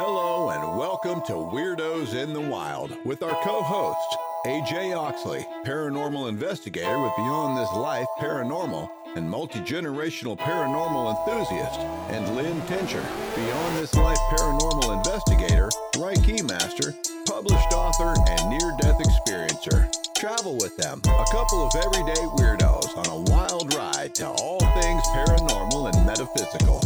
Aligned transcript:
Hello, 0.00 0.50
and 0.50 0.78
welcome 0.78 1.20
to 1.26 1.32
Weirdos 1.32 2.14
in 2.14 2.32
the 2.32 2.40
Wild 2.40 2.96
with 3.04 3.20
our 3.24 3.34
co 3.42 3.62
host, 3.64 4.16
AJ 4.46 4.96
Oxley, 4.96 5.44
paranormal 5.64 6.28
investigator 6.28 7.00
with 7.02 7.10
Beyond 7.16 7.58
This 7.58 7.72
Life 7.72 8.06
Paranormal 8.20 8.88
and 9.16 9.28
multi 9.28 9.58
generational 9.58 10.38
paranormal 10.38 11.18
enthusiast, 11.18 11.80
and 12.10 12.36
Lynn 12.36 12.60
Tincher, 12.68 13.02
Beyond 13.34 13.76
This 13.78 13.92
Life 13.96 14.20
paranormal 14.30 14.98
investigator, 14.98 15.68
Reiki 15.96 16.48
master, 16.48 16.94
published 17.26 17.72
author, 17.72 18.14
and 18.28 18.50
near 18.50 18.76
death 18.80 19.00
experiencer. 19.00 19.90
Travel 20.14 20.56
with 20.58 20.76
them, 20.76 21.02
a 21.06 21.24
couple 21.32 21.66
of 21.66 21.74
everyday 21.74 22.22
weirdos 22.38 22.96
on 22.96 23.06
a 23.06 23.32
wild 23.32 23.74
ride 23.74 24.14
to 24.14 24.28
all 24.28 24.60
things 24.80 25.02
paranormal 25.08 25.92
and 25.92 26.06
metaphysical. 26.06 26.80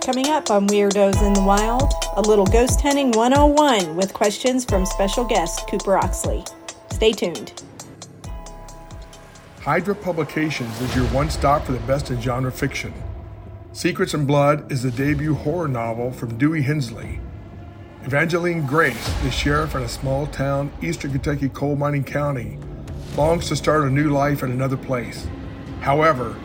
Coming 0.00 0.28
up 0.28 0.50
on 0.50 0.66
Weirdos 0.66 1.22
in 1.26 1.34
the 1.34 1.42
Wild, 1.42 1.92
a 2.16 2.22
little 2.22 2.46
ghost 2.46 2.80
hunting 2.80 3.10
101 3.12 3.96
with 3.96 4.14
questions 4.14 4.64
from 4.64 4.86
special 4.86 5.26
guest 5.26 5.68
Cooper 5.68 5.98
Oxley. 5.98 6.42
Stay 6.90 7.12
tuned. 7.12 7.62
Hydra 9.60 9.94
Publications 9.94 10.80
is 10.80 10.96
your 10.96 11.04
one 11.08 11.28
stop 11.28 11.66
for 11.66 11.72
the 11.72 11.80
best 11.80 12.10
in 12.10 12.18
genre 12.18 12.50
fiction. 12.50 12.94
Secrets 13.72 14.14
and 14.14 14.26
Blood 14.26 14.72
is 14.72 14.82
the 14.82 14.90
debut 14.90 15.34
horror 15.34 15.68
novel 15.68 16.12
from 16.12 16.38
Dewey 16.38 16.62
Hensley. 16.62 17.20
Evangeline 18.04 18.66
Grace, 18.66 19.12
the 19.22 19.30
sheriff 19.30 19.74
in 19.74 19.82
a 19.82 19.88
small 19.88 20.26
town, 20.28 20.72
eastern 20.80 21.12
Kentucky 21.12 21.50
coal 21.50 21.76
mining 21.76 22.04
county, 22.04 22.58
longs 23.18 23.48
to 23.48 23.54
start 23.54 23.84
a 23.84 23.90
new 23.90 24.08
life 24.08 24.42
in 24.42 24.50
another 24.50 24.78
place. 24.78 25.26
However, 25.82 26.36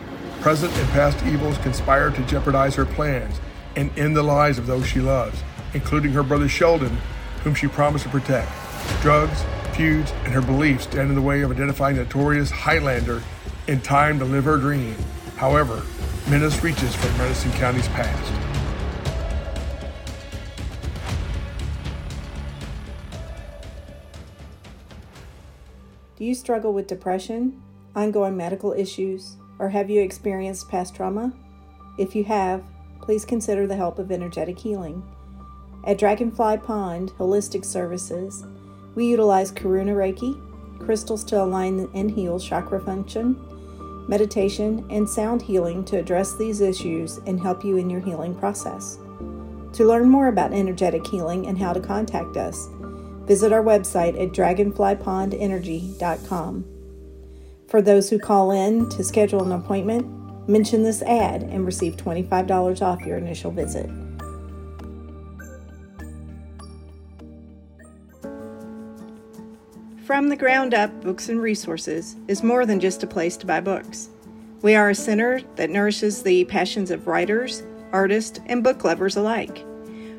present 0.42 0.76
and 0.76 0.88
past 0.90 1.24
evils 1.24 1.56
conspire 1.58 2.10
to 2.10 2.22
jeopardize 2.26 2.74
her 2.74 2.84
plans 2.84 3.40
and 3.76 3.96
end 3.98 4.16
the 4.16 4.22
lives 4.22 4.58
of 4.58 4.66
those 4.66 4.86
she 4.86 5.00
loves, 5.00 5.42
including 5.74 6.12
her 6.12 6.22
brother 6.22 6.48
Sheldon, 6.48 6.96
whom 7.44 7.54
she 7.54 7.68
promised 7.68 8.04
to 8.04 8.10
protect. 8.10 8.50
Drugs, 9.02 9.44
feuds, 9.74 10.10
and 10.24 10.32
her 10.32 10.40
beliefs 10.40 10.84
stand 10.84 11.10
in 11.10 11.14
the 11.14 11.22
way 11.22 11.42
of 11.42 11.50
identifying 11.50 11.96
the 11.96 12.04
notorious 12.04 12.50
Highlander 12.50 13.22
in 13.68 13.80
time 13.80 14.18
to 14.18 14.24
live 14.24 14.44
her 14.44 14.56
dream. 14.56 14.96
However, 15.36 15.82
menace 16.28 16.62
reaches 16.64 16.94
from 16.94 17.16
Madison 17.18 17.52
County's 17.52 17.88
past. 17.88 18.32
Do 26.16 26.24
you 26.24 26.34
struggle 26.34 26.72
with 26.72 26.86
depression, 26.86 27.62
ongoing 27.94 28.36
medical 28.36 28.72
issues, 28.72 29.36
or 29.58 29.68
have 29.68 29.90
you 29.90 30.00
experienced 30.00 30.70
past 30.70 30.94
trauma? 30.94 31.34
If 31.98 32.16
you 32.16 32.24
have, 32.24 32.64
please 33.00 33.24
consider 33.24 33.66
the 33.66 33.76
help 33.76 33.98
of 33.98 34.10
energetic 34.10 34.58
healing. 34.58 35.02
At 35.84 35.98
Dragonfly 35.98 36.58
Pond 36.58 37.12
Holistic 37.18 37.64
Services, 37.64 38.44
we 38.94 39.06
utilize 39.06 39.52
Karuna 39.52 39.94
Reiki, 39.94 40.40
crystals 40.80 41.22
to 41.24 41.42
align 41.42 41.88
and 41.94 42.10
heal 42.10 42.40
chakra 42.40 42.80
function, 42.80 43.36
meditation, 44.08 44.86
and 44.90 45.08
sound 45.08 45.42
healing 45.42 45.84
to 45.84 45.98
address 45.98 46.36
these 46.36 46.60
issues 46.60 47.18
and 47.26 47.40
help 47.40 47.64
you 47.64 47.76
in 47.76 47.90
your 47.90 48.00
healing 48.00 48.34
process. 48.34 48.98
To 49.74 49.84
learn 49.84 50.08
more 50.08 50.26
about 50.28 50.52
energetic 50.52 51.06
healing 51.06 51.46
and 51.46 51.58
how 51.58 51.72
to 51.72 51.80
contact 51.80 52.36
us, 52.36 52.68
visit 53.26 53.52
our 53.52 53.62
website 53.62 54.20
at 54.20 54.32
dragonflypondenergy.com. 54.32 56.64
For 57.68 57.82
those 57.82 58.08
who 58.08 58.18
call 58.18 58.50
in 58.52 58.88
to 58.90 59.04
schedule 59.04 59.42
an 59.42 59.52
appointment, 59.52 60.06
mention 60.46 60.82
this 60.82 61.02
ad 61.02 61.42
and 61.42 61.66
receive 61.66 61.96
$25 61.96 62.82
off 62.82 63.02
your 63.02 63.18
initial 63.18 63.50
visit. 63.50 63.90
From 70.04 70.28
the 70.28 70.36
Ground 70.36 70.72
Up 70.72 71.02
Books 71.02 71.28
and 71.28 71.42
Resources 71.42 72.14
is 72.28 72.44
more 72.44 72.64
than 72.64 72.78
just 72.78 73.02
a 73.02 73.08
place 73.08 73.36
to 73.38 73.46
buy 73.46 73.60
books. 73.60 74.08
We 74.62 74.76
are 74.76 74.90
a 74.90 74.94
center 74.94 75.40
that 75.56 75.68
nourishes 75.68 76.22
the 76.22 76.44
passions 76.44 76.92
of 76.92 77.08
writers, 77.08 77.64
artists, 77.92 78.38
and 78.46 78.62
book 78.62 78.84
lovers 78.84 79.16
alike. 79.16 79.64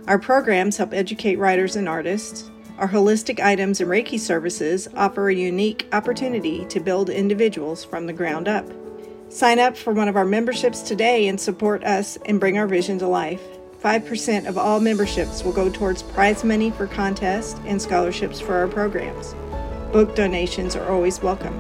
Our 0.07 0.19
programs 0.19 0.75
help 0.75 0.93
educate 0.93 1.37
writers 1.37 1.77
and 1.77 1.87
artists. 1.87 2.51
Our 2.77 2.89
holistic 2.89 3.39
items 3.39 3.79
and 3.79 3.89
Reiki 3.89 4.19
services 4.19 4.87
offer 4.95 5.29
a 5.29 5.35
unique 5.35 5.87
opportunity 5.93 6.65
to 6.65 6.79
build 6.79 7.09
individuals 7.09 7.85
from 7.85 8.07
the 8.07 8.13
ground 8.13 8.47
up. 8.47 8.65
Sign 9.29 9.59
up 9.59 9.75
for 9.75 9.93
one 9.93 10.07
of 10.07 10.15
our 10.15 10.25
memberships 10.25 10.81
today 10.81 11.27
and 11.27 11.39
support 11.39 11.83
us 11.83 12.17
and 12.25 12.39
bring 12.39 12.57
our 12.57 12.67
vision 12.67 12.97
to 12.99 13.07
life. 13.07 13.41
5% 13.83 14.47
of 14.47 14.57
all 14.57 14.79
memberships 14.79 15.43
will 15.43 15.51
go 15.51 15.69
towards 15.69 16.01
prize 16.01 16.43
money 16.43 16.71
for 16.71 16.87
contests 16.87 17.59
and 17.65 17.81
scholarships 17.81 18.39
for 18.39 18.55
our 18.55 18.67
programs. 18.67 19.35
Book 19.91 20.15
donations 20.15 20.75
are 20.75 20.89
always 20.89 21.21
welcome. 21.21 21.53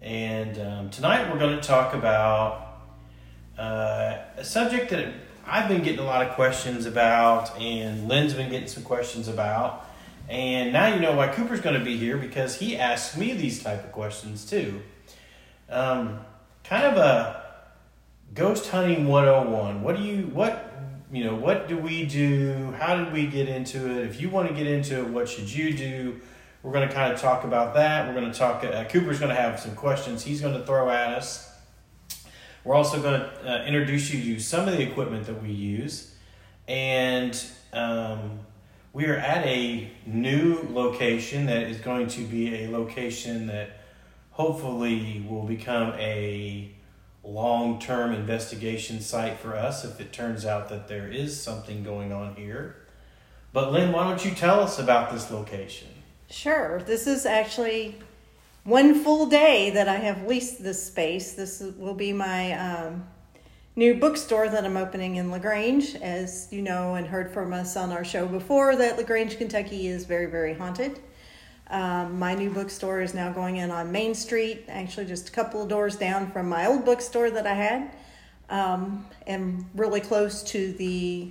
And 0.01 0.59
um, 0.61 0.91
tonight 0.91 1.29
we're 1.33 1.39
going 1.39 1.57
to 1.57 1.67
talk 1.67 1.95
about 1.95 2.81
uh, 3.59 4.19
a 4.37 4.45
subject 4.45 4.91
that 4.91 5.13
I've 5.45 5.69
been 5.69 5.83
getting 5.83 5.99
a 5.99 6.05
lot 6.05 6.25
of 6.25 6.35
questions 6.35 6.87
about, 6.87 7.59
and 7.59 8.09
Lynn's 8.09 8.35
been 8.35 8.51
getting 8.51 8.69
some 8.69 8.85
questions 8.85 9.27
about. 9.27 9.87
And 10.29 10.73
now 10.73 10.95
you 10.95 11.01
know 11.01 11.17
why 11.17 11.27
Cooper's 11.29 11.61
going 11.61 11.79
to 11.79 11.85
be 11.85 11.97
here 11.97 12.19
because 12.19 12.61
he 12.61 12.77
asks 12.77 13.17
me 13.17 13.33
these 13.33 13.63
type 13.63 13.83
of 13.83 13.91
questions 13.91 14.49
too. 14.49 14.81
Um, 15.69 16.21
kind 16.63 16.85
of 16.85 16.97
a 16.99 17.43
ghost 18.33 18.69
hunting 18.69 19.09
101. 19.09 19.83
What 19.83 19.97
do 19.97 20.03
you 20.03 20.27
what 20.27 20.68
you 21.11 21.25
know, 21.25 21.35
what 21.35 21.69
do 21.69 21.79
we 21.79 22.05
do? 22.05 22.73
How 22.79 22.97
did 22.97 23.13
we 23.13 23.27
get 23.27 23.49
into 23.49 23.91
it? 23.91 24.07
If 24.07 24.21
you 24.21 24.29
want 24.29 24.49
to 24.49 24.55
get 24.55 24.67
into 24.67 25.01
it, 25.01 25.09
what 25.09 25.29
should 25.29 25.51
you 25.53 25.73
do? 25.73 26.21
We're 26.63 26.73
going 26.73 26.89
to 26.89 26.95
kind 26.95 27.13
of 27.13 27.21
talk 27.21 27.45
about 27.45 27.75
that. 27.75 28.07
We're 28.07 28.21
going 28.21 28.31
to 28.31 28.39
talk, 28.39 28.63
uh, 28.65 28.85
Cooper's 28.85 29.19
going 29.19 29.35
to 29.35 29.41
have 29.41 29.59
some 29.59 29.75
questions 29.75 30.25
he's 30.25 30.41
going 30.41 30.55
to 30.55 30.67
throw 30.67 30.91
at 30.91 31.15
us. 31.15 31.51
We're 32.65 32.75
also 32.75 33.01
going 33.01 33.21
to 33.21 33.63
uh, 33.63 33.65
introduce 33.65 34.13
you 34.13 34.35
to 34.35 34.41
some 34.41 34.69
of 34.69 34.77
the 34.77 34.83
equipment 34.83 35.27
that 35.27 35.43
we 35.43 35.51
use. 35.51 36.15
And 36.67 37.41
um, 37.73 38.41
we 38.93 39.07
are 39.07 39.17
at 39.17 39.47
a 39.47 39.91
new 40.05 40.67
location 40.71 41.47
that 41.47 41.63
is 41.63 41.79
going 41.79 42.09
to 42.09 42.21
be 42.23 42.65
a 42.65 42.71
location 42.71 43.47
that 43.47 43.81
hopefully 44.33 45.25
will 45.29 45.45
become 45.45 45.95
a 45.95 46.71
long 47.29 47.79
term 47.79 48.13
investigation 48.13 49.01
site 49.01 49.39
for 49.39 49.55
us 49.55 49.85
if 49.85 50.01
it 50.01 50.13
turns 50.13 50.45
out 50.45 50.69
that 50.71 50.89
there 50.89 51.09
is 51.09 51.41
something 51.41 51.85
going 51.85 52.13
on 52.13 52.35
here. 52.35 52.77
But 53.53 53.73
Lynn, 53.73 53.93
why 53.93 54.05
don't 54.05 54.25
you 54.25 54.33
tell 54.33 54.61
us 54.61 54.79
about 54.79 55.13
this 55.13 55.31
location? 55.31 55.89
Sure. 56.31 56.81
This 56.83 57.07
is 57.07 57.27
actually 57.27 57.97
one 58.65 59.03
full 59.03 59.27
day 59.27 59.71
that 59.71 59.89
I 59.89 59.97
have 59.97 60.27
leased 60.27 60.63
this 60.63 60.87
space. 60.87 61.33
This 61.33 61.63
will 61.79 61.95
be 61.95 62.13
my 62.13 62.53
um, 62.53 63.07
new 63.77 63.95
bookstore 63.95 64.49
that 64.49 64.65
I'm 64.65 64.77
opening 64.77 65.17
in 65.17 65.31
LaGrange. 65.31 65.97
As 65.97 66.49
you 66.51 66.63
know 66.63 66.95
and 66.95 67.07
heard 67.07 67.31
from 67.31 67.53
us 67.53 67.77
on 67.77 67.93
our 67.93 68.05
show 68.05 68.27
before, 68.27 68.77
that 68.77 68.97
LaGrange, 68.97 69.39
Kentucky 69.39 69.87
is 69.87 70.05
very, 70.05 70.27
very 70.27 70.55
haunted. 70.55 71.01
Um, 71.71 72.19
my 72.19 72.35
new 72.35 72.51
bookstore 72.51 73.03
is 73.03 73.13
now 73.13 73.31
going 73.31 73.57
in 73.57 73.71
on 73.71 73.93
Main 73.93 74.15
Street, 74.15 74.65
actually 74.69 75.07
just 75.07 75.29
a 75.29 75.33
couple 75.33 75.63
of 75.63 75.69
doors 75.69 75.97
down 75.97 76.31
from 76.31 76.49
my 76.49 76.67
old 76.67 76.85
bookstore 76.85 77.31
that 77.31 77.47
I 77.47 77.55
had, 77.55 77.95
um, 78.49 79.07
and 79.27 79.67
really 79.75 80.01
close 80.01 80.43
to 80.45 80.73
the 80.73 81.31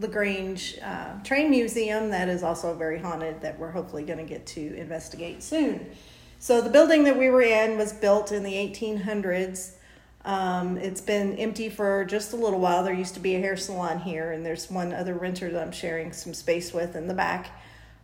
LaGrange 0.00 0.78
uh, 0.82 1.22
Train 1.22 1.50
Museum 1.50 2.10
that 2.10 2.28
is 2.28 2.42
also 2.42 2.74
very 2.74 2.98
haunted 2.98 3.40
that 3.42 3.58
we're 3.58 3.70
hopefully 3.70 4.02
going 4.02 4.18
to 4.18 4.24
get 4.24 4.44
to 4.46 4.74
investigate 4.74 5.42
soon. 5.42 5.86
So 6.40 6.60
the 6.60 6.70
building 6.70 7.04
that 7.04 7.16
we 7.16 7.28
were 7.28 7.42
in 7.42 7.76
was 7.76 7.92
built 7.92 8.32
in 8.32 8.42
the 8.42 8.54
1800s. 8.54 9.74
Um, 10.24 10.78
it's 10.78 11.00
been 11.00 11.36
empty 11.36 11.68
for 11.68 12.04
just 12.06 12.32
a 12.32 12.36
little 12.36 12.58
while. 12.58 12.82
There 12.82 12.94
used 12.94 13.14
to 13.14 13.20
be 13.20 13.36
a 13.36 13.40
hair 13.40 13.56
salon 13.56 14.00
here, 14.00 14.32
and 14.32 14.44
there's 14.44 14.70
one 14.70 14.92
other 14.92 15.14
renter 15.14 15.50
that 15.50 15.62
I'm 15.62 15.72
sharing 15.72 16.12
some 16.12 16.34
space 16.34 16.72
with 16.72 16.96
in 16.96 17.08
the 17.08 17.14
back. 17.14 17.59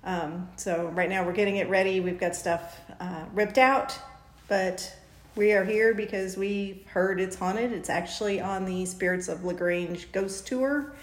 Um, 0.07 0.49
so 0.55 0.87
right 0.95 1.11
now 1.11 1.27
we're 1.27 1.33
getting 1.33 1.57
it 1.57 1.69
ready. 1.69 1.99
We've 1.99 2.19
got 2.19 2.37
stuff 2.37 2.81
uh, 3.01 3.25
ripped 3.35 3.59
out, 3.59 3.99
but 4.47 4.97
we 5.35 5.53
are 5.53 5.65
here 5.65 5.93
because 5.93 6.37
we've 6.37 6.87
heard 6.87 7.21
it's 7.21 7.37
haunted. 7.37 7.73
It's 7.73 7.91
actually 7.91 8.41
on 8.41 8.65
the 8.65 8.87
Spirits 8.87 9.27
of 9.29 9.45
LaGrange 9.45 10.11
ghost 10.13 10.47
tour. 10.47 10.95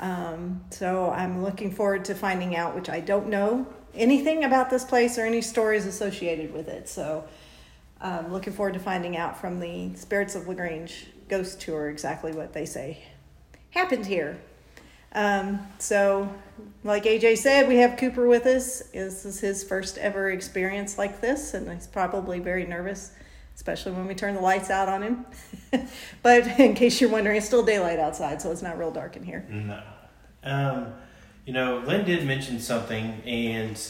Um, 0.00 0.64
so 0.70 1.10
I'm 1.10 1.44
looking 1.44 1.70
forward 1.70 2.04
to 2.06 2.14
finding 2.16 2.56
out, 2.56 2.74
which 2.74 2.90
I 2.90 2.98
don't 2.98 3.28
know 3.28 3.66
anything 3.94 4.42
about 4.42 4.68
this 4.68 4.84
place 4.84 5.16
or 5.16 5.24
any 5.24 5.40
stories 5.40 5.86
associated 5.86 6.52
with 6.52 6.66
it. 6.66 6.88
So 6.88 7.24
I'm 8.00 8.32
looking 8.32 8.52
forward 8.52 8.74
to 8.74 8.80
finding 8.80 9.16
out 9.16 9.40
from 9.40 9.60
the 9.60 9.94
Spirits 9.94 10.34
of 10.34 10.48
LaGrange 10.48 11.06
ghost 11.28 11.60
tour 11.60 11.88
exactly 11.88 12.32
what 12.32 12.52
they 12.52 12.66
say 12.66 12.98
happened 13.70 14.06
here. 14.06 14.38
Um, 15.14 15.66
so, 15.78 16.32
like 16.82 17.04
AJ 17.04 17.38
said, 17.38 17.68
we 17.68 17.76
have 17.76 17.96
Cooper 17.96 18.26
with 18.26 18.46
us. 18.46 18.80
This 18.92 19.24
is 19.24 19.40
his 19.40 19.62
first 19.64 19.96
ever 19.98 20.30
experience 20.30 20.98
like 20.98 21.20
this, 21.20 21.54
and 21.54 21.70
he's 21.72 21.86
probably 21.86 22.40
very 22.40 22.66
nervous, 22.66 23.12
especially 23.54 23.92
when 23.92 24.06
we 24.06 24.14
turn 24.14 24.34
the 24.34 24.40
lights 24.40 24.70
out 24.70 24.88
on 24.88 25.02
him. 25.02 25.26
but 26.22 26.58
in 26.60 26.74
case 26.74 27.00
you're 27.00 27.10
wondering, 27.10 27.36
it's 27.36 27.46
still 27.46 27.62
daylight 27.64 27.98
outside, 27.98 28.42
so 28.42 28.50
it's 28.50 28.62
not 28.62 28.78
real 28.78 28.90
dark 28.90 29.16
in 29.16 29.22
here. 29.22 29.46
No. 29.48 29.82
Um, 30.42 30.92
you 31.46 31.52
know, 31.52 31.82
Lynn 31.86 32.04
did 32.04 32.26
mention 32.26 32.58
something, 32.58 33.22
and 33.24 33.80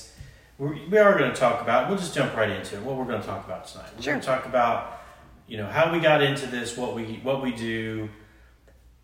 we're, 0.58 0.74
we 0.88 0.98
are 0.98 1.18
going 1.18 1.30
to 1.32 1.36
talk 1.36 1.62
about. 1.62 1.88
We'll 1.88 1.98
just 1.98 2.14
jump 2.14 2.36
right 2.36 2.50
into 2.50 2.76
it. 2.76 2.82
What 2.82 2.96
we're 2.96 3.04
going 3.06 3.20
to 3.20 3.26
talk 3.26 3.44
about 3.46 3.66
tonight. 3.66 3.88
We're 3.96 4.02
Sure. 4.02 4.12
going 4.14 4.20
to 4.20 4.26
talk 4.26 4.46
about, 4.46 5.00
you 5.48 5.56
know, 5.56 5.66
how 5.66 5.92
we 5.92 6.00
got 6.00 6.22
into 6.22 6.46
this, 6.46 6.76
what 6.76 6.94
we 6.94 7.20
what 7.22 7.42
we 7.42 7.52
do. 7.52 8.08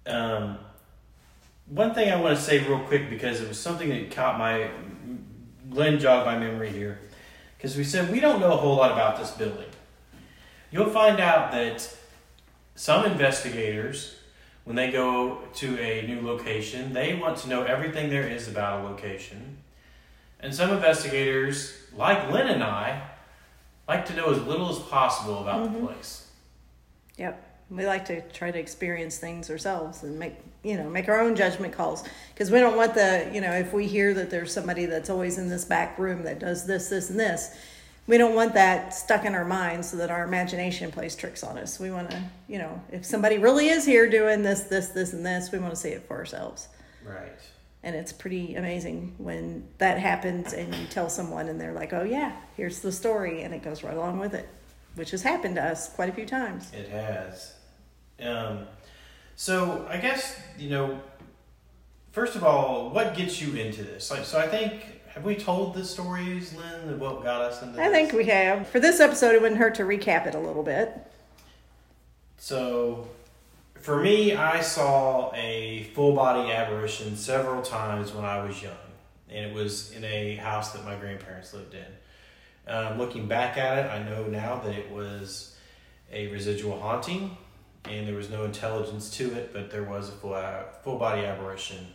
Um, 0.06 0.58
one 1.70 1.94
thing 1.94 2.12
I 2.12 2.20
want 2.20 2.37
to 2.37 2.43
say 2.43 2.58
real 2.67 2.81
quick 2.81 3.08
because 3.08 3.40
it 3.40 3.49
was 3.49 3.58
something 3.58 3.88
that 3.88 4.11
caught 4.11 4.38
my 4.38 4.70
Lynn 5.70 6.00
jogged 6.00 6.26
my 6.26 6.38
memory 6.38 6.70
here, 6.70 6.99
because 7.56 7.76
we 7.76 7.84
said 7.84 8.11
we 8.11 8.20
don't 8.20 8.40
know 8.40 8.52
a 8.52 8.56
whole 8.56 8.76
lot 8.76 8.90
about 8.90 9.19
this 9.19 9.31
building. 9.31 9.69
You'll 10.70 10.90
find 10.90 11.20
out 11.20 11.52
that 11.52 11.96
some 12.75 13.05
investigators 13.05 14.17
when 14.64 14.76
they 14.76 14.90
go 14.90 15.38
to 15.55 15.78
a 15.81 16.06
new 16.06 16.20
location, 16.26 16.93
they 16.93 17.14
want 17.14 17.38
to 17.38 17.49
know 17.49 17.62
everything 17.62 18.11
there 18.11 18.28
is 18.28 18.46
about 18.46 18.81
a 18.81 18.84
location. 18.84 19.58
And 20.38 20.55
some 20.55 20.70
investigators, 20.70 21.75
like 21.96 22.31
Lynn 22.31 22.46
and 22.46 22.62
I, 22.62 23.02
like 23.88 24.06
to 24.06 24.14
know 24.14 24.31
as 24.31 24.43
little 24.43 24.70
as 24.70 24.78
possible 24.78 25.40
about 25.40 25.64
the 25.64 25.70
mm-hmm. 25.70 25.87
place. 25.87 26.28
Yep. 27.16 27.50
We 27.70 27.87
like 27.87 28.05
to 28.06 28.20
try 28.31 28.50
to 28.50 28.58
experience 28.58 29.19
things 29.19 29.49
ourselves 29.49 30.02
and 30.02 30.19
make, 30.19 30.34
you 30.64 30.76
know, 30.76 30.90
make 30.90 31.08
our 31.08 31.20
own 31.20 31.37
judgment 31.37 31.72
calls 31.72 32.02
because 32.34 32.50
we 32.50 32.58
don't 32.58 32.76
want 32.76 32.94
the, 32.94 33.31
you 33.32 33.40
know, 33.40 33.52
if 33.52 33.72
we 33.72 33.87
hear 33.87 34.12
that 34.14 34.28
there's 34.28 34.52
somebody 34.52 34.87
that's 34.87 35.08
always 35.08 35.38
in 35.38 35.49
this 35.49 35.64
back 35.64 35.99
room 35.99 36.25
that 36.25 36.40
does 36.40 36.67
this, 36.67 36.88
this, 36.88 37.11
and 37.11 37.20
this, 37.20 37.56
we 38.08 38.19
don't 38.19 38.34
want 38.34 38.55
that 38.55 38.93
stuck 38.93 39.25
in 39.25 39.37
our 39.37 39.44
minds 39.44 39.90
so 39.90 39.96
that 39.99 40.11
our 40.11 40.25
imagination 40.25 40.90
plays 40.90 41.14
tricks 41.14 41.44
on 41.44 41.56
us. 41.58 41.78
We 41.78 41.93
want 41.93 42.11
to, 42.11 42.20
you 42.49 42.58
know, 42.58 42.82
if 42.90 43.05
somebody 43.05 43.38
really 43.38 43.69
is 43.69 43.87
here 43.87 44.11
doing 44.11 44.43
this, 44.43 44.64
this, 44.64 44.88
this, 44.88 45.12
and 45.12 45.25
this, 45.25 45.52
we 45.52 45.61
want 45.61 45.70
to 45.70 45.76
see 45.76 45.90
it 45.90 46.02
for 46.08 46.16
ourselves. 46.16 46.66
Right. 47.05 47.38
And 47.84 47.94
it's 47.94 48.12
pretty 48.12 48.56
amazing 48.56 49.14
when 49.19 49.66
that 49.78 49.99
happens 49.99 50.52
and 50.52 50.75
you 50.75 50.87
tell 50.87 51.08
someone 51.08 51.49
and 51.49 51.61
they're 51.61 51.73
like, 51.73 51.93
oh, 51.93 52.02
yeah, 52.02 52.32
here's 52.56 52.81
the 52.81 52.90
story. 52.90 53.43
And 53.43 53.55
it 53.55 53.62
goes 53.62 53.84
right 53.84 53.96
along 53.96 54.19
with 54.19 54.34
it, 54.34 54.49
which 54.96 55.12
has 55.12 55.23
happened 55.23 55.55
to 55.55 55.64
us 55.64 55.88
quite 55.94 56.08
a 56.08 56.12
few 56.12 56.26
times. 56.26 56.73
It 56.73 56.88
has. 56.88 57.55
Um, 58.22 58.67
so 59.37 59.87
I 59.88 59.96
guess 59.99 60.40
you 60.58 60.70
know. 60.70 61.00
First 62.12 62.34
of 62.34 62.43
all, 62.43 62.90
what 62.90 63.14
gets 63.14 63.40
you 63.40 63.55
into 63.55 63.84
this? 63.84 64.11
Like, 64.11 64.25
so 64.25 64.37
I 64.37 64.49
think 64.49 65.00
have 65.14 65.25
we 65.25 65.34
told 65.34 65.75
the 65.75 65.84
stories, 65.84 66.55
Lynn, 66.55 66.88
of 66.88 67.00
what 67.00 67.25
got 67.25 67.40
us 67.40 67.62
into 67.62 67.81
I 67.81 67.88
this? 67.88 67.93
think 67.93 68.12
we 68.12 68.26
have. 68.26 68.69
For 68.69 68.78
this 68.78 69.00
episode, 69.00 69.34
it 69.34 69.43
wouldn't 69.43 69.61
hurt 69.61 69.75
to 69.76 69.82
recap 69.82 70.26
it 70.26 70.34
a 70.34 70.38
little 70.38 70.62
bit. 70.62 70.93
So, 72.37 73.08
for 73.75 74.00
me, 74.00 74.34
I 74.34 74.61
saw 74.61 75.32
a 75.34 75.90
full 75.94 76.14
body 76.14 76.52
apparition 76.52 77.16
several 77.16 77.61
times 77.61 78.12
when 78.12 78.25
I 78.25 78.44
was 78.44 78.62
young, 78.62 78.73
and 79.28 79.46
it 79.46 79.55
was 79.55 79.90
in 79.93 80.05
a 80.05 80.37
house 80.37 80.73
that 80.73 80.84
my 80.84 80.94
grandparents 80.94 81.52
lived 81.52 81.75
in. 81.75 82.73
Um, 82.73 82.99
looking 82.99 83.26
back 83.26 83.58
at 83.58 83.78
it, 83.78 83.90
I 83.90 84.02
know 84.08 84.25
now 84.25 84.61
that 84.61 84.75
it 84.75 84.90
was 84.93 85.56
a 86.12 86.28
residual 86.28 86.78
haunting, 86.78 87.37
and 87.85 88.06
there 88.06 88.15
was 88.15 88.31
no 88.31 88.44
intelligence 88.44 89.11
to 89.17 89.32
it, 89.35 89.53
but 89.53 89.71
there 89.71 89.85
was 89.85 90.09
a 90.09 90.12
full 90.12 90.35
uh, 90.35 90.65
full 90.82 90.99
body 90.99 91.25
apparition. 91.25 91.87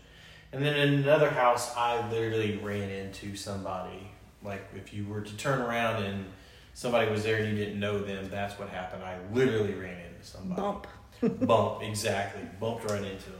And 0.51 0.63
then 0.63 0.75
in 0.75 0.93
another 0.95 1.29
house, 1.29 1.75
I 1.75 2.09
literally 2.09 2.57
ran 2.57 2.89
into 2.89 3.35
somebody. 3.35 4.11
Like 4.43 4.65
if 4.75 4.93
you 4.93 5.05
were 5.05 5.21
to 5.21 5.37
turn 5.37 5.61
around 5.61 6.03
and 6.03 6.25
somebody 6.73 7.11
was 7.11 7.23
there 7.23 7.37
and 7.37 7.49
you 7.49 7.63
didn't 7.63 7.79
know 7.79 7.99
them, 7.99 8.29
that's 8.29 8.57
what 8.57 8.69
happened. 8.69 9.03
I 9.03 9.17
literally 9.33 9.73
ran 9.73 9.99
into 9.99 10.23
somebody. 10.23 10.61
Bump. 10.61 10.87
Bump, 11.47 11.83
exactly. 11.83 12.41
Bumped 12.59 12.89
right 12.89 13.03
into 13.03 13.29
them. 13.29 13.39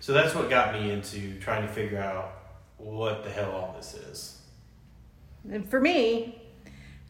So 0.00 0.12
that's 0.12 0.34
what 0.34 0.50
got 0.50 0.74
me 0.74 0.90
into 0.90 1.38
trying 1.38 1.66
to 1.66 1.72
figure 1.72 2.00
out 2.00 2.32
what 2.76 3.22
the 3.22 3.30
hell 3.30 3.52
all 3.52 3.74
this 3.76 3.94
is. 3.94 4.40
And 5.50 5.68
for 5.68 5.80
me, 5.80 6.41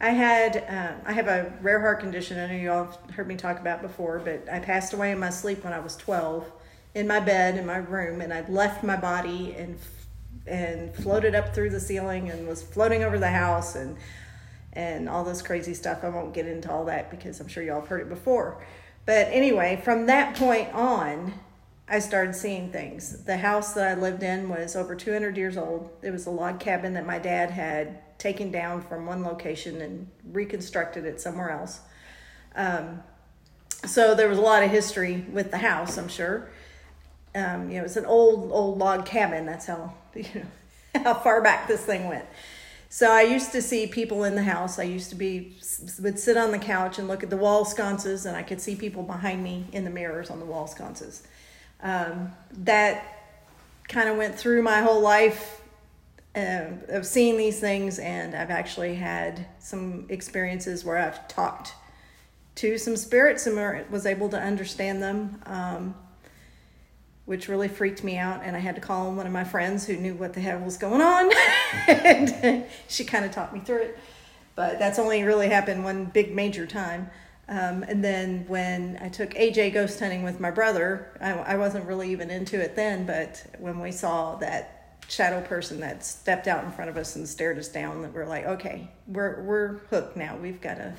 I 0.03 0.09
had 0.09 0.65
um, 0.67 1.01
I 1.05 1.13
have 1.13 1.29
a 1.29 1.53
rare 1.61 1.79
heart 1.79 2.01
condition. 2.01 2.37
I 2.37 2.47
know 2.47 2.61
you 2.61 2.71
all 2.73 2.85
have 2.87 3.15
heard 3.15 3.25
me 3.25 3.37
talk 3.37 3.61
about 3.61 3.81
before, 3.81 4.19
but 4.19 4.45
I 4.51 4.59
passed 4.59 4.91
away 4.91 5.13
in 5.13 5.17
my 5.17 5.29
sleep 5.29 5.63
when 5.63 5.71
I 5.71 5.79
was 5.79 5.95
twelve, 5.95 6.51
in 6.93 7.07
my 7.07 7.21
bed 7.21 7.57
in 7.57 7.65
my 7.65 7.77
room, 7.77 8.19
and 8.19 8.33
I'd 8.33 8.49
left 8.49 8.83
my 8.83 8.97
body 8.97 9.55
and 9.57 9.79
and 10.45 10.93
floated 10.93 11.35
up 11.35 11.55
through 11.55 11.69
the 11.69 11.79
ceiling 11.79 12.29
and 12.29 12.45
was 12.45 12.61
floating 12.61 13.05
over 13.05 13.17
the 13.17 13.29
house 13.29 13.75
and 13.75 13.95
and 14.73 15.07
all 15.07 15.23
this 15.23 15.41
crazy 15.41 15.73
stuff. 15.73 16.03
I 16.03 16.09
won't 16.09 16.33
get 16.33 16.47
into 16.47 16.69
all 16.69 16.83
that 16.85 17.09
because 17.09 17.39
I'm 17.39 17.47
sure 17.47 17.63
y'all 17.63 17.79
have 17.79 17.87
heard 17.87 18.01
it 18.01 18.09
before. 18.09 18.61
But 19.05 19.29
anyway, 19.31 19.81
from 19.85 20.07
that 20.07 20.35
point 20.35 20.73
on, 20.73 21.33
I 21.87 21.99
started 21.99 22.35
seeing 22.35 22.73
things. 22.73 23.23
The 23.23 23.37
house 23.37 23.71
that 23.73 23.97
I 23.97 24.01
lived 24.01 24.23
in 24.23 24.49
was 24.49 24.75
over 24.75 24.95
200 24.95 25.37
years 25.37 25.55
old. 25.55 25.91
It 26.01 26.11
was 26.11 26.25
a 26.25 26.29
log 26.29 26.59
cabin 26.59 26.93
that 26.95 27.05
my 27.05 27.19
dad 27.19 27.51
had 27.51 28.01
taken 28.23 28.49
down 28.51 28.81
from 28.81 29.05
one 29.05 29.21
location 29.21 29.81
and 29.81 30.07
reconstructed 30.31 31.03
it 31.05 31.19
somewhere 31.19 31.51
else. 31.51 31.81
Um, 32.55 33.03
so 33.85 34.15
there 34.15 34.29
was 34.29 34.37
a 34.37 34.41
lot 34.41 34.63
of 34.63 34.71
history 34.71 35.25
with 35.29 35.51
the 35.51 35.57
house, 35.57 35.97
I'm 35.97 36.07
sure. 36.07 36.49
Um, 37.35 37.69
you 37.69 37.79
know, 37.79 37.83
it's 37.83 37.97
an 37.97 38.05
old, 38.05 38.49
old 38.51 38.77
log 38.77 39.05
cabin. 39.05 39.45
That's 39.45 39.65
how 39.65 39.93
you 40.15 40.23
know 40.35 41.03
how 41.03 41.15
far 41.15 41.41
back 41.41 41.67
this 41.67 41.83
thing 41.83 42.07
went. 42.07 42.25
So 42.87 43.11
I 43.11 43.23
used 43.23 43.51
to 43.53 43.61
see 43.61 43.87
people 43.87 44.23
in 44.23 44.35
the 44.35 44.43
house. 44.43 44.79
I 44.79 44.83
used 44.83 45.09
to 45.09 45.15
be 45.15 45.57
would 46.01 46.17
sit 46.17 46.37
on 46.37 46.51
the 46.51 46.59
couch 46.59 46.99
and 46.99 47.07
look 47.07 47.23
at 47.23 47.29
the 47.29 47.37
wall 47.37 47.65
sconces, 47.65 48.25
and 48.25 48.37
I 48.37 48.43
could 48.43 48.61
see 48.61 48.75
people 48.75 49.03
behind 49.03 49.43
me 49.43 49.65
in 49.73 49.83
the 49.83 49.89
mirrors 49.89 50.29
on 50.29 50.39
the 50.39 50.45
wall 50.45 50.67
sconces. 50.67 51.23
Um, 51.81 52.31
that 52.51 53.03
kind 53.89 54.07
of 54.07 54.15
went 54.15 54.35
through 54.35 54.61
my 54.61 54.81
whole 54.81 55.01
life 55.01 55.62
um, 56.35 56.79
of 56.87 57.05
seeing 57.05 57.37
these 57.37 57.59
things, 57.59 57.99
and 57.99 58.35
I've 58.35 58.49
actually 58.49 58.95
had 58.95 59.45
some 59.59 60.05
experiences 60.09 60.83
where 60.83 60.97
I've 60.97 61.27
talked 61.27 61.73
to 62.55 62.77
some 62.77 62.95
spirits 62.95 63.47
and 63.47 63.89
was 63.89 64.05
able 64.05 64.29
to 64.29 64.39
understand 64.39 65.01
them. 65.01 65.41
Um, 65.45 65.95
which 67.25 67.47
really 67.47 67.67
freaked 67.67 68.03
me 68.03 68.17
out. 68.17 68.41
And 68.43 68.55
I 68.55 68.59
had 68.59 68.75
to 68.75 68.81
call 68.81 69.11
one 69.13 69.25
of 69.25 69.31
my 69.31 69.43
friends 69.43 69.85
who 69.85 69.95
knew 69.95 70.13
what 70.13 70.33
the 70.33 70.41
hell 70.41 70.59
was 70.59 70.77
going 70.77 71.01
on. 71.01 71.31
and 71.87 72.65
she 72.87 73.05
kind 73.05 73.23
of 73.23 73.31
taught 73.31 73.53
me 73.53 73.59
through 73.61 73.83
it. 73.83 73.99
But 74.55 74.77
that's 74.77 74.99
only 74.99 75.23
really 75.23 75.49
happened 75.49 75.83
one 75.83 76.05
big 76.05 76.35
major 76.35 76.67
time. 76.67 77.09
Um, 77.47 77.83
and 77.83 78.03
then 78.03 78.45
when 78.47 78.97
I 79.01 79.09
took 79.09 79.31
AJ 79.31 79.73
ghost 79.73 79.99
hunting 79.99 80.23
with 80.23 80.39
my 80.39 80.51
brother, 80.51 81.17
I, 81.19 81.31
I 81.31 81.55
wasn't 81.55 81.85
really 81.85 82.11
even 82.11 82.29
into 82.29 82.59
it 82.61 82.75
then. 82.75 83.05
But 83.05 83.43
when 83.57 83.79
we 83.79 83.91
saw 83.91 84.35
that 84.35 84.82
shadow 85.07 85.41
person 85.41 85.79
that 85.81 86.05
stepped 86.05 86.47
out 86.47 86.63
in 86.63 86.71
front 86.71 86.89
of 86.89 86.97
us 86.97 87.15
and 87.15 87.27
stared 87.27 87.57
us 87.57 87.67
down, 87.67 88.01
that 88.01 88.13
we're 88.13 88.25
like, 88.25 88.45
okay, 88.45 88.87
we're 89.07 89.41
we're 89.43 89.67
hooked 89.89 90.15
now. 90.17 90.35
We've 90.37 90.61
got 90.61 90.75
to 90.75 90.93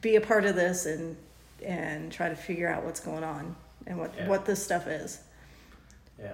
be 0.00 0.16
a 0.16 0.20
part 0.20 0.44
of 0.44 0.54
this 0.56 0.86
and 0.86 1.16
and 1.64 2.12
try 2.12 2.28
to 2.28 2.36
figure 2.36 2.68
out 2.68 2.84
what's 2.84 3.00
going 3.00 3.24
on 3.24 3.56
and 3.86 3.98
what 3.98 4.12
Yeah. 4.16 4.28
what 4.28 4.44
this 4.44 4.62
stuff 4.62 4.86
is. 4.86 5.20
Yeah. 6.18 6.32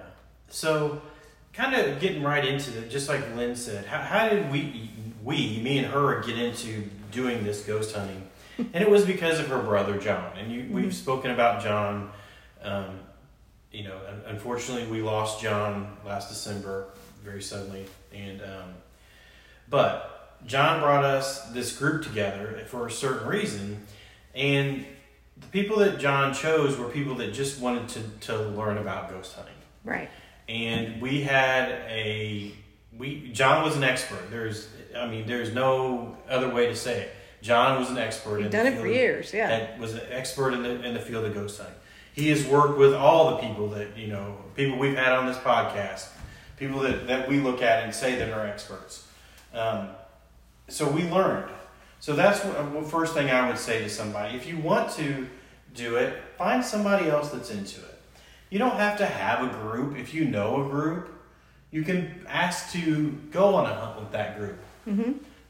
So, 0.49 1.01
kind 1.53 1.75
of 1.75 1.99
getting 1.99 2.23
right 2.23 2.45
into 2.45 2.77
it, 2.77 2.89
just 2.89 3.09
like 3.09 3.21
Lynn 3.35 3.55
said, 3.55 3.85
how, 3.85 3.99
how 4.01 4.29
did 4.29 4.51
we, 4.51 4.89
we, 5.23 5.59
me 5.63 5.79
and 5.79 5.87
her, 5.87 6.21
get 6.21 6.37
into 6.37 6.83
doing 7.11 7.43
this 7.43 7.63
ghost 7.63 7.95
hunting? 7.95 8.27
and 8.59 8.75
it 8.75 8.89
was 8.89 9.03
because 9.05 9.39
of 9.39 9.47
her 9.47 9.61
brother 9.61 9.97
John. 9.97 10.31
And 10.37 10.51
you, 10.51 10.67
we've 10.71 10.93
spoken 10.93 11.31
about 11.31 11.63
John. 11.63 12.11
Um, 12.61 12.99
you 13.73 13.83
know, 13.83 13.97
unfortunately, 14.27 14.87
we 14.89 15.01
lost 15.01 15.41
John 15.41 15.97
last 16.05 16.29
December 16.29 16.85
very 17.23 17.41
suddenly, 17.41 17.85
and 18.13 18.41
um, 18.41 18.73
but 19.69 20.37
John 20.45 20.79
brought 20.81 21.03
us 21.03 21.49
this 21.49 21.77
group 21.77 22.03
together 22.03 22.63
for 22.67 22.85
a 22.87 22.91
certain 22.91 23.27
reason, 23.27 23.85
and 24.35 24.85
the 25.37 25.47
people 25.47 25.77
that 25.79 25.99
John 25.99 26.33
chose 26.33 26.77
were 26.77 26.87
people 26.87 27.15
that 27.15 27.33
just 27.33 27.59
wanted 27.59 27.87
to, 27.89 28.27
to 28.27 28.37
learn 28.49 28.77
about 28.77 29.09
ghost 29.09 29.33
hunting 29.35 29.53
Right. 29.83 30.09
and 30.47 31.01
we 31.01 31.21
had 31.21 31.69
a 31.89 32.53
we 32.97 33.31
John 33.33 33.63
was 33.63 33.75
an 33.75 33.83
expert. 33.83 34.29
There's 34.29 34.69
I 34.95 35.07
mean 35.07 35.25
there's 35.25 35.51
no 35.53 36.15
other 36.29 36.49
way 36.53 36.67
to 36.67 36.75
say 36.75 37.01
it. 37.01 37.11
John 37.41 37.79
was 37.79 37.89
an 37.89 37.97
expert. 37.97 38.37
You've 38.37 38.45
in 38.45 38.51
done 38.51 38.67
it 38.67 38.79
for 38.79 38.87
years, 38.87 39.33
yeah. 39.33 39.47
That 39.49 39.79
was 39.79 39.95
an 39.95 40.01
expert 40.11 40.53
in 40.53 40.61
the 40.63 40.83
in 40.85 40.93
the 40.93 40.99
field 40.99 41.25
of 41.25 41.33
ghost 41.33 41.57
hunting. 41.57 41.75
He 42.13 42.29
has 42.29 42.45
worked 42.45 42.77
with 42.77 42.93
all 42.93 43.31
the 43.31 43.37
people 43.37 43.69
that 43.69 43.97
you 43.97 44.07
know 44.07 44.37
people 44.55 44.77
we've 44.77 44.95
had 44.95 45.11
on 45.13 45.27
this 45.27 45.37
podcast, 45.37 46.07
people 46.57 46.79
that 46.81 47.07
that 47.07 47.27
we 47.27 47.39
look 47.39 47.61
at 47.61 47.83
and 47.83 47.93
say 47.93 48.15
that 48.15 48.31
are 48.31 48.45
experts. 48.45 49.07
Um, 49.53 49.89
so 50.67 50.89
we 50.89 51.03
learned. 51.09 51.51
So 51.99 52.15
that's 52.15 52.43
what, 52.43 52.71
what 52.71 52.85
first 52.85 53.13
thing 53.13 53.29
I 53.29 53.47
would 53.47 53.57
say 53.57 53.81
to 53.83 53.89
somebody. 53.89 54.35
If 54.35 54.45
you 54.47 54.57
want 54.57 54.91
to 54.93 55.27
do 55.73 55.95
it, 55.95 56.21
find 56.37 56.63
somebody 56.63 57.09
else 57.09 57.29
that's 57.29 57.49
into 57.49 57.79
it. 57.79 57.99
You 58.49 58.59
don't 58.59 58.75
have 58.75 58.97
to 58.97 59.05
have 59.05 59.43
a 59.43 59.57
group. 59.61 59.97
If 59.97 60.13
you 60.13 60.25
know 60.25 60.65
a 60.65 60.69
group, 60.69 61.09
you 61.71 61.81
can 61.83 62.25
ask 62.29 62.71
to 62.73 63.11
go 63.31 63.55
on 63.55 63.65
a 63.65 63.73
hunt 63.73 63.99
with 63.99 64.11
that 64.11 64.37
group. 64.37 64.57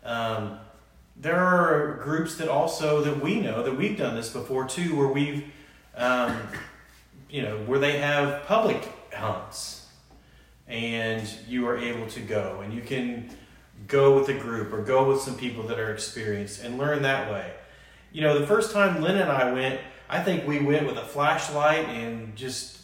Um, 0.05 0.59
there 1.17 1.39
are 1.39 1.99
groups 2.03 2.35
that 2.37 2.47
also 2.47 3.03
that 3.03 3.21
we 3.21 3.39
know 3.41 3.63
that 3.63 3.75
we've 3.75 3.97
done 3.97 4.15
this 4.15 4.29
before 4.29 4.65
too, 4.67 4.95
where 4.95 5.07
we've, 5.07 5.45
um, 5.95 6.39
you 7.29 7.41
know, 7.41 7.57
where 7.65 7.79
they 7.79 7.97
have 7.97 8.45
public 8.45 8.87
hunts, 9.13 9.87
and 10.67 11.27
you 11.47 11.67
are 11.67 11.77
able 11.77 12.07
to 12.07 12.19
go 12.19 12.61
and 12.63 12.73
you 12.73 12.81
can 12.81 13.29
go 13.87 14.17
with 14.17 14.29
a 14.29 14.33
group 14.33 14.71
or 14.71 14.81
go 14.81 15.09
with 15.09 15.19
some 15.21 15.35
people 15.35 15.63
that 15.63 15.79
are 15.79 15.91
experienced 15.91 16.63
and 16.63 16.77
learn 16.77 17.01
that 17.01 17.31
way. 17.31 17.51
You 18.11 18.21
know, 18.21 18.39
the 18.39 18.47
first 18.47 18.71
time 18.71 19.01
Lynn 19.01 19.17
and 19.17 19.29
I 19.29 19.51
went, 19.51 19.79
I 20.09 20.21
think 20.21 20.47
we 20.47 20.59
went 20.59 20.85
with 20.85 20.97
a 20.97 21.05
flashlight 21.05 21.85
and 21.89 22.35
just 22.35 22.79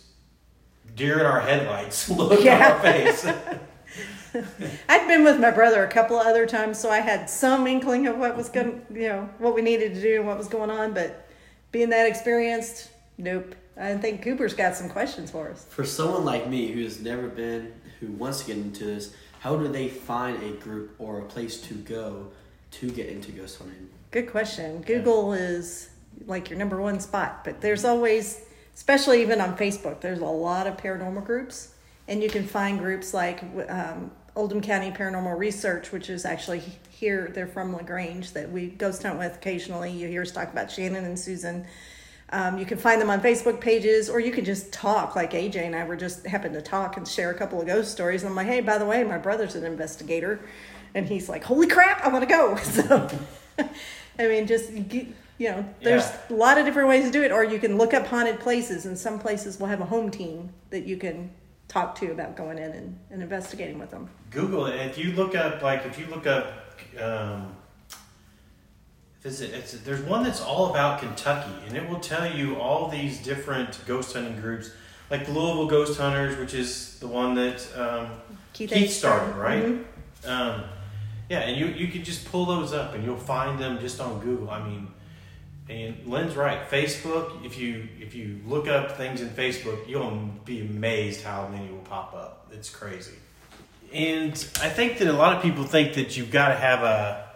deer 0.95 1.19
in 1.19 1.25
our 1.25 1.39
headlights 1.39 2.09
look 2.17 2.41
on 2.41 2.47
our 2.47 2.79
face. 2.79 3.25
I'd 4.89 5.07
been 5.07 5.23
with 5.23 5.39
my 5.39 5.51
brother 5.51 5.83
a 5.83 5.87
couple 5.87 6.19
of 6.19 6.27
other 6.27 6.45
times, 6.45 6.77
so 6.77 6.89
I 6.89 6.99
had 6.99 7.29
some 7.29 7.65
inkling 7.65 8.07
of 8.07 8.17
what 8.17 8.37
was 8.37 8.49
going, 8.49 8.85
you 8.91 9.09
know, 9.09 9.29
what 9.39 9.55
we 9.55 9.61
needed 9.61 9.95
to 9.95 10.01
do 10.01 10.17
and 10.17 10.27
what 10.27 10.37
was 10.37 10.47
going 10.47 10.69
on. 10.69 10.93
But 10.93 11.27
being 11.71 11.89
that 11.89 12.07
experienced, 12.07 12.91
nope. 13.19 13.55
I 13.77 13.95
think 13.95 14.23
Cooper's 14.23 14.53
got 14.53 14.75
some 14.75 14.89
questions 14.89 15.31
for 15.31 15.49
us. 15.49 15.65
For 15.69 15.85
someone 15.85 16.25
like 16.25 16.49
me 16.49 16.71
who's 16.71 16.99
never 16.99 17.27
been, 17.27 17.73
who 17.99 18.07
wants 18.07 18.41
to 18.41 18.47
get 18.47 18.57
into 18.57 18.85
this, 18.85 19.13
how 19.39 19.55
do 19.55 19.67
they 19.67 19.87
find 19.87 20.41
a 20.43 20.51
group 20.51 20.95
or 20.99 21.19
a 21.19 21.25
place 21.25 21.61
to 21.61 21.73
go 21.75 22.27
to 22.71 22.89
get 22.91 23.07
into 23.07 23.31
ghost 23.31 23.57
hunting? 23.57 23.89
Good 24.11 24.29
question. 24.29 24.81
Google 24.81 25.33
is 25.33 25.89
like 26.25 26.49
your 26.49 26.59
number 26.59 26.81
one 26.81 26.99
spot, 26.99 27.43
but 27.45 27.61
there's 27.61 27.85
always, 27.85 28.41
especially 28.75 29.21
even 29.21 29.39
on 29.39 29.55
Facebook, 29.55 30.01
there's 30.01 30.19
a 30.19 30.25
lot 30.25 30.67
of 30.67 30.75
paranormal 30.75 31.23
groups, 31.23 31.73
and 32.07 32.21
you 32.21 32.29
can 32.29 32.45
find 32.45 32.79
groups 32.79 33.13
like 33.13 33.43
um, 33.69 34.11
Oldham 34.35 34.61
County 34.61 34.91
Paranormal 34.91 35.37
Research, 35.37 35.91
which 35.91 36.09
is 36.09 36.25
actually 36.25 36.61
here. 36.89 37.31
They're 37.33 37.47
from 37.47 37.73
LaGrange 37.73 38.33
that 38.33 38.51
we 38.51 38.67
ghost 38.67 39.03
hunt 39.03 39.19
with 39.19 39.35
occasionally. 39.35 39.91
You 39.91 40.07
hear 40.07 40.23
us 40.23 40.31
talk 40.31 40.51
about 40.51 40.71
Shannon 40.71 41.05
and 41.05 41.17
Susan. 41.17 41.65
Um, 42.31 42.57
you 42.59 42.65
can 42.65 42.77
find 42.77 43.01
them 43.01 43.09
on 43.09 43.21
Facebook 43.21 43.59
pages, 43.59 44.09
or 44.09 44.19
you 44.19 44.31
can 44.31 44.45
just 44.45 44.71
talk. 44.71 45.15
Like 45.15 45.31
AJ 45.31 45.57
and 45.57 45.75
I 45.75 45.83
were 45.83 45.95
just 45.95 46.25
happened 46.27 46.53
to 46.55 46.61
talk 46.61 46.97
and 46.97 47.07
share 47.07 47.31
a 47.31 47.33
couple 47.33 47.59
of 47.59 47.65
ghost 47.67 47.91
stories. 47.91 48.21
And 48.21 48.29
I'm 48.29 48.35
like, 48.35 48.47
hey, 48.47 48.61
by 48.61 48.77
the 48.77 48.85
way, 48.85 49.03
my 49.03 49.17
brother's 49.17 49.55
an 49.55 49.63
investigator, 49.65 50.39
and 50.93 51.07
he's 51.07 51.27
like, 51.27 51.43
holy 51.43 51.67
crap, 51.67 52.01
I 52.05 52.09
want 52.09 52.23
to 52.23 52.29
go. 52.29 52.57
So, 52.63 53.09
I 54.19 54.27
mean, 54.27 54.47
just 54.47 54.71
you 54.71 55.13
know, 55.49 55.65
there's 55.81 56.03
Yeah. 56.05 56.17
a 56.29 56.33
lot 56.33 56.57
of 56.57 56.65
different 56.65 56.89
ways 56.89 57.05
to 57.05 57.11
do 57.11 57.23
it. 57.23 57.31
Or 57.31 57.43
you 57.43 57.59
can 57.59 57.77
look 57.77 57.93
up 57.93 58.05
haunted 58.07 58.39
places, 58.39 58.85
and 58.85 58.97
some 58.97 59.17
places 59.19 59.59
will 59.59 59.67
have 59.67 59.81
a 59.81 59.85
home 59.85 60.11
team 60.11 60.51
that 60.69 60.85
you 60.85 60.97
can 60.97 61.31
talk 61.67 61.95
to 61.95 62.11
about 62.11 62.35
going 62.35 62.57
in 62.57 62.71
and, 62.71 62.99
and 63.11 63.21
investigating 63.21 63.79
with 63.79 63.89
them. 63.91 64.09
Google 64.31 64.65
it. 64.67 64.75
If 64.87 64.97
you 64.97 65.13
look 65.13 65.35
up, 65.35 65.61
like, 65.61 65.85
if 65.85 65.97
you 65.99 66.05
look 66.07 66.25
up, 66.27 66.53
um, 67.01 67.55
it's, 69.23 69.41
it's, 69.41 69.73
there's 69.81 70.01
one 70.01 70.23
that's 70.23 70.41
all 70.41 70.69
about 70.69 70.99
Kentucky, 71.01 71.51
and 71.67 71.75
it 71.75 71.87
will 71.89 71.99
tell 71.99 72.31
you 72.31 72.55
all 72.59 72.87
these 72.87 73.21
different 73.21 73.79
ghost 73.85 74.13
hunting 74.13 74.39
groups, 74.39 74.71
like 75.11 75.25
the 75.25 75.31
Louisville 75.31 75.67
Ghost 75.67 75.99
Hunters, 75.99 76.37
which 76.37 76.53
is 76.53 76.99
the 76.99 77.07
one 77.07 77.35
that 77.35 77.67
um, 77.75 78.11
Keith 78.53 78.69
Keith, 78.69 78.91
started, 78.91 79.35
right? 79.35 79.63
Mhm. 79.63 79.83
Um, 80.25 80.63
yeah, 81.29 81.39
and 81.41 81.57
you 81.57 81.67
you 81.67 81.87
can 81.87 82.03
just 82.03 82.25
pull 82.25 82.45
those 82.45 82.73
up, 82.73 82.93
and 82.95 83.03
you'll 83.03 83.17
find 83.17 83.59
them 83.59 83.79
just 83.79 83.99
on 83.99 84.19
Google. 84.21 84.49
I 84.49 84.67
mean, 84.67 84.87
and 85.69 85.95
Lynn's 86.07 86.35
right. 86.35 86.67
Facebook, 86.69 87.45
if 87.45 87.57
you 87.59 87.87
if 87.99 88.15
you 88.15 88.39
look 88.45 88.67
up 88.67 88.97
things 88.97 89.21
in 89.21 89.29
Facebook, 89.29 89.87
you'll 89.87 90.29
be 90.45 90.61
amazed 90.61 91.23
how 91.23 91.47
many 91.47 91.69
will 91.69 91.79
pop 91.79 92.13
up. 92.15 92.47
It's 92.51 92.69
crazy. 92.69 93.13
And 93.93 94.31
I 94.61 94.69
think 94.69 94.99
that 94.99 95.07
a 95.07 95.13
lot 95.13 95.35
of 95.35 95.41
people 95.41 95.63
think 95.63 95.95
that 95.95 96.15
you've 96.15 96.31
got 96.31 96.49
to 96.49 96.55
have 96.55 96.83
a, 96.83 97.28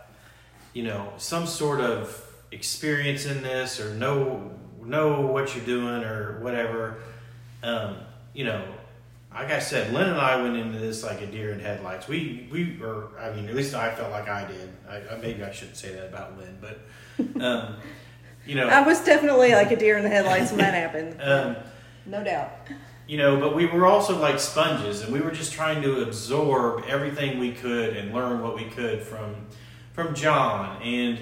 you 0.73 0.83
know, 0.83 1.13
some 1.17 1.45
sort 1.47 1.81
of 1.81 2.19
experience 2.51 3.25
in 3.25 3.41
this 3.41 3.79
or 3.79 3.93
know 3.95 4.51
know 4.81 5.21
what 5.21 5.55
you're 5.55 5.65
doing 5.65 6.03
or 6.03 6.39
whatever. 6.41 6.97
Um, 7.61 7.97
you 8.33 8.43
know, 8.43 8.63
like 9.33 9.51
I 9.51 9.59
said, 9.59 9.93
Lynn 9.93 10.09
and 10.09 10.19
I 10.19 10.41
went 10.41 10.57
into 10.57 10.77
this 10.79 11.03
like 11.03 11.21
a 11.21 11.27
deer 11.27 11.51
in 11.51 11.59
headlights. 11.59 12.07
We 12.07 12.47
we 12.51 12.79
or 12.81 13.09
I 13.19 13.31
mean, 13.33 13.47
at 13.47 13.55
least 13.55 13.73
I 13.73 13.93
felt 13.95 14.11
like 14.11 14.27
I 14.27 14.45
did. 14.45 14.69
I, 14.89 15.15
I 15.15 15.17
maybe 15.17 15.43
I 15.43 15.51
shouldn't 15.51 15.77
say 15.77 15.93
that 15.95 16.07
about 16.07 16.37
Lynn, 16.37 16.57
but 16.59 17.41
um, 17.41 17.75
you 18.45 18.55
know, 18.55 18.67
I 18.67 18.81
was 18.81 19.03
definitely 19.03 19.53
like 19.53 19.71
a 19.71 19.75
deer 19.75 19.97
in 19.97 20.03
the 20.03 20.09
headlights 20.09 20.51
when 20.51 20.59
that 20.59 20.73
happened. 20.73 21.17
um, 21.21 21.55
No 22.05 22.23
doubt. 22.23 22.51
you 23.07 23.17
know, 23.17 23.39
but 23.39 23.55
we 23.55 23.65
were 23.65 23.85
also 23.85 24.19
like 24.19 24.39
sponges, 24.39 25.01
and 25.01 25.13
we 25.13 25.21
were 25.21 25.31
just 25.31 25.53
trying 25.53 25.81
to 25.83 26.01
absorb 26.03 26.83
everything 26.87 27.39
we 27.39 27.53
could 27.53 27.95
and 27.95 28.13
learn 28.13 28.41
what 28.41 28.55
we 28.55 28.65
could 28.65 29.01
from 29.01 29.35
from 29.93 30.13
John 30.15 30.81
and 30.81 31.19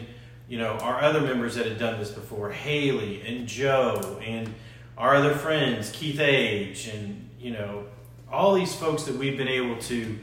you 0.47 0.57
know 0.57 0.71
our 0.79 1.01
other 1.01 1.21
members 1.21 1.55
that 1.55 1.65
had 1.65 1.77
done 1.77 1.99
this 1.99 2.11
before, 2.11 2.51
Haley 2.51 3.21
and 3.21 3.47
Joe, 3.47 4.19
and 4.25 4.53
our 4.97 5.15
other 5.15 5.35
friends, 5.35 5.91
Keith 5.91 6.19
Age, 6.19 6.87
and 6.87 7.29
you 7.39 7.51
know 7.51 7.85
all 8.31 8.53
these 8.53 8.73
folks 8.73 9.03
that 9.03 9.15
we've 9.15 9.37
been 9.37 9.47
able 9.47 9.77
to 9.83 10.17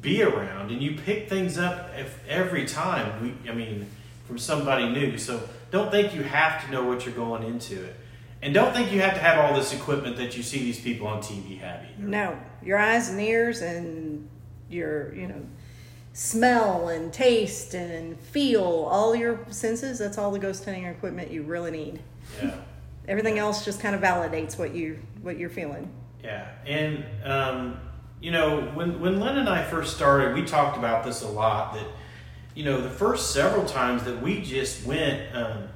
be 0.00 0.22
around, 0.22 0.70
and 0.70 0.82
you 0.82 0.96
pick 0.96 1.28
things 1.28 1.58
up 1.58 1.90
every 2.28 2.66
time. 2.66 3.22
We, 3.22 3.50
I 3.50 3.54
mean, 3.54 3.86
from 4.26 4.38
somebody 4.38 4.88
new. 4.88 5.18
So 5.18 5.48
don't 5.70 5.90
think 5.90 6.14
you 6.14 6.22
have 6.22 6.64
to 6.64 6.70
know 6.70 6.84
what 6.84 7.04
you're 7.04 7.14
going 7.14 7.42
into 7.42 7.82
it. 7.84 7.96
And 8.42 8.52
don't 8.52 8.74
think 8.74 8.92
you 8.92 9.00
have 9.00 9.14
to 9.14 9.20
have 9.20 9.38
all 9.38 9.56
this 9.56 9.72
equipment 9.72 10.16
that 10.18 10.36
you 10.36 10.42
see 10.42 10.58
these 10.58 10.80
people 10.80 11.06
on 11.06 11.22
TV 11.22 11.58
have 11.60 11.80
either. 11.82 12.06
No, 12.06 12.38
your 12.62 12.78
eyes 12.78 13.08
and 13.08 13.18
ears 13.20 13.62
and 13.62 14.28
your, 14.68 15.14
you 15.14 15.28
know, 15.28 15.40
smell 16.14 16.88
and 16.88 17.12
taste 17.12 17.74
and 17.74 18.18
feel, 18.18 18.62
all 18.62 19.14
your 19.14 19.40
senses, 19.50 19.98
that's 19.98 20.16
all 20.16 20.30
the 20.30 20.38
ghost 20.38 20.64
hunting 20.64 20.84
equipment 20.86 21.30
you 21.30 21.42
really 21.42 21.72
need. 21.72 22.00
Yeah. 22.42 22.54
Everything 23.06 23.38
else 23.38 23.64
just 23.64 23.80
kind 23.80 23.94
of 23.94 24.00
validates 24.00 24.56
what 24.56 24.74
you 24.74 24.98
what 25.20 25.38
you're 25.38 25.50
feeling. 25.50 25.90
Yeah, 26.22 26.48
and 26.66 27.04
um, 27.22 27.78
you 28.22 28.30
know, 28.30 28.62
when 28.74 28.98
when 29.00 29.20
Lynn 29.20 29.36
and 29.36 29.48
I 29.48 29.62
first 29.62 29.94
started, 29.94 30.34
we 30.34 30.42
talked 30.42 30.78
about 30.78 31.04
this 31.04 31.20
a 31.20 31.28
lot. 31.28 31.74
That 31.74 31.86
you 32.54 32.64
know, 32.64 32.80
the 32.80 32.88
first 32.88 33.32
several 33.32 33.66
times 33.66 34.04
that 34.04 34.22
we 34.22 34.40
just 34.40 34.86
went, 34.86 35.34
um, 35.34 35.68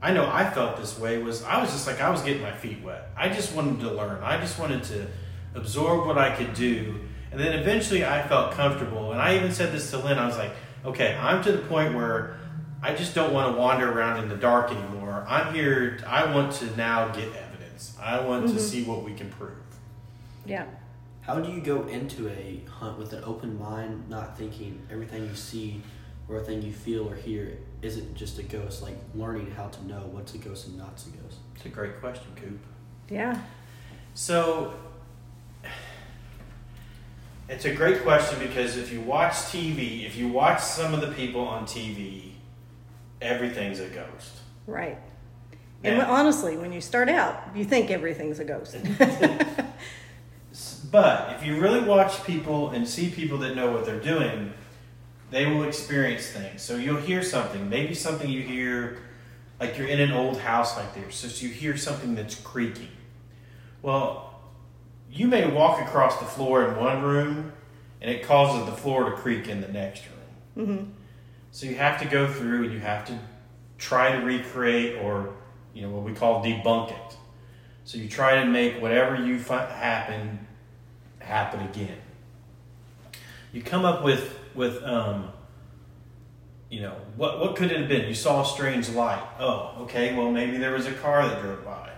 I 0.00 0.12
know 0.12 0.28
I 0.30 0.48
felt 0.48 0.76
this 0.76 0.96
way. 0.96 1.18
Was 1.18 1.42
I 1.42 1.60
was 1.60 1.72
just 1.72 1.88
like 1.88 2.00
I 2.00 2.10
was 2.10 2.22
getting 2.22 2.42
my 2.42 2.52
feet 2.52 2.80
wet. 2.82 3.10
I 3.16 3.28
just 3.28 3.54
wanted 3.54 3.80
to 3.80 3.90
learn. 3.90 4.22
I 4.22 4.38
just 4.38 4.58
wanted 4.60 4.84
to 4.84 5.08
absorb 5.56 6.06
what 6.06 6.16
I 6.16 6.36
could 6.36 6.54
do, 6.54 7.00
and 7.32 7.40
then 7.40 7.58
eventually 7.58 8.04
I 8.04 8.26
felt 8.28 8.52
comfortable. 8.52 9.12
And 9.12 9.20
I 9.20 9.36
even 9.36 9.52
said 9.52 9.72
this 9.72 9.90
to 9.90 9.98
Lynn. 9.98 10.18
I 10.18 10.26
was 10.26 10.36
like, 10.36 10.52
okay, 10.84 11.16
I'm 11.16 11.42
to 11.44 11.52
the 11.52 11.62
point 11.66 11.94
where 11.94 12.36
I 12.82 12.94
just 12.94 13.14
don't 13.14 13.32
want 13.32 13.54
to 13.54 13.58
wander 13.58 13.90
around 13.90 14.22
in 14.22 14.28
the 14.28 14.36
dark 14.36 14.70
anymore. 14.70 15.24
I'm 15.26 15.54
here. 15.54 15.98
I 16.06 16.32
want 16.32 16.52
to 16.54 16.76
now 16.76 17.08
get 17.08 17.28
evidence. 17.34 17.96
I 18.00 18.20
want 18.20 18.48
to 18.48 18.52
mm-hmm. 18.52 18.60
see 18.60 18.84
what 18.84 19.02
we 19.02 19.14
can 19.14 19.30
prove. 19.30 19.56
Yeah. 20.44 20.66
How 21.22 21.40
do 21.40 21.50
you 21.50 21.60
go 21.60 21.86
into 21.86 22.28
a 22.28 22.60
hunt 22.68 22.98
with 22.98 23.12
an 23.12 23.24
open 23.24 23.58
mind, 23.58 24.10
not 24.10 24.36
thinking 24.36 24.84
everything 24.90 25.24
you 25.24 25.36
see 25.36 25.80
or 26.28 26.38
a 26.38 26.40
thing 26.40 26.62
you 26.62 26.72
feel 26.72 27.08
or 27.08 27.14
hear 27.14 27.58
isn't 27.80 28.14
just 28.14 28.38
a 28.38 28.42
ghost? 28.42 28.82
Like 28.82 28.96
learning 29.14 29.52
how 29.52 29.68
to 29.68 29.86
know 29.86 30.08
what's 30.10 30.34
a 30.34 30.38
ghost 30.38 30.66
and 30.66 30.76
not 30.76 31.02
a 31.06 31.16
ghost. 31.22 31.38
It's 31.54 31.64
a 31.64 31.68
great 31.68 32.00
question, 32.00 32.26
Coop. 32.34 32.58
Yeah. 33.08 33.40
So 34.14 34.74
it's 37.52 37.64
a 37.64 37.74
great 37.74 38.02
question 38.02 38.38
because 38.40 38.76
if 38.76 38.92
you 38.92 39.00
watch 39.00 39.32
TV, 39.32 40.06
if 40.06 40.16
you 40.16 40.28
watch 40.28 40.60
some 40.60 40.94
of 40.94 41.00
the 41.00 41.08
people 41.08 41.42
on 41.42 41.64
TV, 41.66 42.32
everything's 43.20 43.78
a 43.80 43.88
ghost. 43.88 44.40
Right. 44.66 44.98
And 45.84 45.98
Now- 45.98 46.12
honestly, 46.12 46.56
when 46.56 46.72
you 46.72 46.80
start 46.80 47.08
out, 47.08 47.42
you 47.54 47.64
think 47.64 47.90
everything's 47.90 48.38
a 48.38 48.44
ghost. 48.44 48.76
But 50.90 51.32
if 51.36 51.46
you 51.46 51.58
really 51.58 51.80
watch 51.80 52.22
people 52.24 52.68
and 52.70 52.86
see 52.86 53.08
people 53.08 53.38
that 53.38 53.56
know 53.56 53.72
what 53.72 53.86
they're 53.86 53.98
doing, 53.98 54.52
they 55.30 55.46
will 55.46 55.62
experience 55.62 56.26
things. 56.26 56.60
So 56.60 56.76
you'll 56.76 57.00
hear 57.00 57.22
something, 57.22 57.70
maybe 57.70 57.94
something 57.94 58.28
you 58.28 58.42
hear, 58.42 58.98
like 59.58 59.78
you're 59.78 59.86
in 59.88 60.00
an 60.00 60.12
old 60.12 60.38
house 60.40 60.76
like 60.76 60.94
this, 60.94 61.14
so 61.16 61.28
you 61.46 61.50
hear 61.50 61.78
something 61.78 62.14
that's 62.14 62.34
creaking. 62.34 62.90
Well, 63.80 64.31
you 65.12 65.28
may 65.28 65.46
walk 65.50 65.80
across 65.80 66.18
the 66.18 66.24
floor 66.24 66.66
in 66.66 66.76
one 66.76 67.02
room, 67.02 67.52
and 68.00 68.10
it 68.10 68.24
causes 68.24 68.64
the 68.66 68.72
floor 68.72 69.10
to 69.10 69.16
creak 69.16 69.46
in 69.46 69.60
the 69.60 69.68
next 69.68 70.04
room. 70.56 70.66
hmm 70.66 70.84
So 71.50 71.66
you 71.66 71.74
have 71.76 72.00
to 72.00 72.08
go 72.08 72.26
through 72.26 72.64
and 72.64 72.72
you 72.72 72.80
have 72.80 73.04
to 73.06 73.18
try 73.78 74.12
to 74.12 74.24
recreate 74.24 74.96
or, 75.02 75.34
you 75.74 75.82
know, 75.82 75.90
what 75.90 76.02
we 76.02 76.14
call 76.14 76.42
debunk 76.42 76.90
it. 76.90 77.16
So 77.84 77.98
you 77.98 78.08
try 78.08 78.36
to 78.42 78.46
make 78.46 78.80
whatever 78.80 79.16
you 79.16 79.38
find 79.38 79.70
happen 79.70 80.46
happen 81.18 81.60
again. 81.68 81.98
You 83.52 83.62
come 83.62 83.84
up 83.84 84.02
with 84.02 84.38
with 84.54 84.82
um, 84.82 85.30
you 86.70 86.80
know 86.80 86.96
what 87.16 87.40
what 87.40 87.56
could 87.56 87.70
it 87.70 87.80
have 87.80 87.88
been? 87.88 88.08
You 88.08 88.14
saw 88.14 88.42
a 88.42 88.46
strange 88.46 88.88
light. 88.88 89.22
Oh, 89.38 89.74
okay. 89.82 90.16
Well, 90.16 90.30
maybe 90.30 90.58
there 90.58 90.72
was 90.72 90.86
a 90.86 90.92
car 90.92 91.26
that 91.26 91.42
drove 91.42 91.64
by. 91.64 91.91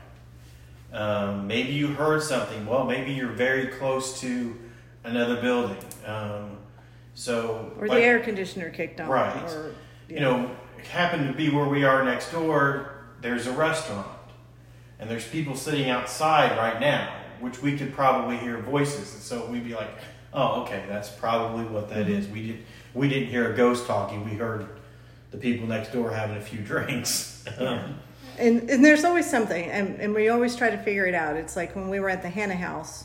Um, 0.95 1.49
maybe 1.49 1.73
you 1.73 1.89
heard 1.89 2.23
something. 2.23 2.65
Well, 2.67 2.85
maybe 2.85 3.13
you're 3.13 3.33
very 3.33 3.67
close 3.67 4.21
to 4.21 4.57
another 5.03 5.41
building. 5.41 5.77
Um, 6.07 6.59
so 7.15 7.73
Or 7.81 7.89
like- 7.89 7.99
the 7.99 8.05
air 8.05 8.21
conditioner 8.21 8.71
kicked 8.71 9.01
on. 9.01 9.09
Right. 9.09 9.51
Or, 9.51 9.75
you 10.09 10.21
know, 10.21 10.51
it 10.79 10.87
happened 10.87 11.27
to 11.27 11.35
be 11.35 11.51
where 11.51 11.67
we 11.67 11.85
are 11.85 12.05
next 12.05 12.31
door, 12.31 12.93
there's 13.21 13.47
a 13.49 13.53
restaurant. 13.53 14.07
And 15.01 15.11
there's 15.11 15.27
people 15.27 15.57
sitting 15.57 15.91
outside 15.91 16.57
right 16.57 16.79
now, 16.81 17.13
which 17.41 17.61
we 17.61 17.77
could 17.77 17.93
probably 17.93 18.37
hear 18.37 18.59
voices. 18.59 19.13
And 19.15 19.23
so 19.23 19.47
we'd 19.47 19.65
be 19.65 19.75
like, 19.75 19.91
oh, 20.33 20.63
okay, 20.63 20.85
that's 20.89 21.09
probably 21.11 21.65
what 21.65 21.89
that 21.91 22.09
is. 22.09 22.29
We, 22.29 22.47
did, 22.47 22.59
we 22.95 23.09
didn't 23.09 23.29
hear 23.29 23.53
a 23.53 23.57
ghost 23.57 23.87
talking, 23.87 24.25
we 24.25 24.37
heard 24.37 24.69
the 25.33 25.39
people 25.39 25.67
next 25.67 25.93
door 25.93 26.13
having 26.13 26.37
a 26.37 26.41
few 26.41 26.61
drinks. 26.65 27.45
Um, 27.59 27.99
And, 28.39 28.69
and 28.69 28.85
there's 28.85 29.05
always 29.05 29.29
something, 29.29 29.71
and, 29.71 30.01
and 30.01 30.15
we 30.15 30.29
always 30.29 30.57
try 30.57 30.71
to 30.71 30.79
figure 30.79 31.07
it 31.07 31.15
out. 31.15 31.37
It's 31.37 31.57
like 31.57 31.77
when 31.77 31.89
we 31.89 32.01
were 32.01 32.11
at 32.11 32.23
the 32.23 32.29
Hannah 32.29 32.57
house, 32.57 33.05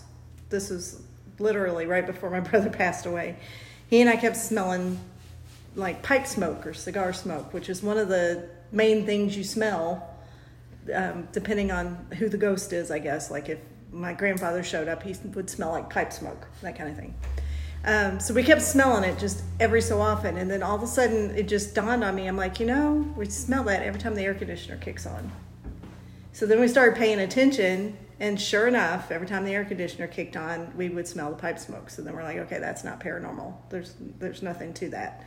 this 0.49 0.69
was 0.69 1.01
literally 1.37 1.85
right 1.85 2.05
before 2.05 2.29
my 2.29 2.39
brother 2.49 2.69
passed 2.69 3.05
away. 3.05 3.37
He 3.89 4.01
and 4.01 4.09
I 4.09 4.15
kept 4.15 4.37
smelling 4.37 4.99
like 5.75 6.01
pipe 6.03 6.27
smoke 6.27 6.65
or 6.65 6.73
cigar 6.73 7.13
smoke, 7.13 7.53
which 7.53 7.69
is 7.69 7.81
one 7.83 7.97
of 7.97 8.07
the 8.07 8.49
main 8.71 9.05
things 9.05 9.35
you 9.37 9.43
smell, 9.43 10.15
um, 10.93 11.27
depending 11.31 11.71
on 11.71 11.95
who 12.17 12.29
the 12.29 12.37
ghost 12.37 12.73
is, 12.73 12.91
I 12.91 12.99
guess. 12.99 13.31
Like 13.31 13.49
if 13.49 13.59
my 13.91 14.13
grandfather 14.13 14.63
showed 14.63 14.87
up, 14.87 15.03
he 15.03 15.15
would 15.33 15.49
smell 15.49 15.71
like 15.71 15.89
pipe 15.89 16.13
smoke, 16.13 16.47
that 16.61 16.77
kind 16.77 16.89
of 16.89 16.95
thing. 16.95 17.13
Um, 17.85 18.19
so 18.19 18.33
we 18.33 18.43
kept 18.43 18.61
smelling 18.61 19.03
it 19.03 19.17
just 19.17 19.43
every 19.59 19.81
so 19.81 20.01
often, 20.01 20.37
and 20.37 20.51
then 20.51 20.61
all 20.61 20.75
of 20.75 20.83
a 20.83 20.87
sudden 20.87 21.31
it 21.37 21.47
just 21.47 21.73
dawned 21.73 22.03
on 22.03 22.13
me. 22.15 22.27
I'm 22.27 22.35
like, 22.35 22.59
you 22.59 22.65
know, 22.65 23.07
we 23.15 23.25
smell 23.25 23.63
that 23.63 23.83
every 23.83 23.99
time 23.99 24.15
the 24.15 24.23
air 24.23 24.33
conditioner 24.33 24.77
kicks 24.77 25.05
on. 25.05 25.31
So 26.33 26.45
then 26.45 26.59
we 26.59 26.67
started 26.67 26.97
paying 26.97 27.19
attention, 27.19 27.97
and 28.19 28.39
sure 28.39 28.67
enough, 28.67 29.11
every 29.11 29.27
time 29.27 29.45
the 29.45 29.53
air 29.53 29.63
conditioner 29.63 30.07
kicked 30.07 30.35
on, 30.35 30.73
we 30.75 30.89
would 30.89 31.07
smell 31.07 31.29
the 31.29 31.37
pipe 31.37 31.57
smoke. 31.57 31.89
So 31.89 32.01
then 32.01 32.13
we're 32.13 32.23
like, 32.23 32.37
okay, 32.37 32.59
that's 32.59 32.83
not 32.83 32.99
paranormal. 32.99 33.53
There's 33.69 33.95
there's 34.19 34.43
nothing 34.43 34.73
to 34.75 34.89
that. 34.89 35.25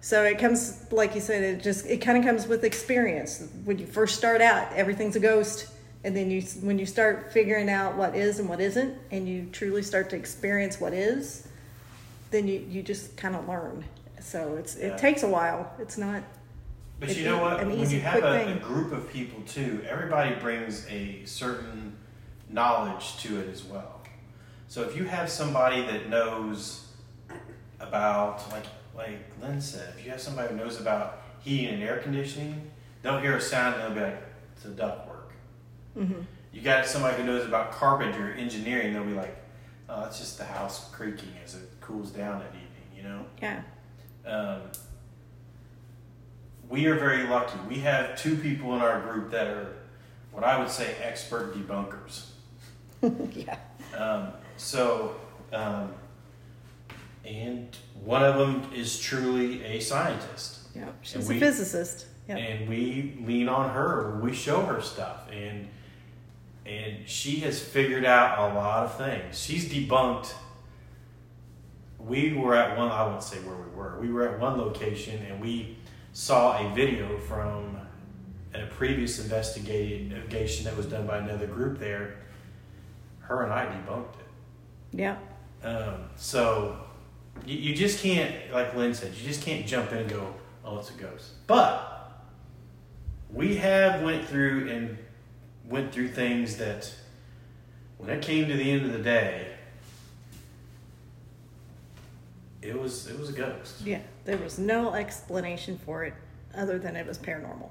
So 0.00 0.24
it 0.24 0.38
comes, 0.38 0.86
like 0.92 1.14
you 1.14 1.20
said, 1.20 1.42
it 1.42 1.62
just 1.62 1.86
it 1.86 1.98
kind 1.98 2.18
of 2.18 2.24
comes 2.24 2.46
with 2.46 2.64
experience. 2.64 3.48
When 3.64 3.78
you 3.78 3.86
first 3.86 4.16
start 4.16 4.42
out, 4.42 4.72
everything's 4.74 5.16
a 5.16 5.20
ghost, 5.20 5.68
and 6.04 6.14
then 6.14 6.30
you 6.30 6.42
when 6.60 6.78
you 6.78 6.84
start 6.84 7.32
figuring 7.32 7.70
out 7.70 7.96
what 7.96 8.14
is 8.14 8.38
and 8.38 8.48
what 8.48 8.60
isn't, 8.60 8.96
and 9.10 9.26
you 9.26 9.48
truly 9.52 9.82
start 9.82 10.10
to 10.10 10.16
experience 10.16 10.78
what 10.80 10.92
is, 10.92 11.47
then 12.30 12.46
you 12.48 12.64
you 12.68 12.82
just 12.82 13.16
kind 13.16 13.34
of 13.36 13.48
learn. 13.48 13.84
So 14.20 14.56
it's 14.56 14.76
Yeah. 14.76 14.88
it 14.88 14.98
takes 14.98 15.22
a 15.22 15.28
while. 15.28 15.72
It's 15.78 15.96
not 15.98 16.22
But 17.00 17.16
you 17.16 17.24
know 17.24 17.38
what? 17.40 17.64
When 17.64 17.88
you 17.90 18.00
have 18.00 18.22
a, 18.24 18.52
a 18.52 18.56
group 18.56 18.92
of 18.92 19.08
people 19.10 19.40
too, 19.42 19.84
everybody 19.88 20.34
brings 20.36 20.86
a 20.90 21.24
certain 21.24 21.96
knowledge 22.50 23.18
to 23.18 23.40
it 23.40 23.48
as 23.48 23.64
well. 23.64 24.00
So 24.66 24.82
if 24.82 24.96
you 24.96 25.04
have 25.04 25.30
somebody 25.30 25.82
that 25.82 26.08
knows 26.08 26.86
about, 27.80 28.50
like 28.52 28.64
like 28.96 29.18
Lynn 29.40 29.60
said, 29.60 29.94
if 29.96 30.04
you 30.04 30.10
have 30.10 30.20
somebody 30.20 30.48
who 30.52 30.56
knows 30.56 30.80
about 30.80 31.22
heating 31.40 31.74
and 31.74 31.82
air 31.82 31.98
conditioning, 31.98 32.70
they'll 33.02 33.20
hear 33.20 33.36
a 33.36 33.40
sound 33.40 33.76
and 33.76 33.84
they'll 33.84 33.94
be 34.04 34.10
like, 34.10 34.22
"It's 34.56 34.64
a 34.64 34.68
ductwork." 34.68 35.30
Mm-hmm. 35.96 36.20
You 36.52 36.60
got 36.62 36.84
somebody 36.86 37.16
who 37.18 37.24
knows 37.24 37.46
about 37.46 37.70
carpentry, 37.72 38.40
engineering, 38.40 38.92
they'll 38.92 39.04
be 39.04 39.14
like, 39.14 39.36
"Oh, 39.88 40.04
it's 40.04 40.18
just 40.18 40.36
the 40.38 40.44
house 40.44 40.90
creaking 40.90 41.32
as 41.44 41.54
it 41.54 41.67
cools 41.88 42.10
down 42.10 42.42
at 42.42 42.48
evening," 42.48 42.96
you 42.96 43.02
know. 43.02 43.24
yeah. 43.42 43.62
Um, 44.26 44.60
we 46.68 46.86
are 46.86 46.96
very 46.96 47.26
lucky. 47.26 47.58
We 47.66 47.76
have 47.80 48.20
two 48.20 48.36
people 48.36 48.74
in 48.74 48.82
our 48.82 49.00
group 49.00 49.30
that 49.30 49.46
are 49.46 49.72
what 50.32 50.44
I 50.44 50.58
would 50.58 50.68
say 50.70 50.94
expert 51.02 51.54
debunkers. 51.54 52.26
yeah. 53.34 53.56
Um, 53.96 54.28
so, 54.58 55.16
um, 55.52 55.94
and 57.24 57.74
one 58.04 58.22
of 58.22 58.36
them 58.36 58.70
is 58.74 59.00
truly 59.00 59.64
a 59.64 59.80
scientist. 59.80 60.68
Yeah. 60.74 60.88
She's 61.02 61.26
we- 61.26 61.36
a 61.36 61.40
physicist. 61.40 62.06
Yeah. 62.28 62.36
And 62.36 62.68
we 62.68 63.16
lean 63.24 63.48
on 63.48 63.70
her 63.70 64.20
we 64.22 64.34
show 64.34 64.60
her 64.66 64.82
stuff. 64.82 65.30
And 65.32 65.68
and 66.66 67.08
she 67.08 67.36
has 67.36 67.58
figured 67.58 68.04
out 68.04 68.50
a 68.50 68.54
lot 68.54 68.84
of 68.84 68.98
things. 68.98 69.42
She's 69.42 69.66
debunked. 69.72 70.34
We 71.98 72.32
were 72.32 72.54
at 72.54 72.76
one, 72.76 72.90
I 72.90 73.04
won't 73.06 73.22
say 73.22 73.38
where 73.38 73.56
we 73.56 73.70
were. 73.76 73.98
We 74.00 74.10
were 74.10 74.28
at 74.28 74.38
one 74.38 74.58
location 74.58 75.24
and 75.24 75.40
we 75.40 75.76
saw 76.12 76.58
a 76.58 76.74
video 76.74 77.18
from 77.18 77.76
a 78.54 78.66
previous 78.66 79.18
investigation 79.18 80.64
that 80.64 80.76
was 80.76 80.86
done 80.86 81.06
by 81.06 81.18
another 81.18 81.46
group 81.46 81.78
there. 81.78 82.16
Her 83.20 83.44
and 83.44 83.52
I 83.52 83.66
debunked 83.66 84.14
it. 84.14 84.98
Yeah. 84.98 85.16
Um, 85.62 86.08
so 86.16 86.78
you, 87.44 87.58
you 87.58 87.74
just 87.74 88.02
can't, 88.02 88.52
like 88.52 88.74
Lynn 88.74 88.94
said, 88.94 89.14
you 89.14 89.26
just 89.26 89.42
can't 89.42 89.66
jump 89.66 89.92
in 89.92 89.98
and 89.98 90.10
go, 90.10 90.34
"Oh, 90.64 90.78
it's 90.78 90.90
a 90.90 90.94
ghost." 90.94 91.32
But 91.46 92.22
we 93.30 93.56
have 93.56 94.02
went 94.02 94.26
through 94.26 94.70
and 94.70 94.98
went 95.68 95.92
through 95.92 96.08
things 96.08 96.56
that, 96.56 96.92
when 97.98 98.08
it 98.10 98.22
came 98.22 98.48
to 98.48 98.56
the 98.56 98.70
end 98.70 98.86
of 98.86 98.92
the 98.92 99.02
day, 99.02 99.57
it 102.62 102.78
was 102.78 103.06
it 103.06 103.18
was 103.18 103.28
a 103.30 103.32
ghost. 103.32 103.82
Yeah. 103.84 104.00
There 104.24 104.38
was 104.38 104.58
no 104.58 104.94
explanation 104.94 105.78
for 105.78 106.04
it 106.04 106.14
other 106.54 106.78
than 106.78 106.96
it 106.96 107.06
was 107.06 107.18
paranormal. 107.18 107.70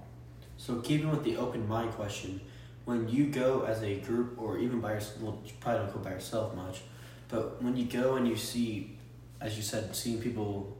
So 0.58 0.80
keeping 0.82 1.10
with 1.10 1.24
the 1.24 1.38
open 1.38 1.68
mind 1.68 1.92
question, 1.92 2.42
when 2.86 3.08
you 3.10 3.28
go 3.28 3.64
as 3.64 3.84
a 3.84 3.98
group 3.98 4.42
or 4.42 4.58
even 4.58 4.80
by 4.80 4.94
yourself, 4.94 5.22
well, 5.22 5.40
you 5.46 5.52
probably 5.60 5.86
don't 5.86 5.94
go 5.94 6.00
by 6.00 6.12
yourself 6.12 6.56
much, 6.56 6.82
but 7.30 7.62
when 7.62 7.76
you 7.76 7.86
go 7.86 8.16
and 8.16 8.28
you 8.28 8.36
see, 8.36 8.98
as 9.42 9.58
you 9.58 9.62
said, 9.62 9.96
seeing 9.96 10.20
people, 10.20 10.76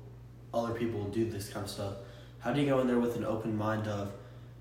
other 0.54 0.74
people 0.74 1.04
do 1.06 1.30
this 1.30 1.50
kind 1.50 1.66
of 1.66 1.70
stuff, 1.70 1.94
how 2.40 2.54
do 2.54 2.62
you 2.62 2.68
go 2.68 2.80
in 2.80 2.88
there 2.88 3.00
with 3.00 3.18
an 3.18 3.26
open 3.26 3.56
mind 3.56 3.88
of, 3.88 4.12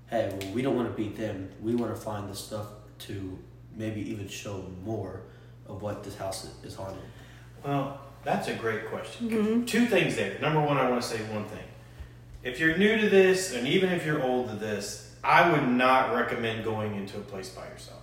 hey, 0.07 0.29
well, 0.39 0.51
we 0.51 0.61
don't 0.61 0.75
want 0.75 0.89
to 0.89 0.93
beat 0.93 1.15
them. 1.15 1.49
We 1.61 1.73
want 1.73 1.95
to 1.95 1.99
find 1.99 2.29
the 2.29 2.35
stuff 2.35 2.67
to 2.99 3.39
maybe 3.75 4.01
even 4.01 4.27
show 4.27 4.69
more 4.83 5.21
of 5.67 5.81
what 5.81 6.03
this 6.03 6.15
house 6.15 6.49
is 6.63 6.75
haunted. 6.75 7.01
Well, 7.63 8.01
that's 8.27 8.49
a 8.49 8.53
great 8.53 8.87
question. 8.87 9.65
Two 9.65 9.85
things 9.85 10.17
there. 10.17 10.37
Number 10.41 10.59
one, 10.59 10.77
I 10.77 10.89
want 10.89 11.01
to 11.01 11.07
say 11.07 11.17
one 11.33 11.45
thing. 11.45 11.63
If 12.43 12.59
you're 12.59 12.77
new 12.77 12.97
to 12.99 13.07
this, 13.07 13.53
and 13.53 13.65
even 13.65 13.89
if 13.89 14.05
you're 14.05 14.21
old 14.21 14.49
to 14.49 14.55
this, 14.57 15.15
I 15.23 15.49
would 15.49 15.65
not 15.65 16.13
recommend 16.13 16.65
going 16.65 16.95
into 16.95 17.15
a 17.15 17.21
place 17.21 17.47
by 17.47 17.65
yourself. 17.69 18.01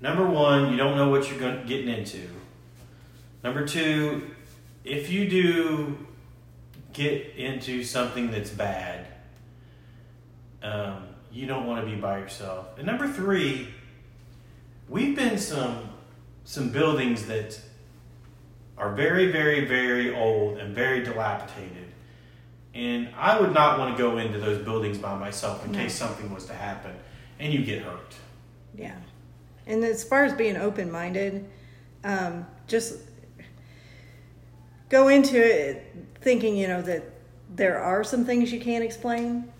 Number 0.00 0.26
one, 0.26 0.72
you 0.72 0.76
don't 0.76 0.96
know 0.96 1.08
what 1.08 1.30
you're 1.30 1.38
getting 1.38 1.88
into. 1.88 2.28
Number 3.44 3.64
two, 3.64 4.32
if 4.82 5.08
you 5.08 5.30
do 5.30 5.96
get 6.92 7.36
into 7.36 7.84
something 7.84 8.32
that's 8.32 8.50
bad, 8.50 9.06
um, 10.64 11.04
you 11.30 11.46
don't 11.46 11.64
want 11.64 11.84
to 11.84 11.88
be 11.88 11.96
by 11.96 12.18
yourself. 12.18 12.76
And 12.76 12.88
number 12.88 13.06
three, 13.06 13.68
we've 14.88 15.14
been 15.14 15.38
some 15.38 15.90
some 16.42 16.70
buildings 16.70 17.26
that 17.26 17.60
are 18.80 18.94
very, 18.94 19.30
very, 19.30 19.66
very 19.66 20.14
old 20.14 20.56
and 20.58 20.74
very 20.74 21.02
dilapidated. 21.04 21.92
And 22.74 23.08
I 23.16 23.38
would 23.38 23.52
not 23.52 23.78
want 23.78 23.94
to 23.96 24.02
go 24.02 24.16
into 24.16 24.38
those 24.38 24.64
buildings 24.64 24.96
by 24.96 25.16
myself 25.18 25.64
in 25.66 25.72
No. 25.72 25.78
case 25.80 25.94
something 25.94 26.32
was 26.32 26.46
to 26.46 26.54
happen 26.54 26.92
and 27.38 27.52
you 27.52 27.62
get 27.62 27.82
hurt. 27.82 28.14
Yeah. 28.74 28.94
And 29.66 29.84
as 29.84 30.02
far 30.02 30.24
as 30.24 30.32
being 30.32 30.56
open 30.56 30.90
minded, 30.90 31.46
um, 32.04 32.46
just 32.66 32.98
go 34.88 35.08
into 35.08 35.36
it 35.38 35.94
thinking, 36.22 36.56
you 36.56 36.68
know, 36.68 36.80
that 36.82 37.04
there 37.54 37.78
are 37.78 38.02
some 38.02 38.24
things 38.24 38.50
you 38.50 38.60
can't 38.60 38.84
explain 38.84 39.52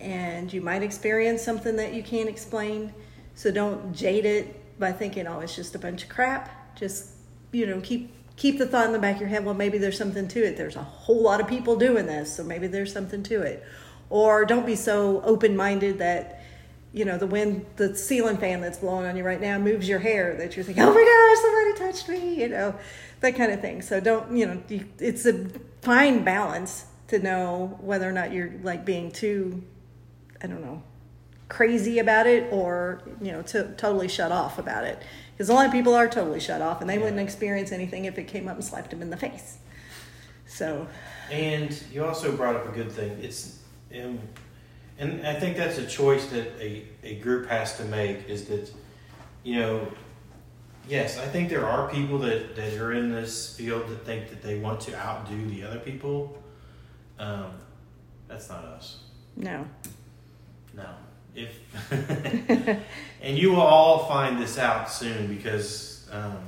and 0.00 0.52
you 0.52 0.60
might 0.60 0.82
experience 0.82 1.42
something 1.42 1.76
that 1.76 1.94
you 1.94 2.02
can't 2.02 2.28
explain. 2.28 2.92
So 3.34 3.50
don't 3.50 3.92
jade 3.92 4.24
it 4.24 4.78
by 4.78 4.92
thinking, 4.92 5.26
oh, 5.26 5.40
it's 5.40 5.56
just 5.56 5.74
a 5.74 5.78
bunch 5.78 6.04
of 6.04 6.08
crap. 6.08 6.76
Just, 6.76 7.10
you 7.50 7.66
know, 7.66 7.80
keep 7.80 8.12
keep 8.42 8.58
the 8.58 8.66
thought 8.66 8.86
in 8.86 8.92
the 8.92 8.98
back 8.98 9.14
of 9.14 9.20
your 9.20 9.30
head, 9.30 9.44
well, 9.44 9.54
maybe 9.54 9.78
there's 9.78 9.96
something 9.96 10.26
to 10.26 10.44
it. 10.44 10.56
There's 10.56 10.74
a 10.74 10.82
whole 10.82 11.22
lot 11.22 11.40
of 11.40 11.46
people 11.46 11.76
doing 11.76 12.06
this, 12.06 12.34
so 12.34 12.42
maybe 12.42 12.66
there's 12.66 12.92
something 12.92 13.22
to 13.22 13.40
it. 13.40 13.64
Or 14.10 14.44
don't 14.44 14.66
be 14.66 14.74
so 14.74 15.22
open 15.22 15.56
minded 15.56 15.98
that 15.98 16.40
you 16.92 17.04
know, 17.06 17.16
the 17.16 17.26
wind, 17.26 17.64
the 17.76 17.94
ceiling 17.96 18.36
fan 18.36 18.60
that's 18.60 18.78
blowing 18.78 19.06
on 19.06 19.16
you 19.16 19.24
right 19.24 19.40
now 19.40 19.58
moves 19.58 19.88
your 19.88 20.00
hair 20.00 20.36
that 20.36 20.56
you're 20.56 20.64
thinking, 20.64 20.82
oh 20.84 20.92
my 20.92 21.00
gosh, 21.02 21.40
somebody 21.40 21.92
touched 21.92 22.08
me, 22.08 22.42
you 22.42 22.48
know, 22.48 22.74
that 23.20 23.36
kind 23.36 23.50
of 23.50 23.60
thing. 23.62 23.80
So 23.80 23.98
don't, 24.00 24.36
you 24.36 24.46
know, 24.46 24.62
it's 24.98 25.24
a 25.24 25.48
fine 25.80 26.22
balance 26.22 26.84
to 27.08 27.18
know 27.18 27.78
whether 27.80 28.06
or 28.06 28.12
not 28.12 28.32
you're 28.32 28.52
like 28.62 28.84
being 28.84 29.10
too, 29.10 29.62
I 30.42 30.48
don't 30.48 30.60
know, 30.60 30.82
crazy 31.48 31.98
about 31.98 32.26
it 32.26 32.52
or, 32.52 33.00
you 33.22 33.32
know, 33.32 33.40
to 33.42 33.72
totally 33.76 34.08
shut 34.08 34.32
off 34.32 34.58
about 34.58 34.84
it. 34.84 35.00
Because 35.42 35.50
a 35.50 35.54
lot 35.54 35.66
of 35.66 35.72
people 35.72 35.92
are 35.92 36.06
totally 36.06 36.38
shut 36.38 36.62
off 36.62 36.80
and 36.80 36.88
they 36.88 36.98
wouldn't 36.98 37.18
experience 37.18 37.72
anything 37.72 38.04
if 38.04 38.16
it 38.16 38.28
came 38.28 38.46
up 38.46 38.54
and 38.54 38.64
slapped 38.64 38.90
them 38.90 39.02
in 39.02 39.10
the 39.10 39.16
face. 39.16 39.58
So, 40.46 40.86
And 41.32 41.76
you 41.92 42.04
also 42.04 42.30
brought 42.36 42.54
up 42.54 42.68
a 42.68 42.70
good 42.70 42.92
thing. 42.92 43.18
It's, 43.20 43.58
um, 43.92 44.20
and 44.98 45.26
I 45.26 45.34
think 45.34 45.56
that's 45.56 45.78
a 45.78 45.86
choice 45.88 46.26
that 46.26 46.46
a, 46.60 46.84
a 47.02 47.16
group 47.16 47.48
has 47.48 47.76
to 47.78 47.84
make 47.86 48.28
is 48.28 48.44
that, 48.44 48.72
you 49.42 49.58
know, 49.58 49.92
yes, 50.88 51.18
I 51.18 51.26
think 51.26 51.48
there 51.48 51.66
are 51.66 51.90
people 51.90 52.18
that, 52.18 52.54
that 52.54 52.74
are 52.74 52.92
in 52.92 53.10
this 53.10 53.56
field 53.56 53.88
that 53.88 54.06
think 54.06 54.28
that 54.28 54.42
they 54.42 54.60
want 54.60 54.80
to 54.82 54.96
outdo 54.96 55.48
the 55.50 55.64
other 55.64 55.80
people. 55.80 56.40
Um, 57.18 57.46
that's 58.28 58.48
not 58.48 58.64
us. 58.64 59.00
no. 59.36 59.66
No. 60.72 60.86
If 61.34 61.58
and 63.22 63.38
you 63.38 63.50
will 63.52 63.60
all 63.62 64.06
find 64.06 64.40
this 64.40 64.58
out 64.58 64.90
soon 64.90 65.28
because 65.34 66.06
um, 66.12 66.38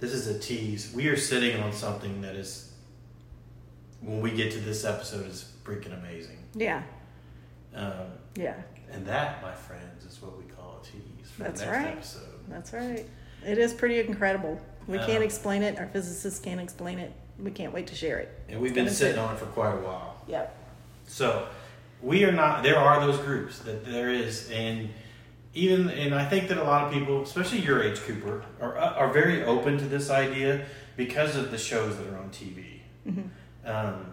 this 0.00 0.12
is 0.12 0.26
a 0.26 0.38
tease. 0.38 0.92
We 0.94 1.08
are 1.08 1.16
sitting 1.16 1.60
on 1.62 1.72
something 1.72 2.20
that 2.22 2.34
is 2.34 2.72
when 4.00 4.20
we 4.20 4.30
get 4.32 4.52
to 4.52 4.58
this 4.58 4.84
episode 4.84 5.26
is 5.26 5.50
freaking 5.64 5.96
amazing. 5.98 6.38
Yeah. 6.54 6.82
Um, 7.74 7.92
Yeah. 8.36 8.54
and 8.92 9.06
that, 9.06 9.42
my 9.42 9.52
friends, 9.52 10.04
is 10.04 10.20
what 10.22 10.36
we 10.38 10.44
call 10.44 10.80
a 10.82 10.84
tease 10.86 11.30
for 11.30 11.44
That's 11.44 11.60
the 11.60 11.66
next 11.66 11.76
right. 11.84 11.92
episode. 11.96 12.48
That's 12.48 12.72
right. 12.72 13.06
It 13.46 13.58
is 13.58 13.72
pretty 13.72 14.00
incredible. 14.00 14.60
We 14.86 14.98
can't 14.98 15.18
Um, 15.18 15.22
explain 15.22 15.62
it. 15.62 15.78
Our 15.78 15.86
physicists 15.86 16.38
can't 16.40 16.60
explain 16.60 16.98
it. 16.98 17.12
We 17.38 17.50
can't 17.50 17.72
wait 17.72 17.86
to 17.88 17.94
share 17.94 18.18
it. 18.18 18.28
And 18.48 18.60
we've 18.60 18.70
It's 18.70 18.74
been 18.76 18.88
sitting 18.94 19.14
sit- 19.14 19.18
on 19.20 19.34
it 19.34 19.38
for 19.38 19.46
quite 19.46 19.74
a 19.74 19.80
while. 19.80 20.16
Yep. 20.28 20.56
So 21.06 21.48
we 22.02 22.24
are 22.24 22.32
not. 22.32 22.62
There 22.62 22.78
are 22.78 23.00
those 23.04 23.18
groups 23.18 23.58
that 23.60 23.84
there 23.84 24.10
is, 24.10 24.50
and 24.50 24.90
even 25.54 25.88
and 25.88 26.14
I 26.14 26.28
think 26.28 26.48
that 26.48 26.58
a 26.58 26.64
lot 26.64 26.84
of 26.86 26.92
people, 26.92 27.22
especially 27.22 27.60
your 27.60 27.82
age, 27.82 28.00
Cooper, 28.00 28.44
are 28.60 28.76
are 28.76 29.12
very 29.12 29.42
open 29.44 29.78
to 29.78 29.84
this 29.86 30.10
idea 30.10 30.66
because 30.96 31.36
of 31.36 31.50
the 31.50 31.58
shows 31.58 31.96
that 31.98 32.06
are 32.08 32.18
on 32.18 32.30
TV. 32.30 32.80
Um, 33.64 34.12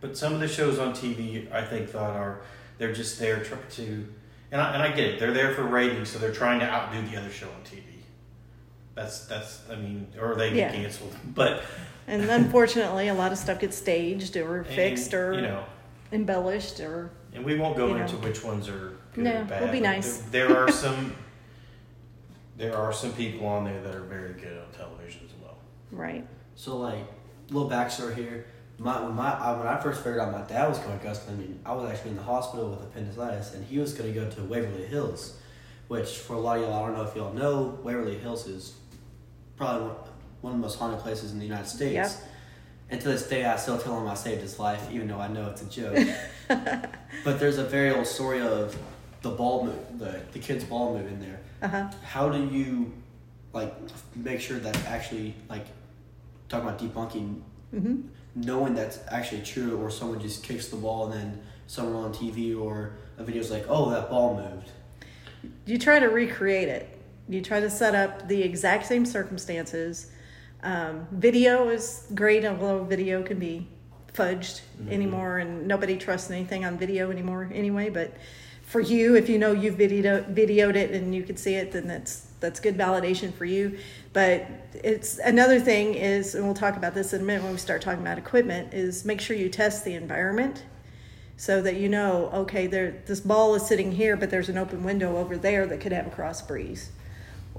but 0.00 0.16
some 0.16 0.32
of 0.32 0.40
the 0.40 0.48
shows 0.48 0.78
on 0.78 0.92
TV, 0.94 1.52
I 1.52 1.62
think, 1.64 1.88
thought 1.90 2.16
are 2.16 2.40
they're 2.78 2.92
just 2.92 3.18
there 3.18 3.42
to, 3.44 4.06
and 4.50 4.60
I, 4.60 4.72
and 4.74 4.82
I 4.82 4.88
get 4.92 5.06
it. 5.08 5.20
They're 5.20 5.32
there 5.34 5.54
for 5.54 5.64
ratings, 5.64 6.08
so 6.08 6.18
they're 6.18 6.32
trying 6.32 6.60
to 6.60 6.66
outdo 6.66 7.06
the 7.08 7.16
other 7.18 7.30
show 7.30 7.46
on 7.48 7.62
TV. 7.64 7.82
That's 8.94 9.26
that's 9.26 9.62
I 9.70 9.76
mean, 9.76 10.08
or 10.20 10.34
they 10.34 10.48
Yeah. 10.48 10.70
get 10.70 10.74
canceled, 10.74 11.14
but 11.34 11.62
And 12.06 12.22
unfortunately, 12.30 13.08
a 13.08 13.14
lot 13.14 13.32
of 13.32 13.38
stuff 13.38 13.60
gets 13.60 13.76
staged 13.76 14.36
or 14.36 14.58
and, 14.58 14.66
fixed 14.66 15.14
or 15.14 15.34
you 15.34 15.42
know. 15.42 15.64
Embellished 16.12 16.80
or 16.80 17.10
And 17.32 17.44
we 17.44 17.56
won't 17.56 17.76
go 17.76 17.88
you 17.88 17.94
know. 17.94 18.00
into 18.02 18.16
which 18.16 18.42
ones 18.44 18.68
are 18.68 18.96
good 19.14 19.24
No, 19.24 19.40
or 19.40 19.44
bad. 19.44 19.62
we'll 19.62 19.72
be 19.72 19.80
nice. 19.80 20.18
There, 20.30 20.48
there 20.48 20.56
are 20.58 20.70
some. 20.70 21.14
There 22.56 22.76
are 22.76 22.92
some 22.92 23.12
people 23.14 23.46
on 23.46 23.64
there 23.64 23.80
that 23.82 23.94
are 23.94 24.02
very 24.02 24.34
good 24.34 24.58
on 24.58 24.70
television 24.76 25.22
as 25.24 25.30
well. 25.42 25.56
right. 25.90 26.26
So 26.56 26.76
like, 26.76 27.04
little 27.50 27.70
backstory 27.70 28.14
here. 28.14 28.44
My 28.78 29.00
when 29.02 29.14
my 29.14 29.30
I, 29.32 29.56
when 29.58 29.66
I 29.66 29.78
first 29.80 30.02
figured 30.02 30.20
out 30.20 30.30
my 30.32 30.42
dad 30.42 30.68
was 30.68 30.78
going 30.78 30.98
to 30.98 31.02
Augusta, 31.04 31.30
I 31.30 31.34
mean, 31.34 31.58
I 31.64 31.72
was 31.74 31.90
actually 31.90 32.10
in 32.10 32.16
the 32.16 32.22
hospital 32.22 32.70
with 32.70 32.82
appendicitis, 32.82 33.54
and 33.54 33.64
he 33.64 33.78
was 33.78 33.94
going 33.94 34.12
to 34.12 34.18
go 34.20 34.28
to 34.30 34.42
Waverly 34.44 34.84
Hills, 34.86 35.38
which 35.88 36.18
for 36.18 36.34
a 36.34 36.38
lot 36.38 36.58
of 36.58 36.64
y'all, 36.64 36.82
I 36.82 36.86
don't 36.86 36.96
know 36.96 37.04
if 37.04 37.14
y'all 37.16 37.32
know, 37.32 37.78
Waverly 37.82 38.18
Hills 38.18 38.46
is 38.46 38.74
probably 39.56 39.88
one, 39.88 39.96
one 40.42 40.52
of 40.54 40.58
the 40.58 40.62
most 40.62 40.78
haunted 40.78 41.00
places 41.00 41.32
in 41.32 41.38
the 41.38 41.44
United 41.46 41.66
States. 41.68 41.92
Yep. 41.94 42.10
And 42.90 43.00
to 43.00 43.08
this 43.08 43.28
day, 43.28 43.44
I 43.44 43.56
still 43.56 43.78
tell 43.78 43.98
him 44.00 44.08
I 44.08 44.14
saved 44.14 44.40
his 44.42 44.58
life, 44.58 44.88
even 44.90 45.08
though 45.08 45.20
I 45.20 45.28
know 45.28 45.48
it's 45.48 45.62
a 45.62 45.66
joke. 45.66 45.96
but 47.24 47.38
there's 47.38 47.58
a 47.58 47.64
very 47.64 47.90
old 47.90 48.06
story 48.06 48.40
of 48.40 48.76
the 49.22 49.30
ball 49.30 49.64
move, 49.64 49.98
the 49.98 50.20
the 50.32 50.38
kid's 50.38 50.64
ball 50.64 50.96
move 50.96 51.06
in 51.06 51.20
there. 51.20 51.40
Uh 51.62 51.68
huh. 51.68 51.90
How 52.02 52.28
do 52.30 52.44
you 52.46 52.92
like 53.52 53.72
make 54.16 54.40
sure 54.40 54.58
that 54.58 54.76
actually 54.86 55.34
like 55.48 55.66
talking 56.48 56.68
about 56.68 56.80
debunking 56.80 57.42
Mm-hmm. 57.74 58.00
knowing 58.34 58.74
that's 58.74 58.98
actually 59.12 59.42
true 59.42 59.78
or 59.80 59.92
someone 59.92 60.20
just 60.20 60.42
kicks 60.42 60.66
the 60.70 60.76
ball 60.76 61.04
and 61.04 61.20
then 61.20 61.40
someone 61.68 61.94
on 62.02 62.12
TV 62.12 62.60
or 62.60 62.94
a 63.16 63.22
video 63.22 63.40
is 63.40 63.48
like, 63.48 63.64
oh, 63.68 63.90
that 63.90 64.10
ball 64.10 64.34
moved. 64.34 64.72
You 65.66 65.78
try 65.78 66.00
to 66.00 66.08
recreate 66.08 66.66
it. 66.68 66.98
You 67.28 67.42
try 67.42 67.60
to 67.60 67.70
set 67.70 67.94
up 67.94 68.26
the 68.26 68.42
exact 68.42 68.86
same 68.86 69.06
circumstances. 69.06 70.10
Um, 70.62 71.06
video 71.12 71.68
is 71.68 72.06
great, 72.14 72.44
although 72.44 72.84
video 72.84 73.22
can 73.22 73.38
be 73.38 73.66
fudged 74.12 74.60
anymore, 74.88 75.38
and 75.38 75.66
nobody 75.66 75.96
trusts 75.96 76.30
anything 76.30 76.64
on 76.64 76.76
video 76.78 77.10
anymore 77.10 77.50
anyway. 77.52 77.90
But 77.90 78.16
for 78.62 78.80
you, 78.80 79.16
if 79.16 79.28
you 79.28 79.38
know 79.38 79.52
you've 79.52 79.76
videoed, 79.76 80.34
videoed 80.34 80.76
it 80.76 80.92
and 80.92 81.14
you 81.14 81.22
could 81.22 81.38
see 81.38 81.54
it, 81.54 81.72
then 81.72 81.86
that's 81.86 82.26
that's 82.40 82.60
good 82.60 82.76
validation 82.76 83.32
for 83.32 83.44
you. 83.44 83.78
But 84.12 84.46
it's 84.74 85.18
another 85.18 85.60
thing 85.60 85.94
is, 85.94 86.34
and 86.34 86.44
we'll 86.44 86.54
talk 86.54 86.76
about 86.76 86.94
this 86.94 87.12
in 87.12 87.20
a 87.20 87.24
minute 87.24 87.42
when 87.42 87.52
we 87.52 87.58
start 87.58 87.82
talking 87.82 88.00
about 88.00 88.18
equipment. 88.18 88.74
Is 88.74 89.04
make 89.04 89.20
sure 89.20 89.36
you 89.36 89.48
test 89.48 89.84
the 89.84 89.94
environment 89.94 90.64
so 91.36 91.62
that 91.62 91.76
you 91.76 91.88
know, 91.88 92.30
okay, 92.34 92.66
there 92.66 93.02
this 93.06 93.20
ball 93.20 93.54
is 93.54 93.66
sitting 93.66 93.92
here, 93.92 94.16
but 94.16 94.30
there's 94.30 94.48
an 94.48 94.58
open 94.58 94.84
window 94.84 95.16
over 95.16 95.36
there 95.36 95.66
that 95.66 95.80
could 95.80 95.92
have 95.92 96.06
a 96.06 96.10
cross 96.10 96.42
breeze, 96.42 96.90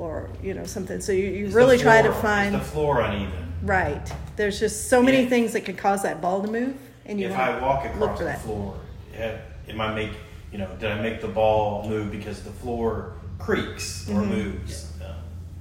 or 0.01 0.27
you 0.41 0.53
know 0.55 0.65
something. 0.65 0.99
So 0.99 1.11
you, 1.11 1.25
you 1.29 1.45
Is 1.45 1.53
really 1.53 1.77
the 1.77 1.83
try 1.83 2.01
to 2.01 2.09
floor- 2.11 2.21
find 2.23 2.55
is 2.55 2.61
the 2.61 2.67
floor 2.67 3.01
uneven. 3.01 3.53
right. 3.61 4.11
There's 4.35 4.59
just 4.59 4.89
so 4.89 5.01
many 5.01 5.23
Yeah. 5.23 5.29
things 5.29 5.53
that 5.53 5.61
could 5.61 5.77
cause 5.77 6.01
that 6.01 6.19
ball 6.21 6.41
to 6.41 6.51
move, 6.51 6.75
and 7.05 7.19
you 7.19 7.27
If 7.27 7.37
wanna 7.37 7.43
I 7.43 7.61
walk 7.61 7.83
look 7.83 7.93
across 7.93 8.17
for 8.17 8.23
the 8.23 8.29
that. 8.31 8.41
floor, 8.41 8.73
have, 9.15 9.39
am 9.69 9.79
I 9.79 9.93
make 9.93 10.11
you 10.51 10.57
know 10.57 10.67
did 10.79 10.91
I 10.91 10.99
make 11.01 11.21
the 11.21 11.27
ball 11.27 11.87
move 11.87 12.11
because 12.11 12.41
the 12.41 12.49
floor 12.49 13.13
creaks 13.37 14.09
or 14.09 14.21
Mhm. 14.21 14.27
moves? 14.29 14.87
No. 14.99 15.05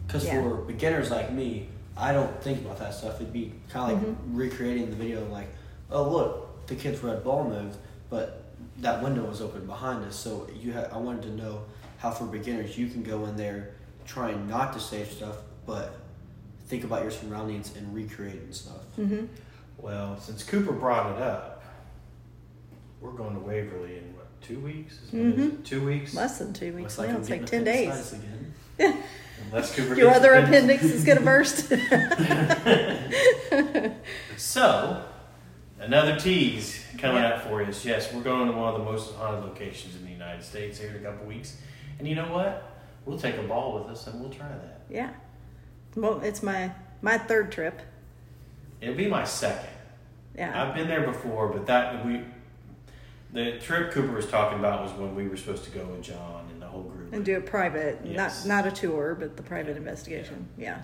Because 0.07 0.25
Yeah. 0.25 0.41
for 0.41 0.55
beginners 0.57 1.11
like 1.11 1.31
me, 1.33 1.69
I 1.97 2.13
don't 2.15 2.43
think 2.43 2.63
about 2.65 2.79
that 2.79 2.95
stuff. 2.95 3.17
It'd 3.21 3.33
be 3.35 3.53
kind 3.71 3.93
of 3.93 3.99
like 3.99 4.07
Mm-hmm. 4.07 4.37
recreating 4.37 4.89
the 4.89 4.97
video, 4.97 5.23
like, 5.31 5.49
oh 5.91 6.05
look, 6.09 6.67
the 6.67 6.75
kid's 6.77 7.03
red 7.03 7.23
ball 7.23 7.45
moved, 7.45 7.77
but 8.09 8.43
that 8.79 9.03
window 9.03 9.25
was 9.25 9.43
open 9.43 9.67
behind 9.67 10.03
us. 10.07 10.17
So 10.17 10.47
you, 10.59 10.73
ha- 10.73 10.89
I 10.91 10.97
wanted 10.97 11.23
to 11.25 11.31
know 11.43 11.61
how 11.99 12.11
for 12.11 12.25
beginners 12.25 12.79
you 12.79 12.89
can 12.89 13.03
go 13.03 13.27
in 13.27 13.37
there 13.37 13.71
trying 14.07 14.49
not 14.49 14.73
to 14.75 14.81
save 14.81 15.11
stuff, 15.11 15.37
but 15.67 15.95
think 16.67 16.85
about 16.85 17.03
your 17.03 17.11
surroundings 17.11 17.75
and 17.77 17.95
recreate 17.95 18.41
and 18.43 18.55
stuff. 18.55 18.83
hmm 18.97 19.27
Well, 19.79 20.19
since 20.21 20.43
Cooper 20.43 20.73
brought 20.73 21.17
it 21.17 21.23
up, 21.23 21.63
we're 23.01 23.13
going 23.13 23.35
to 23.35 23.41
Waverly 23.41 23.97
in 23.99 24.15
what 24.17 24.27
two 24.43 24.59
weeks? 24.61 24.95
Is 25.03 25.13
what 25.13 25.23
is 25.23 25.35
Mhm. 25.35 25.53
it? 25.61 25.65
Two 25.65 25.85
weeks. 25.87 26.15
Less 26.15 26.39
than 26.39 26.53
two 26.53 26.73
weeks 26.75 26.99
Looks 26.99 27.11
now. 27.13 27.19
It's 27.19 27.31
like 27.31 27.47
ten 27.47 27.65
days. 27.65 28.13
Again. 28.13 28.55
Unless 29.47 29.75
Cooper 29.75 29.95
Your 29.95 30.11
other 30.11 30.35
appendix- 30.35 30.83
appendix 30.83 30.85
is 30.85 31.05
gonna 31.05 31.21
burst. 31.23 31.73
So, 34.37 35.05
another 35.79 36.19
tease 36.19 36.85
coming 36.99 37.23
Yeah. 37.23 37.31
up 37.31 37.43
for 37.43 37.63
you 37.63 37.69
is 37.69 37.85
yes, 37.85 38.13
we're 38.13 38.23
going 38.23 38.51
to 38.51 38.57
one 38.57 38.75
of 38.75 38.79
the 38.81 38.85
most 38.85 39.15
haunted 39.15 39.45
locations 39.45 39.95
in 39.97 40.05
the 40.05 40.11
United 40.11 40.43
States 40.43 40.79
here 40.79 40.91
in 40.91 40.97
a 40.97 41.01
couple 41.01 41.27
weeks. 41.27 41.57
And 41.99 42.09
you 42.09 42.15
know 42.15 42.33
what? 42.33 42.70
We'll 43.07 43.19
take 43.19 43.37
a 43.37 43.43
ball 43.43 43.79
with 43.79 43.89
us 43.91 44.07
and 44.07 44.21
we'll 44.21 44.31
try 44.31 44.49
that. 44.49 44.83
yeah. 44.89 45.11
Well, 45.97 46.21
it's 46.21 46.43
my 46.43 46.73
my 47.03 47.19
third 47.19 47.51
trip. 47.51 47.81
It'll 48.81 48.95
be 48.95 49.09
my 49.09 49.25
second. 49.25 49.69
Yeah. 50.37 50.63
I've 50.63 50.75
been 50.75 50.87
there 50.89 51.05
before, 51.05 51.49
but 51.49 51.67
that 51.67 52.05
we 52.07 52.23
the 53.33 53.59
trip 53.59 53.91
Cooper 53.93 54.13
was 54.13 54.27
talking 54.27 54.59
about 54.59 54.83
was 54.85 54.93
when 54.93 55.15
we 55.15 55.27
were 55.29 55.37
supposed 55.37 55.65
to 55.65 55.71
go 55.71 55.85
with 55.87 56.03
John 56.03 56.47
and 56.53 56.61
the 56.63 56.67
whole 56.67 56.83
group. 56.83 57.13
and 57.13 57.25
do 57.25 57.37
it 57.37 57.47
private, 57.47 58.01
Yes. 58.05 58.45
not 58.47 58.65
not 58.65 58.73
a 58.73 58.75
tour, 58.75 59.17
but 59.19 59.37
the 59.37 59.43
private 59.43 59.77
investigation. 59.77 60.49
Yeah. 60.57 60.83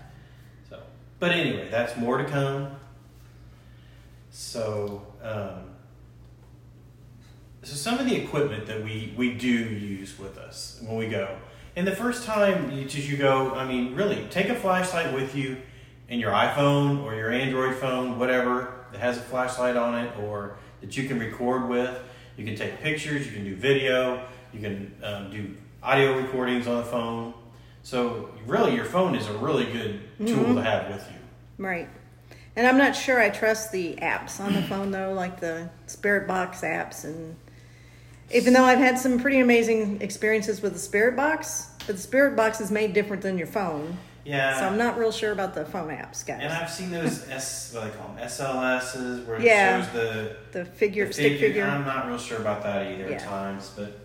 So, 0.68 0.80
but 1.20 1.30
anyway, 1.32 1.68
that's 1.70 1.96
more 1.96 2.18
to 2.18 2.24
come. 2.24 2.70
So, 4.30 5.06
um, 5.22 5.70
so 7.62 7.74
some 7.74 7.98
of 7.98 8.06
the 8.06 8.14
equipment 8.16 8.66
that 8.66 8.82
we, 8.84 9.14
we 9.16 9.32
do 9.34 9.48
use 9.48 10.18
with 10.18 10.36
us 10.38 10.80
when 10.84 10.96
we 10.96 11.08
go. 11.08 11.36
And 11.76 11.86
the 11.86 11.94
first 11.94 12.24
time 12.24 12.72
you, 12.72 12.86
you 12.86 13.16
go, 13.18 13.52
I 13.54 13.66
mean, 13.66 13.94
really, 13.94 14.26
take 14.30 14.48
a 14.48 14.54
flashlight 14.54 15.12
with 15.12 15.36
you 15.36 15.58
in 16.08 16.18
your 16.18 16.32
iPhone 16.32 17.04
or 17.04 17.14
your 17.14 17.30
Android 17.30 17.76
phone, 17.76 18.18
whatever 18.18 18.72
that 18.92 19.00
has 19.00 19.18
a 19.18 19.20
flashlight 19.20 19.76
on 19.76 19.94
it 20.06 20.18
or 20.18 20.56
that 20.80 20.96
you 20.96 21.06
can 21.06 21.18
record 21.18 21.68
with. 21.68 21.98
You 22.38 22.46
can 22.46 22.56
take 22.56 22.80
pictures, 22.80 23.26
you 23.26 23.32
can 23.32 23.44
do 23.44 23.54
video, 23.54 24.26
you 24.54 24.60
can 24.60 24.94
um, 25.02 25.30
do 25.30 25.54
audio 25.82 26.16
recordings 26.16 26.66
on 26.66 26.78
the 26.78 26.84
phone. 26.84 27.34
So, 27.82 28.30
really, 28.46 28.74
your 28.74 28.84
phone 28.84 29.14
is 29.14 29.26
a 29.28 29.32
really 29.34 29.66
good 29.66 30.00
tool 30.26 30.36
Mm-hmm. 30.44 30.56
to 30.56 30.62
have 30.62 30.88
with 30.90 31.06
you. 31.10 31.64
Right. 31.64 31.88
And 32.56 32.66
I'm 32.66 32.78
not 32.78 32.96
sure 32.96 33.20
I 33.20 33.28
trust 33.28 33.70
the 33.70 33.96
apps 33.96 34.40
on 34.40 34.54
the 34.54 34.62
phone 34.62 34.90
though, 34.90 35.12
like 35.12 35.40
the 35.40 35.68
Spirit 35.86 36.26
Box 36.26 36.62
apps 36.62 37.04
and 37.04 37.36
even 38.32 38.52
though 38.52 38.64
I've 38.64 38.78
had 38.78 38.98
some 38.98 39.18
pretty 39.18 39.38
amazing 39.40 40.00
experiences 40.02 40.60
with 40.60 40.72
the 40.72 40.78
Spirit 40.78 41.16
Box, 41.16 41.70
but 41.86 41.96
the 41.96 42.02
Spirit 42.02 42.36
Box 42.36 42.60
is 42.60 42.70
made 42.70 42.92
different 42.92 43.22
than 43.22 43.38
your 43.38 43.46
phone. 43.46 43.96
Yeah. 44.24 44.58
So 44.58 44.66
I'm 44.66 44.76
not 44.76 44.98
real 44.98 45.12
sure 45.12 45.30
about 45.30 45.54
the 45.54 45.64
phone 45.64 45.88
apps, 45.90 46.26
guys. 46.26 46.40
And 46.42 46.52
I've 46.52 46.68
seen 46.70 46.90
those 46.90 47.28
S, 47.28 47.72
what 47.72 47.84
do 47.84 47.90
they 47.90 47.96
call 47.96 48.08
them, 48.08 48.18
SLSs, 48.26 49.24
where 49.24 49.36
it 49.36 49.42
Yeah. 49.42 49.82
shows 49.82 49.92
the, 49.92 50.36
the 50.50 50.64
figure 50.64 51.06
the 51.06 51.12
stick 51.12 51.38
figure. 51.38 51.64
I'm 51.64 51.84
not 51.84 52.08
real 52.08 52.18
sure 52.18 52.38
about 52.38 52.64
that 52.64 52.86
either 52.90 53.08
Yeah. 53.08 53.16
at 53.16 53.22
times, 53.22 53.70
but 53.76 54.00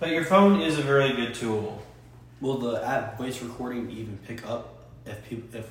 but 0.00 0.10
your 0.10 0.24
phone 0.24 0.60
is 0.62 0.78
a 0.78 0.82
very 0.82 1.12
good 1.12 1.34
tool. 1.34 1.82
Will 2.40 2.56
the 2.58 2.82
app 2.86 3.18
voice 3.18 3.42
recording 3.42 3.90
even 3.90 4.16
pick 4.26 4.46
up 4.48 4.86
if 5.04 5.22
people 5.28 5.58
if 5.58 5.68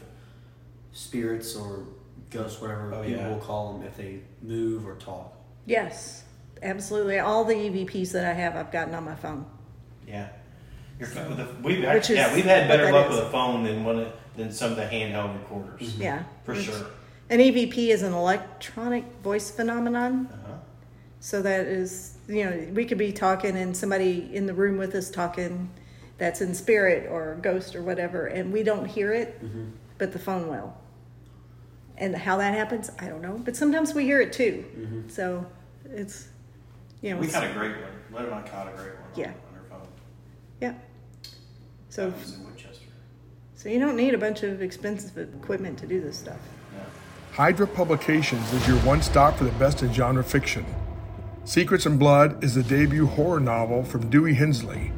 spirits 0.93 1.55
or 1.55 1.85
ghosts, 2.29 2.61
whatever 2.61 2.93
Oh, 2.93 3.01
people 3.03 3.19
yeah. 3.21 3.29
will 3.29 3.37
call 3.39 3.73
them, 3.73 3.87
if 3.87 3.97
they 3.97 4.19
move 4.43 4.85
or 4.87 4.95
talk? 4.95 5.33
Yes. 5.65 6.23
Absolutely. 6.61 7.19
All 7.19 7.43
the 7.43 7.53
EVPs 7.53 8.11
that 8.11 8.25
I 8.25 8.33
have 8.33 8.55
I've 8.55 8.71
gotten 8.71 8.93
on 8.95 9.03
my 9.03 9.15
phone. 9.15 9.45
Yeah. 10.07 10.29
Your 10.99 11.07
phone, 11.09 11.37
the, 11.37 11.47
we've 11.61 11.79
Which 11.79 11.85
actually, 11.85 12.15
is 12.19 12.27
yeah, 12.27 12.33
we've 12.33 12.45
had 12.45 12.67
better 12.67 12.91
luck 12.91 13.11
is. 13.11 13.17
with 13.17 13.25
a 13.25 13.29
phone 13.29 13.63
than 13.63 13.83
one 13.83 13.99
of- 13.99 14.13
than 14.35 14.51
some 14.51 14.71
of 14.71 14.77
the 14.77 14.83
handheld 14.83 15.33
recorders. 15.33 15.93
Mm-hmm. 15.93 16.01
Yeah. 16.01 16.23
For 16.43 16.53
Which- 16.53 16.65
sure. 16.65 16.85
An 17.29 17.39
EVP 17.39 17.89
is 17.89 18.03
an 18.03 18.13
electronic 18.13 19.03
voice 19.21 19.51
phenomenon. 19.51 20.29
Uh-huh. 20.31 20.53
So 21.19 21.41
that 21.41 21.65
is, 21.67 22.17
you 22.27 22.45
know, 22.45 22.67
we 22.73 22.85
could 22.85 22.97
be 22.97 23.11
talking 23.11 23.57
and 23.57 23.75
somebody 23.75 24.29
in 24.33 24.45
the 24.45 24.53
room 24.53 24.77
with 24.77 24.95
us 24.95 25.09
talking 25.09 25.69
that's 26.17 26.41
in 26.41 26.53
spirit 26.53 27.09
or 27.11 27.37
ghost 27.41 27.75
or 27.75 27.81
whatever, 27.81 28.27
and 28.27 28.53
we 28.53 28.63
don't 28.63 28.85
hear 28.85 29.13
it, 29.13 29.43
mm-hmm. 29.43 29.71
but 29.97 30.13
the 30.13 30.19
phone 30.19 30.47
will. 30.47 30.73
And 31.97 32.15
how 32.15 32.37
that 32.37 32.53
happens, 32.53 32.91
I 32.99 33.07
don't 33.07 33.21
know. 33.21 33.41
But 33.43 33.55
sometimes 33.55 33.93
we 33.93 34.03
hear 34.05 34.21
it 34.21 34.31
too. 34.31 34.63
Mm-hmm. 34.77 35.09
So 35.09 35.45
it's, 35.85 36.27
you 37.01 37.11
know, 37.13 37.17
We 37.19 37.27
had 37.27 37.43
a 37.43 37.53
great 37.53 37.71
one. 37.73 37.91
Let 38.11 38.25
and 38.25 38.33
I 38.35 38.41
caught 38.41 38.67
a 38.67 38.71
great 38.75 38.93
one 38.95 39.09
Yeah. 39.15 39.25
on, 39.27 39.31
on 39.31 39.53
her 39.55 39.63
phone. 39.69 39.87
yeah. 40.61 40.73
So, 41.89 42.09
That 42.09 42.19
was 42.19 42.35
in 42.35 42.45
Winchester. 42.45 42.85
so 43.55 43.69
you 43.69 43.79
don't 43.79 43.95
need 43.95 44.13
a 44.13 44.17
bunch 44.17 44.43
of 44.43 44.61
expensive 44.61 45.17
equipment 45.17 45.77
to 45.79 45.87
do 45.87 46.01
this 46.01 46.17
stuff. 46.17 46.37
Yeah. 46.75 46.83
Hydra 47.33 47.67
Publications 47.67 48.51
is 48.53 48.67
your 48.67 48.77
one 48.79 49.01
stop 49.01 49.37
for 49.37 49.43
the 49.43 49.51
best 49.51 49.81
in 49.83 49.93
genre 49.93 50.23
fiction. 50.23 50.65
Secrets 51.45 51.85
and 51.85 51.97
Blood 51.97 52.43
is 52.43 52.55
the 52.55 52.63
debut 52.63 53.05
horror 53.05 53.39
novel 53.39 53.83
from 53.83 54.09
Dewey 54.09 54.33
Hensley. 54.33 54.91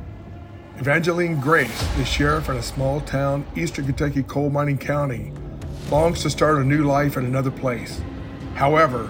Evangeline 0.79 1.39
Grace, 1.41 1.85
the 1.97 2.05
sheriff 2.05 2.47
in 2.49 2.55
a 2.55 2.63
small 2.63 3.01
town, 3.01 3.45
eastern 3.55 3.85
Kentucky 3.85 4.23
coal 4.23 4.49
mining 4.49 4.77
county, 4.77 5.33
longs 5.91 6.21
to 6.23 6.29
start 6.29 6.57
a 6.57 6.63
new 6.63 6.83
life 6.85 7.17
in 7.17 7.25
another 7.25 7.51
place. 7.51 8.01
However, 8.55 9.09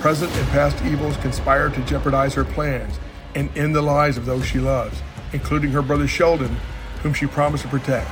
present 0.00 0.34
and 0.34 0.48
past 0.48 0.82
evils 0.84 1.16
conspire 1.18 1.68
to 1.68 1.84
jeopardize 1.84 2.32
her 2.32 2.44
plans 2.44 2.98
and 3.34 3.54
end 3.56 3.74
the 3.74 3.82
lives 3.82 4.16
of 4.16 4.24
those 4.24 4.46
she 4.46 4.58
loves, 4.58 4.98
including 5.34 5.70
her 5.70 5.82
brother 5.82 6.08
Sheldon, 6.08 6.56
whom 7.02 7.12
she 7.12 7.26
promised 7.26 7.64
to 7.64 7.68
protect. 7.68 8.10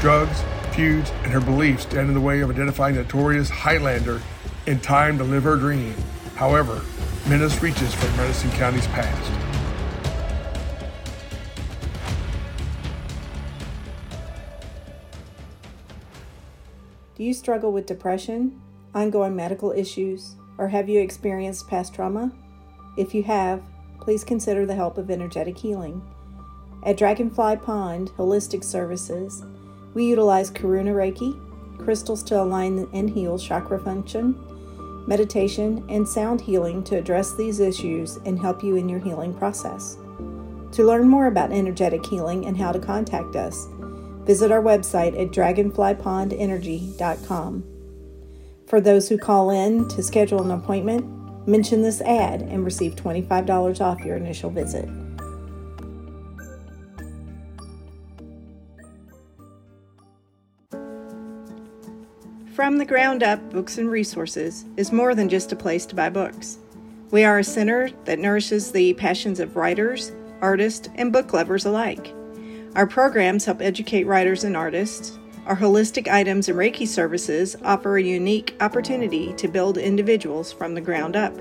Drugs, 0.00 0.42
feuds, 0.74 1.10
and 1.24 1.32
her 1.32 1.40
beliefs 1.40 1.84
stand 1.84 2.08
in 2.08 2.14
the 2.14 2.20
way 2.20 2.40
of 2.40 2.50
identifying 2.50 2.94
the 2.94 3.02
notorious 3.02 3.48
Highlander 3.48 4.20
in 4.66 4.80
time 4.80 5.16
to 5.16 5.24
live 5.24 5.44
her 5.44 5.56
dream. 5.56 5.94
However, 6.36 6.82
menace 7.26 7.62
reaches 7.62 7.94
from 7.94 8.14
Madison 8.18 8.50
County's 8.52 8.86
past. 8.88 9.32
Do 17.16 17.24
you 17.24 17.32
struggle 17.32 17.72
with 17.72 17.86
depression, 17.86 18.60
ongoing 18.94 19.36
medical 19.36 19.72
issues, 19.72 20.36
or 20.60 20.68
have 20.68 20.88
you 20.88 21.00
experienced 21.00 21.66
past 21.66 21.92
trauma? 21.94 22.30
If 22.96 23.14
you 23.14 23.22
have, 23.24 23.62
please 23.98 24.22
consider 24.22 24.66
the 24.66 24.74
help 24.74 24.98
of 24.98 25.10
energetic 25.10 25.58
healing. 25.58 26.02
At 26.84 26.98
Dragonfly 26.98 27.56
Pond 27.56 28.12
Holistic 28.16 28.62
Services, 28.62 29.42
we 29.94 30.04
utilize 30.04 30.50
Karuna 30.50 30.94
Reiki, 30.94 31.40
crystals 31.78 32.22
to 32.24 32.38
align 32.40 32.86
and 32.92 33.08
heal 33.08 33.38
chakra 33.38 33.80
function, 33.80 34.38
meditation, 35.06 35.82
and 35.88 36.06
sound 36.06 36.42
healing 36.42 36.84
to 36.84 36.96
address 36.96 37.34
these 37.34 37.58
issues 37.58 38.16
and 38.26 38.38
help 38.38 38.62
you 38.62 38.76
in 38.76 38.88
your 38.88 39.00
healing 39.00 39.34
process. 39.34 39.96
To 40.72 40.84
learn 40.84 41.08
more 41.08 41.26
about 41.26 41.52
energetic 41.52 42.04
healing 42.04 42.44
and 42.44 42.56
how 42.56 42.70
to 42.70 42.78
contact 42.78 43.34
us, 43.34 43.66
visit 44.26 44.52
our 44.52 44.62
website 44.62 45.18
at 45.20 45.32
dragonflypondenergy.com. 45.32 47.69
For 48.70 48.80
those 48.80 49.08
who 49.08 49.18
call 49.18 49.50
in 49.50 49.88
to 49.88 50.00
schedule 50.00 50.42
an 50.42 50.52
appointment, 50.52 51.04
mention 51.48 51.82
this 51.82 52.00
ad 52.02 52.42
and 52.42 52.64
receive 52.64 52.94
$25 52.94 53.80
off 53.80 53.98
your 54.04 54.16
initial 54.16 54.48
visit. 54.48 54.88
From 62.54 62.78
the 62.78 62.84
Ground 62.86 63.24
Up 63.24 63.50
Books 63.50 63.76
and 63.76 63.90
Resources 63.90 64.66
is 64.76 64.92
more 64.92 65.16
than 65.16 65.28
just 65.28 65.50
a 65.50 65.56
place 65.56 65.84
to 65.86 65.96
buy 65.96 66.08
books. 66.08 66.58
We 67.10 67.24
are 67.24 67.40
a 67.40 67.44
center 67.44 67.90
that 68.04 68.20
nourishes 68.20 68.70
the 68.70 68.94
passions 68.94 69.40
of 69.40 69.56
writers, 69.56 70.12
artists, 70.40 70.88
and 70.94 71.12
book 71.12 71.32
lovers 71.32 71.64
alike. 71.64 72.14
Our 72.76 72.86
programs 72.86 73.46
help 73.46 73.62
educate 73.62 74.04
writers 74.04 74.44
and 74.44 74.56
artists. 74.56 75.18
Our 75.50 75.56
holistic 75.56 76.06
items 76.06 76.48
and 76.48 76.56
Reiki 76.56 76.86
services 76.86 77.56
offer 77.64 77.96
a 77.96 78.02
unique 78.02 78.54
opportunity 78.60 79.32
to 79.32 79.48
build 79.48 79.78
individuals 79.78 80.52
from 80.52 80.74
the 80.74 80.80
ground 80.80 81.16
up. 81.16 81.34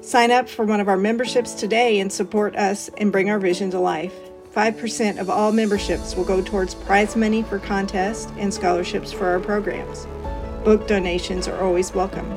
Sign 0.00 0.32
up 0.32 0.48
for 0.48 0.64
one 0.64 0.80
of 0.80 0.88
our 0.88 0.96
memberships 0.96 1.54
today 1.54 2.00
and 2.00 2.12
support 2.12 2.56
us 2.56 2.90
and 2.98 3.12
bring 3.12 3.30
our 3.30 3.38
vision 3.38 3.70
to 3.70 3.78
life. 3.78 4.12
5% 4.52 5.20
of 5.20 5.30
all 5.30 5.52
memberships 5.52 6.16
will 6.16 6.24
go 6.24 6.42
towards 6.42 6.74
prize 6.74 7.14
money 7.14 7.44
for 7.44 7.60
contests 7.60 8.32
and 8.38 8.52
scholarships 8.52 9.12
for 9.12 9.28
our 9.28 9.38
programs. 9.38 10.08
Book 10.64 10.88
donations 10.88 11.46
are 11.46 11.62
always 11.62 11.94
welcome. 11.94 12.36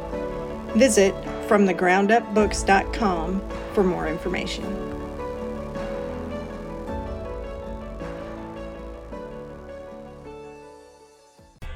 Visit 0.75 1.15
fromthegroundupbooks.com 1.47 3.49
for 3.73 3.84
more 3.84 4.08
information. 4.08 4.87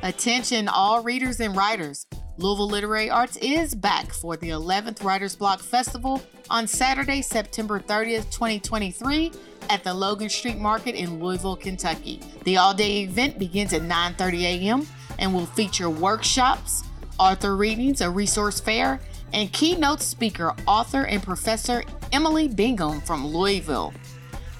Attention, 0.03 0.67
all 0.67 1.03
readers 1.03 1.39
and 1.39 1.55
writers. 1.55 2.07
Louisville 2.37 2.67
Literary 2.67 3.11
Arts 3.11 3.37
is 3.37 3.75
back 3.75 4.11
for 4.11 4.35
the 4.35 4.49
11th 4.49 5.03
Writers 5.03 5.35
Block 5.35 5.59
Festival 5.59 6.23
on 6.49 6.65
Saturday, 6.65 7.21
September 7.21 7.79
30th, 7.79 8.31
2023 8.31 9.31
at 9.69 9.83
the 9.83 9.93
Logan 9.93 10.27
Street 10.27 10.57
Market 10.57 10.95
in 10.95 11.19
Louisville, 11.19 11.55
Kentucky. 11.55 12.19
The 12.45 12.57
all-day 12.57 13.03
event 13.03 13.37
begins 13.37 13.73
at 13.73 13.83
9:30 13.83 14.41
a.m. 14.41 14.87
and 15.19 15.35
will 15.35 15.45
feature 15.45 15.89
workshops, 15.89 16.83
author 17.19 17.55
readings, 17.55 18.01
a 18.01 18.09
resource 18.09 18.59
fair, 18.59 18.99
and 19.33 19.53
keynote 19.53 20.01
speaker, 20.01 20.55
author 20.65 21.05
and 21.05 21.21
professor 21.21 21.83
Emily 22.11 22.47
Bingham 22.47 23.01
from 23.01 23.27
Louisville. 23.27 23.93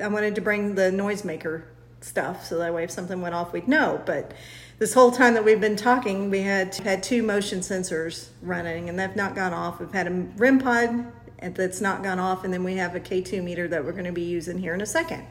I 0.01 0.07
wanted 0.07 0.35
to 0.35 0.41
bring 0.41 0.75
the 0.75 0.91
noisemaker 0.91 1.63
stuff 2.01 2.45
so 2.45 2.59
that 2.59 2.73
way 2.73 2.83
if 2.83 2.91
something 2.91 3.21
went 3.21 3.35
off, 3.35 3.51
we'd 3.51 3.67
know. 3.67 4.01
But 4.05 4.33
this 4.79 4.93
whole 4.93 5.11
time 5.11 5.33
that 5.33 5.43
we've 5.43 5.61
been 5.61 5.75
talking, 5.75 6.29
we 6.29 6.41
had 6.41 6.75
had 6.75 7.01
two 7.03 7.23
motion 7.23 7.59
sensors 7.59 8.29
running, 8.41 8.89
and 8.89 8.99
they've 8.99 9.15
not 9.15 9.35
gone 9.35 9.53
off. 9.53 9.79
We've 9.79 9.91
had 9.91 10.07
a 10.07 10.11
REM 10.11 10.59
pod 10.59 11.11
that's 11.39 11.81
not 11.81 12.03
gone 12.03 12.19
off, 12.19 12.43
and 12.43 12.53
then 12.53 12.63
we 12.63 12.75
have 12.75 12.95
a 12.95 12.99
K2 12.99 13.43
meter 13.43 13.67
that 13.67 13.83
we're 13.83 13.91
going 13.91 14.05
to 14.05 14.11
be 14.11 14.23
using 14.23 14.57
here 14.57 14.73
in 14.73 14.81
a 14.81 14.85
second. 14.85 15.25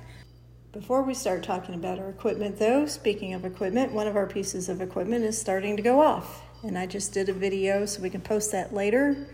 Before 0.74 1.02
we 1.04 1.14
start 1.14 1.44
talking 1.44 1.76
about 1.76 2.00
our 2.00 2.08
equipment, 2.08 2.58
though, 2.58 2.84
speaking 2.86 3.32
of 3.32 3.44
equipment, 3.44 3.92
one 3.92 4.08
of 4.08 4.16
our 4.16 4.26
pieces 4.26 4.68
of 4.68 4.80
equipment 4.80 5.24
is 5.24 5.40
starting 5.40 5.76
to 5.76 5.82
go 5.84 6.00
off. 6.00 6.42
And 6.64 6.76
I 6.76 6.84
just 6.84 7.12
did 7.12 7.28
a 7.28 7.32
video 7.32 7.86
so 7.86 8.02
we 8.02 8.10
can 8.10 8.20
post 8.20 8.50
that 8.50 8.74
later. 8.74 9.28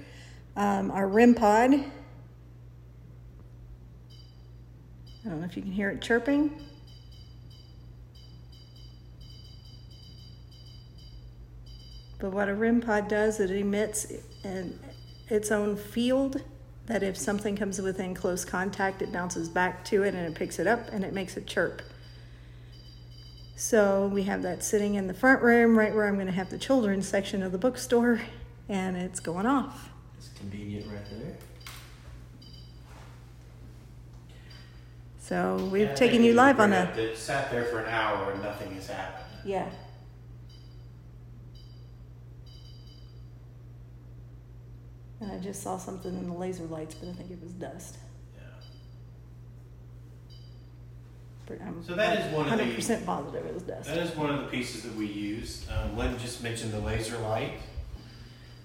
Um, 0.55 0.91
our 0.91 1.09
REM 1.09 1.35
pod. 1.35 1.73
I 1.73 1.83
don't 5.25 5.41
know 5.41 5.47
if 5.47 5.57
you 5.57 5.63
can 5.63 5.73
hear 5.73 5.89
it 5.89 6.03
chirping. 6.03 6.61
But 12.19 12.33
what 12.33 12.51
a 12.51 12.55
REM 12.55 12.83
pod 12.83 13.09
does, 13.09 13.41
it 13.41 13.51
emits 13.51 14.13
an, 14.45 14.79
its 15.31 15.51
own 15.51 15.79
field 15.79 16.43
that 16.91 17.05
if 17.05 17.17
something 17.17 17.55
comes 17.55 17.81
within 17.81 18.15
close 18.15 18.45
contact, 18.45 19.01
it 19.01 19.13
bounces 19.13 19.49
back 19.49 19.85
to 19.85 20.03
it 20.03 20.13
and 20.13 20.27
it 20.27 20.35
picks 20.35 20.59
it 20.59 20.67
up 20.67 20.89
and 20.93 21.05
it 21.05 21.13
makes 21.13 21.37
a 21.37 21.41
chirp. 21.41 21.83
So 23.55 24.09
we 24.09 24.25
have 24.25 24.43
that 24.43 24.65
sitting 24.65 24.97
in 24.97 25.07
the 25.07 25.15
front 25.15 25.41
room, 25.41 25.79
right 25.79 25.95
where 25.95 26.09
I'm 26.09 26.17
going 26.17 26.27
to 26.27 26.33
have 26.33 26.51
the 26.51 26.59
children's 26.59 27.07
section 27.07 27.45
of 27.45 27.53
the 27.53 27.59
bookstore, 27.59 28.23
and 28.69 28.97
it's 28.97 29.21
going 29.21 29.47
off. 29.47 29.91
It's 30.19 30.31
convenient 30.37 30.87
right 30.91 31.05
there. 31.11 31.37
So 35.21 35.69
we've 35.71 35.95
taken 35.95 36.25
you 36.25 36.33
live 36.35 36.59
on 36.59 36.73
a. 36.73 36.93
That 36.97 37.17
sat 37.17 37.53
there 37.53 37.67
for 37.67 37.79
an 37.79 37.89
hour 37.89 38.33
and 38.33 38.43
nothing 38.43 38.75
has 38.75 38.89
happened. 38.89 39.27
Yeah. 39.45 39.69
And 45.21 45.31
I 45.31 45.39
just 45.39 45.63
saw 45.63 45.77
something 45.77 46.13
in 46.17 46.29
the 46.29 46.35
laser 46.35 46.65
lights, 46.65 46.95
but 46.95 47.11
I 47.11 47.13
think 47.13 47.31
it 47.31 47.43
was 47.43 47.53
dust. 47.53 47.99
Yeah. 51.51 51.57
I'm 51.67 51.85
So 51.85 51.95
that 51.95 52.19
is 52.19 52.35
one 52.35 52.49
of 52.49 52.59
the- 52.59 52.65
100% 52.65 53.05
positive 53.05 53.45
it 53.45 53.55
was 53.55 53.63
dust. 53.65 53.89
That 53.89 53.99
is 53.99 54.17
one 54.17 54.31
of 54.31 54.41
the 54.41 54.47
pieces 54.47 54.83
that 54.85 54.95
we 54.95 55.07
use. 55.07 55.67
Um, 55.71 55.97
Lynn 55.97 56.19
just 56.19 56.43
mentioned 56.43 56.73
the 56.73 56.81
laser 56.81 57.19
light. 57.19 57.59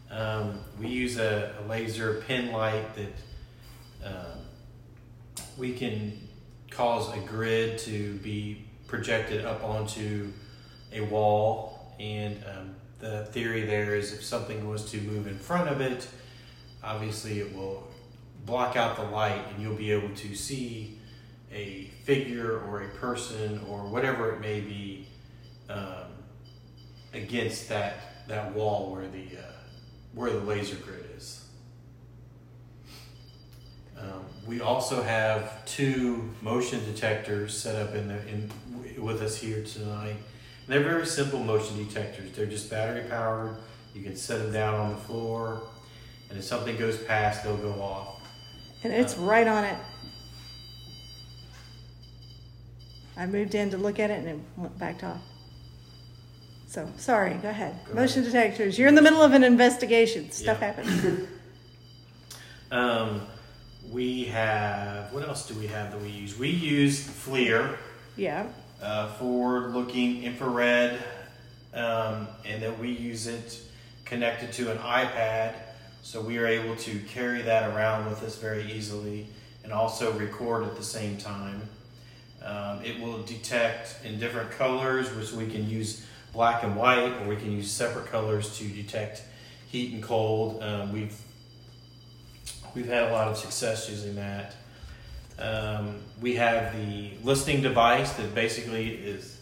Um, 0.09 0.59
we 0.79 0.87
use 0.87 1.17
a, 1.17 1.53
a 1.59 1.67
laser 1.67 2.23
pin 2.27 2.53
light 2.53 2.95
that 2.95 3.13
um, 4.07 4.39
we 5.57 5.73
can 5.73 6.27
cause 6.69 7.13
a 7.15 7.19
grid 7.19 7.79
to 7.79 8.13
be 8.19 8.65
projected 8.87 9.43
up 9.43 9.63
onto 9.63 10.31
a 10.93 11.01
wall. 11.01 11.95
And 11.99 12.41
um, 12.45 12.75
the 12.99 13.25
theory 13.25 13.65
there 13.65 13.95
is 13.95 14.13
if 14.13 14.23
something 14.23 14.69
was 14.69 14.89
to 14.91 15.01
move 15.01 15.27
in 15.27 15.37
front 15.37 15.69
of 15.69 15.81
it, 15.81 16.07
obviously 16.85 17.39
it 17.39 17.55
will 17.55 17.87
block 18.45 18.75
out 18.75 18.95
the 18.95 19.03
light 19.03 19.41
and 19.51 19.61
you'll 19.61 19.75
be 19.75 19.91
able 19.91 20.13
to 20.15 20.35
see 20.35 20.99
a 21.51 21.85
figure 22.03 22.59
or 22.61 22.83
a 22.83 22.89
person 22.89 23.59
or 23.69 23.79
whatever 23.79 24.33
it 24.33 24.41
may 24.41 24.59
be 24.59 25.07
um, 25.69 26.11
against 27.13 27.69
that 27.69 28.27
that 28.27 28.53
wall 28.53 28.91
where 28.91 29.07
the 29.07 29.37
uh, 29.37 29.51
where 30.13 30.31
the 30.31 30.39
laser 30.39 30.75
grid 30.77 31.05
is. 31.15 31.45
Um, 33.97 34.25
we 34.45 34.61
also 34.61 35.01
have 35.01 35.65
two 35.65 36.29
motion 36.41 36.83
detectors 36.85 37.57
set 37.57 37.75
up 37.75 37.95
in 37.95 38.07
the 38.07 38.27
in 38.27 38.51
with 39.01 39.21
us 39.21 39.37
here 39.37 39.63
tonight. 39.63 40.15
And 40.65 40.67
they're 40.67 40.83
very 40.83 41.05
simple 41.05 41.39
motion 41.39 41.77
detectors. 41.85 42.31
They're 42.31 42.45
just 42.45 42.69
battery 42.69 43.03
powered. 43.09 43.57
You 43.93 44.01
can 44.03 44.15
set 44.15 44.39
them 44.39 44.51
down 44.51 44.75
on 44.75 44.89
the 44.91 44.97
floor, 44.97 45.61
and 46.35 46.43
if 46.43 46.49
something 46.49 46.75
goes 46.75 46.97
past, 46.97 47.45
they'll 47.45 47.55
go 47.55 47.81
off. 47.81 48.19
And 48.83 48.91
it's 48.91 49.15
right 49.15 49.47
on 49.47 49.63
it. 49.63 49.77
I 53.15 53.25
moved 53.25 53.55
in 53.55 53.69
to 53.71 53.77
look 53.77 53.99
at 54.01 54.11
it 54.11 54.19
and 54.19 54.27
it 54.27 54.39
went 54.57 54.77
back 54.77 55.01
off. 55.01 55.21
So, 56.67 56.89
sorry, 56.97 57.35
go 57.35 57.47
ahead. 57.47 57.79
Go 57.87 57.93
Motion 57.93 58.23
detectors. 58.23 58.77
You're 58.77 58.89
in 58.89 58.95
the 58.95 59.01
middle 59.01 59.21
of 59.21 59.31
an 59.31 59.45
investigation. 59.45 60.29
Stuff 60.31 60.57
Yeah. 60.59 60.73
happens. 60.73 61.27
Um, 62.71 63.21
we 63.91 64.25
have 64.25 65.13
what 65.13 65.25
else 65.25 65.47
do 65.47 65.53
we 65.53 65.67
have 65.67 65.91
that 65.91 66.01
we 66.01 66.09
use? 66.09 66.37
We 66.37 66.49
use 66.49 67.07
FLIR 67.07 67.77
yeah. 68.17 68.47
uh, 68.81 69.13
for 69.13 69.69
looking 69.69 70.23
infrared, 70.23 70.99
um, 71.75 72.27
and 72.43 72.61
then 72.63 72.77
we 72.79 72.89
use 72.89 73.27
it 73.27 73.61
connected 74.03 74.51
to 74.53 74.71
an 74.71 74.79
iPad, 74.79 75.53
so 76.05 76.21
we 76.21 76.37
are 76.37 76.45
able 76.45 76.75
to 76.75 76.99
carry 76.99 77.41
that 77.41 77.67
around 77.75 78.07
with 78.07 78.21
us 78.21 78.37
very 78.37 78.71
easily 78.71 79.25
and 79.63 79.73
also 79.73 80.13
record 80.13 80.63
at 80.63 80.75
the 80.75 80.83
same 80.83 81.17
time. 81.17 81.59
Um, 82.43 82.79
it 82.85 83.01
will 83.01 83.23
detect 83.23 83.97
in 84.05 84.19
different 84.19 84.51
colors, 84.51 85.11
which 85.15 85.31
we 85.31 85.49
can 85.49 85.67
use 85.67 86.05
black 86.31 86.61
and 86.61 86.75
white, 86.75 87.11
or 87.19 87.27
we 87.27 87.35
can 87.37 87.51
use 87.51 87.71
separate 87.71 88.05
colors 88.05 88.55
to 88.59 88.67
detect 88.67 89.23
heat 89.71 89.93
and 89.93 90.03
cold. 90.03 90.61
Um, 90.61 90.93
we've 90.93 91.19
we've 92.75 92.87
had 92.87 93.09
a 93.09 93.11
lot 93.11 93.27
of 93.27 93.35
success 93.35 93.89
using 93.89 94.13
that. 94.13 94.53
Um, 95.39 96.01
we 96.21 96.35
have 96.35 96.77
the 96.77 97.13
listening 97.23 97.63
device 97.63 98.13
that 98.13 98.35
basically 98.35 98.89
is 98.89 99.39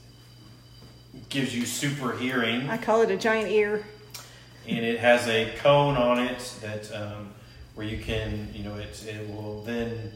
gives 1.28 1.54
you 1.54 1.66
super 1.66 2.16
hearing, 2.16 2.70
I 2.70 2.78
call 2.78 3.02
it 3.02 3.12
a 3.12 3.18
giant 3.18 3.52
ear. 3.52 3.84
And 4.68 4.86
it 4.86 5.00
has 5.00 5.28
a 5.28 5.54
cone 5.58 5.98
on 5.98 6.20
it 6.20 6.56
that 6.62 6.92
um, 6.94 7.30
where 7.76 7.86
you 7.86 7.98
can, 7.98 8.50
you 8.54 8.64
know, 8.64 8.76
it 8.76 9.04
it 9.08 9.30
will 9.30 9.64
then 9.64 10.12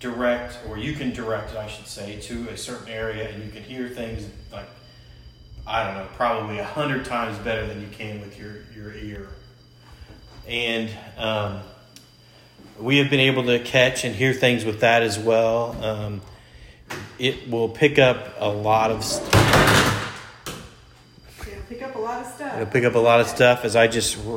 direct, 0.00 0.58
or 0.68 0.78
you 0.78 0.94
can 0.94 1.12
direct 1.12 1.52
it, 1.52 1.56
I 1.56 1.66
should 1.68 1.86
say, 1.86 2.18
to 2.20 2.48
a 2.48 2.56
certain 2.56 2.88
area, 2.88 3.28
and 3.28 3.44
you 3.44 3.50
can 3.50 3.62
hear 3.62 3.88
things 3.88 4.26
like 4.52 4.68
I 5.66 5.84
don't 5.84 5.94
know, 5.94 6.08
probably 6.16 6.58
a 6.58 6.64
hundred 6.64 7.04
times 7.04 7.38
better 7.38 7.66
than 7.66 7.80
you 7.80 7.88
can 7.92 8.20
with 8.20 8.38
your 8.38 8.56
your 8.74 8.94
ear, 8.94 9.28
and 10.48 10.90
um, 11.16 11.60
we 12.78 12.98
have 12.98 13.10
been 13.10 13.20
able 13.20 13.44
to 13.44 13.58
catch 13.60 14.04
and 14.04 14.14
hear 14.14 14.32
things 14.32 14.64
with 14.64 14.80
that 14.80 15.02
as 15.02 15.18
well. 15.18 15.76
Um, 15.84 16.20
it 17.18 17.48
will 17.48 17.68
pick 17.68 17.98
up 17.98 18.34
a 18.38 18.48
lot 18.48 18.90
of. 18.90 19.04
St- 19.04 19.28
It'll 21.46 21.62
pick 21.68 21.82
up 21.82 21.94
a 21.94 21.98
lot 22.20 22.28
of 22.28 22.34
stuff. 22.34 22.54
it'll 22.54 22.66
pick 22.66 22.84
up 22.84 22.94
a 22.94 22.98
lot 22.98 23.20
of 23.20 23.26
stuff 23.28 23.64
as 23.64 23.76
I 23.76 23.86
just. 23.86 24.18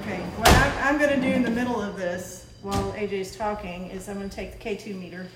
Okay, 0.00 0.18
what 0.36 0.48
I'm, 0.48 0.94
I'm 0.94 0.98
going 0.98 1.20
to 1.20 1.28
do 1.28 1.32
in 1.32 1.42
the 1.44 1.50
middle 1.50 1.80
of 1.80 1.96
this 1.96 2.46
while 2.62 2.92
AJ's 2.94 3.36
talking 3.36 3.88
is 3.90 4.08
I'm 4.08 4.16
going 4.16 4.28
to 4.28 4.34
take 4.34 4.58
the 4.58 4.68
K2 4.68 4.98
meter 4.98 5.26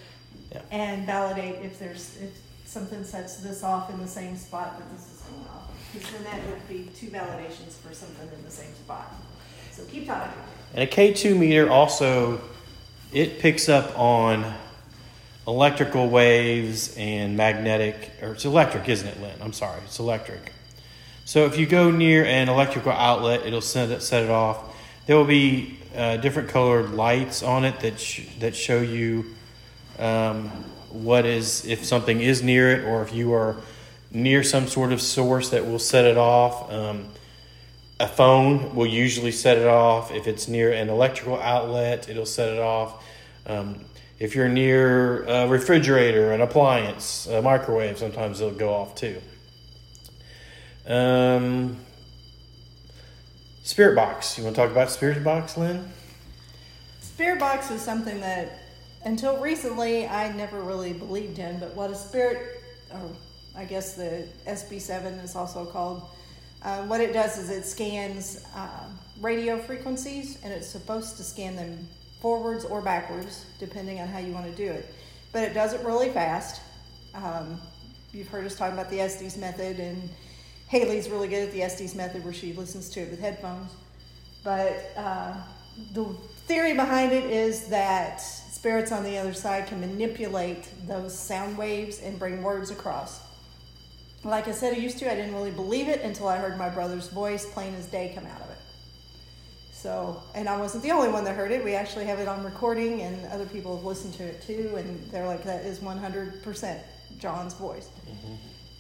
Yeah. 0.51 0.61
and 0.73 1.07
validate 1.07 1.65
if 1.65 1.79
there's 1.79 2.17
if 2.21 2.31
something 2.65 3.05
sets 3.05 3.37
this 3.37 3.63
off 3.63 3.91
in 3.91 4.01
the 4.01 4.09
same 4.09 4.37
spot 4.37 4.77
that 4.79 4.91
this 4.93 5.03
is 5.07 5.23
going 5.31 5.47
off. 5.49 5.71
Because 5.93 6.11
then 6.11 6.25
that 6.25 6.41
would 6.49 6.69
be 6.69 6.91
two 6.97 7.07
validations 7.09 7.75
for 7.75 7.95
something 7.95 8.29
in 8.37 8.45
the 8.45 8.51
same 8.51 8.75
spot. 8.75 9.15
So 9.71 9.85
keep 9.85 10.07
talking. 10.07 10.33
And 10.75 10.83
a 10.83 10.93
K2 10.93 11.37
meter 11.39 11.71
also 11.71 12.41
it 13.13 13.39
picks 13.39 13.69
up 13.69 13.97
on 13.97 14.53
electrical 15.47 16.09
waves 16.09 16.97
and 16.97 17.37
magnetic 17.37 18.11
or 18.21 18.33
it's 18.33 18.45
electric, 18.45 18.89
isn't 18.89 19.07
it, 19.07 19.21
Lynn? 19.21 19.37
I'm 19.41 19.53
sorry, 19.53 19.81
it's 19.85 20.01
electric. 20.01 20.53
So 21.27 21.45
if 21.45 21.59
you 21.59 21.67
go 21.67 21.91
near 21.91 22.25
an 22.25 22.49
electrical 22.49 22.93
outlet, 22.93 23.45
it'll 23.45 23.61
set 23.61 23.91
it, 23.91 24.01
set 24.01 24.23
it 24.23 24.31
off. 24.31 24.77
There 25.07 25.17
will 25.17 25.25
be 25.25 25.77
uh, 25.93 26.19
different 26.19 26.51
colored 26.51 26.93
lights 26.93 27.43
on 27.43 27.65
it 27.65 27.81
that 27.81 27.99
sh- 27.99 28.29
that 28.39 28.55
show 28.55 28.81
you 28.81 29.35
um, 29.99 30.49
what 30.91 31.27
is 31.27 31.67
if 31.67 31.85
something 31.85 32.21
is 32.21 32.45
near 32.45 32.71
it 32.71 32.85
or 32.85 33.03
if 33.03 33.13
you 33.13 33.33
are 33.33 33.57
near 34.13 34.45
some 34.45 34.69
sort 34.69 34.93
of 34.93 35.01
source 35.01 35.51
that 35.51 35.67
will 35.67 35.81
set 35.81 36.05
it 36.05 36.17
off. 36.17 36.71
Um, 36.73 37.09
a 37.99 38.07
phone 38.07 38.77
will 38.77 38.87
usually 38.87 39.33
set 39.33 39.59
it 39.59 39.67
off. 39.67 40.13
If 40.13 40.29
it's 40.29 40.47
near 40.47 40.73
an 40.73 40.89
electrical 40.89 41.41
outlet, 41.41 42.09
it'll 42.09 42.25
set 42.25 42.53
it 42.53 42.61
off. 42.61 43.05
Um, 43.47 43.85
if 44.21 44.37
you're 44.37 44.49
near 44.49 45.25
a 45.25 45.49
refrigerator, 45.49 46.31
an 46.31 46.41
appliance, 46.41 47.27
a 47.27 47.43
microwave, 47.43 47.99
sometimes 47.99 48.41
it'll 48.41 48.57
go 48.57 48.73
off 48.73 48.95
too. 48.95 49.21
Um, 50.87 51.77
spirit 53.63 53.97
box. 53.97 54.39
You 54.39 54.45
want 54.45 54.55
to 54.55 54.63
talk 54.63 54.71
about 54.71 54.91
spirit 54.91 55.23
box, 55.25 55.57
Lynn? 55.57 55.89
Spirit 57.01 57.41
box 57.41 57.71
was 57.71 57.83
something 57.83 58.21
that 58.21 58.61
until 59.05 59.39
recently 59.39 60.07
I 60.07 60.33
never 60.33 60.61
really 60.61 60.93
believed 60.93 61.39
in, 61.39 61.59
but 61.59 61.75
what 61.75 61.91
a 61.91 61.95
spirit, 61.95 62.63
or 62.93 63.11
I 63.57 63.65
guess 63.65 63.95
the 63.95 64.29
SB7 64.47 65.25
is 65.25 65.35
also 65.35 65.65
called, 65.65 66.03
uh, 66.63 66.83
what 66.83 67.01
it 67.01 67.13
does 67.13 67.39
is 67.39 67.51
it 67.51 67.65
scans 67.65 68.45
uh, 68.55 68.85
radio 69.21 69.59
frequencies 69.59 70.39
and 70.43 70.53
it's 70.53 70.67
supposed 70.67 71.17
to 71.17 71.23
scan 71.23 71.57
them 71.57 71.89
forwards 72.21 72.65
or 72.65 72.81
backwards, 72.81 73.45
depending 73.59 74.01
on 74.01 74.09
how 74.09 74.19
you 74.19 74.33
want 74.33 74.47
to 74.47 74.57
do 74.57 74.71
it. 74.71 74.93
But 75.33 75.45
it 75.45 75.55
does 75.55 75.73
it 75.73 75.85
really 75.85 76.11
fast. 76.11 76.61
Um, 77.15 77.61
you've 78.13 78.29
heard 78.29 78.45
us 78.45 78.57
talk 78.57 78.73
about 78.73 78.91
the 78.91 79.01
Estes 79.01 79.37
method, 79.37 79.79
and 79.79 80.09
Haley's 80.69 81.09
really 81.09 81.29
good 81.29 81.49
at 81.49 81.53
the 81.53 81.63
Estes 81.63 81.95
method 81.95 82.25
where 82.25 82.33
she 82.33 82.53
listens 82.53 82.89
to 82.91 83.01
it 83.01 83.11
with 83.11 83.21
headphones. 83.21 83.71
But 84.43 84.93
uh, 84.97 85.35
the 85.93 86.05
theory 86.47 86.75
behind 86.75 87.13
it 87.13 87.25
is 87.25 87.69
that 87.69 88.21
spirits 88.21 88.91
on 88.91 89.05
the 89.05 89.19
other 89.19 89.35
side 89.35 89.67
can 89.67 89.81
manipulate 89.81 90.69
those 90.87 91.17
sound 91.17 91.57
waves 91.57 92.01
and 92.01 92.19
bring 92.19 92.43
words 92.43 92.71
across. 92.71 93.21
Like 94.25 94.49
I 94.49 94.53
said, 94.53 94.75
I 94.75 94.79
used 94.79 94.99
to, 94.99 95.11
I 95.11 95.15
didn't 95.15 95.35
really 95.35 95.53
believe 95.53 95.89
it 95.89 96.03
until 96.03 96.27
I 96.27 96.39
heard 96.39 96.59
my 96.59 96.69
brother's 96.69 97.09
voice 97.09 97.47
plain 97.47 97.75
as 97.75 97.87
day 97.87 98.13
come 98.15 98.27
out 98.27 98.41
of 98.41 98.51
it. 98.51 98.57
So, 99.73 100.21
and 100.35 100.49
I 100.49 100.57
wasn't 100.57 100.83
the 100.83 100.91
only 100.91 101.11
one 101.11 101.23
that 101.25 101.37
heard 101.37 101.53
it. 101.53 101.63
We 101.63 101.75
actually 101.75 102.07
have 102.07 102.19
it 102.19 102.27
on 102.27 102.43
recording, 102.43 103.03
and 103.03 103.25
other 103.27 103.47
people 103.47 103.77
have 103.77 103.85
listened 103.85 104.15
to 104.15 104.25
it 104.25 104.43
too, 104.43 104.75
and 104.77 105.09
they're 105.13 105.27
like, 105.27 105.45
that 105.45 105.65
is 105.65 105.79
100% 105.79 106.81
John's 107.19 107.55
voice. 107.55 107.89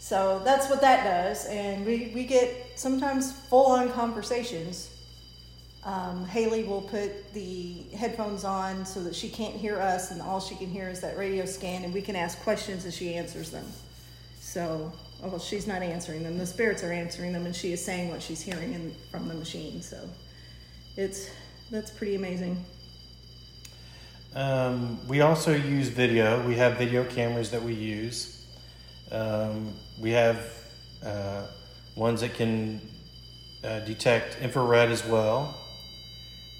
So 0.06 0.40
that's 0.44 0.70
what 0.70 0.82
that 0.82 1.02
does, 1.02 1.46
and 1.46 1.84
we, 1.84 2.12
we 2.14 2.22
get 2.26 2.78
sometimes 2.78 3.32
full 3.32 3.66
on 3.66 3.90
conversations. 3.90 4.88
Um, 5.82 6.24
Haley 6.26 6.62
will 6.62 6.82
put 6.82 7.34
the 7.34 7.82
headphones 7.92 8.44
on 8.44 8.86
so 8.86 9.02
that 9.02 9.16
she 9.16 9.28
can't 9.28 9.56
hear 9.56 9.80
us, 9.80 10.12
and 10.12 10.22
all 10.22 10.38
she 10.38 10.54
can 10.54 10.68
hear 10.68 10.88
is 10.88 11.00
that 11.00 11.18
radio 11.18 11.44
scan, 11.44 11.82
and 11.82 11.92
we 11.92 12.02
can 12.02 12.14
ask 12.14 12.40
questions 12.42 12.86
as 12.86 12.94
she 12.96 13.14
answers 13.14 13.50
them. 13.50 13.66
So, 14.38 14.92
oh, 15.24 15.28
well, 15.28 15.40
she's 15.40 15.66
not 15.66 15.82
answering 15.82 16.22
them; 16.22 16.38
the 16.38 16.46
spirits 16.46 16.84
are 16.84 16.92
answering 16.92 17.32
them, 17.32 17.44
and 17.44 17.56
she 17.56 17.72
is 17.72 17.84
saying 17.84 18.08
what 18.08 18.22
she's 18.22 18.40
hearing 18.40 18.74
in, 18.74 18.94
from 19.10 19.26
the 19.26 19.34
machine. 19.34 19.82
So, 19.82 20.08
it's 20.96 21.30
that's 21.72 21.90
pretty 21.90 22.14
amazing. 22.14 22.64
Um, 24.36 25.04
we 25.08 25.22
also 25.22 25.52
use 25.52 25.88
video. 25.88 26.46
We 26.46 26.54
have 26.54 26.78
video 26.78 27.02
cameras 27.02 27.50
that 27.50 27.64
we 27.64 27.72
use. 27.72 28.35
Um, 29.10 29.72
we 29.98 30.10
have 30.10 30.38
uh, 31.04 31.46
ones 31.94 32.20
that 32.22 32.34
can 32.34 32.80
uh, 33.64 33.80
detect 33.80 34.38
infrared 34.42 34.90
as 34.90 35.04
well. 35.06 35.56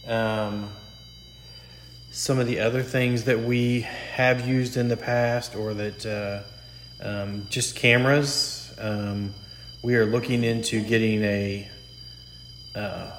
Um, 0.06 0.70
some 2.10 2.38
of 2.38 2.46
the 2.46 2.60
other 2.60 2.82
things 2.82 3.24
that 3.24 3.40
we 3.40 3.80
have 3.82 4.46
used 4.46 4.76
in 4.76 4.88
the 4.88 4.96
past, 4.96 5.54
or 5.54 5.74
that 5.74 6.06
uh, 6.06 6.42
um, 7.04 7.46
just 7.50 7.76
cameras, 7.76 8.72
um, 8.78 9.34
we 9.82 9.96
are 9.96 10.06
looking 10.06 10.42
into 10.44 10.80
getting 10.82 11.22
a 11.22 11.68
uh, 12.74 13.10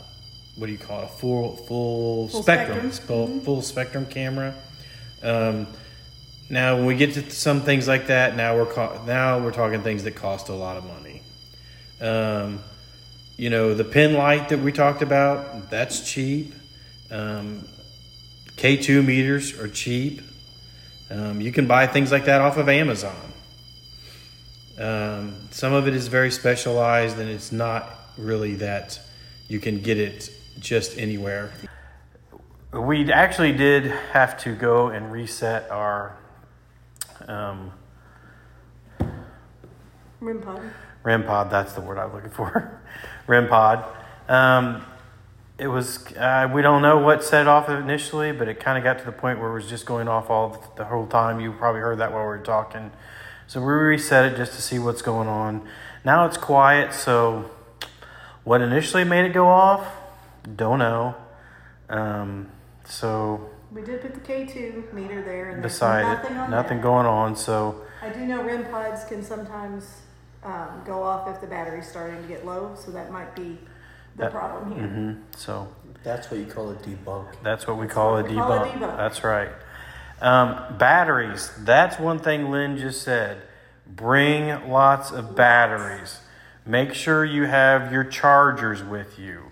what 0.56 0.66
do 0.68 0.72
you 0.72 0.78
call 0.80 1.02
it? 1.02 1.06
A 1.06 1.08
full 1.10 1.56
full, 1.58 2.28
Full 2.30 2.44
spectrum, 2.44 2.92
spectrum. 2.92 3.28
full, 3.28 3.40
full 3.42 3.62
spectrum 3.62 4.06
camera. 4.08 4.56
Um, 5.22 5.68
now, 6.50 6.78
when 6.78 6.86
we 6.86 6.96
get 6.96 7.14
to 7.16 7.30
some 7.30 7.62
things 7.62 7.88
like 7.88 8.08
that, 8.08 8.38
now 8.38 8.56
we're 8.56 8.66
co- 8.66 9.02
now 9.06 9.40
we're 9.40 9.52
talking 9.52 9.82
things 9.82 10.06
that 10.06 10.16
cost 10.16 10.48
a 10.48 10.54
lot 10.54 10.78
of 10.78 10.86
money. 10.86 11.22
Um, 12.00 12.64
you 13.36 13.50
know, 13.50 13.74
the 13.74 13.84
pin 13.84 14.14
light 14.14 14.50
that 14.50 14.60
we 14.60 14.72
talked 14.72 15.02
about, 15.02 15.70
that's 15.70 16.10
cheap. 16.10 16.54
Um, 17.12 17.68
K2 18.56 19.06
meters 19.06 19.60
are 19.60 19.68
cheap. 19.68 20.22
Um, 21.12 21.42
you 21.42 21.52
can 21.52 21.68
buy 21.68 21.86
things 21.86 22.12
like 22.12 22.26
that 22.26 22.42
off 22.42 22.58
of 22.58 22.70
Amazon. 22.70 23.16
Um, 24.80 25.36
some 25.52 25.74
of 25.74 25.88
it 25.88 25.96
is 25.96 26.08
very 26.08 26.32
specialized, 26.32 27.20
and 27.20 27.30
it's 27.30 27.52
not 27.52 27.90
really 28.18 28.56
that 28.56 29.00
you 29.50 29.60
can 29.60 29.82
get 29.82 29.98
it 29.98 30.30
just 30.60 30.98
anywhere. 30.98 31.52
We 32.74 33.12
actually 33.12 33.52
did 33.52 33.86
have 33.86 34.38
to 34.44 34.56
go 34.56 34.88
and 34.88 35.12
reset 35.12 35.70
our 35.70 36.18
um, 37.28 37.72
REM 40.20 40.42
pod. 40.42 40.62
REM 41.04 41.24
pod. 41.26 41.52
That's 41.52 41.74
the 41.74 41.82
word 41.82 41.98
I 41.98 42.06
was 42.06 42.16
looking 42.16 42.32
for. 42.32 42.82
REM 43.28 43.48
pod. 43.48 43.86
Um, 44.28 44.84
it 45.58 45.68
was. 45.68 46.06
Uh, 46.14 46.50
we 46.54 46.62
don't 46.62 46.82
know 46.82 47.00
what 47.00 47.24
set 47.24 47.42
it 47.42 47.48
off 47.48 47.70
initially, 47.70 48.32
but 48.32 48.48
it 48.48 48.60
kind 48.60 48.78
of 48.78 48.84
got 48.84 49.00
to 49.00 49.06
the 49.06 49.12
point 49.12 49.40
where 49.40 49.50
it 49.50 49.54
was 49.54 49.70
just 49.70 49.86
going 49.86 50.08
off 50.08 50.30
all 50.30 50.64
the 50.76 50.86
whole 50.86 51.08
time. 51.08 51.40
You 51.40 51.52
probably 51.54 51.82
heard 51.82 52.00
that 52.00 52.12
while 52.12 52.22
we 52.22 52.28
were 52.28 52.38
talking. 52.40 52.92
So 53.48 53.62
we 53.62 53.68
reset 53.68 54.32
it 54.32 54.38
just 54.38 54.54
to 54.54 54.62
see 54.62 54.80
what's 54.80 55.02
going 55.02 55.28
on. 55.28 55.68
Now 56.04 56.26
it's 56.26 56.38
quiet. 56.38 56.94
So 56.94 57.50
what 58.44 58.62
initially 58.62 59.04
made 59.04 59.26
it 59.26 59.34
go 59.34 59.48
off? 59.48 59.88
Don't 60.56 60.80
know. 60.80 61.16
Um, 61.90 62.50
so 62.86 63.50
We 63.72 63.82
did 63.82 64.02
put 64.02 64.14
the 64.14 64.20
K2 64.22 64.94
meter 64.94 65.22
there, 65.24 65.50
and 65.50 65.62
there's 65.64 65.74
beside 65.74 66.04
nothing 66.04 66.36
it, 66.36 66.40
on 66.40 66.52
nothing 66.52 66.78
that. 66.78 66.84
going 66.84 67.06
on. 67.06 67.36
So 67.36 67.82
I 68.02 68.10
do 68.10 68.26
know 68.26 68.44
REM 68.44 68.66
pods 68.66 69.04
can 69.06 69.22
sometimes 69.24 70.02
um, 70.44 70.82
go 70.86 71.04
off 71.04 71.28
if 71.28 71.42
the 71.42 71.48
battery's 71.48 71.88
starting 71.90 72.22
to 72.22 72.28
get 72.28 72.46
low, 72.46 72.76
so 72.76 72.92
that 72.92 73.12
might 73.12 73.36
be 73.36 73.58
the 74.16 74.24
That- 74.24 74.32
problem 74.32 74.72
here. 74.72 74.88
hmm 74.88 75.14
so 75.36 75.68
That's 76.04 76.32
what 76.32 76.40
you 76.40 76.46
call 76.46 76.72
a 76.72 76.76
debunk. 76.76 77.28
That's 77.44 77.68
what 77.68 77.78
we 77.78 77.88
call 77.88 78.18
a 78.18 78.22
what 78.22 78.30
we 78.32 78.38
call 78.38 78.54
a 78.54 78.60
debunk. 78.68 78.72
debunk. 78.80 78.98
That's 78.98 79.24
right. 79.24 79.50
Um, 80.22 80.78
batteries. 80.78 81.52
That's 81.60 82.00
one 82.00 82.20
thing 82.20 82.50
Lynn 82.50 82.78
just 82.78 83.02
said. 83.04 83.42
Bring 83.86 84.70
lots 84.70 85.12
of 85.12 85.36
batteries. 85.36 86.22
Make 86.66 86.94
sure 86.94 87.24
you 87.26 87.44
have 87.46 87.92
your 87.92 88.04
chargers 88.06 88.84
with 88.84 89.20
you. 89.20 89.52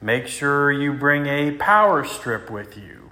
Make 0.00 0.26
sure 0.26 0.70
you 0.70 0.92
bring 0.92 1.26
a 1.26 1.52
power 1.52 2.04
strip 2.04 2.50
with 2.50 2.76
you. 2.76 3.03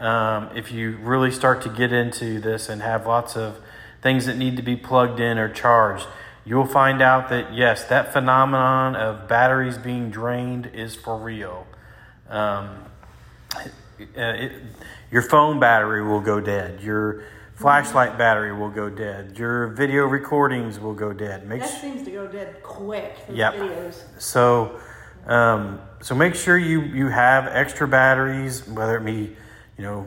Um, 0.00 0.48
if 0.56 0.72
you 0.72 0.96
really 1.02 1.30
start 1.30 1.62
to 1.62 1.68
get 1.68 1.92
into 1.92 2.40
this 2.40 2.68
and 2.70 2.80
have 2.80 3.06
lots 3.06 3.36
of 3.36 3.60
things 4.00 4.24
that 4.26 4.36
need 4.36 4.56
to 4.56 4.62
be 4.62 4.74
plugged 4.74 5.20
in 5.20 5.38
or 5.38 5.48
charged, 5.48 6.06
you'll 6.44 6.66
find 6.66 7.02
out 7.02 7.28
that 7.28 7.52
yes, 7.52 7.84
that 7.84 8.12
phenomenon 8.12 8.96
of 8.96 9.28
batteries 9.28 9.76
being 9.76 10.10
drained 10.10 10.70
is 10.72 10.96
for 10.96 11.18
real. 11.18 11.66
Um, 12.28 12.84
uh, 13.54 13.66
it, 14.16 14.52
your 15.10 15.22
phone 15.22 15.60
battery 15.60 16.02
will 16.02 16.20
go 16.20 16.40
dead. 16.40 16.80
Your 16.80 17.24
flashlight 17.54 18.16
battery 18.16 18.54
will 18.54 18.70
go 18.70 18.88
dead. 18.88 19.36
Your 19.38 19.68
video 19.68 20.06
recordings 20.06 20.80
will 20.80 20.94
go 20.94 21.12
dead. 21.12 21.46
Make 21.46 21.60
That 21.60 21.80
seems 21.80 22.04
to 22.04 22.10
go 22.10 22.26
dead 22.26 22.62
quick. 22.62 23.16
Yep. 23.30 23.54
videos. 23.54 24.02
so, 24.18 24.80
um, 25.26 25.78
so 26.00 26.14
make 26.14 26.34
sure 26.34 26.56
you 26.56 26.80
you 26.80 27.08
have 27.08 27.46
extra 27.48 27.86
batteries, 27.86 28.66
whether 28.66 28.96
it 28.96 29.04
be, 29.04 29.36
you 29.80 29.86
know, 29.86 30.06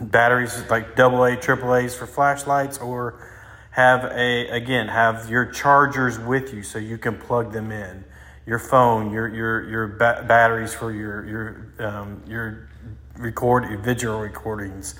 batteries 0.00 0.68
like 0.68 0.96
double 0.96 1.22
A, 1.22 1.36
triple 1.36 1.76
A's 1.76 1.94
for 1.94 2.08
flashlights, 2.08 2.78
or 2.78 3.24
have 3.70 4.04
a 4.06 4.48
again 4.48 4.88
have 4.88 5.30
your 5.30 5.46
chargers 5.46 6.18
with 6.18 6.52
you 6.52 6.64
so 6.64 6.80
you 6.80 6.98
can 6.98 7.16
plug 7.16 7.52
them 7.52 7.70
in. 7.70 8.04
Your 8.46 8.58
phone, 8.58 9.12
your 9.12 9.28
your 9.28 9.70
your 9.70 9.86
ba- 9.86 10.24
batteries 10.26 10.74
for 10.74 10.92
your 10.92 11.24
your 11.24 11.86
um, 11.86 12.20
your 12.26 12.68
record 13.16 13.70
your 13.70 13.78
video 13.78 14.18
recordings. 14.18 14.96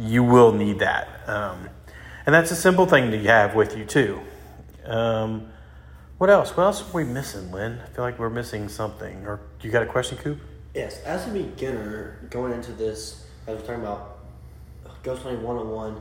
You 0.00 0.24
will 0.24 0.50
need 0.50 0.80
that, 0.80 1.20
um, 1.28 1.68
and 2.26 2.34
that's 2.34 2.50
a 2.50 2.56
simple 2.56 2.86
thing 2.86 3.12
to 3.12 3.22
have 3.22 3.54
with 3.54 3.76
you 3.76 3.84
too. 3.84 4.20
Um, 4.84 5.46
what 6.18 6.28
else? 6.28 6.56
What 6.56 6.64
else 6.64 6.82
are 6.82 6.92
we 6.92 7.04
missing, 7.04 7.52
Lynn? 7.52 7.78
I 7.84 7.86
feel 7.90 8.04
like 8.04 8.18
we're 8.18 8.30
missing 8.30 8.68
something. 8.68 9.24
Or 9.26 9.38
you 9.60 9.70
got 9.70 9.84
a 9.84 9.86
question, 9.86 10.18
Coop? 10.18 10.40
Yes, 10.74 11.02
as 11.02 11.28
a 11.28 11.30
beginner 11.30 12.26
going 12.30 12.54
into 12.54 12.72
this, 12.72 13.26
as 13.46 13.58
we're 13.58 13.66
talking 13.66 13.82
about 13.82 14.20
Ghost 15.02 15.22
Hunting 15.22 15.42
101. 15.42 16.00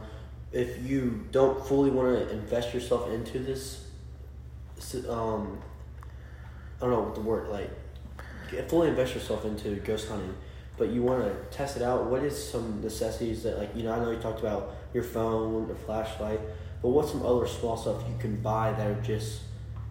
If 0.53 0.85
you 0.85 1.27
don't 1.31 1.65
fully 1.65 1.89
want 1.89 2.17
to 2.17 2.29
invest 2.29 2.73
yourself 2.73 3.09
into 3.09 3.39
this, 3.39 3.85
um, 5.09 5.59
I 6.77 6.85
don't 6.85 6.91
know 6.91 7.01
what 7.01 7.15
the 7.15 7.21
word 7.21 7.49
like, 7.49 8.69
fully 8.69 8.89
invest 8.89 9.13
yourself 9.13 9.45
into 9.45 9.75
ghost 9.75 10.09
hunting, 10.09 10.35
but 10.77 10.89
you 10.89 11.03
want 11.03 11.23
to 11.23 11.57
test 11.57 11.77
it 11.77 11.83
out. 11.83 12.05
What 12.05 12.23
is 12.23 12.51
some 12.51 12.81
necessities 12.81 13.43
that 13.43 13.57
like 13.57 13.75
you 13.75 13.83
know? 13.83 13.93
I 13.93 13.99
know 13.99 14.11
you 14.11 14.19
talked 14.19 14.39
about 14.39 14.75
your 14.93 15.03
phone, 15.03 15.69
a 15.71 15.75
flashlight, 15.75 16.39
but 16.81 16.89
what's 16.89 17.11
some 17.11 17.25
other 17.25 17.47
small 17.47 17.77
stuff 17.77 18.03
you 18.09 18.15
can 18.19 18.41
buy 18.41 18.71
that 18.73 18.87
are 18.87 19.01
just, 19.01 19.41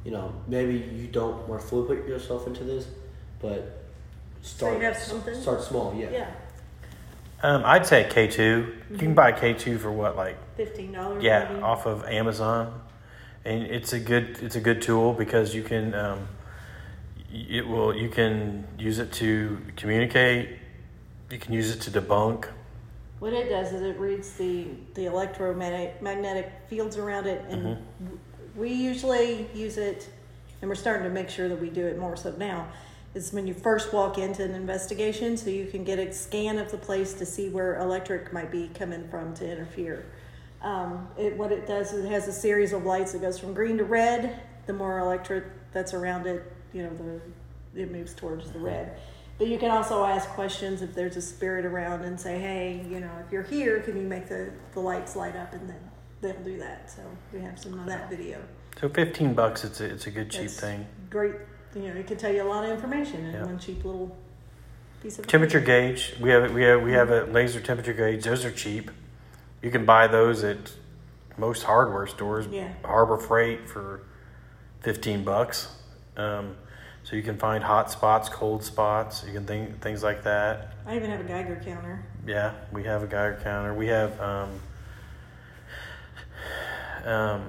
you 0.04 0.10
know, 0.10 0.34
maybe 0.46 0.74
you 0.74 1.06
don't 1.06 1.48
want 1.48 1.62
to 1.62 1.66
fully 1.66 1.96
put 1.96 2.06
yourself 2.06 2.46
into 2.46 2.64
this, 2.64 2.86
but 3.40 3.80
start 4.43 4.78
you 4.78 4.84
have 4.84 4.97
something? 4.97 5.34
start 5.34 5.62
small. 5.62 5.95
Yeah. 5.95 6.11
Yeah. 6.11 6.30
Um, 7.43 7.62
I'd 7.64 7.86
say 7.86 8.07
K 8.11 8.26
two. 8.28 8.74
You 8.91 8.99
can 8.99 9.14
buy 9.14 9.32
K 9.32 9.55
two 9.55 9.78
for 9.78 9.91
what, 9.91 10.16
like 10.16 10.36
Fifteen 10.57 10.93
dollars. 10.93 11.22
yeah, 11.24 11.61
off 11.62 11.86
of 11.86 12.05
Amazon, 12.05 12.80
and 13.45 13.62
it's 13.62 13.93
a 13.95 14.01
good 14.01 14.38
it's 14.43 14.57
a 14.57 14.61
good 14.61 14.82
tool 14.82 15.14
because 15.14 15.55
you 15.55 15.62
can 15.62 15.95
um, 15.95 16.28
it 17.32 17.66
will 17.66 17.97
you 17.97 18.09
can 18.11 18.66
use 18.78 18.99
it 18.99 19.11
to 19.12 19.59
communicate. 19.76 20.59
You 21.30 21.38
can 21.38 21.53
use 21.55 21.70
it 21.74 21.80
to 21.82 21.91
debunk. 22.01 22.47
What 23.20 23.32
it 23.32 23.49
does 23.49 23.72
is 23.72 23.82
it 23.82 23.99
reads 23.99 24.32
the 24.34 24.66
the 24.95 25.07
electromagnetic 25.07 26.53
fields 26.68 26.97
around 26.99 27.26
it, 27.26 27.43
and 27.49 27.62
w- 28.03 28.18
we 28.57 28.70
usually 28.72 29.49
use 29.55 29.78
it, 29.78 30.09
and 30.61 30.68
we're 30.68 30.74
starting 30.74 31.05
to 31.05 31.11
make 31.11 31.30
sure 31.30 31.49
that 31.49 31.61
we 31.61 31.70
do 31.70 31.86
it 31.86 31.99
more 31.99 32.16
so 32.16 32.32
now. 32.36 32.66
Is 33.12 33.32
when 33.32 33.48
you 33.48 33.54
first 33.54 33.92
walk 33.92 34.18
into 34.18 34.44
an 34.44 34.54
investigation, 34.54 35.36
so 35.36 35.50
you 35.50 35.66
can 35.66 35.82
get 35.82 35.98
a 35.98 36.12
scan 36.12 36.58
of 36.58 36.70
the 36.70 36.78
place 36.78 37.12
to 37.14 37.26
see 37.26 37.48
where 37.48 37.80
electric 37.80 38.32
might 38.32 38.52
be 38.52 38.70
coming 38.72 39.08
from 39.08 39.34
to 39.34 39.50
interfere. 39.50 40.06
Um, 40.62 41.08
it, 41.18 41.36
what 41.36 41.50
it 41.50 41.66
does 41.66 41.92
is 41.92 42.04
it 42.04 42.08
has 42.08 42.28
a 42.28 42.32
series 42.32 42.72
of 42.72 42.84
lights 42.84 43.11
that 43.12 43.20
goes 43.20 43.36
from 43.36 43.52
green 43.52 43.78
to 43.78 43.84
red. 43.84 44.40
The 44.66 44.74
more 44.74 45.00
electric 45.00 45.44
that's 45.72 45.92
around 45.92 46.28
it, 46.28 46.52
you 46.72 46.84
know, 46.84 46.90
the 46.94 47.80
it 47.82 47.90
moves 47.90 48.14
towards 48.14 48.52
the 48.52 48.61
red. 48.61 48.96
But 49.38 49.48
you 49.48 49.58
can 49.58 49.70
also 49.72 50.04
ask 50.04 50.28
questions 50.30 50.82
if 50.82 50.94
there's 50.94 51.16
a 51.16 51.22
spirit 51.22 51.64
around 51.64 52.02
and 52.02 52.20
say, 52.20 52.38
hey, 52.38 52.86
you 52.88 53.00
know, 53.00 53.11
if 53.24 53.32
you're 53.32 53.42
here, 53.42 53.80
can 53.80 53.96
you 53.96 54.06
make 54.06 54.28
the, 54.28 54.52
the 54.74 54.80
lights 54.80 55.16
light 55.16 55.34
up? 55.34 55.52
And 55.52 55.68
then 55.68 55.80
they'll 56.20 56.44
do 56.44 56.58
that. 56.58 56.90
So 56.90 57.02
we 57.32 57.40
have 57.40 57.58
some 57.58 57.78
of 57.78 57.86
that 57.86 58.08
video. 58.08 58.38
So 58.80 58.88
fifteen 58.88 59.34
bucks, 59.34 59.64
it's 59.64 59.80
a 59.80 59.86
it's 59.86 60.06
a 60.06 60.11
good 60.12 60.30
cheap 60.30 60.42
That's 60.42 60.61
thing. 60.61 60.86
Great. 61.08 61.34
You 61.74 61.82
know, 61.82 61.94
it 61.94 62.06
can 62.06 62.16
tell 62.16 62.32
you 62.32 62.42
a 62.42 62.44
lot 62.48 62.64
of 62.64 62.70
information 62.70 63.24
in 63.26 63.32
Yeah. 63.34 63.44
one 63.44 63.58
cheap 63.58 63.84
little 63.84 64.16
piece 65.02 65.18
of 65.18 65.26
Temperature 65.26 65.60
gauge. 65.60 66.14
We 66.20 66.30
have 66.30 66.52
we 66.52 66.62
have 66.64 66.82
we 66.82 66.92
have 66.92 67.10
a 67.10 67.24
laser 67.24 67.60
temperature 67.60 67.92
gauge. 67.92 68.24
Those 68.24 68.44
are 68.44 68.50
cheap. 68.50 68.90
You 69.62 69.70
can 69.70 69.84
buy 69.84 70.06
those 70.06 70.42
at 70.42 70.72
most 71.36 71.62
hardware 71.62 72.06
stores. 72.06 72.46
Yeah. 72.50 72.72
Harbor 72.84 73.16
Freight 73.16 73.68
for 73.68 74.02
fifteen 74.80 75.22
bucks. 75.24 75.68
Um, 76.16 76.56
so 77.02 77.16
you 77.16 77.22
can 77.22 77.38
find 77.38 77.64
hot 77.64 77.90
spots, 77.90 78.28
cold 78.28 78.62
spots. 78.62 79.24
You 79.26 79.32
can 79.32 79.46
think 79.46 79.80
things 79.80 80.02
like 80.02 80.22
that. 80.24 80.74
I 80.86 80.96
even 80.96 81.08
have 81.10 81.20
a 81.20 81.24
Geiger 81.24 81.60
counter. 81.64 82.04
Yeah, 82.26 82.52
we 82.72 82.84
have 82.84 83.02
a 83.02 83.06
Geiger 83.06 83.40
counter. 83.42 83.72
We 83.74 83.86
have, 83.86 84.20
um, 84.20 84.60
um, 87.04 87.42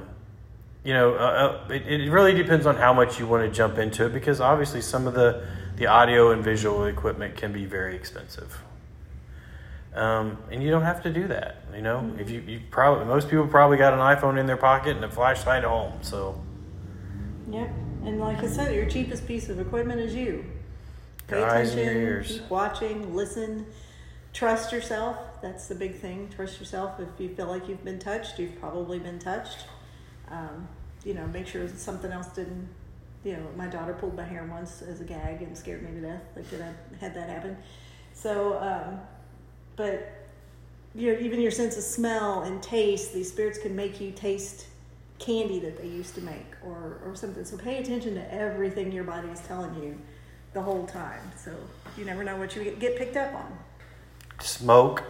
you 0.83 0.93
know, 0.93 1.13
uh, 1.13 1.17
uh, 1.69 1.73
it, 1.73 1.87
it 1.87 2.11
really 2.11 2.33
depends 2.33 2.65
on 2.65 2.75
how 2.75 2.93
much 2.93 3.19
you 3.19 3.27
want 3.27 3.47
to 3.47 3.55
jump 3.55 3.77
into 3.77 4.05
it 4.05 4.13
because 4.13 4.41
obviously 4.41 4.81
some 4.81 5.07
of 5.07 5.13
the, 5.13 5.45
the 5.77 5.87
audio 5.87 6.31
and 6.31 6.43
visual 6.43 6.85
equipment 6.85 7.35
can 7.35 7.53
be 7.53 7.65
very 7.65 7.95
expensive. 7.95 8.61
Um, 9.93 10.37
and 10.49 10.63
you 10.63 10.71
don't 10.71 10.83
have 10.83 11.03
to 11.03 11.11
do 11.11 11.27
that. 11.27 11.63
You 11.75 11.81
know, 11.81 12.15
if 12.17 12.29
you, 12.29 12.41
you 12.41 12.61
probably, 12.71 13.05
most 13.05 13.29
people 13.29 13.47
probably 13.47 13.77
got 13.77 13.93
an 13.93 13.99
iPhone 13.99 14.39
in 14.39 14.45
their 14.47 14.57
pocket 14.57 14.95
and 14.95 15.05
a 15.05 15.09
flashlight 15.09 15.63
at 15.63 15.69
home. 15.69 15.93
So 16.01 16.41
Yep. 17.51 17.69
And 18.05 18.19
like 18.19 18.39
I 18.39 18.47
said, 18.47 18.73
your 18.73 18.85
cheapest 18.85 19.27
piece 19.27 19.49
of 19.49 19.59
equipment 19.59 19.99
is 19.99 20.15
you. 20.15 20.45
Pay 21.27 21.39
Your 21.39 21.49
eyes 21.49 21.75
and 21.75 21.79
your 21.79 22.19
attention, 22.19 22.39
keep 22.39 22.49
watching, 22.49 23.15
listen, 23.15 23.65
trust 24.33 24.71
yourself. 24.71 25.17
That's 25.41 25.67
the 25.67 25.75
big 25.75 25.95
thing. 25.95 26.29
Trust 26.35 26.59
yourself. 26.59 26.99
If 26.99 27.19
you 27.19 27.35
feel 27.35 27.47
like 27.47 27.67
you've 27.67 27.83
been 27.83 27.99
touched, 27.99 28.39
you've 28.39 28.59
probably 28.59 28.99
been 28.99 29.19
touched. 29.19 29.65
Um, 30.31 30.67
you 31.03 31.13
know, 31.13 31.25
make 31.27 31.47
sure 31.47 31.67
something 31.67 32.11
else 32.11 32.27
didn't. 32.27 32.67
You 33.23 33.33
know, 33.33 33.47
my 33.55 33.67
daughter 33.67 33.93
pulled 33.93 34.15
my 34.15 34.23
hair 34.23 34.43
once 34.49 34.81
as 34.81 35.01
a 35.01 35.03
gag 35.03 35.41
and 35.41 35.55
scared 35.57 35.83
me 35.83 35.91
to 35.99 36.07
death. 36.07 36.21
Like 36.35 36.49
that 36.51 36.61
I 36.61 36.97
had 36.99 37.13
that 37.15 37.29
happen. 37.29 37.57
So, 38.13 38.57
um, 38.59 38.99
but 39.75 40.11
you 40.95 41.13
know, 41.13 41.19
even 41.19 41.39
your 41.39 41.51
sense 41.51 41.77
of 41.77 41.83
smell 41.83 42.41
and 42.41 42.61
taste, 42.61 43.13
these 43.13 43.29
spirits 43.29 43.57
can 43.59 43.75
make 43.75 44.01
you 44.01 44.11
taste 44.11 44.67
candy 45.19 45.59
that 45.59 45.77
they 45.77 45.87
used 45.87 46.15
to 46.15 46.21
make 46.21 46.47
or, 46.65 46.99
or 47.05 47.15
something. 47.15 47.45
So 47.45 47.57
pay 47.57 47.77
attention 47.77 48.15
to 48.15 48.33
everything 48.33 48.91
your 48.91 49.03
body 49.03 49.27
is 49.29 49.39
telling 49.41 49.73
you 49.81 49.97
the 50.53 50.61
whole 50.61 50.85
time. 50.87 51.21
So 51.37 51.53
you 51.97 52.05
never 52.05 52.23
know 52.23 52.37
what 52.37 52.55
you 52.55 52.63
get, 52.63 52.79
get 52.79 52.97
picked 52.97 53.17
up 53.17 53.33
on. 53.35 53.57
smoke. 54.39 55.03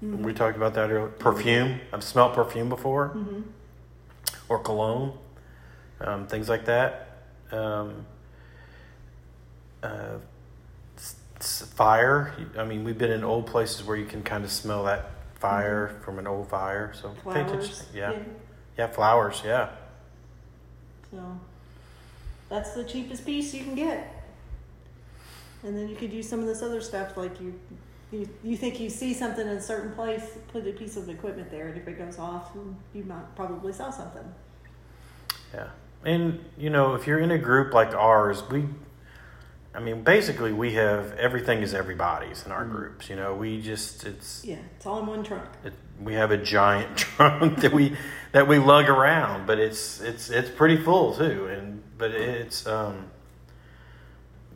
We 0.00 0.32
talked 0.34 0.56
about 0.56 0.74
that 0.74 0.90
earlier. 0.90 1.08
Perfume. 1.08 1.80
I've 1.92 2.02
smelled 2.04 2.34
perfume 2.34 2.68
before, 2.68 3.16
or 4.52 4.58
cologne, 4.58 5.16
um, 6.02 6.26
things 6.26 6.46
like 6.46 6.66
that. 6.66 7.22
Um, 7.50 8.04
uh, 9.82 10.18
fire. 11.40 12.34
I 12.58 12.64
mean, 12.64 12.84
we've 12.84 12.98
been 12.98 13.10
in 13.10 13.24
old 13.24 13.46
places 13.46 13.82
where 13.84 13.96
you 13.96 14.04
can 14.04 14.22
kind 14.22 14.44
of 14.44 14.50
smell 14.50 14.84
that 14.84 15.10
fire 15.36 15.98
from 16.04 16.18
an 16.18 16.26
old 16.26 16.48
fire. 16.48 16.92
So. 16.94 17.14
Flowers. 17.22 17.86
Yeah. 17.94 18.18
yeah, 18.76 18.86
flowers. 18.88 19.40
Yeah. 19.42 19.70
So 21.10 21.40
that's 22.50 22.74
the 22.74 22.84
cheapest 22.84 23.24
piece 23.24 23.54
you 23.54 23.64
can 23.64 23.74
get. 23.74 24.24
And 25.62 25.76
then 25.76 25.88
you 25.88 25.96
could 25.96 26.12
use 26.12 26.28
some 26.28 26.40
of 26.40 26.46
this 26.46 26.62
other 26.62 26.82
stuff 26.82 27.16
like 27.16 27.40
you 27.40 27.58
you, 28.12 28.28
you 28.44 28.56
think 28.58 28.78
you 28.78 28.90
see 28.90 29.14
something 29.14 29.46
in 29.46 29.54
a 29.54 29.62
certain 29.62 29.92
place, 29.92 30.22
put 30.52 30.66
a 30.66 30.72
piece 30.72 30.98
of 30.98 31.08
equipment 31.08 31.50
there, 31.50 31.68
and 31.68 31.78
if 31.78 31.88
it 31.88 31.98
goes 31.98 32.18
off, 32.18 32.50
you 32.92 33.04
might 33.04 33.34
probably 33.34 33.72
saw 33.72 33.90
something. 33.90 34.34
Yeah. 35.52 35.68
And, 36.04 36.44
you 36.58 36.70
know, 36.70 36.94
if 36.94 37.06
you're 37.06 37.20
in 37.20 37.30
a 37.30 37.38
group 37.38 37.72
like 37.72 37.94
ours, 37.94 38.42
we, 38.50 38.64
I 39.74 39.80
mean, 39.80 40.02
basically 40.02 40.52
we 40.52 40.74
have 40.74 41.12
everything 41.14 41.62
is 41.62 41.74
everybody's 41.74 42.44
in 42.44 42.52
our 42.52 42.64
groups. 42.64 43.08
You 43.08 43.16
know, 43.16 43.34
we 43.34 43.60
just, 43.60 44.04
it's, 44.04 44.44
Yeah, 44.44 44.58
it's 44.76 44.84
all 44.86 45.00
in 45.00 45.06
one 45.06 45.22
trunk. 45.22 45.48
it, 45.64 45.72
we 46.00 46.14
have 46.14 46.30
a 46.30 46.36
giant 46.38 46.96
trunk 46.96 47.60
that 47.60 47.72
we, 47.72 47.96
that 48.32 48.48
we 48.48 48.58
lug 48.58 48.88
around, 48.88 49.46
but 49.46 49.58
it's, 49.58 50.00
it's, 50.00 50.28
it's 50.30 50.50
pretty 50.50 50.76
full 50.76 51.14
too. 51.14 51.46
And, 51.46 51.82
but 51.98 52.10
it's, 52.10 52.66
um, 52.66 53.06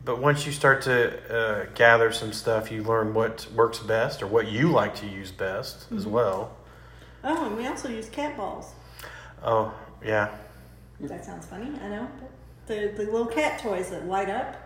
but 0.04 0.20
once 0.20 0.46
you 0.46 0.52
start 0.52 0.82
to 0.82 1.34
uh, 1.36 1.66
gather 1.74 2.12
some 2.12 2.32
stuff, 2.32 2.70
you 2.70 2.82
learn 2.82 3.12
what 3.14 3.46
works 3.54 3.78
best 3.80 4.22
or 4.22 4.26
what 4.26 4.48
you 4.48 4.70
like 4.70 4.94
to 4.96 5.06
use 5.06 5.30
best 5.32 5.90
as 5.92 6.06
well. 6.06 6.56
Oh, 7.24 7.46
and 7.46 7.56
we 7.56 7.66
also 7.66 7.88
use 7.88 8.08
cat 8.08 8.36
balls. 8.36 8.72
Oh, 9.44 9.74
yeah. 10.04 10.28
That 11.00 11.24
sounds 11.24 11.46
funny, 11.46 11.70
I 11.82 11.88
know. 11.88 12.08
The 12.66 12.92
the 12.96 13.04
little 13.04 13.26
cat 13.26 13.60
toys 13.60 13.90
that 13.90 14.06
light 14.06 14.30
up, 14.30 14.56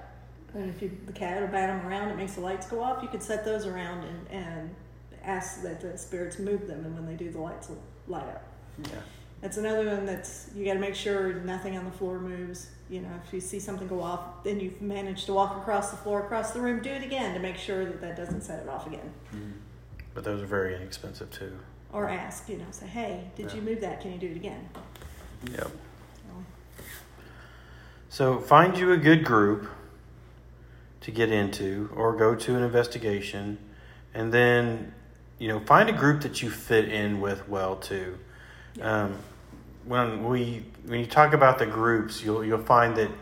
and 0.55 0.71
if 0.71 0.81
you 0.81 0.97
the 1.07 1.13
cat 1.13 1.41
will 1.41 1.49
bat 1.49 1.69
them 1.69 1.87
around, 1.87 2.11
it 2.11 2.17
makes 2.17 2.35
the 2.35 2.41
lights 2.41 2.67
go 2.67 2.83
off. 2.83 3.03
You 3.03 3.09
could 3.09 3.23
set 3.23 3.45
those 3.45 3.67
around 3.67 4.05
and, 4.05 4.29
and 4.31 4.75
ask 5.23 5.63
that 5.63 5.81
the 5.81 5.99
spirits 5.99 6.39
move 6.39 6.67
them, 6.67 6.85
and 6.85 6.95
when 6.95 7.07
they 7.07 7.15
do, 7.15 7.31
the 7.31 7.41
lights 7.41 7.69
will 7.69 7.83
light 8.07 8.29
up. 8.29 8.45
Yeah. 8.85 9.01
That's 9.41 9.57
another 9.57 9.87
one 9.87 10.05
that's 10.05 10.51
you 10.55 10.65
got 10.65 10.75
to 10.75 10.81
make 10.81 10.95
sure 10.95 11.35
nothing 11.35 11.77
on 11.77 11.85
the 11.85 11.91
floor 11.91 12.19
moves. 12.19 12.71
You 12.91 13.01
know, 13.01 13.09
if 13.27 13.33
you 13.33 13.41
see 13.41 13.59
something 13.59 13.89
go 13.89 14.03
off, 14.03 14.45
then 14.45 14.61
you've 14.61 14.83
managed 14.83 15.27
to 15.27 15.33
walk 15.33 15.57
across 15.57 15.91
the 15.91 15.97
floor, 15.97 16.21
across 16.25 16.51
the 16.53 16.61
room, 16.61 16.83
do 16.83 16.91
it 16.91 17.03
again 17.03 17.35
to 17.35 17.41
make 17.41 17.57
sure 17.57 17.85
that 17.85 18.01
that 18.01 18.17
doesn't 18.17 18.43
set 18.43 18.63
it 18.63 18.69
off 18.69 18.87
again. 18.87 19.13
Mm-hmm. 19.35 19.53
But 20.13 20.25
those 20.25 20.43
are 20.43 20.47
very 20.47 20.75
inexpensive 20.77 21.31
too. 21.31 21.57
Or 21.93 22.09
ask, 22.09 22.49
you 22.49 22.59
know, 22.59 22.67
say, 22.71 22.87
hey, 22.87 23.31
did 23.35 23.53
you 23.53 23.63
move 23.63 23.81
that? 23.81 24.01
Can 24.01 24.13
you 24.13 24.19
do 24.19 24.29
it 24.29 24.37
again? 24.37 24.69
Yep. 25.51 25.71
So, 28.13 28.41
find 28.41 28.77
you 28.77 28.91
a 28.91 28.97
good 28.97 29.25
group 29.25 29.71
to 31.03 31.13
get 31.13 31.31
into 31.31 31.89
or 31.95 32.17
go 32.17 32.35
to 32.35 32.57
an 32.57 32.63
investigation 32.65 33.57
and 34.13 34.35
then 34.35 34.93
you 35.39 35.47
know 35.47 35.61
find 35.61 35.89
a 35.89 35.93
group 35.93 36.23
that 36.23 36.43
you 36.43 36.51
fit 36.51 36.89
in 36.89 37.21
with 37.21 37.49
well 37.49 37.77
too. 37.77 38.19
Um, 38.83 39.17
when 39.85 40.25
we 40.25 40.65
when 40.87 40.99
you 40.99 41.07
talk 41.07 41.35
about 41.35 41.61
the 41.61 41.67
groups, 41.67 42.21
you'll 42.21 42.45
you'll 42.45 42.59
find 42.59 42.97
that 42.97 43.13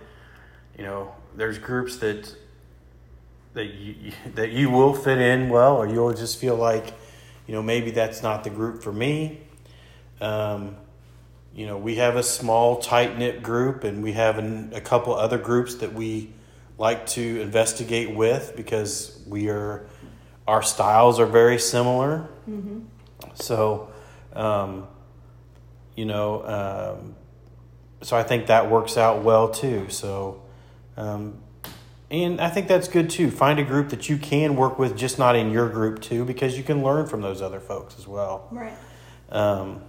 you 0.79 0.85
know 0.85 1.15
there's 1.37 1.59
groups 1.59 1.99
that 1.99 2.35
that 3.53 3.67
you 3.67 4.13
that 4.37 4.53
you 4.53 4.71
will 4.71 4.95
fit 4.95 5.19
in 5.19 5.51
well, 5.51 5.77
or 5.77 5.87
you'll 5.87 6.15
just 6.15 6.39
feel 6.39 6.57
like 6.57 6.95
you 7.47 7.55
know 7.55 7.63
maybe 7.63 7.91
that's 7.91 8.23
not 8.23 8.43
the 8.43 8.51
group 8.51 8.83
for 8.83 8.93
me. 8.95 9.43
Um, 10.23 10.77
you 11.59 11.67
know, 11.67 11.77
we 11.77 11.97
have 11.97 12.15
a 12.15 12.23
small, 12.23 12.77
tight 12.77 13.19
knit 13.19 13.43
group, 13.43 13.83
and 13.83 14.01
we 14.01 14.13
have 14.13 14.39
an, 14.39 14.71
a 14.75 14.81
couple 14.81 15.13
other 15.13 15.39
groups 15.39 15.75
that 15.77 15.93
we 15.93 16.31
like 16.79 17.05
to 17.07 17.41
investigate 17.41 18.15
with 18.15 18.53
because 18.55 19.21
we 19.27 19.49
are 19.49 19.85
our 20.47 20.63
styles 20.63 21.19
are 21.19 21.27
very 21.27 21.59
similar. 21.59 22.29
So, 23.35 23.91
um, 24.35 24.87
you 25.97 26.05
know, 26.05 26.45
um, 26.47 27.17
so 28.03 28.17
I 28.17 28.23
think 28.23 28.47
that 28.47 28.71
works 28.71 28.97
out 28.97 29.25
well 29.25 29.49
too. 29.49 29.89
So, 29.89 30.41
um, 30.97 31.43
and 32.09 32.41
I 32.41 32.51
think 32.51 32.69
that's 32.69 32.87
good 32.87 33.11
too. 33.11 33.33
Find 33.33 33.59
a 33.59 33.65
group 33.65 33.89
that 33.89 34.09
you 34.09 34.17
can 34.17 34.55
work 34.55 34.79
with, 34.79 34.97
just 34.97 35.19
not 35.19 35.35
in 35.35 35.51
your 35.51 35.69
group 35.69 36.01
too, 36.03 36.25
because 36.25 36.57
you 36.57 36.63
can 36.63 36.85
learn 36.85 37.07
from 37.07 37.21
those 37.21 37.43
other 37.43 37.59
folks 37.59 37.99
as 37.99 38.07
well. 38.07 38.47
right. 38.53 38.75
Um, 39.31 39.83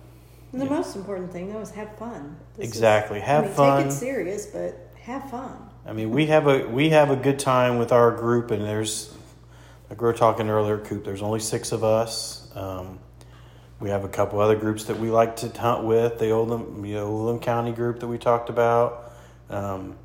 And 0.52 0.62
the 0.62 0.66
most 0.66 0.95
important 0.95 1.32
thing 1.32 1.52
though 1.52 1.60
is 1.60 1.72
have 1.72 1.97
fun. 1.97 2.38
This 2.56 2.66
is- 2.66 2.72
Exactly. 2.72 3.20
Have 3.20 3.43
I 3.43 3.47
mean, 3.47 3.56
fun. 3.56 3.84
Take 3.84 3.91
it 3.91 3.95
serious, 3.95 4.45
but 4.47 4.89
have 5.02 5.30
fun. 5.30 5.70
I 5.86 5.93
mean, 5.93 6.12
we 6.12 6.28
have 6.28 6.47
a 6.47 6.68
we 6.68 6.89
have 6.89 7.10
a 7.10 7.16
good 7.16 7.39
time 7.39 7.78
with 7.80 7.91
our 7.91 8.12
group, 8.12 8.52
and 8.52 8.64
there's 8.64 9.14
like 9.89 10.02
we 10.02 10.06
were 10.06 10.14
talking 10.14 10.50
earlier, 10.50 10.78
Coop. 10.78 11.04
There's 11.04 11.22
only 11.22 11.39
six 11.39 11.72
of 11.72 11.84
us. 11.84 12.47
Um, 12.56 13.00
we 13.80 13.89
have 13.89 14.04
a 14.04 14.10
couple 14.10 14.39
other 14.39 14.56
groups 14.58 14.84
that 14.86 15.00
we 15.00 15.10
like 15.10 15.38
to 15.38 15.50
hunt 15.50 15.86
with. 15.86 16.20
The 16.20 16.32
Oldham, 16.32 16.82
the 16.82 16.97
Oldham 17.00 17.39
County 17.39 17.72
group 17.72 18.00
that 18.02 18.08
we 18.08 18.18
talked 18.18 18.50
about. 18.50 19.14
Um, 19.50 19.95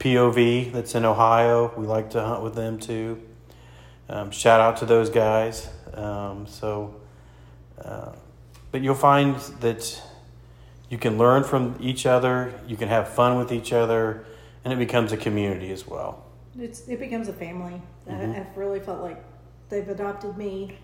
POV 0.00 0.72
that's 0.72 0.94
in 0.96 1.04
Ohio. 1.04 1.72
We 1.76 1.86
like 1.86 2.10
to 2.10 2.20
hunt 2.20 2.42
with 2.42 2.54
them 2.56 2.78
too. 2.78 3.22
Um, 4.08 4.32
shout 4.32 4.60
out 4.60 4.78
to 4.78 4.86
those 4.86 5.08
guys. 5.08 5.68
Um, 5.94 6.46
so, 6.48 6.96
uh, 7.82 8.10
but 8.72 8.82
you'll 8.82 8.94
find 8.94 9.36
that 9.60 10.02
you 10.88 10.98
can 10.98 11.16
learn 11.16 11.44
from 11.44 11.76
each 11.80 12.04
other. 12.04 12.52
You 12.66 12.76
can 12.76 12.88
have 12.88 13.08
fun 13.08 13.38
with 13.38 13.52
each 13.52 13.72
other, 13.72 14.24
and 14.64 14.72
it 14.72 14.76
becomes 14.76 15.12
a 15.12 15.16
community 15.16 15.70
as 15.70 15.86
well. 15.86 16.24
It's 16.58 16.88
it 16.88 16.98
becomes 16.98 17.28
a 17.28 17.32
family. 17.32 17.80
Mhm. 18.08 18.34
I, 18.34 18.40
I've 18.40 18.56
really 18.56 18.80
felt 18.80 19.00
like 19.00 19.22
they've 19.68 19.88
adopted 19.88 20.36
me 20.36 20.76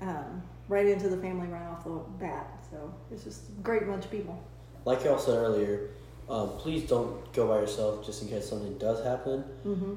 um, 0.00 0.42
right 0.68 0.86
into 0.86 1.08
the 1.08 1.16
family 1.18 1.46
right 1.48 1.66
off 1.66 1.84
the 1.84 1.90
bat. 2.18 2.64
So 2.70 2.94
it's 3.12 3.24
just 3.24 3.48
a 3.48 3.52
great 3.62 3.86
bunch 3.86 4.06
of 4.06 4.10
people. 4.10 4.42
Like 4.84 5.04
y'all 5.04 5.18
said 5.18 5.36
earlier, 5.36 5.90
um, 6.28 6.50
please 6.58 6.88
don't 6.88 7.32
go 7.32 7.48
by 7.48 7.58
yourself 7.60 8.06
just 8.06 8.22
in 8.22 8.28
case 8.28 8.48
something 8.48 8.78
does 8.78 9.04
happen. 9.04 9.44
Mm-hmm. 9.66 9.94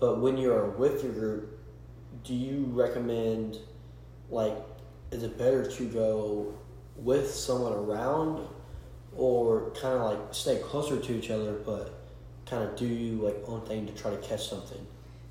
But 0.00 0.20
when 0.20 0.36
you 0.36 0.52
are 0.52 0.66
with 0.70 1.02
your 1.02 1.12
group, 1.12 1.58
do 2.24 2.34
you 2.34 2.64
recommend, 2.70 3.58
like, 4.30 4.56
is 5.10 5.22
it 5.22 5.38
better 5.38 5.64
to 5.70 5.84
go 5.86 6.54
with 6.96 7.32
someone 7.32 7.72
around 7.72 8.46
or 9.16 9.70
kind 9.70 9.94
of 9.94 10.02
like 10.02 10.34
stay 10.34 10.58
closer 10.58 10.98
to 10.98 11.12
each 11.16 11.30
other 11.30 11.54
but 11.64 11.94
kind 12.46 12.62
of 12.62 12.76
do 12.76 12.86
you 12.86 13.16
like 13.22 13.36
own 13.46 13.60
thing 13.62 13.86
to 13.86 13.92
try 13.92 14.10
to 14.10 14.16
catch 14.18 14.48
something? 14.48 14.84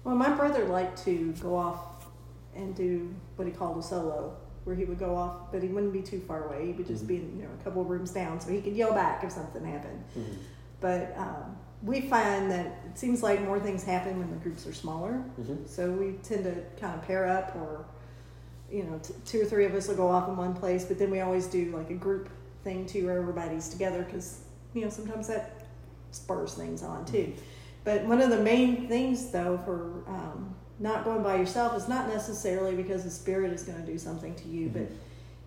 Well, 0.03 0.15
my 0.15 0.30
brother 0.30 0.65
liked 0.65 1.03
to 1.05 1.34
go 1.41 1.55
off 1.55 2.05
and 2.55 2.75
do 2.75 3.13
what 3.36 3.47
he 3.47 3.53
called 3.53 3.78
a 3.78 3.84
solo, 3.84 4.36
where 4.63 4.75
he 4.75 4.86
would 4.86 4.99
go 4.99 5.15
off, 5.15 5.51
but 5.51 5.61
he 5.61 5.67
wouldn't 5.69 5.93
be 5.93 6.01
too 6.01 6.19
far 6.21 6.45
away. 6.45 6.67
He 6.67 6.71
would 6.73 6.88
just 6.88 7.07
be 7.07 7.15
you 7.15 7.43
know 7.43 7.49
a 7.59 7.63
couple 7.63 7.82
of 7.82 7.89
rooms 7.89 8.11
down, 8.11 8.39
so 8.39 8.51
he 8.51 8.61
could 8.61 8.75
yell 8.75 8.93
back 8.93 9.23
if 9.23 9.32
something 9.32 9.65
happened. 9.65 10.03
But 10.80 11.13
um, 11.17 11.57
we 11.84 12.01
find 12.01 12.49
that 12.51 12.65
it 12.86 12.97
seems 12.97 13.21
like 13.23 13.41
more 13.41 13.59
things 13.59 13.84
happen 13.84 14.19
when 14.19 14.30
the 14.30 14.38
groups 14.38 14.65
are 14.67 14.73
smaller. 14.73 15.23
Mhm. 15.41 15.67
So 15.67 15.91
we 15.91 16.13
tend 16.23 16.43
to 16.45 16.55
kind 16.80 16.95
of 16.95 17.01
pair 17.03 17.28
up, 17.28 17.55
or 17.55 17.86
you 18.72 18.84
know, 18.84 18.99
t- 18.99 19.13
two 19.26 19.41
or 19.41 19.45
three 19.45 19.65
of 19.65 19.74
us 19.74 19.88
will 19.88 19.95
go 19.95 20.07
off 20.07 20.28
in 20.28 20.38
one 20.38 20.53
place. 20.53 20.86
But 20.86 20.99
then 20.99 21.11
we 21.11 21.22
always 21.22 21.47
do 21.47 21.76
like 21.76 21.89
a 21.89 21.95
group 21.95 22.30
thing 22.63 22.86
too, 22.86 23.05
where 23.05 23.18
everybody's 23.18 23.70
together, 23.70 24.03
because 24.03 24.41
you 24.74 24.82
know 24.82 24.89
sometimes 24.89 25.28
that 25.28 25.68
spurs 26.11 26.53
things 26.53 26.84
on 26.84 27.05
too. 27.05 27.18
Mm-hmm. 27.18 27.41
But 27.84 28.03
one 28.05 28.22
of 28.22 28.30
the 28.30 28.39
main 28.39 28.88
things, 28.88 29.32
though, 29.32 29.59
for 29.63 30.03
um, 30.07 30.53
not 30.80 31.05
going 31.05 31.24
by 31.24 31.38
yourself 31.38 31.78
is 31.78 31.88
not 31.88 32.09
necessarily 32.09 32.76
because 32.76 33.03
the 33.03 33.09
spirit 33.09 33.53
is 33.53 33.63
going 33.63 33.80
to 33.80 33.89
do 33.89 33.97
something 33.97 34.36
to 34.36 34.47
you, 34.49 34.70
but 34.70 34.84
mm-hmm. 34.84 34.95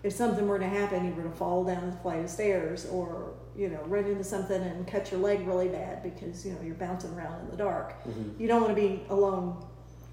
if 0.03 0.13
something 0.13 0.47
were 0.47 0.57
to 0.57 0.67
happen, 0.67 1.05
you 1.05 1.13
were 1.13 1.29
to 1.29 1.35
fall 1.35 1.63
down 1.63 1.89
a 1.89 2.01
flight 2.01 2.23
of 2.23 2.29
stairs, 2.29 2.87
or 2.87 3.33
you 3.55 3.69
know, 3.69 3.81
run 3.85 4.05
into 4.05 4.23
something 4.23 4.61
and 4.61 4.87
cut 4.87 5.11
your 5.11 5.19
leg 5.19 5.45
really 5.45 5.67
bad 5.67 6.01
because 6.01 6.45
you 6.45 6.53
know 6.53 6.61
you're 6.63 6.75
bouncing 6.75 7.13
around 7.13 7.41
in 7.41 7.51
the 7.51 7.57
dark. 7.57 8.01
Mm-hmm. 8.05 8.41
You 8.41 8.47
don't 8.47 8.61
want 8.61 8.75
to 8.75 8.81
be 8.81 9.03
alone 9.09 9.63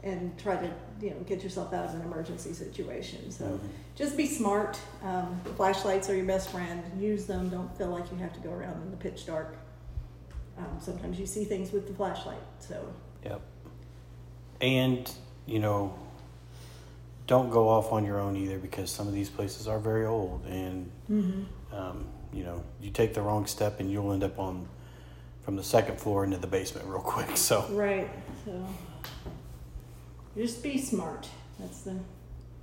and 0.08 0.36
try 0.38 0.56
to 0.56 0.70
you 1.00 1.10
know 1.10 1.16
get 1.26 1.42
yourself 1.42 1.72
out 1.72 1.84
of 1.84 1.94
an 1.94 2.02
emergency 2.02 2.52
situation. 2.52 3.30
So 3.30 3.60
just 3.94 4.16
be 4.16 4.26
smart. 4.26 4.78
Um, 5.02 5.40
flashlights 5.56 6.08
are 6.10 6.16
your 6.16 6.26
best 6.26 6.50
friend. 6.50 6.82
Use 6.98 7.26
them. 7.26 7.48
Don't 7.48 7.76
feel 7.76 7.88
like 7.88 8.10
you 8.10 8.18
have 8.18 8.32
to 8.34 8.40
go 8.40 8.50
around 8.50 8.82
in 8.82 8.90
the 8.90 8.96
pitch 8.96 9.26
dark. 9.26 9.56
Um, 10.58 10.78
sometimes 10.80 11.20
you 11.20 11.26
see 11.26 11.44
things 11.44 11.70
with 11.72 11.86
the 11.86 11.94
flashlight. 11.94 12.42
So 12.58 12.84
Yep. 13.24 13.40
And, 14.60 15.10
you 15.46 15.58
know, 15.58 15.96
don't 17.26 17.50
go 17.50 17.68
off 17.68 17.92
on 17.92 18.04
your 18.04 18.18
own 18.18 18.36
either 18.36 18.58
because 18.58 18.90
some 18.90 19.06
of 19.06 19.14
these 19.14 19.28
places 19.28 19.68
are 19.68 19.78
very 19.78 20.06
old 20.06 20.44
and, 20.46 20.90
um, 21.72 22.06
you 22.32 22.42
know, 22.42 22.64
you 22.80 22.90
take 22.90 23.14
the 23.14 23.22
wrong 23.22 23.46
step 23.46 23.80
and 23.80 23.90
you'll 23.90 24.12
end 24.12 24.24
up 24.24 24.38
on 24.38 24.68
from 25.42 25.56
the 25.56 25.62
second 25.62 25.98
floor 25.98 26.24
into 26.24 26.36
the 26.38 26.46
basement 26.46 26.86
real 26.86 27.00
quick. 27.00 27.28
So, 27.36 27.66
right. 27.70 28.10
So 28.44 28.66
just 30.38 30.62
be 30.62 30.78
smart. 30.78 31.28
That's 31.58 31.80
the 31.82 31.92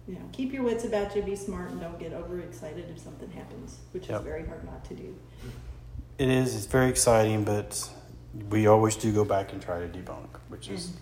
you 0.08 0.16
know 0.16 0.22
keep 0.32 0.52
your 0.54 0.64
wits 0.64 0.86
about 0.86 1.16
you. 1.16 1.22
Be 1.22 1.36
smart 1.36 1.72
and 1.72 1.80
don't 1.82 2.00
get 2.00 2.14
overexcited 2.14 2.90
if 2.90 3.00
something 3.00 3.30
happens, 3.32 3.78
which 3.92 4.08
Yep. 4.10 4.22
is 4.22 4.26
very 4.26 4.46
hard 4.46 4.64
not 4.66 4.84
to 4.86 4.94
do. 4.96 5.16
it 6.18 6.30
is, 6.30 6.56
it's 6.56 6.66
very 6.66 6.90
exciting, 6.90 7.44
but 7.44 7.90
we 8.50 8.68
always 8.68 8.96
do 8.96 9.12
go 9.12 9.26
back 9.26 9.52
and 9.54 9.62
try 9.62 9.80
to 9.80 9.88
debunk, 9.88 10.28
which 10.50 10.70
is, 10.70 10.94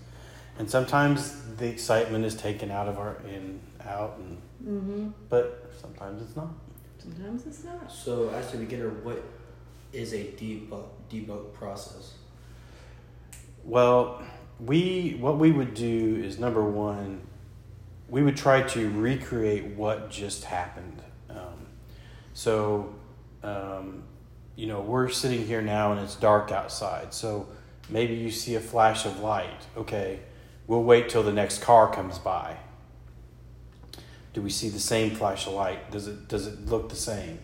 and 0.57 0.69
sometimes 0.69 1.35
the 1.57 1.67
excitement 1.67 2.25
is 2.25 2.35
taken 2.35 2.71
out 2.71 2.87
of 2.87 2.97
our, 2.97 3.17
in, 3.27 3.59
out, 3.85 4.17
and, 4.19 4.41
Mm-hmm. 4.65 5.09
but 5.29 5.71
sometimes 5.79 6.21
it's 6.21 6.35
not. 6.37 6.47
Sometimes 6.97 7.45
it's 7.45 7.63
not. 7.65 7.91
So, 7.91 8.29
as 8.29 8.53
a 8.53 8.57
beginner, 8.57 8.89
what 8.89 9.21
is 9.91 10.13
a 10.13 10.23
debunk 10.39 10.85
debunk 11.11 11.53
process? 11.53 12.13
Well, 13.63 14.21
we 14.65 15.17
what 15.19 15.37
we 15.37 15.51
would 15.51 15.73
do 15.73 16.21
is 16.23 16.39
number 16.39 16.63
one, 16.63 17.21
we 18.09 18.23
would 18.23 18.37
try 18.37 18.61
to 18.61 18.89
recreate 18.91 19.65
what 19.75 20.09
just 20.09 20.45
happened. 20.45 21.01
Um, 21.29 21.67
so, 22.33 22.93
um, 23.41 24.03
you 24.55 24.67
know, 24.67 24.81
we're 24.81 25.09
sitting 25.09 25.45
here 25.45 25.61
now 25.61 25.91
and 25.91 26.01
it's 26.01 26.15
dark 26.15 26.51
outside. 26.51 27.13
So 27.13 27.47
maybe 27.89 28.13
you 28.13 28.31
see 28.31 28.55
a 28.55 28.59
flash 28.59 29.05
of 29.05 29.19
light. 29.19 29.67
Okay, 29.77 30.19
we'll 30.67 30.83
wait 30.83 31.09
till 31.09 31.23
the 31.23 31.33
next 31.33 31.61
car 31.61 31.93
comes 31.93 32.19
by. 32.19 32.57
Do 34.33 34.41
we 34.41 34.49
see 34.49 34.69
the 34.69 34.79
same 34.79 35.11
flash 35.15 35.45
of 35.45 35.53
light? 35.53 35.91
Does 35.91 36.07
it 36.07 36.27
does 36.27 36.47
it 36.47 36.65
look 36.65 36.89
the 36.89 36.95
same? 36.95 37.39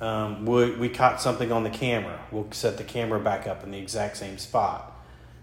Um, 0.00 0.46
we, 0.46 0.70
we 0.72 0.88
caught 0.88 1.20
something 1.20 1.52
on 1.52 1.62
the 1.62 1.70
camera. 1.70 2.18
We'll 2.30 2.50
set 2.52 2.78
the 2.78 2.84
camera 2.84 3.20
back 3.20 3.46
up 3.46 3.62
in 3.64 3.70
the 3.70 3.78
exact 3.78 4.16
same 4.16 4.38
spot. 4.38 4.89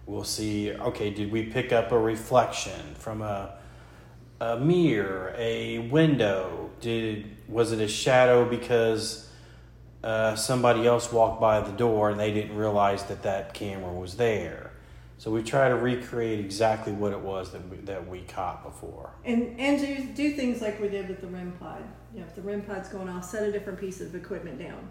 We'll 0.08 0.24
see, 0.24 0.72
okay, 0.72 1.10
did 1.10 1.32
we 1.34 1.44
pick 1.44 1.74
up 1.74 1.92
a 1.92 2.00
reflection 2.00 2.96
from 2.98 3.22
a, 3.22 3.58
a 4.40 4.58
mirror, 4.58 5.36
a 5.38 5.80
window? 5.80 6.70
Did 6.80 7.36
was 7.50 7.74
it 7.74 7.82
a 7.82 7.90
shadow 7.90 8.46
because 8.46 9.30
uh, 10.06 10.36
somebody 10.36 10.88
else 10.88 11.12
walked 11.12 11.42
by 11.42 11.60
the 11.60 11.74
door 11.74 12.10
and 12.10 12.18
they 12.18 12.32
didn't 12.32 12.56
realize 12.56 13.04
that 13.04 13.24
that 13.24 13.54
camera 13.54 13.92
was 13.92 14.16
there? 14.16 14.72
So 15.18 15.30
we 15.30 15.44
try 15.44 15.68
to 15.68 15.76
recreate 15.76 16.40
exactly 16.40 16.94
what 16.94 17.12
it 17.12 17.20
was 17.20 17.52
that 17.52 17.68
we, 17.68 17.78
that 17.78 18.08
we 18.08 18.22
caught 18.22 18.64
before. 18.64 19.12
And 19.26 19.60
and 19.60 19.78
do 19.78 20.06
do 20.14 20.36
things 20.36 20.62
like 20.62 20.80
we 20.80 20.88
did 20.88 21.10
with 21.10 21.20
the 21.20 21.28
REM 21.28 21.52
pod. 21.60 21.84
You 22.14 22.22
know, 22.22 22.28
if 22.28 22.36
the 22.36 22.44
REM 22.44 22.62
pod's 22.62 22.88
going 22.88 23.10
off, 23.10 23.26
set 23.26 23.44
a 23.44 23.52
different 23.52 23.80
piece 23.80 24.00
of 24.00 24.16
equipment 24.16 24.60
down. 24.60 24.90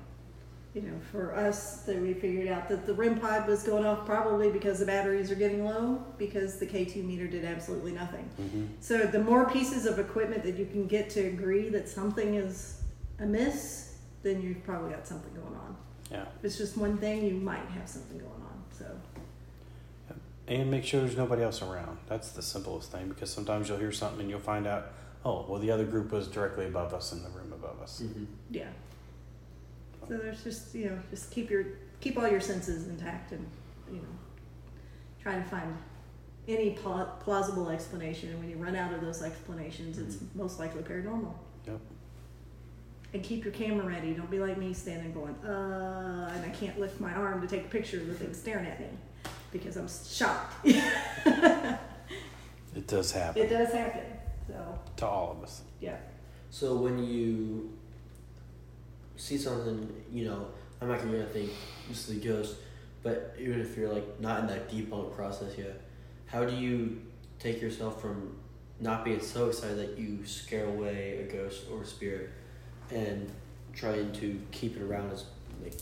You 0.77 0.83
know, 0.83 1.01
for 1.11 1.35
us, 1.35 1.85
that 1.85 1.99
we 1.99 2.13
figured 2.13 2.49
out 2.49 2.69
that 2.69 2.85
the 2.85 2.93
REM 2.93 3.19
pod 3.19 3.49
was 3.49 3.63
going 3.63 3.87
off 3.87 4.05
probably 4.05 4.51
because 4.51 4.79
the 4.79 4.85
batteries 4.85 5.31
are 5.31 5.35
getting 5.35 5.65
low 5.65 6.05
because 6.19 6.59
the 6.59 6.67
K2 6.67 7.03
meter 7.03 7.27
did 7.27 7.47
absolutely 7.47 7.93
nothing. 7.93 8.29
Mm-hmm. 8.39 8.67
So 8.81 8.99
the 9.07 9.21
more 9.21 9.49
pieces 9.49 9.87
of 9.87 9.99
equipment 9.99 10.43
that 10.43 10.59
you 10.59 10.67
can 10.67 10.87
get 10.87 11.09
to 11.11 11.21
agree 11.21 11.71
that 11.71 11.89
something 11.89 12.35
is 12.35 12.83
amiss, 13.19 13.95
then 14.23 14.43
you've 14.43 14.63
probably 14.65 14.91
got 14.91 15.07
something 15.07 15.33
going 15.33 15.55
on. 15.55 15.77
Yeah. 16.11 16.27
If 16.39 16.45
it's 16.45 16.59
just 16.59 16.77
one 16.77 16.99
thing, 16.99 17.25
you 17.25 17.37
might 17.37 17.67
have 17.69 17.89
something 17.89 18.19
going 18.19 18.33
on. 18.33 18.63
So 18.71 18.85
And 20.47 20.71
make 20.71 20.85
sure 20.85 21.01
there's 21.01 21.17
nobody 21.17 21.43
else 21.43 21.63
around. 21.63 21.97
That's 22.07 22.33
the 22.33 22.43
simplest 22.43 22.93
thing 22.93 23.09
because 23.09 23.31
sometimes 23.31 23.71
you'll 23.71 23.79
hear 23.79 23.93
something 23.93 24.21
and 24.21 24.29
you'll 24.29 24.41
find 24.41 24.67
out, 24.67 24.93
oh, 25.25 25.47
well, 25.49 25.59
the 25.59 25.71
other 25.71 25.87
group 25.87 26.13
was 26.13 26.29
directly 26.29 26.67
above 26.67 26.93
us 26.93 27.13
in 27.13 27.23
the 27.23 27.31
room 27.31 27.55
above 27.55 27.81
us. 27.81 28.03
Mm-hmm. 28.05 28.25
yeah. 28.51 28.69
So 30.09 30.17
there's 30.17 30.43
just 30.45 30.75
you 30.75 30.87
know 30.91 30.99
just 31.11 31.31
keep 31.31 31.51
your 31.51 31.65
keep 32.01 32.17
all 32.19 32.29
your 32.29 32.41
senses 32.41 32.89
intact 32.89 33.33
and 33.33 33.47
you 33.91 33.97
know 33.97 34.09
try 35.23 35.35
to 35.37 35.43
find 35.45 35.77
any 36.49 36.71
pla- 36.71 37.07
plausible 37.21 37.69
explanation. 37.71 38.29
And 38.31 38.39
when 38.39 38.49
you 38.51 38.57
run 38.57 38.77
out 38.77 38.93
of 38.95 39.01
those 39.01 39.23
explanations, 39.23 39.99
it's 39.99 40.19
most 40.35 40.59
likely 40.61 40.83
paranormal. 40.83 41.33
Yep. 41.67 41.81
And 43.15 43.23
keep 43.23 43.45
your 43.45 43.53
camera 43.53 43.85
ready. 43.87 44.13
Don't 44.15 44.31
be 44.31 44.39
like 44.39 44.57
me 44.59 44.73
standing 44.75 45.13
going, 45.13 45.35
uh, 45.45 46.31
and 46.35 46.45
I 46.45 46.51
can't 46.55 46.79
lift 46.79 47.01
my 47.01 47.13
arm 47.13 47.41
to 47.41 47.49
take 47.49 47.65
a 47.65 47.69
picture 47.69 47.99
of 47.99 48.07
the 48.07 48.15
thing 48.15 48.35
staring 48.35 48.67
at 48.67 48.79
me 48.79 48.87
because 49.53 49.77
I'm 49.77 49.89
shocked. 49.89 50.55
it 50.65 50.85
It 52.77 52.87
does 52.87 53.11
happen 53.13 53.43
It 53.43 53.49
does 53.49 53.73
happen. 53.73 54.03
So 54.49 54.79
to 54.99 55.07
all 55.07 55.33
of 55.33 55.43
us. 55.43 55.63
yeah. 55.81 55.97
So 56.51 56.77
when 56.77 57.03
you 57.05 57.76
see 59.17 59.39
something, 59.39 59.93
you 60.13 60.27
know, 60.27 60.47
I'm 60.81 60.89
not 60.89 61.01
gonna 61.01 61.25
think 61.27 61.51
this 61.89 62.09
is 62.09 62.17
a 62.17 62.21
ghost, 62.21 62.57
but 63.03 63.35
even 63.39 63.61
if 63.61 63.77
you're 63.77 63.93
like 63.93 64.21
not 64.21 64.41
in 64.41 64.47
that 64.49 64.71
debunk 64.71 65.15
process 65.15 65.57
yet, 65.57 65.81
how 66.27 66.45
do 66.45 66.55
you 66.55 67.01
take 67.39 67.61
yourself 67.61 68.01
from 68.01 68.37
not 68.81 69.05
being 69.05 69.21
so 69.21 69.49
excited 69.49 69.79
that 69.79 69.99
you 69.99 70.25
scare 70.27 70.67
away 70.67 71.27
a 71.29 71.33
ghost 71.33 71.65
or 71.73 71.83
a 71.83 71.87
spirit, 71.87 72.31
and 72.91 73.31
trying 73.75 74.13
to 74.13 74.41
keep 74.53 74.77
it 74.77 74.83
around 74.83 75.11
as 75.13 75.25
like 75.63 75.75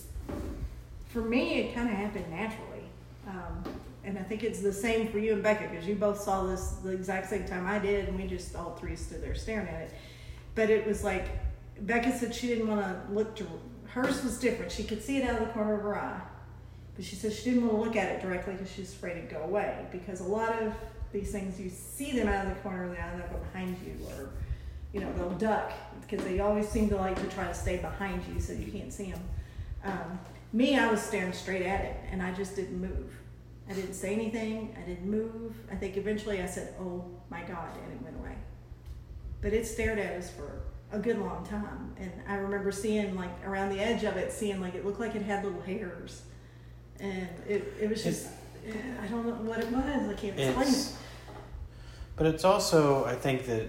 For 1.06 1.22
me, 1.22 1.60
it 1.60 1.74
kind 1.74 1.88
of 1.88 1.96
happened 1.96 2.30
naturally. 2.30 2.82
Um, 3.26 3.64
and 4.04 4.18
I 4.18 4.22
think 4.22 4.44
it's 4.44 4.60
the 4.60 4.72
same 4.72 5.08
for 5.08 5.18
you 5.18 5.32
and 5.32 5.42
Becca 5.42 5.68
because 5.68 5.86
you 5.86 5.94
both 5.94 6.20
saw 6.20 6.44
this 6.44 6.72
the 6.84 6.90
exact 6.90 7.30
same 7.30 7.46
time 7.46 7.66
I 7.66 7.78
did, 7.78 8.08
and 8.08 8.18
we 8.18 8.26
just 8.26 8.54
all 8.54 8.74
three 8.76 8.96
stood 8.96 9.22
there 9.22 9.34
staring 9.34 9.68
at 9.68 9.82
it. 9.82 9.90
But 10.54 10.70
it 10.70 10.86
was 10.86 11.02
like 11.02 11.28
Becca 11.80 12.16
said 12.16 12.34
she 12.34 12.46
didn't 12.46 12.68
want 12.68 12.80
to 12.80 13.12
look. 13.12 13.34
To, 13.36 13.46
hers 13.86 14.22
was 14.22 14.38
different. 14.38 14.70
She 14.70 14.84
could 14.84 15.02
see 15.02 15.18
it 15.18 15.28
out 15.28 15.40
of 15.40 15.48
the 15.48 15.52
corner 15.52 15.74
of 15.74 15.82
her 15.82 15.98
eye, 15.98 16.20
but 16.96 17.04
she 17.04 17.16
said 17.16 17.32
she 17.32 17.44
didn't 17.44 17.66
want 17.66 17.74
to 17.74 17.80
look 17.84 17.96
at 17.96 18.12
it 18.12 18.22
directly 18.22 18.54
because 18.54 18.70
she's 18.70 18.92
afraid 18.92 19.16
it'd 19.16 19.30
go 19.30 19.42
away. 19.42 19.86
Because 19.90 20.20
a 20.20 20.24
lot 20.24 20.62
of 20.62 20.74
these 21.12 21.32
things, 21.32 21.60
you 21.60 21.70
see 21.70 22.12
them 22.12 22.28
out 22.28 22.46
of 22.46 22.54
the 22.54 22.60
corner 22.60 22.84
of 22.84 22.90
the 22.90 23.00
eye, 23.00 23.08
and 23.08 23.20
they'll 23.20 23.28
go 23.28 23.38
behind 23.52 23.76
you, 23.84 24.06
or 24.06 24.30
you 24.92 25.00
know 25.00 25.12
they'll 25.14 25.30
duck 25.30 25.72
because 26.00 26.24
they 26.24 26.40
always 26.40 26.68
seem 26.68 26.88
to 26.88 26.96
like 26.96 27.20
to 27.20 27.34
try 27.34 27.46
to 27.46 27.54
stay 27.54 27.78
behind 27.78 28.22
you 28.32 28.40
so 28.40 28.52
you 28.52 28.70
can't 28.70 28.92
see 28.92 29.10
them. 29.10 29.22
Um, 29.84 30.18
me, 30.52 30.78
I 30.78 30.90
was 30.90 31.00
staring 31.02 31.32
straight 31.32 31.62
at 31.62 31.84
it, 31.84 31.96
and 32.10 32.22
I 32.22 32.32
just 32.32 32.54
didn't 32.54 32.80
move. 32.80 33.12
I 33.68 33.72
didn't 33.72 33.94
say 33.94 34.12
anything. 34.12 34.76
I 34.80 34.86
didn't 34.86 35.10
move. 35.10 35.54
I 35.72 35.74
think 35.74 35.96
eventually 35.96 36.42
I 36.42 36.46
said, 36.46 36.74
"Oh 36.78 37.04
my 37.30 37.42
God," 37.42 37.76
and 37.82 37.92
it 37.92 38.02
went 38.02 38.16
away. 38.16 38.36
But 39.40 39.52
it 39.52 39.66
stared 39.66 39.98
at 39.98 40.12
us 40.12 40.30
for 40.30 40.62
a 40.94 40.98
good 40.98 41.18
long 41.18 41.44
time, 41.44 41.94
and 41.98 42.10
I 42.28 42.36
remember 42.36 42.70
seeing 42.70 43.14
like 43.16 43.30
around 43.46 43.70
the 43.70 43.80
edge 43.80 44.04
of 44.04 44.16
it, 44.16 44.32
seeing 44.32 44.60
like 44.60 44.74
it 44.74 44.84
looked 44.86 45.00
like 45.00 45.14
it 45.14 45.22
had 45.22 45.44
little 45.44 45.60
hairs, 45.60 46.22
and 47.00 47.28
it 47.48 47.72
it 47.80 47.90
was 47.90 48.02
just 48.02 48.28
eh, 48.66 48.72
I 49.02 49.06
don't 49.08 49.26
know 49.26 49.34
what 49.50 49.58
it 49.58 49.70
was. 49.70 50.08
I 50.08 50.14
can't 50.14 50.38
explain 50.38 50.68
it. 50.68 50.92
but 52.16 52.26
it's 52.26 52.44
also, 52.44 53.04
I 53.04 53.16
think 53.16 53.46
that 53.46 53.68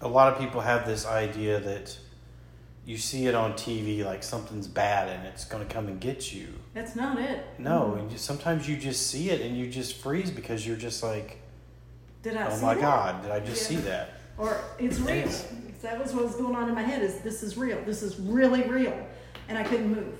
a 0.00 0.08
lot 0.08 0.32
of 0.32 0.38
people 0.38 0.60
have 0.60 0.86
this 0.86 1.04
idea 1.06 1.58
that 1.60 1.98
you 2.86 2.96
see 2.96 3.26
it 3.26 3.34
on 3.34 3.52
TV 3.54 4.04
like 4.04 4.22
something's 4.22 4.66
bad 4.66 5.08
and 5.08 5.26
it's 5.26 5.44
going 5.44 5.66
to 5.66 5.72
come 5.72 5.86
and 5.88 6.00
get 6.00 6.32
you. 6.32 6.48
That's 6.72 6.96
not 6.96 7.18
it. 7.18 7.44
No, 7.58 7.94
and 7.94 8.10
you, 8.10 8.16
sometimes 8.16 8.68
you 8.68 8.76
just 8.76 9.08
see 9.08 9.28
it 9.30 9.40
and 9.42 9.56
you 9.56 9.68
just 9.68 9.96
freeze 9.98 10.30
because 10.30 10.66
you're 10.66 10.76
just 10.78 11.02
like, 11.02 11.42
Did 12.22 12.36
I? 12.36 12.48
oh 12.48 12.60
my 12.60 12.74
that? 12.74 12.80
God, 12.80 13.22
did 13.22 13.30
I 13.32 13.40
just 13.40 13.70
Yeah. 13.70 13.76
see 13.78 13.84
that? 13.84 14.14
or 14.38 14.58
it's 14.78 14.98
real. 15.00 15.28
Yes. 15.82 15.92
That 15.92 16.02
was 16.02 16.12
what 16.14 16.24
was 16.24 16.36
going 16.36 16.54
on 16.54 16.68
in 16.68 16.74
my 16.74 16.82
head. 16.82 17.02
Is 17.02 17.20
this 17.20 17.42
is 17.42 17.56
real? 17.56 17.82
This 17.84 18.02
is 18.02 18.18
really 18.18 18.62
real, 18.62 19.06
and 19.48 19.56
I 19.58 19.62
couldn't 19.64 19.94
move. 19.94 20.14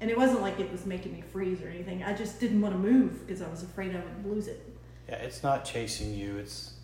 And 0.00 0.10
it 0.10 0.16
wasn't 0.16 0.42
like 0.42 0.60
it 0.60 0.70
was 0.70 0.86
making 0.86 1.12
me 1.12 1.22
freeze 1.32 1.60
or 1.60 1.68
anything. 1.68 2.04
I 2.04 2.12
just 2.12 2.38
didn't 2.38 2.60
want 2.60 2.72
to 2.74 2.78
move 2.78 3.26
because 3.26 3.42
I 3.42 3.48
was 3.48 3.62
afraid 3.62 3.94
I 3.96 4.00
would 4.00 4.26
lose 4.34 4.46
it. 4.46 4.64
Yeah, 5.08 5.16
it's 5.16 5.42
not 5.42 5.64
chasing 5.64 6.14
you. 6.14 6.36
It's 6.36 6.74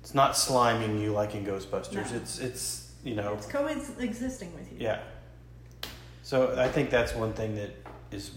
it's 0.00 0.14
not 0.14 0.32
sliming 0.32 1.00
you 1.00 1.12
like 1.12 1.34
in 1.34 1.44
Ghostbusters. 1.44 2.10
No. 2.10 2.16
It's 2.16 2.38
it's 2.38 2.92
you 3.04 3.14
know 3.14 3.34
It's 3.34 3.46
coexisting 3.46 4.54
with 4.54 4.72
you. 4.72 4.78
yeah. 4.80 5.00
So 6.22 6.58
I 6.58 6.68
think 6.68 6.90
that's 6.90 7.14
one 7.14 7.32
thing 7.34 7.54
that 7.56 7.70
is 8.10 8.32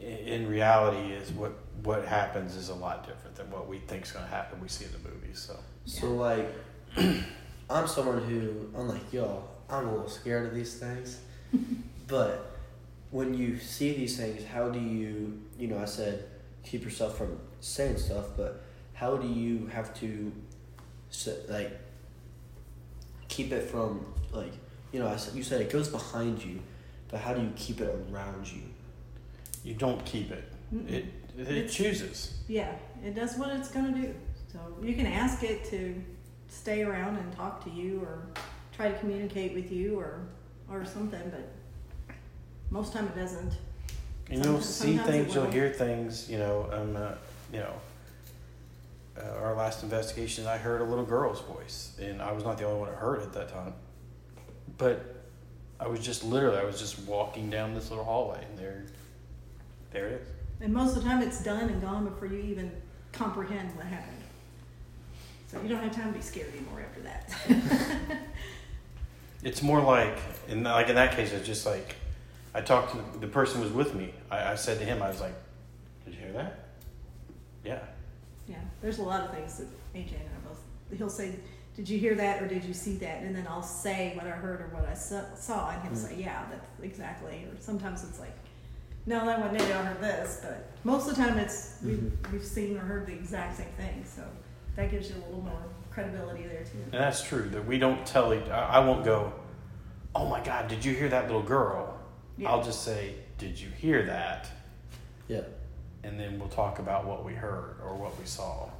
in 0.00 0.48
reality 0.48 1.12
is 1.12 1.30
what 1.32 1.52
what 1.84 2.04
happens 2.04 2.56
is 2.56 2.70
a 2.70 2.74
lot 2.74 3.06
different 3.06 3.36
than 3.36 3.48
what 3.50 3.68
we 3.68 3.78
think 3.78 4.04
is 4.04 4.10
going 4.12 4.24
to 4.24 4.30
happen. 4.30 4.60
We 4.60 4.68
see 4.68 4.84
in 4.84 4.92
the 4.92 5.08
movies. 5.08 5.38
So 5.38 5.56
So 5.84 6.12
like, 6.12 6.52
I'm 7.70 7.86
someone 7.86 8.22
who, 8.22 8.70
unlike 8.74 9.12
y'all, 9.12 9.48
I'm 9.68 9.86
a 9.88 9.92
little 9.92 10.08
scared 10.08 10.46
of 10.46 10.54
these 10.54 10.78
things. 10.78 11.20
but 12.08 12.56
when 13.10 13.34
you 13.34 13.58
see 13.58 13.94
these 13.94 14.16
things, 14.16 14.44
how 14.44 14.68
do 14.70 14.78
you, 14.80 15.40
you 15.58 15.68
know, 15.68 15.78
I 15.78 15.84
said 15.84 16.24
keep 16.62 16.84
yourself 16.84 17.16
from 17.18 17.38
saying 17.60 17.98
stuff, 17.98 18.26
but 18.36 18.62
how 18.94 19.16
do 19.16 19.28
you 19.28 19.66
have 19.68 19.94
to, 20.00 20.32
like, 21.48 21.78
keep 23.28 23.52
it 23.52 23.68
from 23.70 24.04
like, 24.32 24.52
you 24.92 25.00
know, 25.00 25.08
I 25.08 25.16
said 25.16 25.34
you 25.34 25.42
said 25.42 25.60
it 25.60 25.70
goes 25.70 25.88
behind 25.88 26.42
you, 26.44 26.60
but 27.08 27.20
how 27.20 27.34
do 27.34 27.40
you 27.40 27.52
keep 27.56 27.80
it 27.80 27.94
around 28.10 28.50
you? 28.50 28.62
you 29.64 29.74
don't 29.74 30.02
keep 30.04 30.30
it. 30.30 30.44
Mm-mm. 30.74 30.88
It 30.88 31.04
it 31.36 31.48
It's- 31.48 31.74
chooses. 31.74 32.38
Yeah, 32.48 32.72
it 33.04 33.14
does 33.14 33.36
what 33.36 33.50
it's 33.50 33.68
going 33.70 33.92
to 33.94 34.00
do. 34.00 34.14
So 34.52 34.58
you 34.82 34.94
can 34.94 35.06
ask 35.06 35.42
it 35.42 35.64
to 35.66 35.94
stay 36.48 36.82
around 36.82 37.16
and 37.16 37.32
talk 37.36 37.62
to 37.64 37.70
you 37.70 38.00
or 38.00 38.26
try 38.74 38.90
to 38.90 38.98
communicate 38.98 39.54
with 39.54 39.70
you 39.70 39.98
or 39.98 40.20
or 40.70 40.84
something, 40.84 41.30
but 41.30 41.48
most 42.70 42.92
time 42.92 43.06
it 43.06 43.16
doesn't. 43.16 43.52
And 44.30 44.44
you'll 44.44 44.60
see 44.60 44.98
things, 44.98 45.34
you'll 45.34 45.50
hear 45.50 45.70
things, 45.70 46.30
you 46.30 46.38
know, 46.38 46.68
um, 46.70 46.96
uh, 46.96 47.12
you 47.52 47.60
know, 47.60 47.72
uh, 49.18 49.42
our 49.42 49.54
last 49.54 49.82
investigation, 49.82 50.46
I 50.46 50.58
heard 50.58 50.80
a 50.82 50.84
little 50.84 51.04
girl's 51.04 51.40
voice, 51.40 51.96
and 52.00 52.20
I 52.20 52.32
was 52.32 52.44
not 52.44 52.58
the 52.58 52.64
only 52.66 52.80
one 52.80 52.90
that 52.90 52.98
heard 52.98 53.20
it 53.20 53.24
at 53.24 53.32
that 53.32 53.48
time. 53.48 53.72
But 54.76 55.16
I 55.80 55.88
was 55.88 56.00
just 56.00 56.24
literally, 56.24 56.58
I 56.58 56.64
was 56.64 56.78
just 56.78 56.98
walking 57.00 57.48
down 57.48 57.74
this 57.74 57.90
little 57.90 58.04
hallway, 58.04 58.44
and 58.48 58.58
there, 58.58 58.84
there 59.92 60.08
it 60.08 60.22
is. 60.22 60.28
And 60.60 60.74
most 60.74 60.96
of 60.96 61.02
the 61.02 61.08
time 61.08 61.22
it's 61.22 61.42
done 61.42 61.70
and 61.70 61.80
gone 61.80 62.04
before 62.04 62.28
you 62.28 62.38
even 62.38 62.70
comprehend 63.12 63.74
what 63.76 63.86
happened. 63.86 64.16
So 65.48 65.60
you 65.62 65.68
don't 65.68 65.82
have 65.82 65.94
time 65.94 66.12
to 66.12 66.18
be 66.18 66.22
scared 66.22 66.52
anymore 66.54 66.80
after 66.80 67.00
that. 67.02 68.18
It's 69.44 69.62
more 69.62 69.80
like, 69.80 70.18
in 70.48 70.64
like 70.64 70.88
in 70.88 70.96
that 70.96 71.14
case, 71.14 71.32
it's 71.32 71.46
just 71.46 71.64
like, 71.64 71.94
I 72.54 72.60
talked 72.60 72.92
to 72.92 73.18
the 73.20 73.28
person 73.28 73.58
who 73.58 73.64
was 73.64 73.72
with 73.72 73.94
me. 73.94 74.12
I, 74.30 74.52
I 74.52 74.54
said 74.56 74.80
to 74.80 74.84
him, 74.84 75.00
I 75.00 75.08
was 75.08 75.20
like, 75.20 75.34
"Did 76.04 76.14
you 76.14 76.20
hear 76.20 76.32
that?" 76.32 76.68
Yeah. 77.64 77.78
yeah, 78.48 78.56
there's 78.80 78.98
a 78.98 79.02
lot 79.02 79.20
of 79.22 79.30
things 79.34 79.58
that 79.58 79.68
AJ 79.94 80.12
and 80.14 80.28
I 80.36 80.48
both, 80.48 80.60
he'll 80.96 81.10
say, 81.10 81.34
did 81.76 81.88
you 81.88 81.98
hear 81.98 82.14
that 82.14 82.42
or 82.42 82.48
did 82.48 82.64
you 82.64 82.72
see 82.72 82.96
that? 82.96 83.22
And 83.22 83.36
then 83.36 83.46
I'll 83.48 83.62
say 83.62 84.12
what 84.16 84.26
I 84.26 84.30
heard 84.30 84.60
or 84.60 84.68
what 84.72 84.88
I 84.88 84.94
saw, 84.94 85.22
saw 85.34 85.70
and 85.70 85.82
he'll 85.82 85.92
mm-hmm. 85.92 86.16
say, 86.16 86.20
yeah, 86.20 86.44
that's 86.50 86.66
exactly. 86.82 87.44
Or 87.44 87.60
sometimes 87.60 88.04
it's 88.04 88.18
like, 88.18 88.34
no, 89.06 89.24
that 89.26 89.40
wasn't 89.40 89.60
it, 89.60 89.76
I 89.76 89.84
heard 89.84 90.00
this. 90.00 90.40
But 90.42 90.70
most 90.82 91.08
of 91.08 91.16
the 91.16 91.22
time 91.22 91.38
it's, 91.38 91.76
we've, 91.84 91.98
mm-hmm. 91.98 92.32
we've 92.32 92.44
seen 92.44 92.76
or 92.76 92.80
heard 92.80 93.06
the 93.06 93.12
exact 93.12 93.58
same 93.58 93.66
thing. 93.76 94.04
So 94.06 94.22
that 94.78 94.92
gives 94.92 95.10
you 95.10 95.16
a 95.16 95.22
little 95.26 95.42
more 95.42 95.64
credibility 95.90 96.44
there 96.44 96.62
too. 96.62 96.78
And 96.92 97.02
that's 97.02 97.22
true 97.22 97.48
that 97.50 97.66
we 97.66 97.78
don't 97.78 98.06
tell 98.06 98.32
each. 98.32 98.48
I 98.48 98.76
I 98.76 98.78
won't 98.78 99.04
go. 99.04 99.32
Oh 100.14 100.26
my 100.26 100.40
God! 100.40 100.68
Did 100.68 100.84
you 100.84 100.94
hear 100.94 101.08
that 101.08 101.26
little 101.26 101.42
girl? 101.42 101.98
Yeah. 102.38 102.50
I'll 102.50 102.62
just 102.62 102.84
say, 102.84 103.16
Did 103.38 103.60
you 103.60 103.68
hear 103.70 104.04
that? 104.04 104.48
Yeah. 105.26 105.42
And 106.04 106.18
then 106.18 106.38
we'll 106.38 106.48
talk 106.48 106.78
about 106.78 107.06
what 107.06 107.24
we 107.24 107.34
heard 107.34 107.76
or 107.82 107.96
what 107.96 108.16
we 108.18 108.24
saw. 108.24 108.70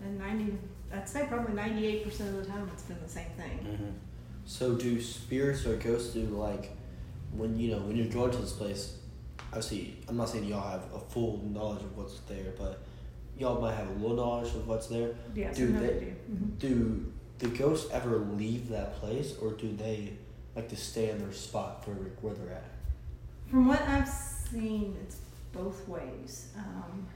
And 0.00 0.18
90, 0.18 0.58
I'd 0.92 1.08
say 1.08 1.26
probably 1.28 1.54
98% 1.54 2.06
of 2.20 2.36
the 2.36 2.46
time 2.46 2.68
it's 2.72 2.82
been 2.84 3.00
the 3.02 3.08
same 3.08 3.28
thing. 3.36 3.58
Mm-hmm. 3.58 3.90
So 4.46 4.74
do 4.74 5.00
spirits 5.02 5.66
or 5.66 5.76
ghosts 5.76 6.14
do 6.14 6.22
like 6.22 6.70
when 7.32 7.58
you 7.58 7.72
know 7.72 7.78
when 7.80 7.96
you're 7.96 8.06
going 8.06 8.30
to 8.30 8.38
this 8.38 8.52
place? 8.52 8.96
Obviously, 9.48 9.98
I'm 10.08 10.16
not 10.16 10.30
saying 10.30 10.44
y'all 10.44 10.70
have 10.70 10.84
a 10.94 10.98
full 10.98 11.42
knowledge 11.44 11.82
of 11.82 11.96
what's 11.96 12.18
there, 12.20 12.54
but 12.58 12.85
y'all 13.38 13.60
might 13.60 13.74
have 13.74 13.88
a 13.88 13.92
little 13.94 14.16
knowledge 14.16 14.54
of 14.54 14.66
what's 14.66 14.86
there. 14.86 15.10
Yeah, 15.34 15.52
Do 15.52 15.72
they- 15.72 16.00
do. 16.00 16.14
Mhm. 16.32 16.58
Do 16.58 17.12
the 17.38 17.48
ghosts 17.48 17.90
ever 17.92 18.18
leave 18.18 18.68
that 18.70 18.94
place, 18.96 19.36
or 19.40 19.52
do 19.52 19.74
they 19.76 20.14
like 20.54 20.68
to 20.70 20.76
stay 20.76 21.10
in 21.10 21.18
their 21.18 21.32
spot 21.32 21.84
for 21.84 21.90
where 21.92 22.34
they're 22.34 22.52
at? 22.52 22.70
From 23.48 23.66
what 23.68 23.82
I've 23.82 24.08
seen, 24.08 24.96
it's 25.02 25.16
both 25.52 25.86
ways. 25.86 26.48
Um, 26.56 27.06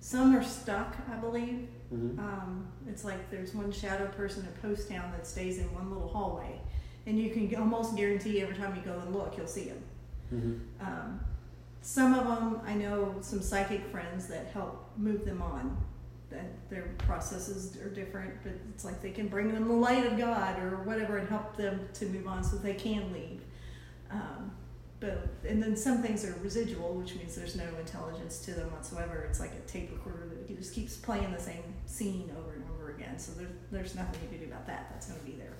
some 0.00 0.36
are 0.36 0.42
stuck, 0.44 0.96
I 1.10 1.16
believe. 1.16 1.68
Mm-hmm. 1.92 2.18
Um, 2.18 2.66
it's 2.86 3.04
like 3.04 3.30
there's 3.30 3.54
one 3.54 3.72
shadow 3.72 4.06
person 4.08 4.44
at 4.46 4.62
Poasttown 4.62 5.10
that 5.12 5.26
stays 5.26 5.58
in 5.58 5.72
one 5.74 5.90
little 5.90 6.08
hallway, 6.08 6.60
and 7.06 7.18
you 7.18 7.30
can 7.30 7.54
almost 7.60 7.96
guarantee 7.96 8.40
every 8.42 8.56
time 8.56 8.74
you 8.76 8.82
go 8.82 8.98
and 8.98 9.14
look, 9.14 9.36
you'll 9.36 9.46
see 9.46 9.64
him. 9.64 9.82
Mm-hmm. 10.32 10.86
Um, 10.86 11.20
some 11.82 12.14
of 12.14 12.26
them, 12.26 12.60
I 12.64 12.74
know 12.74 13.16
some 13.20 13.42
psychic 13.42 13.84
friends 13.88 14.28
that 14.28 14.46
help 14.52 14.88
move 14.96 15.24
them 15.24 15.42
on. 15.42 15.76
That 16.30 16.70
their 16.70 16.94
processes 16.96 17.76
are 17.76 17.90
different, 17.90 18.32
but 18.42 18.54
it's 18.70 18.86
like 18.86 19.02
they 19.02 19.10
can 19.10 19.28
bring 19.28 19.52
them 19.52 19.68
the 19.68 19.74
light 19.74 20.06
of 20.06 20.16
God 20.16 20.58
or 20.60 20.82
whatever 20.84 21.18
and 21.18 21.28
help 21.28 21.56
them 21.58 21.86
to 21.92 22.06
move 22.06 22.26
on 22.26 22.42
so 22.42 22.56
they 22.56 22.72
can 22.72 23.12
leave. 23.12 23.42
Um, 24.10 24.52
but 24.98 25.28
and 25.46 25.62
then 25.62 25.76
some 25.76 26.00
things 26.00 26.24
are 26.24 26.34
residual, 26.40 26.94
which 26.94 27.14
means 27.16 27.34
there's 27.34 27.56
no 27.56 27.66
intelligence 27.78 28.38
to 28.46 28.52
them 28.52 28.72
whatsoever. 28.72 29.26
It's 29.28 29.40
like 29.40 29.52
a 29.52 29.68
tape 29.68 29.90
recorder 29.92 30.26
that 30.28 30.56
just 30.56 30.72
keeps 30.72 30.96
playing 30.96 31.32
the 31.32 31.40
same 31.40 31.64
scene 31.84 32.32
over 32.38 32.54
and 32.54 32.64
over 32.72 32.92
again. 32.92 33.18
So 33.18 33.32
there's 33.32 33.50
there's 33.70 33.94
nothing 33.94 34.20
you 34.22 34.28
can 34.28 34.46
do 34.46 34.52
about 34.52 34.66
that. 34.68 34.88
That's 34.90 35.08
going 35.08 35.20
to 35.20 35.26
be 35.26 35.32
there. 35.32 35.52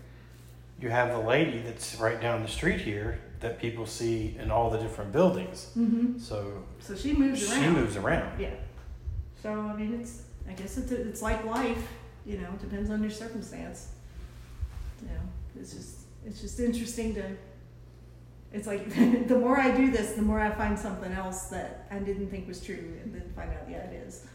You 0.81 0.89
have 0.89 1.11
the 1.11 1.19
lady 1.19 1.59
that's 1.59 1.97
right 1.97 2.21
down 2.21 2.43
the 2.43 2.49
street 2.49 2.81
here 2.81 3.19
that 3.43 3.59
people 3.59 3.87
see 3.87 4.37
in 4.41 4.51
all 4.51 4.71
the 4.71 4.79
different 4.79 5.13
buildings. 5.13 5.71
Mm-hmm. 5.77 6.19
So 6.19 6.65
So 6.81 6.97
she 6.97 7.13
moves 7.13 7.51
around. 7.51 7.63
she 7.63 7.69
moves 7.71 7.97
around. 7.97 8.41
Yeah. 8.41 8.55
So 9.43 9.51
I 9.53 9.77
mean, 9.77 10.01
it's 10.01 10.23
I 10.49 10.53
guess 10.53 10.79
it's 10.79 10.91
it's 10.93 11.23
like 11.23 11.45
life. 11.45 11.89
You 12.25 12.39
know, 12.39 12.49
depends 12.61 12.89
on 12.91 13.03
your 13.03 13.11
circumstance. 13.11 13.89
You 15.03 15.09
know, 15.09 15.21
it's 15.61 15.73
just 15.75 15.97
it's 16.25 16.41
just 16.41 16.59
interesting 16.61 17.15
to. 17.17 17.25
It's 18.53 18.67
like 18.67 18.89
the 19.29 19.37
more 19.39 19.59
I 19.59 19.71
do 19.77 19.91
this, 19.91 20.13
the 20.13 20.23
more 20.23 20.39
I 20.41 20.51
find 20.51 20.79
something 20.79 21.11
else 21.13 21.45
that 21.45 21.87
I 21.91 21.99
didn't 21.99 22.29
think 22.29 22.47
was 22.47 22.63
true, 22.65 22.99
and 23.03 23.13
then 23.15 23.33
find 23.35 23.51
out, 23.51 23.69
yeah, 23.69 23.79
it 23.79 24.05
is. 24.07 24.27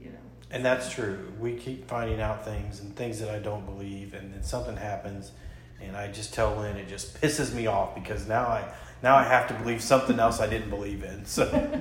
You 0.00 0.10
know. 0.10 0.18
And 0.50 0.64
that's 0.64 0.90
true. 0.90 1.30
We 1.38 1.54
keep 1.56 1.86
finding 1.88 2.20
out 2.20 2.44
things 2.44 2.80
and 2.80 2.94
things 2.96 3.18
that 3.20 3.28
I 3.30 3.40
don't 3.40 3.66
believe, 3.66 4.14
and 4.14 4.32
then 4.32 4.42
something 4.42 4.76
happens, 4.76 5.32
and 5.80 5.96
I 5.96 6.10
just 6.10 6.34
tell 6.34 6.56
Lynn 6.56 6.76
it 6.76 6.88
just 6.88 7.20
pisses 7.20 7.54
me 7.54 7.66
off 7.66 7.94
because 7.94 8.26
now 8.26 8.46
I 8.46 8.72
now 9.02 9.16
I 9.16 9.24
have 9.24 9.48
to 9.48 9.54
believe 9.54 9.82
something 9.82 10.18
else 10.18 10.40
I 10.40 10.46
didn't 10.46 10.70
believe 10.70 11.04
in. 11.04 11.24
So 11.24 11.44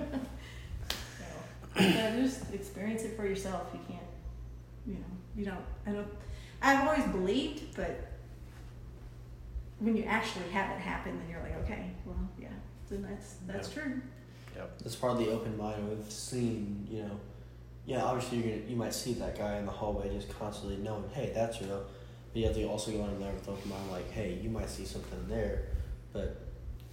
yeah, 1.79 2.15
just 2.15 2.53
experience 2.53 3.03
it 3.03 3.15
for 3.15 3.25
yourself. 3.25 3.67
You 3.73 3.79
can't, 3.87 4.01
you 4.85 4.93
know, 4.95 4.99
you 5.35 5.45
don't. 5.45 5.65
I 5.85 5.91
don't. 5.91 6.07
I've 6.61 6.87
always 6.87 7.05
believed, 7.11 7.75
but 7.75 8.07
when 9.79 9.95
you 9.95 10.03
actually 10.03 10.49
have 10.49 10.71
it 10.75 10.79
happen, 10.79 11.17
then 11.19 11.29
you're 11.29 11.41
like, 11.41 11.55
okay, 11.63 11.91
well, 12.05 12.17
yeah, 12.39 12.47
then 12.89 13.03
that's 13.03 13.35
that's 13.45 13.69
true. 13.69 14.01
Yep. 14.55 14.79
That's 14.79 14.95
part 14.95 15.13
of 15.13 15.19
the 15.19 15.31
open 15.31 15.55
mind 15.55 15.91
of 15.91 16.11
seeing, 16.11 16.87
you 16.89 17.03
know, 17.03 17.19
yeah, 17.85 18.03
obviously 18.03 18.39
you're 18.39 18.57
gonna, 18.57 18.69
you 18.69 18.75
might 18.75 18.93
see 18.93 19.13
that 19.13 19.37
guy 19.37 19.57
in 19.57 19.65
the 19.65 19.71
hallway 19.71 20.09
just 20.09 20.29
constantly 20.37 20.77
knowing, 20.77 21.03
hey, 21.13 21.31
that's 21.33 21.61
real. 21.61 21.85
But 22.34 22.39
you 22.39 22.45
have 22.47 22.55
to 22.55 22.63
also 22.65 22.91
go 22.91 23.05
in 23.05 23.19
there 23.19 23.34
with 23.34 23.47
open 23.47 23.69
mind, 23.69 23.91
like, 23.91 24.11
hey, 24.11 24.38
you 24.41 24.49
might 24.49 24.69
see 24.69 24.86
something 24.86 25.28
there, 25.28 25.63
but 26.13 26.41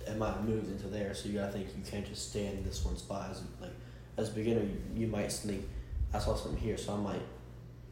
it 0.07 0.17
might 0.17 0.33
have 0.35 0.45
moved 0.49 0.71
into 0.71 0.87
there, 0.89 1.15
so 1.15 1.29
you 1.29 1.39
gotta 1.39 1.53
think 1.53 1.69
you 1.77 1.83
can't 1.91 2.07
just 2.07 2.31
stay 2.31 2.47
in 2.47 2.63
this 2.65 2.85
one 2.85 2.97
spot. 2.97 3.31
As 3.31 3.43
like, 3.61 3.71
as 4.17 4.31
a 4.31 4.33
beginner, 4.33 4.63
you, 4.63 4.77
you 4.95 5.07
might 5.07 5.33
think, 5.33 5.65
I 6.13 6.19
saw 6.19 6.35
something 6.37 6.61
here, 6.61 6.77
so 6.79 6.95
I 6.95 6.99
might 6.99 7.23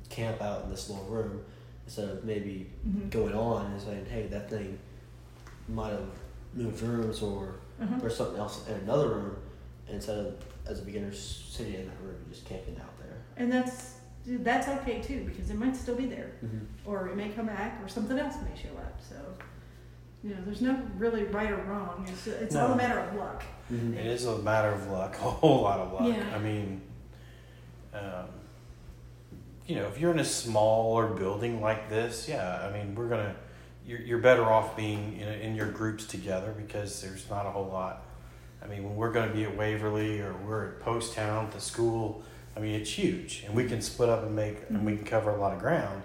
camp 0.09 0.40
out 0.43 0.64
in 0.64 0.70
this 0.70 0.88
little 0.90 1.05
room 1.07 1.43
instead 1.86 2.09
of 2.09 2.24
maybe 2.24 2.70
Mhm. 2.86 3.11
going 3.11 3.34
on 3.34 3.72
and 3.72 3.80
saying, 3.80 4.07
hey, 4.07 4.26
that 4.28 4.49
thing 4.51 4.78
might 5.68 5.90
have 5.90 6.07
moved 6.55 6.80
rooms 6.82 7.22
or 7.22 7.55
Uh-huh. 7.80 7.97
there's 7.99 8.16
something 8.16 8.38
else 8.38 8.66
in 8.68 8.74
another 8.74 9.09
room 9.09 9.36
instead 9.88 10.18
of 10.18 10.34
as 10.66 10.80
a 10.80 10.82
beginner 10.84 11.12
sitting 11.12 11.74
in 11.74 11.86
that 11.86 12.01
room 12.03 12.14
just 12.30 12.45
camping 12.45 12.76
out 12.78 12.97
there. 13.01 13.16
And 13.36 13.51
that's 13.53 13.91
that's 14.27 14.68
okay 14.68 15.01
too 15.01 15.25
because 15.25 15.51
it 15.51 15.59
might 15.59 15.77
still 15.77 15.95
be 15.97 16.07
there, 16.07 16.33
Mm-hmm. 16.45 16.59
or 16.91 17.09
it 17.09 17.16
may 17.16 17.29
come 17.31 17.47
back, 17.47 17.81
or 17.83 17.89
something 17.89 18.18
else 18.18 18.35
may 18.37 18.61
show 18.61 18.77
up. 18.79 19.01
So, 19.09 19.16
you 20.23 20.31
know, 20.31 20.37
there's 20.45 20.61
no 20.62 20.81
really 20.97 21.25
right 21.25 21.51
or 21.51 21.57
wrong. 21.64 22.07
It's 22.09 22.27
it's 22.27 22.55
all 22.55 22.73
a 22.73 22.77
matter 22.77 23.01
of 23.01 23.14
luck. 23.16 23.43
Mm-hmm. 23.73 23.95
It 23.95 24.07
is 24.07 24.27
a 24.27 24.39
matter 24.39 24.68
of 24.73 24.87
luck, 24.89 25.14
a 25.20 25.23
whole 25.23 25.62
lot 25.62 25.81
of 25.81 25.93
luck. 25.93 26.14
Yeah. 26.16 26.25
I 26.35 26.39
mean, 26.39 26.83
um, 27.95 28.27
you 29.66 29.77
know, 29.77 29.87
if 29.87 29.99
you're 29.99 30.12
in 30.12 30.18
a 30.20 30.25
smaller 30.25 31.07
building 31.09 31.61
like 31.61 31.89
this, 31.89 32.29
yeah, 32.29 32.66
I 32.68 32.73
mean, 32.77 32.95
we're 32.95 33.09
gonna, 33.09 33.35
you're, 33.87 34.01
you're 34.01 34.18
better 34.18 34.45
off 34.45 34.77
being 34.77 35.18
in, 35.20 35.29
in 35.29 35.55
your 35.55 35.70
groups 35.70 36.07
together 36.07 36.53
because 36.57 37.01
there's 37.01 37.29
not 37.31 37.47
a 37.47 37.51
whole 37.51 37.66
lot. 37.68 38.05
I 38.62 38.66
mean, 38.68 38.85
when 38.85 38.95
we're 38.97 39.12
gonna 39.12 39.33
be 39.33 39.45
at 39.45 39.57
Waverly 39.57 40.20
or 40.20 40.35
we're 40.47 40.66
at 40.68 40.81
Poasttown, 40.81 41.45
at 41.45 41.53
the 41.53 41.61
school, 41.61 42.23
I 42.57 42.61
mean, 42.61 42.74
it's 42.74 42.90
huge, 42.90 43.44
and 43.46 43.55
we 43.55 43.66
can 43.66 43.80
split 43.80 44.09
up 44.09 44.22
and 44.22 44.36
make, 44.36 44.59
and 44.68 44.84
we 44.84 44.96
can 44.96 45.05
cover 45.05 45.30
a 45.30 45.40
lot 45.40 45.53
of 45.55 45.59
ground. 45.59 46.03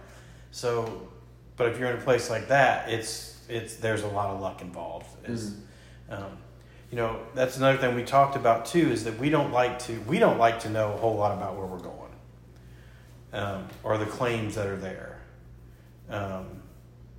So, 0.51 1.09
but 1.57 1.67
if 1.67 1.79
you're 1.79 1.89
in 1.89 1.97
a 1.97 2.01
place 2.01 2.29
like 2.29 2.47
that, 2.47 2.89
it's 2.89 3.37
it's 3.49 3.75
there's 3.75 4.03
a 4.03 4.07
lot 4.07 4.29
of 4.29 4.39
luck 4.39 4.61
involved. 4.61 5.07
Is 5.27 5.55
um, 6.09 6.37
you 6.91 6.97
know 6.97 7.19
that's 7.33 7.57
another 7.57 7.77
thing 7.77 7.95
we 7.95 8.03
talked 8.03 8.35
about 8.35 8.65
too 8.65 8.91
is 8.91 9.03
that 9.03 9.17
we 9.19 9.29
don't 9.29 9.51
like 9.51 9.79
to 9.79 9.99
we 10.01 10.19
don't 10.19 10.37
like 10.37 10.59
to 10.61 10.69
know 10.69 10.93
a 10.93 10.97
whole 10.97 11.15
lot 11.15 11.37
about 11.37 11.57
where 11.57 11.65
we're 11.65 11.79
going 11.79 12.11
um, 13.33 13.67
or 13.83 13.97
the 13.97 14.05
claims 14.05 14.55
that 14.55 14.67
are 14.67 14.77
there 14.77 15.19
um, 16.09 16.45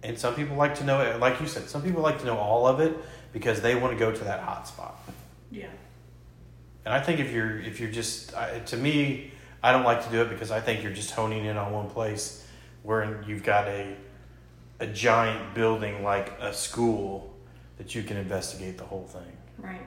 and 0.02 0.18
some 0.18 0.34
people 0.34 0.56
like 0.56 0.74
to 0.74 0.84
know 0.84 1.00
it 1.02 1.20
like 1.20 1.40
you 1.40 1.46
said 1.46 1.68
some 1.68 1.82
people 1.82 2.02
like 2.02 2.18
to 2.18 2.24
know 2.24 2.38
all 2.38 2.66
of 2.66 2.80
it 2.80 2.96
because 3.32 3.60
they 3.60 3.74
want 3.74 3.92
to 3.92 3.98
go 3.98 4.10
to 4.10 4.24
that 4.24 4.40
hot 4.40 4.66
spot 4.66 4.98
Yeah. 5.50 5.68
And 6.88 6.96
I 6.96 7.02
think 7.02 7.20
if 7.20 7.30
you're 7.32 7.58
if 7.58 7.80
you're 7.80 7.90
just 7.90 8.34
I, 8.34 8.60
to 8.60 8.76
me 8.78 9.30
I 9.62 9.72
don't 9.72 9.84
like 9.84 10.06
to 10.06 10.10
do 10.10 10.22
it 10.22 10.30
because 10.30 10.50
I 10.50 10.58
think 10.58 10.82
you're 10.82 10.92
just 10.92 11.10
honing 11.10 11.44
in 11.44 11.58
on 11.58 11.70
one 11.70 11.90
place 11.90 12.46
where 12.82 13.22
you've 13.28 13.42
got 13.42 13.68
a 13.68 13.94
a 14.80 14.86
giant 14.86 15.54
building 15.54 16.02
like 16.02 16.32
a 16.40 16.50
school 16.54 17.36
that 17.76 17.94
you 17.94 18.02
can 18.02 18.16
investigate 18.16 18.78
the 18.78 18.84
whole 18.84 19.04
thing 19.04 19.32
Right. 19.58 19.86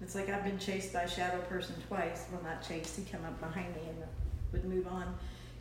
It's 0.00 0.14
like 0.14 0.30
I've 0.30 0.42
been 0.44 0.58
chased 0.58 0.92
by 0.94 1.02
a 1.02 1.08
shadow 1.08 1.40
person 1.42 1.74
twice. 1.86 2.24
Well, 2.32 2.40
not 2.42 2.66
chased. 2.66 2.96
He'd 2.96 3.10
come 3.12 3.24
up 3.24 3.38
behind 3.40 3.74
me 3.74 3.82
and 3.88 3.98
would 4.52 4.64
move 4.64 4.86
on 4.86 5.14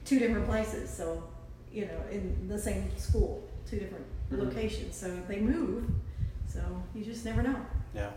two 0.05 0.19
different 0.19 0.45
places. 0.47 0.89
So, 0.89 1.23
you 1.71 1.85
know, 1.87 1.99
in 2.09 2.47
the 2.47 2.57
same 2.57 2.95
school, 2.97 3.43
two 3.69 3.77
different 3.77 4.05
Mhm. 4.31 4.39
locations. 4.45 4.95
So 4.95 5.07
they 5.27 5.39
move. 5.39 5.89
So 6.47 6.61
you 6.95 7.03
just 7.03 7.25
never 7.25 7.41
know. 7.43 7.59
yeah 7.93 8.11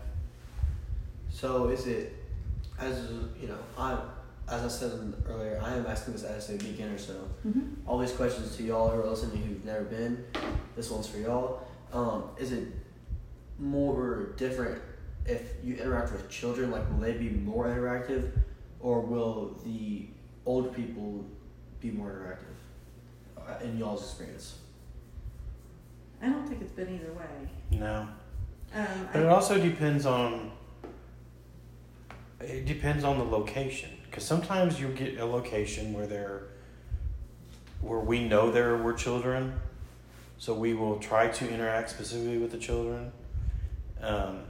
So 1.30 1.68
is 1.68 1.86
it 1.86 2.23
as 2.78 3.10
you 3.40 3.48
know, 3.48 3.58
I 3.78 3.98
as 4.48 4.62
I 4.62 4.68
said 4.68 5.14
earlier, 5.26 5.60
I 5.64 5.74
am 5.74 5.86
asking 5.86 6.14
this 6.14 6.22
as 6.24 6.50
a 6.50 6.56
beginner, 6.58 6.98
so 6.98 7.14
Mm-hmm. 7.46 7.88
all 7.88 7.98
these 7.98 8.12
questions 8.12 8.56
to 8.56 8.62
y'all 8.62 8.88
who 8.90 9.00
are 9.00 9.06
listening 9.08 9.42
who've 9.42 9.64
never 9.64 9.84
been, 9.84 10.24
this 10.76 10.90
one's 10.90 11.06
for 11.08 11.18
y'all. 11.18 11.66
Um, 11.92 12.24
is 12.38 12.52
it 12.52 12.68
more 13.58 14.34
different 14.36 14.82
if 15.26 15.42
you 15.62 15.76
interact 15.76 16.12
with 16.12 16.28
children? 16.28 16.70
Like, 16.70 16.88
will 16.90 16.98
they 16.98 17.12
be 17.14 17.30
more 17.30 17.66
interactive, 17.66 18.30
or 18.80 19.00
will 19.00 19.58
the 19.64 20.08
old 20.44 20.74
people 20.74 21.24
be 21.80 21.90
more 21.90 22.10
interactive 22.10 23.48
uh, 23.48 23.64
in 23.64 23.78
y'all's 23.78 24.02
experience? 24.02 24.58
I 26.22 26.28
don't 26.28 26.46
think 26.48 26.60
it's 26.62 26.72
been 26.72 26.94
either 26.94 27.12
way. 27.12 27.78
no 27.78 28.08
Um, 28.74 28.86
But 29.12 29.22
it 29.22 29.28
also 29.28 29.58
depends 29.60 30.04
on 30.06 30.50
it 32.48 32.66
depends 32.66 33.04
on 33.04 33.18
the 33.18 33.24
location 33.24 33.90
because 34.06 34.24
sometimes 34.24 34.80
you 34.80 34.88
get 34.88 35.18
a 35.18 35.24
location 35.24 35.92
where 35.92 36.06
there 36.06 36.44
where 37.80 38.00
we 38.00 38.26
know 38.26 38.50
there 38.50 38.76
were 38.76 38.94
children, 38.94 39.52
so 40.38 40.54
we 40.54 40.74
will 40.74 40.98
try 40.98 41.28
to 41.28 41.50
interact 41.50 41.90
specifically 41.90 42.38
with 42.38 42.50
the 42.50 42.58
children. 42.58 43.12
Um, 44.00 44.40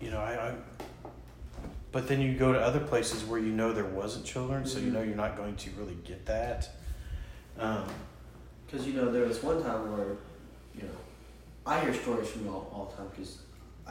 you 0.00 0.10
know, 0.10 0.18
I, 0.18 0.48
I 0.48 0.54
but 1.92 2.08
then 2.08 2.20
you 2.22 2.34
go 2.34 2.52
to 2.52 2.58
other 2.58 2.80
places 2.80 3.22
where 3.22 3.38
you 3.38 3.52
know 3.52 3.72
there 3.72 3.84
wasn't 3.84 4.24
children, 4.24 4.66
so 4.66 4.78
you 4.78 4.90
know 4.90 5.02
you're 5.02 5.14
not 5.14 5.36
going 5.36 5.56
to 5.56 5.70
really 5.78 5.96
get 6.04 6.24
that. 6.26 6.70
Um, 7.58 7.84
Because 8.66 8.86
you 8.86 8.94
know 8.94 9.12
there 9.12 9.26
was 9.26 9.42
one 9.42 9.62
time 9.62 9.92
where, 9.92 10.16
you 10.74 10.82
know, 10.82 10.96
I 11.66 11.80
hear 11.80 11.92
stories 11.92 12.28
from 12.28 12.46
y'all 12.46 12.70
all 12.72 12.86
the 12.86 12.96
time 12.96 13.10
because 13.10 13.38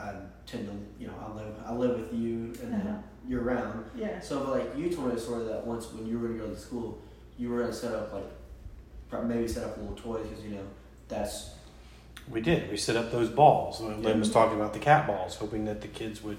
I 0.02 0.14
tend 0.46 0.66
to, 0.66 1.02
you 1.02 1.06
know, 1.06 1.14
I 1.24 1.32
live 1.32 1.54
I 1.64 1.72
live 1.72 2.00
with 2.00 2.12
you 2.12 2.52
and 2.62 2.74
Uh-huh. 2.74 2.82
then 2.84 3.02
year 3.28 3.40
round. 3.40 3.84
yeah. 3.94 4.18
So, 4.20 4.40
but 4.40 4.50
like 4.58 4.76
you 4.76 4.90
told 4.90 5.08
me 5.08 5.14
a 5.14 5.18
story 5.18 5.44
that 5.44 5.64
once 5.66 5.92
when 5.92 6.06
you 6.06 6.18
were 6.18 6.28
gonna 6.28 6.40
go 6.40 6.48
to 6.50 6.58
school, 6.58 6.98
you 7.38 7.48
were 7.50 7.60
gonna 7.60 7.72
set 7.72 7.94
up 7.94 8.12
like, 8.12 9.24
maybe 9.24 9.46
set 9.46 9.64
up 9.64 9.76
little 9.78 9.94
toys 9.94 10.26
because 10.28 10.44
you 10.44 10.50
know 10.56 10.66
that's 11.08 11.50
We 12.30 12.40
did. 12.40 12.70
We 12.70 12.76
set 12.76 12.96
up 12.96 13.10
those 13.12 13.28
balls. 13.28 13.80
Lynn 13.80 14.18
was 14.20 14.30
talking 14.30 14.56
about 14.58 14.72
the 14.72 14.78
cat 14.78 15.06
balls, 15.06 15.36
hoping 15.36 15.64
that 15.66 15.80
the 15.80 15.88
kids 15.88 16.22
would, 16.22 16.38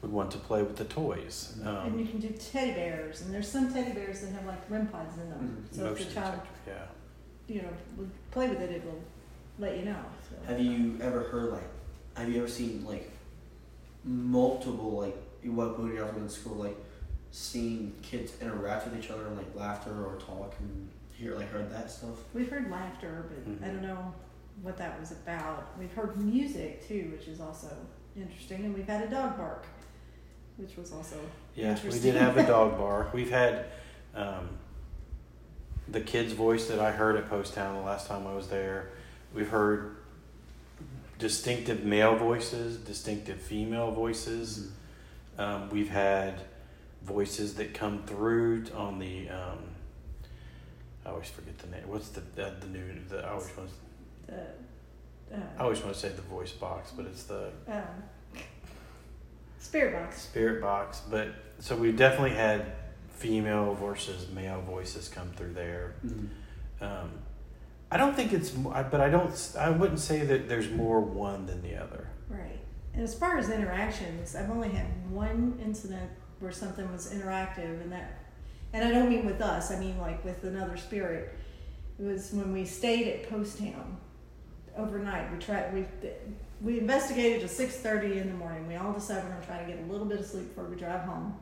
would 0.00 0.12
want 0.12 0.30
to 0.32 0.38
play 0.38 0.62
with 0.62 0.76
the 0.76 0.84
toys. 0.84 1.56
and 1.58 1.68
Um, 1.68 1.98
you 1.98 2.06
can 2.06 2.20
do 2.20 2.28
teddy 2.28 2.72
bears, 2.72 3.20
and 3.22 3.32
there's 3.34 3.48
some 3.48 3.72
teddy 3.72 3.92
bears 3.92 4.20
that 4.22 4.30
have 4.32 4.46
like 4.46 4.62
REM 4.70 4.86
pods 4.88 5.16
in 5.18 5.28
them. 5.30 5.42
Mhm. 5.70 5.76
So 5.76 5.84
if 5.86 5.90
motion 5.90 6.08
the 6.08 6.14
child, 6.14 6.34
detector, 6.40 6.50
yeah. 7.48 7.54
you 7.54 7.62
know, 7.62 7.68
would 7.96 8.10
play 8.30 8.48
with 8.48 8.60
it, 8.60 8.70
it 8.70 8.84
will 8.84 9.00
let 9.58 9.76
you 9.78 9.84
know. 9.86 10.02
So. 10.28 10.36
Have 10.52 10.60
you 10.60 10.98
ever 11.00 11.20
heard 11.20 11.50
like? 11.52 11.68
Have 12.14 12.28
you 12.28 12.38
ever 12.38 12.48
seen 12.48 12.84
like 12.86 13.10
multiple 14.04 15.00
like 15.00 15.16
what 15.44 15.76
booty 15.76 15.98
off 16.00 16.16
in 16.16 16.28
school 16.28 16.54
like 16.56 16.76
seeing 17.30 17.92
kids 18.02 18.32
interact 18.40 18.86
with 18.88 18.98
each 19.02 19.10
other 19.10 19.26
and 19.26 19.36
like 19.36 19.54
laughter 19.54 19.90
or 19.90 20.16
talk 20.20 20.54
and 20.60 20.88
hear 21.12 21.34
like 21.34 21.50
heard 21.50 21.70
that 21.72 21.90
stuff? 21.90 22.16
We've 22.32 22.48
heard 22.50 22.70
laughter, 22.70 23.26
but 23.28 23.66
I 23.66 23.70
Mhm. 23.70 23.72
don't 23.74 23.82
know 23.82 24.14
what 24.62 24.76
that 24.76 24.98
was 25.00 25.10
about. 25.10 25.76
We've 25.78 25.92
heard 25.92 26.16
music 26.16 26.86
too, 26.86 27.10
which 27.16 27.26
is 27.28 27.40
also 27.40 27.68
interesting, 28.16 28.64
and 28.64 28.74
we've 28.74 28.86
had 28.86 29.02
a 29.04 29.08
dog 29.10 29.36
bark, 29.36 29.66
which 30.56 30.76
was 30.76 30.92
also 30.92 31.16
Yeah, 31.56 31.64
we 31.66 31.70
Interesting. 31.70 32.02
did 32.12 32.20
have 32.20 32.36
a 32.36 32.46
dog 32.46 32.76
bark. 32.78 33.12
We've 33.14 33.30
had 33.30 33.66
um, 34.14 34.48
the 35.88 36.00
kid's 36.00 36.32
voice 36.32 36.66
that 36.68 36.78
I 36.78 36.92
heard 36.92 37.16
at 37.16 37.28
Poasttown 37.28 37.74
the 37.76 37.84
last 37.84 38.06
time 38.06 38.26
I 38.28 38.34
was 38.34 38.48
there. 38.48 38.90
We've 39.34 39.48
heard 39.48 39.93
distinctive 41.18 41.84
male 41.84 42.16
voices, 42.16 42.76
distinctive 42.78 43.40
female 43.40 43.90
voices. 43.90 44.70
Um, 45.38 45.68
we've 45.70 45.88
had 45.90 46.40
voices 47.02 47.54
that 47.54 47.74
come 47.74 48.02
through 48.06 48.64
on 48.74 48.98
the. 48.98 49.28
Um, 49.28 49.58
I 51.06 51.10
always 51.10 51.28
forget 51.28 51.58
the 51.58 51.66
name. 51.68 51.82
What's 51.86 52.08
the 52.10 52.20
the, 52.34 52.52
the 52.60 52.66
new? 52.66 52.84
The, 53.08 53.24
I 53.24 53.30
always 53.30 53.56
want. 53.56 53.70
the. 54.26 54.34
I 54.34 55.36
Uh, 55.36 55.62
always 55.64 55.80
want 55.82 55.94
to 55.94 55.98
say 56.00 56.10
the 56.10 56.22
voice 56.22 56.52
box, 56.52 56.92
but 56.96 57.06
it's 57.06 57.24
the 57.24 57.50
um, 57.66 57.82
spirit 59.58 59.94
box. 59.94 60.22
spirit 60.22 60.60
box. 60.62 61.00
But 61.10 61.28
so 61.58 61.76
we've 61.76 61.96
definitely 61.96 62.36
had 62.36 62.72
female 63.10 63.74
versus 63.74 64.30
male 64.30 64.60
voices 64.60 65.08
come 65.08 65.30
through 65.36 65.54
there. 65.54 65.94
Mm-hmm. 66.06 66.84
Um, 66.84 67.10
I 67.94 67.96
don't 67.96 68.16
think 68.16 68.32
it's, 68.32 68.50
but 68.50 69.00
I 69.00 69.08
don't. 69.08 69.32
I 69.56 69.70
wouldn't 69.70 70.00
say 70.00 70.24
that 70.26 70.48
there's 70.48 70.68
more 70.68 71.00
one 71.00 71.46
than 71.46 71.62
the 71.62 71.76
other. 71.76 72.08
Right. 72.28 72.58
And 72.92 73.04
as 73.04 73.14
far 73.14 73.38
as 73.38 73.50
interactions, 73.50 74.34
I've 74.34 74.50
only 74.50 74.68
had 74.68 74.86
one 75.12 75.60
incident 75.64 76.10
where 76.40 76.50
something 76.50 76.90
was 76.90 77.12
interactive, 77.14 77.80
and 77.82 77.92
that, 77.92 78.18
and 78.72 78.84
I 78.84 78.90
don't 78.90 79.08
mean 79.08 79.24
with 79.24 79.40
us. 79.40 79.70
I 79.70 79.78
mean 79.78 79.96
like 79.98 80.24
with 80.24 80.42
another 80.42 80.76
spirit. 80.76 81.38
It 82.00 82.02
was 82.02 82.32
when 82.32 82.52
we 82.52 82.64
stayed 82.64 83.06
at 83.06 83.30
Poasttown 83.30 83.94
overnight. 84.76 85.32
We 85.32 85.38
tried. 85.38 85.72
We 85.72 85.86
we 86.60 86.80
investigated 86.80 87.48
six 87.48 87.76
thirty 87.76 88.18
in 88.18 88.26
the 88.26 88.34
morning. 88.34 88.66
We 88.66 88.74
all 88.74 88.92
decided 88.92 89.22
we're 89.22 89.34
gonna 89.34 89.46
try 89.46 89.62
to 89.62 89.70
get 89.70 89.78
a 89.78 89.86
little 89.92 90.06
bit 90.06 90.18
of 90.18 90.26
sleep 90.26 90.48
before 90.48 90.64
we 90.64 90.74
drive 90.74 91.02
home. 91.02 91.38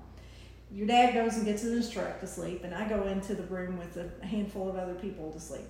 your 0.70 0.86
dad 0.86 1.14
goes 1.14 1.36
and 1.36 1.46
gets 1.46 1.64
in 1.64 1.72
his 1.72 1.88
truck 1.88 2.20
to 2.20 2.26
sleep, 2.26 2.64
and 2.64 2.74
I 2.74 2.86
go 2.88 3.04
into 3.04 3.34
the 3.34 3.44
room 3.44 3.78
with 3.78 3.96
a 3.96 4.26
handful 4.26 4.68
of 4.68 4.76
other 4.76 4.94
people 4.94 5.32
to 5.32 5.40
sleep. 5.40 5.64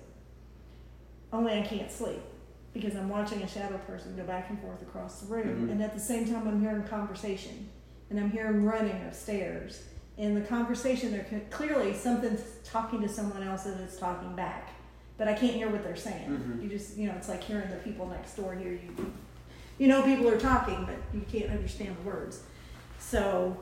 Only 1.33 1.57
I 1.59 1.63
can't 1.63 1.91
sleep 1.91 2.21
because 2.73 2.95
I'm 2.95 3.09
watching 3.09 3.41
a 3.41 3.47
shadow 3.47 3.77
person 3.79 4.15
go 4.15 4.23
back 4.23 4.49
and 4.49 4.59
forth 4.59 4.81
across 4.83 5.21
the 5.21 5.33
room, 5.33 5.67
Mhm. 5.67 5.71
and 5.71 5.83
at 5.83 5.93
the 5.93 5.99
same 5.99 6.25
time 6.31 6.47
I'm 6.47 6.61
hearing 6.61 6.83
conversation, 6.83 7.69
and 8.09 8.19
I'm 8.19 8.29
hearing 8.31 8.63
running 8.63 8.95
upstairs. 9.05 9.83
In 10.17 10.35
the 10.35 10.41
conversation, 10.41 11.11
they're 11.11 11.41
clearly 11.49 11.93
something's 11.95 12.41
talking 12.63 13.01
to 13.01 13.09
someone 13.09 13.41
else 13.43 13.65
and 13.65 13.79
it's 13.81 13.97
talking 13.97 14.35
back, 14.35 14.69
but 15.17 15.27
I 15.27 15.33
can't 15.33 15.53
hear 15.53 15.69
what 15.69 15.83
they're 15.83 15.95
saying. 15.95 16.29
Mhm. 16.29 16.63
You 16.63 16.69
just, 16.69 16.97
you 16.97 17.07
know, 17.07 17.15
it's 17.15 17.29
like 17.29 17.43
hearing 17.43 17.69
the 17.69 17.77
people 17.77 18.07
next 18.07 18.35
door 18.35 18.53
hear 18.53 18.71
you. 18.71 18.95
You 19.79 19.87
know, 19.87 20.03
people 20.03 20.27
are 20.29 20.39
talking, 20.39 20.85
but 20.85 20.95
you 21.13 21.21
can't 21.21 21.49
understand 21.51 21.95
the 21.97 22.07
words. 22.07 22.41
So, 22.99 23.57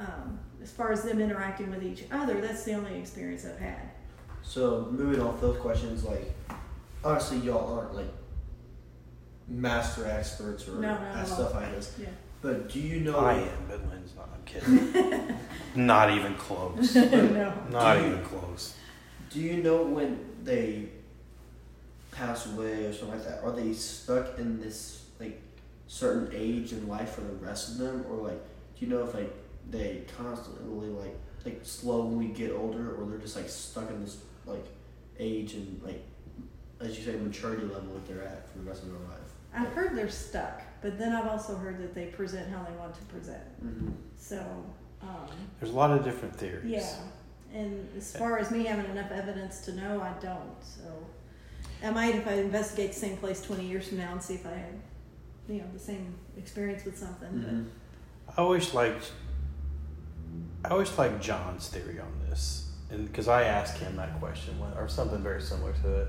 um, 0.00 0.40
as 0.60 0.72
far 0.72 0.90
as 0.90 1.02
them 1.02 1.20
interacting 1.20 1.70
with 1.70 1.84
each 1.84 2.04
other, 2.10 2.40
that's 2.40 2.64
the 2.64 2.74
only 2.74 2.98
experience 2.98 3.44
I've 3.44 3.58
had. 3.58 3.90
So 4.42 4.88
moving 4.90 5.20
off 5.22 5.40
those 5.40 5.58
questions, 5.58 6.04
like 6.04 6.34
honestly, 7.04 7.38
y'all 7.38 7.78
aren't 7.78 7.94
like 7.94 8.12
master 9.48 10.06
experts 10.06 10.66
or 10.68 10.72
No, 10.72 10.88
not 10.92 11.00
at 11.02 11.16
at 11.16 11.26
stuff 11.28 11.54
like 11.54 11.70
this. 11.74 11.94
Yeah. 12.00 12.08
But 12.40 12.68
do 12.68 12.78
you 12.80 13.00
know? 13.00 13.18
I 13.18 13.34
am, 13.34 13.48
but 13.68 13.88
Lynn's 13.88 14.14
not. 14.16 14.28
I'm 14.34 14.44
kidding. 14.44 15.36
not 15.86 16.10
even 16.10 16.34
close. 16.34 16.94
no. 16.94 17.54
Not 17.70 17.94
Do 17.96 18.00
you- 18.02 18.06
even 18.08 18.24
close. 18.24 18.74
Do 19.30 19.40
you 19.40 19.62
know 19.62 19.82
when 19.82 20.24
they 20.44 20.88
pass 22.12 22.46
away 22.52 22.84
or 22.86 22.92
something 22.92 23.18
like 23.18 23.26
that? 23.26 23.42
Are 23.42 23.50
they 23.50 23.72
stuck 23.72 24.38
in 24.38 24.60
this 24.60 25.06
like 25.18 25.40
certain 25.88 26.30
age 26.32 26.72
in 26.72 26.86
life 26.86 27.14
for 27.14 27.22
the 27.22 27.32
rest 27.34 27.70
of 27.72 27.78
them, 27.78 28.04
or 28.08 28.16
like 28.28 28.40
do 28.78 28.86
you 28.86 28.92
know 28.92 29.02
if 29.04 29.14
like 29.14 29.32
they 29.70 30.02
constantly 30.16 30.88
like 30.88 31.16
like 31.44 31.60
slowly 31.64 32.28
get 32.28 32.52
older, 32.52 32.94
or 32.94 33.06
they're 33.06 33.18
just 33.18 33.34
like 33.36 33.48
stuck 33.48 33.90
in 33.90 34.04
this 34.04 34.18
like 34.46 34.66
age 35.18 35.54
and 35.54 35.80
like 35.82 36.04
as 36.84 36.98
you 36.98 37.04
say 37.04 37.16
maturity 37.18 37.64
level 37.64 37.94
that 37.94 38.06
they're 38.06 38.22
at 38.24 38.48
for 38.50 38.58
the 38.58 38.64
rest 38.64 38.82
of 38.82 38.90
their 38.90 38.98
life? 39.00 39.20
I've 39.56 39.72
heard 39.72 39.96
they're 39.96 40.10
stuck, 40.10 40.62
but 40.82 40.98
then 40.98 41.12
I've 41.12 41.28
also 41.28 41.56
heard 41.56 41.78
that 41.78 41.94
they 41.94 42.06
present 42.06 42.50
how 42.50 42.64
they 42.64 42.76
want 42.76 42.94
to 42.94 43.02
present. 43.04 43.64
Mm-hmm. 43.64 43.90
So, 44.16 44.44
um, 45.00 45.28
There's 45.60 45.72
a 45.72 45.76
lot 45.76 45.92
of 45.92 46.04
different 46.04 46.34
theories. 46.36 46.64
yeah. 46.64 46.96
And 47.52 47.88
as 47.96 48.16
far 48.16 48.38
as 48.38 48.50
me 48.50 48.64
having 48.64 48.90
enough 48.90 49.12
evidence 49.12 49.60
to 49.66 49.72
know, 49.74 50.00
I 50.00 50.12
don't. 50.20 50.60
So, 50.60 50.82
I 51.84 51.90
might 51.90 52.16
if 52.16 52.26
I 52.26 52.34
investigate 52.34 52.92
the 52.92 52.98
same 52.98 53.16
place 53.16 53.40
20 53.42 53.64
years 53.64 53.88
from 53.88 53.98
now 53.98 54.12
and 54.12 54.22
see 54.22 54.34
if 54.34 54.46
I 54.46 54.54
had, 54.54 54.80
you 55.48 55.58
know, 55.58 55.66
the 55.72 55.78
same 55.78 56.14
experience 56.36 56.84
with 56.84 56.98
something. 56.98 57.28
Mm-hmm. 57.28 57.62
I 58.36 58.42
always 58.42 58.74
liked. 58.74 59.12
I 60.64 60.68
always 60.70 60.96
liked 60.96 61.22
John's 61.22 61.68
theory 61.68 62.00
on 62.00 62.10
this, 62.28 62.70
and 62.90 63.06
because 63.06 63.28
I 63.28 63.44
asked 63.44 63.78
him 63.78 63.96
that 63.96 64.18
question 64.18 64.54
or 64.76 64.88
something 64.88 65.22
very 65.22 65.42
similar 65.42 65.74
to 65.82 66.00
it, 66.00 66.08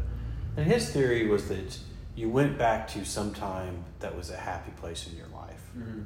and 0.58 0.66
his 0.66 0.90
theory 0.90 1.28
was 1.28 1.48
that 1.50 1.78
you 2.16 2.30
went 2.30 2.58
back 2.58 2.88
to 2.90 3.04
some 3.06 3.34
time 3.34 3.84
that 4.00 4.16
was 4.16 4.30
a 4.30 4.38
happy 4.38 4.72
place 4.80 5.08
in 5.08 5.18
your 5.18 5.28
life, 5.28 5.62
Mm-hmm. 5.78 6.02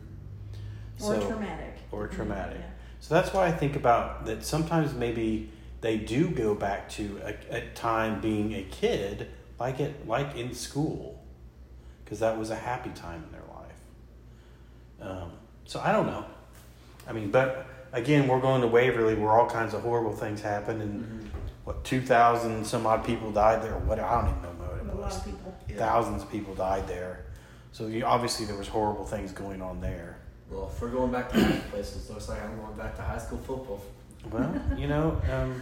But, 1.00 1.06
or 1.18 1.22
So- 1.22 1.28
traumatic. 1.30 1.76
or 1.91 2.08
traumatic. 2.08 2.58
Yeah. 2.60 2.66
So 3.00 3.14
that's 3.14 3.32
why 3.34 3.45
I 3.47 3.52
think 3.52 3.76
about 3.78 4.26
that. 4.26 4.43
Sometimes 4.43 4.93
maybe 4.93 5.50
they 5.82 5.97
do 5.97 6.30
go 6.30 6.54
back 6.54 6.89
to 6.89 7.22
a, 7.24 7.58
a 7.58 7.62
time 7.74 8.20
being 8.20 8.54
a 8.54 8.64
kid, 8.64 9.28
like 9.60 9.80
it 9.80 10.06
like 10.08 10.36
in 10.36 10.54
school, 10.54 11.24
because 12.04 12.20
that 12.20 12.38
was 12.38 12.50
a 12.50 12.56
happy 12.56 12.89
time 12.89 13.24
in 13.24 13.32
their 13.32 13.47
life. 13.56 15.10
Um, 15.24 15.32
so 15.66 15.80
I 15.80 15.91
don't 15.93 16.08
know. 16.08 16.26
I 17.08 17.14
mean, 17.14 17.32
but 17.32 17.66
again, 17.93 18.28
we're 18.28 18.41
going 18.41 18.62
to 18.62 18.68
Waverly, 18.68 19.16
where 19.16 19.32
all 19.32 19.50
kinds 19.50 19.74
of 19.74 19.82
horrible 19.84 20.12
things 20.14 20.41
happen, 20.41 20.82
and 20.82 21.04
Mm-hmm. 21.04 21.18
What 21.70 21.84
two 21.84 22.01
thousand 22.01 22.65
some 22.65 22.88
odd 22.88 23.05
people 23.05 23.32
died 23.32 23.61
there. 23.61 23.78
What 23.78 23.99
I 23.99 24.22
don't 24.22 24.32
even 24.32 24.41
know 24.41 24.49
what 24.65 24.72
A 24.76 24.80
it 24.80 24.88
lot 24.88 25.05
was. 25.05 25.17
of 25.17 25.26
people. 25.26 25.55
Thousands 25.78 26.24
of 26.24 26.32
people 26.32 26.55
died 26.55 26.88
there. 26.88 27.26
So 27.74 27.86
you, 27.86 28.03
obviously 28.05 28.47
there 28.47 28.55
was 28.57 28.67
horrible 28.67 29.05
things 29.05 29.32
going 29.32 29.61
on 29.61 29.80
there. 29.80 30.17
Well, 30.49 30.72
if 30.74 30.82
we're 30.82 30.89
going 30.89 31.11
back 31.11 31.30
to 31.32 31.39
happy 31.39 31.59
places, 31.70 32.09
looks 32.09 32.28
like 32.28 32.43
I'm 32.43 32.57
going 32.57 32.74
back 32.76 32.95
to 32.95 33.03
high 33.03 33.20
school 33.20 33.38
football. 33.38 33.86
Well, 34.32 34.51
you 34.76 34.88
know, 34.88 35.22
um, 35.32 35.61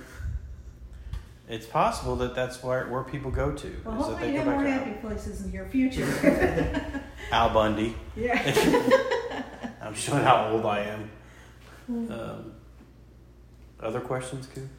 it's 1.50 1.66
possible 1.66 2.16
that 2.16 2.34
that's 2.34 2.64
where, 2.64 2.88
where 2.88 3.04
people 3.04 3.30
go 3.30 3.52
to. 3.52 3.68
Well, 3.84 3.96
is 4.00 4.08
that 4.08 4.12
hopefully 4.12 4.32
they 4.32 4.38
you 4.38 4.44
go 4.46 4.46
have 4.46 4.54
more 4.54 4.64
back 4.64 4.86
happy 4.86 5.02
places 5.02 5.44
in 5.44 5.52
your 5.52 5.66
future. 5.66 7.04
Al 7.34 7.50
Bundy. 7.50 7.96
yeah. 8.16 8.42
I'm 9.82 9.94
showing 9.94 10.24
how 10.24 10.52
old 10.54 10.66
I 10.66 10.80
am. 10.84 11.12
Hmm. 11.88 12.12
Um, 12.14 12.54
other 13.82 14.00
questions, 14.00 14.48
Coop? 14.48 14.70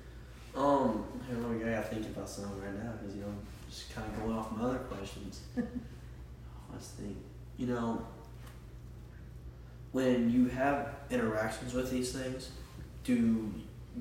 Um, 0.58 1.04
I 1.22 1.32
don't 1.32 1.42
know. 1.42 1.70
I 1.70 1.70
gotta 1.72 1.86
think 1.86 2.06
about 2.06 2.28
something 2.28 2.60
right 2.60 2.74
now 2.82 2.90
because 2.98 3.14
you 3.14 3.22
know, 3.22 3.28
I'm 3.28 3.38
just 3.70 3.94
kind 3.94 4.06
of 4.12 4.18
going 4.18 4.36
off 4.36 4.50
my 4.56 4.64
other 4.64 4.78
questions. 4.78 5.42
Let's 6.72 6.88
think. 6.88 7.16
You 7.56 7.68
know, 7.68 8.04
when 9.92 10.30
you 10.30 10.48
have 10.48 10.96
interactions 11.10 11.74
with 11.74 11.90
these 11.92 12.12
things, 12.12 12.50
do 13.04 13.52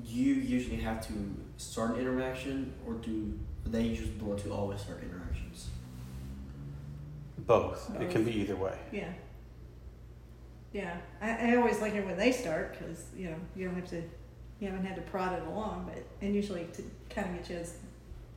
you 0.04 0.34
usually 0.34 0.76
have 0.76 1.06
to 1.06 1.12
start 1.58 1.94
an 1.94 2.00
interaction, 2.00 2.72
or 2.84 2.94
do 2.94 3.38
they 3.64 3.82
usually 3.82 4.10
want 4.20 4.40
to 4.40 4.52
always 4.52 4.80
start 4.80 5.02
interactions? 5.02 5.68
Both. 7.38 7.90
It 8.00 8.10
can 8.10 8.24
be 8.24 8.32
either 8.32 8.56
way. 8.56 8.76
Yeah. 8.92 9.12
Yeah, 10.72 10.96
I, 11.22 11.52
I 11.52 11.56
always 11.56 11.80
like 11.80 11.94
it 11.94 12.04
when 12.04 12.16
they 12.18 12.30
start 12.30 12.76
because 12.78 13.06
you 13.16 13.30
know 13.30 13.36
you 13.56 13.66
don't 13.66 13.76
have 13.76 13.88
to, 13.90 14.02
you 14.60 14.68
haven't 14.68 14.84
had 14.84 14.96
to 14.96 15.02
prod 15.02 15.32
it 15.38 15.46
along, 15.46 15.90
but 15.92 16.02
and 16.20 16.34
usually 16.34 16.66
to 16.74 16.82
kind 17.10 17.28
of 17.30 17.36
get 17.36 17.50
you 17.50 17.56
as, 17.56 17.74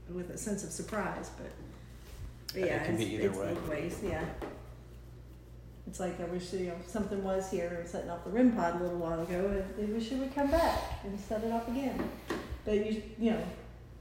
with 0.09 0.29
a 0.29 0.37
sense 0.37 0.63
of 0.63 0.71
surprise, 0.71 1.31
but, 1.37 1.51
but 2.53 2.63
It 2.63 2.67
yeah, 2.67 2.83
can 2.83 2.97
be 2.97 3.15
it's, 3.15 3.25
either 3.35 3.49
it's 3.49 3.61
way. 3.67 3.69
ways, 3.69 3.99
yeah. 4.03 4.23
It's 5.87 5.99
like 5.99 6.19
I 6.21 6.25
wish 6.25 6.53
you 6.53 6.67
know 6.67 6.75
something 6.87 7.23
was 7.23 7.49
here 7.49 7.77
and 7.79 7.89
setting 7.89 8.09
off 8.09 8.23
the 8.23 8.29
REM 8.29 8.51
pod 8.53 8.79
a 8.79 8.83
little 8.83 8.99
while 8.99 9.19
ago. 9.19 9.63
I, 9.79 9.83
wish 9.85 10.11
it 10.11 10.19
would 10.19 10.33
come 10.33 10.51
back 10.51 10.79
and 11.03 11.19
set 11.19 11.43
it 11.43 11.51
up 11.51 11.67
again. 11.67 12.09
But 12.63 12.85
you 12.85 13.01
you 13.17 13.31
know, 13.31 13.43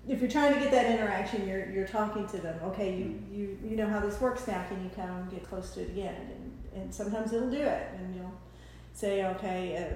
if 0.07 0.21
you're 0.21 0.31
trying 0.31 0.53
to 0.55 0.61
get 0.61 0.71
that 0.73 0.87
interaction, 0.87 1.49
you're 1.49 1.69
you're 1.71 1.89
talking 1.89 2.29
to 2.29 2.37
them. 2.39 2.61
Okay, 2.65 2.95
you 2.95 3.23
you 3.33 3.59
you 3.65 3.77
know 3.77 3.89
how 3.89 3.99
this 3.99 4.21
works 4.21 4.47
now. 4.47 4.63
Can 4.69 4.85
you 4.85 4.91
come 4.95 5.29
get 5.31 5.43
close 5.49 5.71
to 5.75 5.81
it 5.81 5.89
again? 5.89 6.15
And 6.75 6.83
and 6.83 6.95
sometimes 6.95 7.33
it'll 7.33 7.51
do 7.51 7.57
it, 7.63 7.89
and 7.97 8.15
you'll 8.15 8.35
say, 8.93 9.25
okay, 9.25 9.77
uh, 9.77 9.95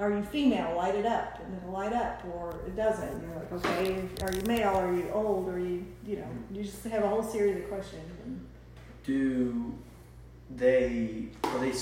are 0.00 0.10
you 0.10 0.22
female? 0.22 0.74
Light 0.76 0.94
it 0.94 1.06
up, 1.06 1.38
and 1.44 1.56
it'll 1.56 1.72
light 1.72 1.92
up, 1.92 2.24
or 2.34 2.58
it 2.66 2.74
doesn't. 2.74 3.06
And 3.08 3.22
you're 3.22 3.34
like, 3.36 3.52
okay, 3.52 4.02
are 4.22 4.32
you 4.32 4.42
male? 4.46 4.70
Are 4.76 4.94
you 4.94 5.10
old? 5.12 5.48
Are 5.48 5.58
you 5.58 5.84
you 6.06 6.16
know? 6.16 6.28
You 6.50 6.64
just 6.64 6.82
have 6.84 7.04
a 7.04 7.08
whole 7.08 7.22
series 7.22 7.56
of 7.56 7.68
questions. 7.68 8.10
And, 8.24 8.46
Do 9.04 9.74
they 10.56 11.26
are 11.44 11.58
they 11.60 11.72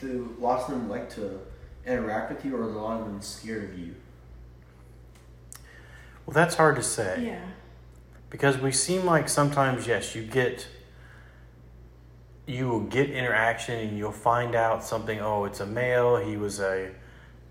do 0.00 0.34
lots 0.40 0.68
of 0.68 0.74
them 0.74 0.88
like 0.88 1.10
to 1.10 1.38
interact 1.86 2.32
with 2.32 2.44
you, 2.44 2.56
or 2.56 2.60
are 2.62 2.64
a 2.64 2.66
lot 2.66 3.00
of 3.00 3.06
them 3.06 3.20
scared 3.20 3.70
of 3.72 3.78
you? 3.78 3.94
Well, 6.26 6.34
that's 6.34 6.54
hard 6.54 6.76
to 6.76 6.82
say. 6.82 7.24
yeah. 7.26 7.40
because 8.30 8.56
we 8.58 8.70
seem 8.72 9.04
like 9.04 9.28
sometimes 9.28 9.86
yes 9.86 10.14
you 10.14 10.22
get 10.22 10.68
you 12.46 12.68
will 12.68 12.80
get 12.80 13.10
interaction 13.10 13.74
and 13.78 13.98
you'll 13.98 14.12
find 14.12 14.54
out 14.54 14.84
something 14.84 15.20
oh 15.20 15.44
it's 15.44 15.58
a 15.60 15.66
male 15.66 16.16
he 16.16 16.36
was 16.36 16.60
a 16.60 16.90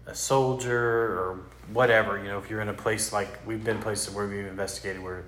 a 0.10 0.16
soldier 0.16 0.80
or 1.20 1.40
whatever 1.72 2.18
you 2.18 2.26
know 2.26 2.40
if 2.40 2.50
you're 2.50 2.62
in 2.62 2.70
a 2.70 2.74
place 2.74 3.14
like 3.14 3.46
we've 3.46 3.64
been 3.64 3.80
places 3.80 4.14
where 4.14 4.28
we've 4.28 4.46
investigated 4.46 5.02
where 5.02 5.24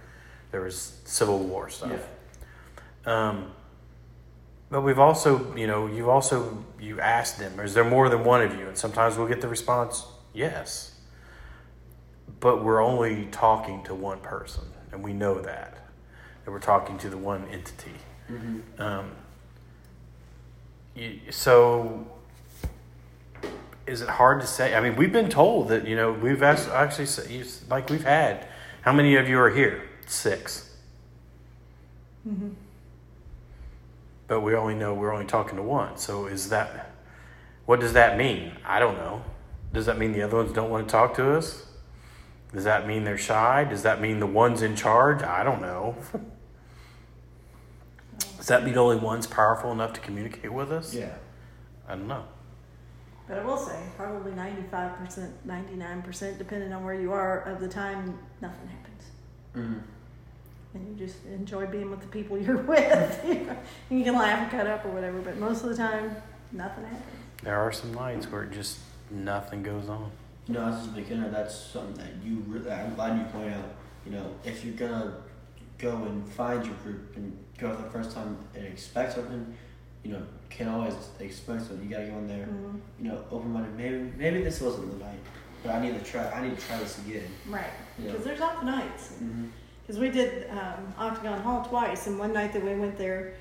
there 0.52 0.62
was 0.62 1.00
civil 1.06 1.40
war 1.40 1.70
stuff. 1.70 2.02
Um, 3.06 3.52
but 4.70 4.82
we've 4.82 5.00
also 5.00 5.56
you 5.56 5.68
know 5.68 5.88
you've 5.88 6.10
also 6.10 6.64
you 6.80 7.00
asked 7.00 7.40
them 7.40 7.60
is 7.60 7.74
there 7.74 7.84
more 7.84 8.10
than 8.10 8.24
one 8.24 8.42
of 8.42 8.58
you? 8.58 8.68
And 8.68 8.78
sometimes 8.78 9.18
we'll 9.18 9.28
get 9.28 9.42
the 9.42 9.48
response 9.48 10.06
yes. 10.34 10.96
But 12.40 12.64
we're 12.64 12.84
only 12.84 13.28
talking 13.32 13.84
to 13.84 13.94
one 13.94 14.20
person, 14.20 14.64
and 14.92 15.04
we 15.04 15.14
know 15.14 15.42
that. 15.42 15.78
That 16.44 16.52
we're 16.52 16.60
talking 16.60 16.98
to 17.00 17.10
the 17.10 17.18
one 17.18 17.46
entity. 17.52 17.94
Um, 18.80 19.12
you, 20.96 21.20
so, 21.30 22.08
is 23.92 24.02
it 24.02 24.08
hard 24.08 24.40
to 24.40 24.48
say? 24.48 24.74
I 24.74 24.80
mean, 24.80 24.96
we've 24.96 25.12
been 25.12 25.30
told 25.30 25.68
that, 25.68 25.86
you 25.86 25.98
know, 25.98 26.14
we've 26.14 26.42
asked, 26.42 26.70
actually, 26.70 27.44
like 27.70 27.90
we've 27.90 28.04
had, 28.04 28.48
how 28.84 28.94
many 28.94 29.18
of 29.18 29.28
you 29.28 29.38
are 29.38 29.50
here? 29.50 29.84
Six. 30.08 30.74
Mm-hmm. 32.28 32.52
But 34.28 34.40
we 34.42 34.56
only 34.56 34.76
know 34.76 34.94
we're 34.94 35.14
only 35.14 35.26
talking 35.26 35.58
to 35.58 35.62
one. 35.62 35.98
So, 35.98 36.28
is 36.28 36.50
that, 36.50 36.94
what 37.66 37.82
does 37.82 37.92
that 37.94 38.18
mean? 38.18 38.54
I 38.66 38.80
don't 38.80 38.96
know. 38.96 39.24
Does 39.74 39.88
that 39.88 39.98
mean 39.98 40.14
the 40.14 40.22
other 40.22 40.38
ones 40.38 40.54
don't 40.54 40.70
want 40.70 40.88
to 40.88 40.92
talk 40.92 41.16
to 41.16 41.36
us? 41.36 41.66
Does 42.54 42.64
that 42.64 42.88
mean 42.88 43.04
they're 43.04 43.18
shy? 43.18 43.66
Does 43.66 43.84
that 43.84 44.00
mean 44.00 44.20
the 44.20 44.28
one's 44.28 44.62
in 44.62 44.76
charge? 44.76 45.22
I 45.22 45.44
don't 45.44 45.62
know. 45.62 45.96
Does 48.38 48.48
that 48.48 48.64
mean 48.64 48.78
only 48.78 48.96
one's 48.96 49.28
powerful 49.28 49.72
enough 49.72 49.92
to 49.94 50.00
communicate 50.00 50.52
with 50.52 50.72
us? 50.72 50.94
Yeah. 50.94 51.14
I 51.88 51.96
don't 51.96 52.08
know. 52.08 52.24
But 53.32 53.40
I 53.40 53.46
will 53.46 53.56
say, 53.56 53.80
probably 53.96 54.34
95%, 54.34 55.32
99%, 55.48 56.38
depending 56.38 56.74
on 56.74 56.84
where 56.84 56.94
you 56.94 57.14
are, 57.14 57.44
of 57.44 57.62
the 57.62 57.68
time, 57.70 58.20
nothing 58.42 58.68
happens. 58.68 59.04
Mm-hmm. 59.56 59.80
And 60.74 61.00
you 61.00 61.06
just 61.06 61.24
enjoy 61.24 61.66
being 61.66 61.90
with 61.90 62.02
the 62.02 62.08
people 62.08 62.38
you're 62.38 62.58
with. 62.62 63.24
you, 63.26 63.36
know, 63.36 63.58
you 63.90 64.04
can 64.04 64.16
laugh 64.16 64.40
and 64.40 64.52
cut 64.52 64.68
up 64.68 64.84
or 64.84 64.90
whatever, 64.90 65.20
but 65.20 65.38
most 65.38 65.64
of 65.64 65.70
the 65.70 65.78
time, 65.78 66.14
nothing 66.52 66.84
happens. 66.84 67.06
There 67.42 67.58
are 67.58 67.72
some 67.72 67.94
nights 67.94 68.30
where 68.30 68.44
just 68.48 68.80
nothing 69.10 69.64
goes 69.64 69.88
on. 69.88 70.12
You 70.50 70.56
know, 70.56 70.66
as 70.66 70.88
a 70.88 70.90
beginner, 70.90 71.30
that's 71.30 71.56
something 71.56 71.96
that 72.04 72.12
you 72.22 72.44
really, 72.50 72.70
I'm 72.70 72.96
glad 72.96 73.18
you 73.18 73.24
point 73.28 73.54
out. 73.54 73.76
You 74.06 74.12
know, 74.12 74.36
if 74.44 74.66
you're 74.66 74.76
gonna 74.76 75.14
go 75.78 75.96
and 76.04 76.28
find 76.34 76.66
your 76.66 76.76
group 76.84 77.16
and 77.16 77.38
go 77.58 77.74
the 77.74 77.90
first 77.92 78.12
time 78.12 78.38
and 78.54 78.66
expect 78.66 79.14
something, 79.14 79.56
you 80.04 80.12
know, 80.14 80.22
can't 80.50 80.70
always 80.70 80.94
expect 81.20 81.62
something. 81.62 81.84
You 81.84 81.90
gotta 81.96 82.08
go 82.08 82.18
in 82.18 82.28
there, 82.28 82.46
Mhm. 82.48 82.80
you 83.00 83.08
know, 83.10 83.24
open 83.32 83.52
minded. 83.54 83.76
Maybe, 83.78 84.12
maybe 84.18 84.44
this 84.44 84.60
wasn't 84.62 84.92
the 84.92 85.04
night, 85.06 85.20
but 85.64 85.76
I 85.76 85.82
need 85.82 85.98
to 85.98 86.04
try. 86.04 86.30
I 86.32 86.42
need 86.48 86.58
to 86.58 86.66
try 86.68 86.78
this 86.80 87.00
again. 87.00 87.28
Right. 87.48 87.66
Yeah. 88.00 88.12
Because 88.12 88.26
there's 88.26 88.42
off 88.42 88.64
nights. 88.64 89.14
Mm-hmm. 89.22 89.46
Because 89.82 90.00
we 90.00 90.10
did 90.10 90.50
um, 90.50 90.94
Octagon 90.98 91.42
Hall 91.42 91.64
twice, 91.66 92.08
and 92.08 92.18
one 92.20 92.34
night 92.34 92.54
that 92.54 92.64
we 92.64 92.76
went 92.76 92.98
there, 92.98 93.34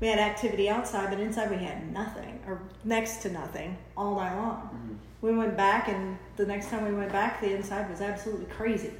we 0.00 0.06
had 0.06 0.18
activity 0.18 0.68
outside, 0.68 1.10
but 1.10 1.18
inside 1.20 1.50
we 1.50 1.56
had 1.56 1.92
nothing, 1.92 2.38
or 2.46 2.60
next 2.84 3.16
to 3.22 3.30
nothing, 3.32 3.76
all 3.96 4.14
night 4.16 4.36
long. 4.36 4.70
Mm-hmm. 4.74 4.94
We 5.20 5.36
went 5.36 5.56
back, 5.56 5.88
and 5.88 6.16
the 6.36 6.46
next 6.46 6.68
time 6.70 6.84
we 6.84 6.92
went 6.92 7.10
back, 7.10 7.40
the 7.40 7.52
inside 7.54 7.90
was 7.90 8.00
absolutely 8.00 8.46
crazy. 8.46 8.92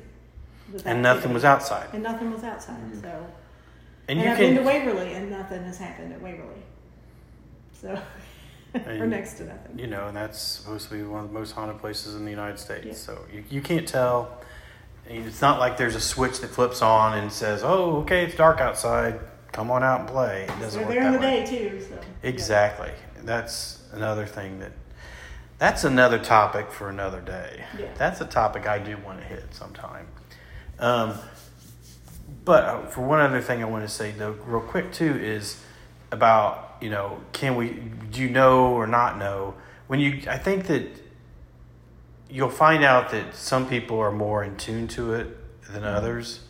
with 0.72 0.86
And 0.86 1.00
nothing 1.02 1.32
was 1.32 1.44
outside. 1.44 1.88
And 1.94 2.02
nothing 2.02 2.30
was 2.30 2.42
outside. 2.44 2.76
Mhm. 2.92 3.00
So, 3.00 3.08
And 4.08 4.18
and, 4.18 4.20
you 4.20 4.30
I've 4.32 4.38
been 4.38 4.56
to 4.56 4.62
Waverly, 4.62 5.12
and 5.14 5.30
nothing 5.30 5.62
has 5.64 5.78
happened 5.78 6.12
at 6.12 6.20
Waverly. 6.20 6.62
So, 7.80 8.00
or 8.86 9.06
next 9.06 9.34
to 9.34 9.44
nothing. 9.44 9.78
you 9.78 9.86
know, 9.86 10.08
and 10.08 10.16
that's 10.16 10.40
supposed 10.40 10.88
to 10.88 10.94
be 10.96 11.02
one 11.02 11.24
of 11.24 11.28
the 11.32 11.38
most 11.38 11.52
haunted 11.52 11.78
places 11.78 12.14
in 12.14 12.24
the 12.24 12.30
United 12.30 12.58
States. 12.58 12.86
Yeah. 12.86 12.92
So 12.94 13.18
you, 13.32 13.44
you 13.50 13.60
can't 13.60 13.86
tell. 13.86 14.40
And 15.08 15.24
It's 15.26 15.40
not 15.40 15.58
like 15.58 15.76
there's 15.78 15.94
a 15.94 16.00
switch 16.00 16.40
that 16.40 16.48
flips 16.50 16.82
on 16.82 17.16
and 17.16 17.32
says, 17.32 17.62
"Oh, 17.64 17.98
okay, 18.02 18.24
it's 18.24 18.34
dark 18.36 18.60
outside. 18.60 19.18
Come 19.52 19.70
on 19.70 19.82
out 19.82 20.00
and 20.00 20.08
play." 20.08 20.42
It 20.44 20.60
doesn't 20.60 20.80
They're 20.80 20.88
work 20.88 20.94
there 20.98 21.06
in 21.06 21.12
the 21.14 21.18
way. 21.18 21.44
day 21.44 21.68
too. 21.70 21.80
So 21.80 21.94
yeah. 21.94 22.28
Exactly. 22.28 22.90
That's 23.22 23.82
another 23.92 24.26
thing 24.26 24.58
that. 24.60 24.72
That's 25.58 25.82
another 25.82 26.18
topic 26.20 26.70
for 26.70 26.88
another 26.88 27.20
day. 27.20 27.64
Yeah. 27.78 27.86
That's 27.96 28.20
a 28.20 28.26
topic 28.26 28.68
I 28.68 28.78
do 28.78 28.96
want 28.98 29.18
to 29.20 29.24
hit 29.26 29.52
sometime. 29.52 30.06
Um, 30.78 31.14
but 32.44 32.64
uh, 32.64 32.86
for 32.86 33.00
one 33.00 33.20
other 33.20 33.40
thing 33.40 33.62
I 33.62 33.66
want 33.66 33.84
to 33.84 33.88
say 33.92 34.12
though, 34.12 34.32
real 34.46 34.60
quick 34.60 34.92
too, 34.92 35.14
is 35.16 35.60
about 36.10 36.76
you 36.80 36.90
know, 36.90 37.20
can 37.32 37.56
we 37.56 37.70
do 38.10 38.22
you 38.22 38.30
know 38.30 38.72
or 38.72 38.86
not 38.86 39.18
know 39.18 39.54
when 39.86 40.00
you? 40.00 40.22
I 40.28 40.38
think 40.38 40.66
that 40.66 40.86
you'll 42.30 42.50
find 42.50 42.84
out 42.84 43.10
that 43.10 43.34
some 43.34 43.68
people 43.68 43.98
are 43.98 44.12
more 44.12 44.44
in 44.44 44.56
tune 44.56 44.88
to 44.88 45.14
it 45.14 45.36
than 45.72 45.84
others, 45.84 46.40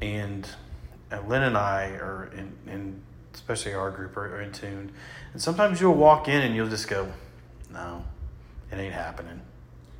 and 0.00 0.48
uh, 1.10 1.20
Lynn 1.26 1.42
and 1.42 1.56
I 1.56 1.90
are 1.90 2.30
in, 2.36 2.52
in 2.66 3.02
especially 3.34 3.74
our 3.74 3.90
group 3.90 4.16
are, 4.16 4.36
are 4.36 4.40
in 4.40 4.52
tune, 4.52 4.92
and 5.32 5.40
sometimes 5.40 5.80
you'll 5.80 5.94
walk 5.94 6.28
in 6.28 6.42
and 6.42 6.54
you'll 6.54 6.68
just 6.68 6.88
go, 6.88 7.10
no, 7.70 8.04
it 8.70 8.76
ain't 8.76 8.94
happening. 8.94 9.40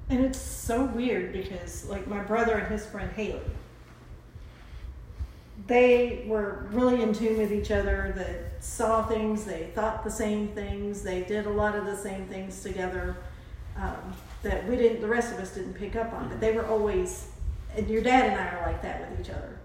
And 0.09 0.25
it's 0.25 0.39
so 0.39 0.85
weird 0.85 1.33
because, 1.33 1.87
like, 1.89 2.07
my 2.07 2.21
brother 2.21 2.55
and 2.55 2.71
his 2.71 2.85
friend 2.85 3.11
Haley, 3.13 3.41
they 5.67 6.25
were 6.27 6.67
really 6.73 7.03
in 7.03 7.15
tune 7.15 7.39
with 7.39 7.53
each 7.53 7.71
other. 7.71 8.13
They 8.17 8.52
saw 8.63 9.05
things, 9.05 9.45
they 9.45 9.71
thought 9.75 10.05
the 10.05 10.11
same 10.11 10.47
things, 10.49 11.03
they 11.03 11.23
did 11.23 11.47
a 11.47 11.51
lot 11.51 11.75
of 11.75 11.85
the 11.85 11.97
same 11.97 12.27
things 12.27 12.63
together 12.63 13.17
um, 13.77 14.15
that 14.43 14.67
we 14.69 14.77
didn't, 14.77 15.01
the 15.01 15.09
rest 15.09 15.33
of 15.33 15.41
us 15.41 15.53
didn't 15.55 15.75
pick 15.75 15.97
up 15.97 16.13
on. 16.13 16.29
But 16.29 16.41
they 16.41 16.53
were 16.53 16.65
always, 16.67 17.27
and 17.77 17.89
your 17.89 18.03
dad 18.03 18.27
and 18.31 18.41
I 18.41 18.47
are 18.57 18.67
like 18.67 18.81
that 18.83 19.11
with 19.11 19.21
each 19.21 19.31
other, 19.31 19.59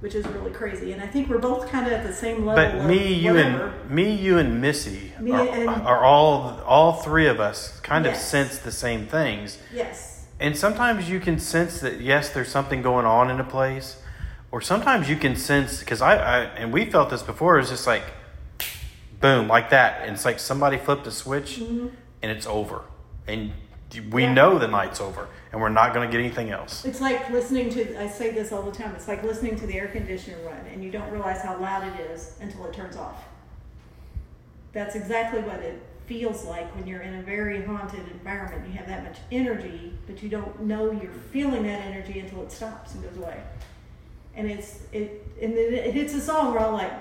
which 0.00 0.16
is 0.16 0.26
really 0.26 0.50
crazy. 0.50 0.90
And 0.92 1.00
I 1.00 1.06
think 1.06 1.28
we're 1.28 1.38
both 1.38 1.70
kind 1.70 1.86
of 1.86 1.92
at 1.92 2.04
the 2.04 2.12
same 2.12 2.44
level. 2.44 2.80
But 2.80 2.84
me, 2.88 3.14
you, 3.14 3.34
whatever. 3.34 3.66
and 3.68 3.90
me, 3.90 4.12
you, 4.12 4.38
and 4.38 4.60
Missy 4.60 5.12
Me 5.20 5.30
are, 5.30 5.46
and- 5.48 5.68
are 5.68 6.02
all 6.04 6.60
all 6.66 6.94
three 6.94 7.28
of 7.28 7.38
us 7.38 7.78
kind 7.80 8.06
of 8.06 8.16
sense 8.16 8.58
the 8.58 8.72
same 8.72 9.06
things. 9.06 9.58
yes, 9.72 10.26
And 10.40 10.56
sometimes 10.56 11.08
you 11.08 11.20
can 11.20 11.38
sense 11.38 11.78
that 11.78 12.00
yes, 12.00 12.30
there's 12.30 12.48
something 12.50 12.82
going 12.82 13.06
on 13.06 13.30
in 13.30 13.38
a 13.38 13.44
place, 13.44 14.02
or 14.50 14.60
sometimes 14.60 15.08
you 15.08 15.14
can 15.14 15.36
sense 15.36 15.78
because 15.78 16.02
I, 16.02 16.16
I 16.16 16.38
and 16.56 16.72
we 16.72 16.86
felt 16.86 17.08
this 17.10 17.22
before. 17.22 17.60
It's 17.60 17.70
just 17.70 17.86
like 17.86 18.02
boom, 19.22 19.48
like 19.48 19.70
that, 19.70 20.02
and 20.02 20.12
it's 20.12 20.24
like 20.26 20.38
somebody 20.38 20.76
flipped 20.76 21.06
a 21.06 21.10
switch, 21.10 21.58
and 21.58 21.90
it's 22.20 22.46
over, 22.46 22.82
and 23.26 23.52
we 24.10 24.22
Yeah. 24.24 24.32
know 24.34 24.58
the 24.58 24.68
night's 24.68 25.00
over, 25.00 25.28
and 25.52 25.60
we're 25.60 25.68
not 25.68 25.94
going 25.94 26.06
to 26.08 26.12
get 26.12 26.22
anything 26.22 26.50
else. 26.50 26.84
It's 26.84 27.00
like 27.00 27.30
listening 27.30 27.70
to, 27.70 28.00
I 28.02 28.08
say 28.08 28.30
this 28.30 28.52
all 28.52 28.62
the 28.62 28.72
time, 28.72 28.94
it's 28.94 29.08
like 29.08 29.22
listening 29.22 29.56
to 29.56 29.66
the 29.66 29.78
air 29.78 29.88
conditioner 29.88 30.38
run 30.46 30.66
and 30.72 30.82
you 30.82 30.90
don't 30.90 31.10
realize 31.10 31.42
how 31.42 31.58
loud 31.58 31.86
it 31.86 32.00
is 32.10 32.32
until 32.40 32.64
it 32.66 32.72
turns 32.72 32.96
off. 32.96 33.22
That's 34.72 34.94
exactly 34.94 35.40
what 35.42 35.60
it 35.60 35.78
feels 36.06 36.44
like 36.46 36.74
when 36.74 36.86
you're 36.86 37.02
in 37.02 37.16
a 37.16 37.22
very 37.22 37.62
haunted 37.62 38.08
environment. 38.10 38.66
You 38.66 38.72
have 38.78 38.88
that 38.88 39.04
much 39.04 39.18
energy, 39.30 39.92
but 40.06 40.22
you 40.22 40.30
don't 40.30 40.60
know 40.60 40.90
you're 40.90 41.12
feeling 41.30 41.64
that 41.64 41.82
energy 41.82 42.18
until 42.20 42.42
it 42.42 42.50
stops 42.50 42.94
and 42.94 43.04
goes 43.04 43.18
away. 43.18 43.42
And 44.34 44.50
it's, 44.50 44.80
it, 44.92 45.26
and 45.42 45.54
then 45.54 45.74
it 45.74 45.92
hits 45.92 46.14
a 46.14 46.20
song, 46.20 46.54
we're 46.54 46.60
all 46.60 46.72
like, 46.72 46.92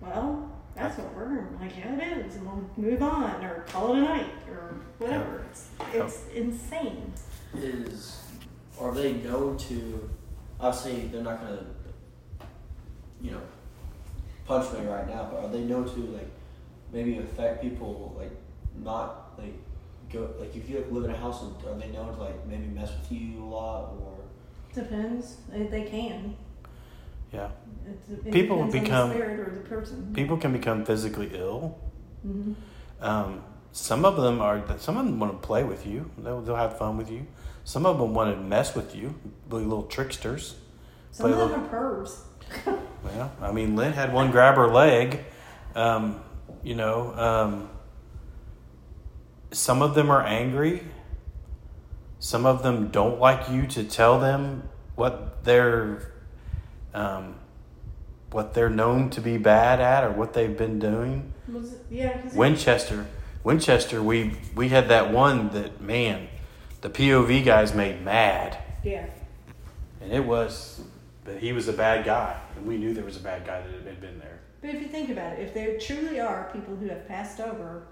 well, 0.00 0.48
that's 0.74 0.98
what 0.98 1.14
we're 1.14 1.46
like, 1.60 1.76
yeah, 1.76 1.94
it 1.94 2.26
is, 2.26 2.36
and 2.36 2.46
we'll 2.46 2.70
move 2.76 3.02
on 3.02 3.44
or 3.44 3.64
call 3.68 3.94
it 3.94 3.98
a 3.98 4.02
night 4.02 4.30
or 4.50 4.74
whatever. 4.98 5.44
It's, 5.50 5.68
it's 5.92 6.22
insane. 6.34 7.12
is 7.56 8.20
are 8.80 8.92
they 8.92 9.12
known 9.12 9.56
to 9.56 10.10
obviously 10.58 11.06
they're 11.08 11.22
not 11.22 11.40
gonna 11.40 11.64
you 13.20 13.30
know 13.30 13.40
punch 14.46 14.72
me 14.72 14.84
right 14.86 15.08
now 15.08 15.28
but 15.30 15.44
are 15.44 15.48
they 15.48 15.60
known 15.60 15.84
to 15.84 16.00
like 16.12 16.28
maybe 16.92 17.18
affect 17.18 17.62
people 17.62 18.14
like 18.18 18.32
not 18.82 19.38
like 19.38 19.54
go 20.12 20.28
like 20.40 20.54
if 20.56 20.68
you 20.68 20.78
like, 20.78 20.90
live 20.90 21.04
in 21.04 21.10
a 21.12 21.16
house 21.16 21.44
are 21.44 21.78
they 21.78 21.88
known 21.88 22.12
to 22.14 22.20
like 22.20 22.46
maybe 22.46 22.66
mess 22.66 22.90
with 22.90 23.12
you 23.12 23.44
a 23.44 23.46
lot 23.46 23.94
or 24.00 24.14
Depends. 24.74 25.36
They, 25.48 25.62
they 25.64 25.84
can. 25.84 26.36
Yeah, 27.34 27.48
It, 27.86 28.26
it 28.28 28.32
People 28.32 28.64
become- 28.66 29.02
on 29.02 29.08
the 29.10 29.14
spirit 29.16 29.40
or 29.40 29.50
the 29.54 29.60
person. 29.68 30.12
people 30.14 30.36
can 30.36 30.52
become 30.52 30.84
physically 30.84 31.30
ill. 31.34 31.76
hmm 32.22 32.52
Um, 33.00 33.42
some 33.72 34.04
of 34.04 34.16
them 34.16 34.40
are. 34.40 34.62
Some 34.78 34.96
of 34.96 35.04
them 35.04 35.18
want 35.18 35.32
to 35.32 35.46
play 35.46 35.64
with 35.64 35.84
you. 35.84 36.08
They'll, 36.16 36.40
they'll 36.40 36.54
have 36.56 36.78
fun 36.78 36.96
with 36.96 37.10
you. 37.10 37.26
Some 37.64 37.84
of 37.86 37.98
them 37.98 38.14
want 38.14 38.32
to 38.34 38.40
mess 38.40 38.74
with 38.76 38.94
you. 38.94 39.14
Be 39.50 39.56
little 39.56 39.82
tricksters. 39.82 40.54
Some 41.10 41.32
of 41.32 41.38
them 41.50 41.64
are 41.64 41.68
pervs. 41.68 42.20
Well, 43.04 43.30
I 43.42 43.52
mean, 43.52 43.76
Lynn 43.76 43.92
had 43.92 44.14
one 44.14 44.30
grab 44.30 44.54
her 44.54 44.66
leg. 44.68 45.20
Um, 45.74 46.20
you 46.62 46.74
know, 46.74 47.12
um, 47.18 47.68
some 49.52 49.82
of 49.82 49.94
them 49.94 50.10
are 50.10 50.22
angry. 50.22 50.82
Some 52.18 52.46
of 52.46 52.62
them 52.62 52.88
don't 52.88 53.20
like 53.20 53.50
you 53.50 53.66
to 53.66 53.84
tell 53.84 54.18
them 54.20 54.68
what 54.94 55.44
they're, 55.44 56.13
um, 56.94 57.34
what 58.30 58.54
they're 58.54 58.70
known 58.70 59.10
to 59.10 59.20
be 59.20 59.36
bad 59.36 59.80
at 59.80 60.04
or 60.04 60.10
what 60.10 60.32
they've 60.32 60.56
been 60.56 60.78
doing. 60.78 61.32
Was 61.52 61.74
it- 61.74 61.86
yeah, 61.90 62.20
Winchester, 62.34 63.06
Winchester, 63.42 64.02
we 64.02 64.36
we 64.54 64.70
had 64.70 64.88
that 64.88 65.12
one 65.12 65.50
that 65.50 65.80
man, 65.80 66.28
the 66.80 66.88
POV 66.88 67.44
guys 67.44 67.74
made 67.74 68.02
mad, 68.02 68.58
yeah. 68.82 69.06
and 70.00 70.12
it 70.12 70.24
was 70.24 70.80
that 71.24 71.38
he 71.38 71.52
was 71.52 71.68
a 71.68 71.72
bad 71.72 72.04
guy, 72.04 72.38
and 72.56 72.66
we 72.66 72.76
knew 72.76 72.94
there 72.94 73.04
was 73.04 73.16
a 73.16 73.20
bad 73.20 73.46
guy 73.46 73.60
that 73.60 73.86
had 73.86 74.00
been 74.00 74.18
there. 74.18 74.40
But 74.60 74.70
if 74.70 74.80
you 74.80 74.88
think 74.88 75.10
about 75.10 75.34
it, 75.34 75.40
if 75.40 75.52
there 75.52 75.78
truly 75.78 76.20
are 76.20 76.50
people 76.52 76.74
who 76.76 76.88
have 76.88 77.06
passed 77.06 77.40
over, 77.40 77.86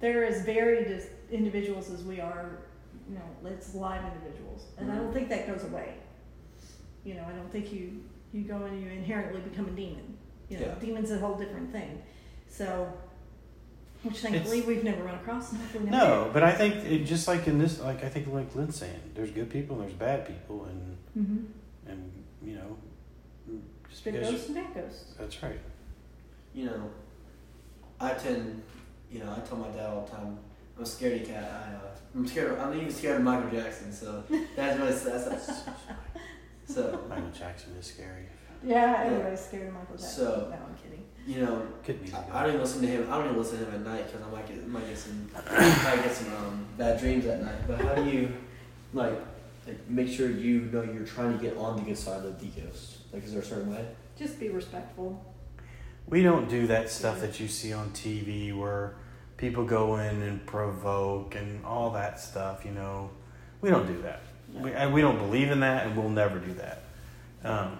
they're 0.00 0.24
as 0.24 0.44
varied 0.44 0.88
as 0.88 1.06
individuals 1.30 1.90
as 1.90 2.02
we 2.02 2.20
are. 2.20 2.58
You 3.08 3.16
know, 3.16 3.50
it's 3.50 3.74
live 3.74 4.02
individuals, 4.04 4.66
and 4.78 4.92
I 4.92 4.96
don't 4.96 5.12
think 5.12 5.28
that 5.30 5.46
goes 5.46 5.64
away. 5.64 5.94
You 7.04 7.14
know, 7.14 7.24
I 7.28 7.32
don't 7.32 7.50
think 7.50 7.72
you 7.72 8.02
you 8.32 8.42
go 8.44 8.56
and 8.64 8.82
you 8.82 8.88
inherently 8.90 9.40
become 9.42 9.66
a 9.66 9.70
demon. 9.70 10.16
You 10.48 10.58
know, 10.58 10.66
Yeah. 10.66 10.74
demon's 10.80 11.10
a 11.10 11.18
whole 11.18 11.36
different 11.36 11.70
thing. 11.72 12.02
So, 12.48 12.92
which 14.02 14.18
thankfully 14.18 14.58
It's- 14.58 14.66
we've 14.68 14.84
never 14.84 15.02
run 15.04 15.14
across. 15.16 15.52
Never 15.52 15.80
No, 15.80 16.30
but 16.32 16.42
I 16.42 16.52
think 16.52 16.74
it, 16.84 17.04
just 17.04 17.28
like 17.28 17.46
in 17.46 17.58
this, 17.58 17.80
like 17.80 18.02
I 18.04 18.08
think 18.08 18.26
like 18.28 18.54
Lynn's 18.54 18.76
saying, 18.76 19.00
there's 19.14 19.30
good 19.30 19.50
people 19.50 19.76
and 19.80 19.84
there's 19.88 19.98
bad 19.98 20.26
people, 20.26 20.64
and 20.64 20.96
Mm-hmm. 21.18 21.90
and 21.90 22.12
you 22.44 22.54
know, 22.56 22.76
just 23.88 24.02
Good 24.04 24.14
because 24.14 24.30
ghosts 24.30 24.46
and 24.48 24.56
bad 24.56 24.74
ghosts. 24.74 25.14
that's 25.18 25.42
right. 25.42 25.60
you 26.54 26.64
know 26.66 26.90
I 28.00 28.14
tend 28.14 28.62
you 29.10 29.20
know 29.20 29.30
I 29.30 29.40
tell 29.40 29.58
my 29.58 29.68
dad 29.68 29.86
all 29.90 30.04
the 30.06 30.10
time 30.10 30.38
I'm 30.76 30.82
a 30.82 30.86
scaredy 30.86 31.26
cat 31.26 31.44
I 31.44 31.74
uh, 31.74 31.90
I'm 32.14 32.26
scared 32.26 32.52
of, 32.52 32.58
I'm 32.60 32.74
even 32.74 32.90
scared 32.90 33.16
of 33.18 33.22
Michael 33.22 33.50
Jackson 33.50 33.92
so 33.92 34.22
that's 34.56 34.78
what 34.80 34.88
it's, 34.88 35.02
that's, 35.02 35.24
that's 35.26 35.60
so 36.66 37.00
Michael 37.08 37.30
Jackson 37.36 37.74
is 37.78 37.86
scary. 37.86 38.26
Yeah, 38.64 39.02
everybody's 39.06 39.40
scared 39.40 39.68
of 39.68 39.74
Michael 39.74 39.96
Jackson. 39.96 40.24
So- 40.24 40.48
no, 40.50 40.56
I'm 40.56 40.76
kidding. 40.82 41.04
you 41.26 41.44
know, 41.44 41.66
Couldn't 41.84 42.04
even 42.08 42.14
I, 42.14 42.38
I 42.38 42.42
don't 42.42 42.50
even 42.50 42.60
listen 42.62 42.82
to 42.82 42.88
him. 42.88 43.06
I 43.12 43.16
don't 43.18 43.26
even 43.26 43.38
listen 43.38 43.58
to 43.58 43.64
him 43.64 43.74
at 43.74 43.80
night 43.84 44.06
because 44.06 44.26
I 44.26 44.30
might 44.30 44.46
get 44.48 44.68
might 44.68 44.86
get 44.88 44.98
some 44.98 45.30
might 45.34 46.02
get 46.04 46.12
some 46.12 46.32
um, 46.34 46.66
bad 46.78 46.98
dreams 47.00 47.26
at 47.26 47.42
night. 47.42 47.66
But 47.66 47.80
how 47.80 47.94
do 47.94 48.04
you 48.08 48.32
like 48.92 49.14
like 49.66 49.88
make 49.88 50.08
sure 50.08 50.30
you 50.30 50.62
know 50.72 50.82
you're 50.82 51.06
trying 51.06 51.36
to 51.36 51.42
get 51.42 51.56
on 51.56 51.76
the 51.76 51.82
good 51.82 51.98
side 51.98 52.24
of 52.24 52.40
the 52.40 52.46
ghost? 52.60 52.98
Like, 53.12 53.24
is 53.24 53.32
there 53.32 53.42
a 53.42 53.44
certain 53.44 53.70
way? 53.72 53.86
Just 54.18 54.38
be 54.40 54.48
respectful. 54.48 55.24
We 56.06 56.22
don't 56.22 56.48
do 56.48 56.66
that 56.68 56.90
stuff 56.90 57.20
that 57.20 57.38
you 57.40 57.46
see 57.48 57.72
on 57.72 57.90
TV 57.90 58.56
where 58.56 58.94
people 59.36 59.64
go 59.64 59.96
in 59.98 60.22
and 60.22 60.44
provoke 60.46 61.34
and 61.36 61.64
all 61.64 61.90
that 61.90 62.18
stuff. 62.20 62.64
You 62.64 62.72
know, 62.72 63.10
we 63.60 63.70
don't 63.70 63.86
do 63.86 64.02
that. 64.02 64.22
We, 64.54 64.72
and 64.72 64.92
we 64.92 65.00
don't 65.00 65.18
believe 65.18 65.50
in 65.50 65.60
that, 65.60 65.86
and 65.86 65.96
we'll 65.96 66.10
never 66.10 66.38
do 66.38 66.52
that. 66.54 66.84
Um, 67.44 67.78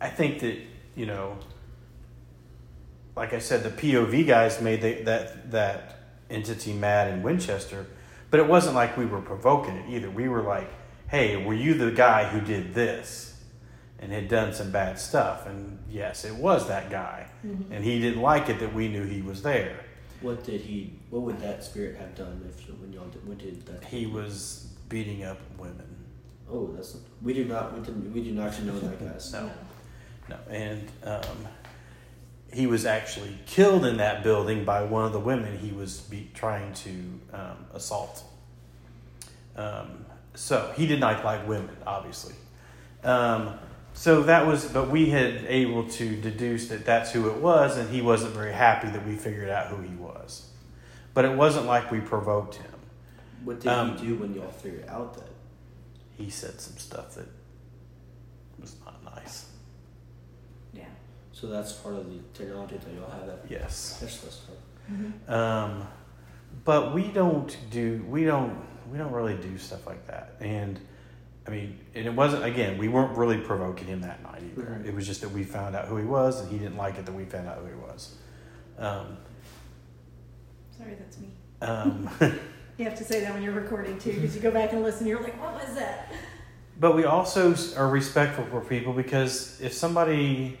I 0.00 0.08
think 0.08 0.40
that 0.40 0.58
you 0.96 1.06
know, 1.06 1.38
like 3.16 3.32
I 3.32 3.38
said, 3.38 3.62
the 3.62 3.70
POV 3.70 4.26
guys 4.26 4.60
made 4.60 4.82
the, 4.82 5.02
that 5.02 5.50
that 5.52 5.98
entity 6.28 6.72
mad 6.72 7.12
in 7.12 7.22
Winchester, 7.22 7.86
but 8.30 8.40
it 8.40 8.46
wasn't 8.46 8.74
like 8.74 8.96
we 8.96 9.06
were 9.06 9.20
provoking 9.20 9.76
it 9.76 9.90
either. 9.90 10.10
We 10.10 10.28
were 10.28 10.42
like, 10.42 10.70
"Hey, 11.08 11.42
were 11.42 11.54
you 11.54 11.74
the 11.74 11.90
guy 11.90 12.24
who 12.24 12.40
did 12.40 12.74
this?" 12.74 13.30
and 14.00 14.10
had 14.12 14.28
done 14.28 14.52
some 14.52 14.70
bad 14.70 14.98
stuff. 14.98 15.46
And 15.46 15.78
yes, 15.88 16.24
it 16.24 16.34
was 16.34 16.66
that 16.68 16.90
guy. 16.90 17.28
Mm-hmm. 17.46 17.72
And 17.72 17.84
he 17.84 18.00
didn't 18.00 18.22
like 18.22 18.48
it 18.48 18.58
that 18.60 18.74
we 18.74 18.88
knew 18.88 19.04
he 19.04 19.22
was 19.22 19.42
there. 19.42 19.84
What 20.22 20.42
did 20.42 20.62
he? 20.62 20.94
What 21.10 21.22
would 21.22 21.40
that 21.40 21.62
spirit 21.62 21.96
have 21.96 22.14
done 22.14 22.42
if 22.48 22.68
when 22.80 22.92
y'all 22.92 23.06
did, 23.06 23.26
what 23.26 23.38
did 23.38 23.64
that? 23.66 23.84
He 23.84 24.06
was 24.06 24.69
beating 24.90 25.24
up 25.24 25.38
women. 25.56 25.86
Oh, 26.50 26.70
that's 26.74 26.98
we 27.22 27.32
do 27.32 27.46
not 27.46 27.72
we 27.72 27.80
didn't 27.80 28.12
we 28.12 28.22
do 28.22 28.32
not 28.32 28.48
actually 28.48 28.66
know 28.66 28.78
that 28.80 29.00
guys. 29.12 29.32
No, 29.32 29.50
no. 30.28 30.36
And 30.50 30.86
um, 31.04 31.48
he 32.52 32.66
was 32.66 32.84
actually 32.84 33.38
killed 33.46 33.86
in 33.86 33.96
that 33.96 34.22
building 34.22 34.64
by 34.64 34.82
one 34.82 35.04
of 35.06 35.14
the 35.14 35.20
women 35.20 35.56
he 35.56 35.72
was 35.72 36.00
be- 36.00 36.30
trying 36.34 36.74
to 36.74 36.90
um, 37.32 37.66
assault. 37.72 38.24
Um, 39.56 40.04
so 40.34 40.72
he 40.76 40.86
did 40.86 41.00
not 41.00 41.24
like 41.24 41.46
women, 41.46 41.76
obviously. 41.86 42.34
Um, 43.04 43.58
so 43.92 44.22
that 44.22 44.46
was, 44.46 44.66
but 44.66 44.88
we 44.88 45.10
had 45.10 45.44
able 45.46 45.88
to 45.90 46.16
deduce 46.20 46.68
that 46.68 46.84
that's 46.84 47.12
who 47.12 47.28
it 47.28 47.36
was, 47.36 47.76
and 47.76 47.90
he 47.90 48.00
wasn't 48.00 48.34
very 48.34 48.52
happy 48.52 48.88
that 48.88 49.06
we 49.06 49.16
figured 49.16 49.48
out 49.48 49.66
who 49.66 49.82
he 49.82 49.94
was. 49.94 50.48
But 51.12 51.24
it 51.24 51.36
wasn't 51.36 51.66
like 51.66 51.90
we 51.90 52.00
provoked 52.00 52.56
him. 52.56 52.69
What 53.44 53.60
did 53.60 53.68
Um, 53.68 53.96
he 53.96 54.06
do 54.08 54.14
when 54.16 54.34
y'all 54.34 54.50
figured 54.50 54.86
out 54.88 55.14
that? 55.14 55.28
He 56.16 56.28
said 56.30 56.60
some 56.60 56.76
stuff 56.76 57.14
that 57.14 57.26
was 58.60 58.76
not 58.84 59.02
nice. 59.16 59.46
Yeah. 60.74 60.84
So 61.32 61.46
that's 61.46 61.72
part 61.72 61.94
of 61.96 62.06
the 62.10 62.18
technology 62.34 62.76
that 62.76 62.92
y'all 62.94 63.10
have. 63.10 63.26
That 63.26 63.40
Yes. 63.50 63.98
that's 64.00 64.20
that's 64.20 64.34
stuff. 64.36 65.28
Um, 65.28 65.86
but 66.64 66.92
we 66.94 67.08
don't 67.08 67.56
do 67.70 68.04
we 68.08 68.24
don't 68.24 68.56
we 68.92 68.98
don't 68.98 69.12
really 69.12 69.36
do 69.36 69.56
stuff 69.56 69.86
like 69.86 70.06
that. 70.08 70.34
And 70.40 70.78
I 71.46 71.50
mean, 71.50 71.78
and 71.94 72.06
it 72.06 72.12
wasn't 72.14 72.44
again. 72.44 72.76
We 72.76 72.88
weren't 72.88 73.16
really 73.16 73.38
provoking 73.38 73.86
him 73.86 74.02
that 74.02 74.22
night 74.22 74.42
either. 74.52 74.62
Mhm. 74.82 74.86
It 74.86 74.94
was 74.94 75.06
just 75.06 75.22
that 75.22 75.30
we 75.30 75.42
found 75.44 75.74
out 75.74 75.86
who 75.86 75.96
he 75.96 76.04
was, 76.04 76.40
and 76.40 76.50
he 76.50 76.58
didn't 76.58 76.76
like 76.76 76.98
it 76.98 77.06
that 77.06 77.12
we 77.14 77.24
found 77.24 77.48
out 77.48 77.58
who 77.58 77.66
he 77.66 77.74
was. 77.74 78.16
Um, 78.78 79.16
Sorry, 80.76 80.94
that's 80.94 81.18
me. 81.18 81.28
um, 81.62 82.08
You 82.80 82.86
have 82.86 82.96
to 82.96 83.04
say 83.04 83.20
that 83.20 83.34
when 83.34 83.42
you're 83.42 83.52
recording 83.52 83.98
too, 83.98 84.14
because 84.14 84.34
you 84.34 84.40
go 84.40 84.50
back 84.50 84.72
and 84.72 84.82
listen. 84.82 85.06
You're 85.06 85.20
like, 85.20 85.38
what 85.38 85.52
was 85.52 85.74
that? 85.74 86.10
but 86.78 86.96
we 86.96 87.04
also 87.04 87.54
are 87.76 87.88
respectful 87.90 88.46
for 88.46 88.62
people 88.62 88.94
because 88.94 89.60
if 89.60 89.74
somebody, 89.74 90.58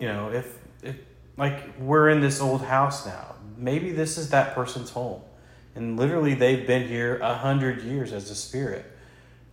you 0.00 0.08
know, 0.08 0.32
if 0.32 0.58
if 0.82 0.96
like 1.36 1.78
we're 1.78 2.08
in 2.08 2.20
this 2.20 2.40
old 2.40 2.62
house 2.62 3.06
now, 3.06 3.36
maybe 3.56 3.92
this 3.92 4.18
is 4.18 4.30
that 4.30 4.56
person's 4.56 4.90
home, 4.90 5.22
and 5.76 5.96
literally 5.96 6.34
they've 6.34 6.66
been 6.66 6.88
here 6.88 7.18
a 7.18 7.36
hundred 7.36 7.84
years 7.84 8.12
as 8.12 8.28
a 8.32 8.34
spirit. 8.34 8.84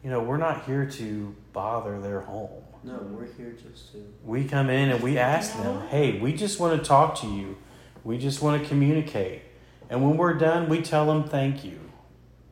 You 0.04 0.10
know, 0.10 0.24
we're 0.24 0.38
not 0.38 0.66
here 0.66 0.90
to 0.90 1.36
bother 1.54 2.02
their 2.02 2.22
home. 2.22 2.64
No, 2.84 2.98
we're 3.12 3.32
here 3.34 3.52
just 3.52 3.91
to. 3.91 4.04
We 4.24 4.45
come 4.45 4.72
in 4.72 4.90
and 4.90 5.04
we 5.04 5.20
ask 5.20 5.56
them, 5.56 5.88
hey, 5.90 6.20
we 6.20 6.34
just 6.34 6.60
want 6.60 6.82
to 6.82 6.84
talk 6.84 7.20
to 7.22 7.28
you. 7.28 7.56
We 8.04 8.18
just 8.18 8.41
want 8.41 8.64
to 8.64 8.68
communicate. 8.68 9.44
And 9.89 10.03
when 10.03 10.18
we're 10.18 10.34
done, 10.34 10.69
we 10.69 10.81
tell 10.81 11.05
them 11.05 11.23
thank 11.23 11.64
you. 11.64 11.80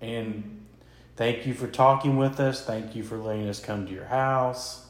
And 0.01 0.65
thank 1.15 1.45
you 1.45 1.53
for 1.53 1.67
talking 1.67 2.17
with 2.17 2.39
us. 2.39 2.63
Thank 2.63 2.95
you 2.95 3.03
for 3.03 3.17
letting 3.17 3.47
us 3.49 3.59
come 3.59 3.85
to 3.87 3.93
your 3.93 4.05
house. 4.05 4.85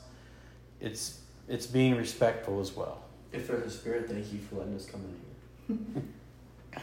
It's 0.80 1.20
it's 1.48 1.68
being 1.68 1.96
respectful 1.96 2.60
as 2.60 2.76
well. 2.76 3.04
If 3.32 3.48
there's 3.48 3.66
a 3.66 3.70
spirit, 3.78 4.10
thank 4.10 4.32
you 4.34 4.40
for 4.40 4.56
letting 4.56 4.76
us 4.76 4.86
come 4.86 5.02
in 5.70 5.78
here. 6.74 6.82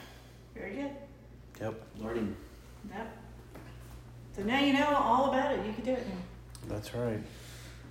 Very 0.55 0.75
good. 0.75 0.91
Yep, 1.61 1.83
Learning. 1.99 2.37
Yep. 2.91 3.17
So 4.37 4.43
now 4.43 4.61
you 4.61 4.73
know 4.73 4.87
all 4.95 5.31
about 5.31 5.53
it. 5.53 5.67
You 5.67 5.73
can 5.73 5.85
do 5.85 5.93
it 5.93 6.07
now. 6.09 6.75
that's 6.75 6.95
right. 6.95 7.21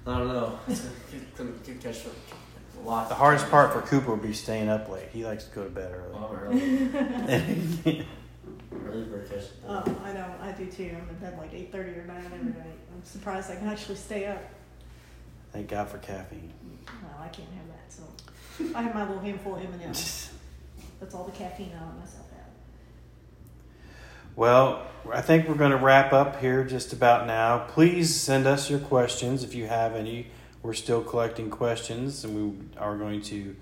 I 0.08 0.18
don't 0.18 0.28
know. 0.28 0.60
It's 0.68 0.88
good, 1.38 1.64
good 1.64 1.82
catch. 1.82 2.00
A 2.80 2.88
lot. 2.88 3.10
The 3.10 3.16
hardest 3.16 3.50
part 3.50 3.74
for 3.74 3.82
Cooper 3.82 4.12
would 4.12 4.22
be 4.22 4.34
staying 4.34 4.70
up 4.70 4.90
late. 4.90 5.10
He 5.14 5.26
likes 5.26 5.46
to 5.46 5.52
go 5.52 5.64
to 5.64 5.70
bed 5.70 5.94
early. 5.94 6.16
Oh, 6.16 6.40
early. 6.44 8.08
early 8.86 9.04
bird 9.04 9.30
catch. 9.30 9.44
Oh, 9.68 9.98
I 10.04 10.14
know. 10.14 10.34
I 10.42 10.52
do 10.52 10.66
too. 10.66 10.96
I'm 10.96 11.10
in 11.10 11.16
bed 11.16 11.38
like 11.38 11.54
eight 11.54 11.72
thirty 11.72 11.92
or 11.92 12.06
nine 12.06 12.26
every 12.26 12.40
night. 12.40 12.78
I'm 12.94 13.04
surprised 13.04 13.52
I 13.52 13.56
can 13.56 13.68
actually 13.68 13.96
stay 13.96 14.26
up. 14.28 14.42
Thank 15.52 15.68
God 15.68 15.90
for 15.90 15.98
caffeine. 15.98 16.52
Well, 16.88 17.22
I 17.22 17.28
can't 17.28 17.50
have 17.50 17.68
that. 17.68 17.92
So 17.92 18.04
I 18.76 18.82
have 18.82 18.96
my 18.96 19.08
little 19.08 19.22
handful 19.22 19.56
of 19.56 19.64
M&Ms. 19.64 20.30
That's 21.00 21.14
all 21.14 21.26
the 21.26 21.32
caffeine 21.32 21.72
I 21.78 21.86
let 21.86 22.00
myself 22.00 22.30
have. 22.32 22.46
Well, 24.36 24.88
I 25.12 25.22
think 25.22 25.48
we're 25.48 25.56
going 25.56 25.72
to 25.72 25.78
wrap 25.78 26.14
up 26.14 26.40
here 26.40 26.64
just 26.64 26.94
about 26.94 27.28
now. 27.28 27.66
Please 27.68 28.16
send 28.16 28.48
us 28.48 28.70
your 28.70 28.80
questions 28.80 29.44
if 29.44 29.54
you 29.54 29.68
have 29.68 29.94
any. 29.96 30.28
We're 30.64 30.74
still 30.74 31.02
collecting 31.04 31.50
questions, 31.50 32.24
and 32.24 32.36
we 32.36 32.78
are 32.78 32.96
going 32.96 33.22
to 33.24 33.56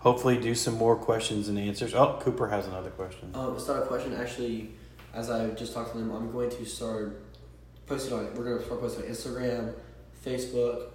hopefully 0.00 0.38
do 0.38 0.54
some 0.54 0.74
more 0.74 0.96
questions 0.96 1.48
and 1.48 1.58
answers. 1.58 1.94
Oh, 1.94 2.18
Cooper 2.20 2.48
has 2.48 2.66
another 2.66 2.90
question. 2.90 3.30
Um, 3.34 3.54
it's 3.54 3.66
not 3.66 3.82
a 3.82 3.86
question. 3.86 4.14
Actually, 4.14 4.72
as 5.14 5.30
I 5.30 5.50
just 5.50 5.72
talked 5.72 5.92
to 5.92 5.98
them, 5.98 6.10
I'm 6.10 6.30
going 6.30 6.50
to 6.50 6.64
start 6.66 7.22
posting 7.86 8.18
on. 8.18 8.34
We're 8.34 8.44
going 8.44 8.58
to 8.58 8.64
start 8.64 8.80
posting 8.80 9.04
on 9.04 9.10
Instagram, 9.10 9.74
Facebook, 10.24 10.90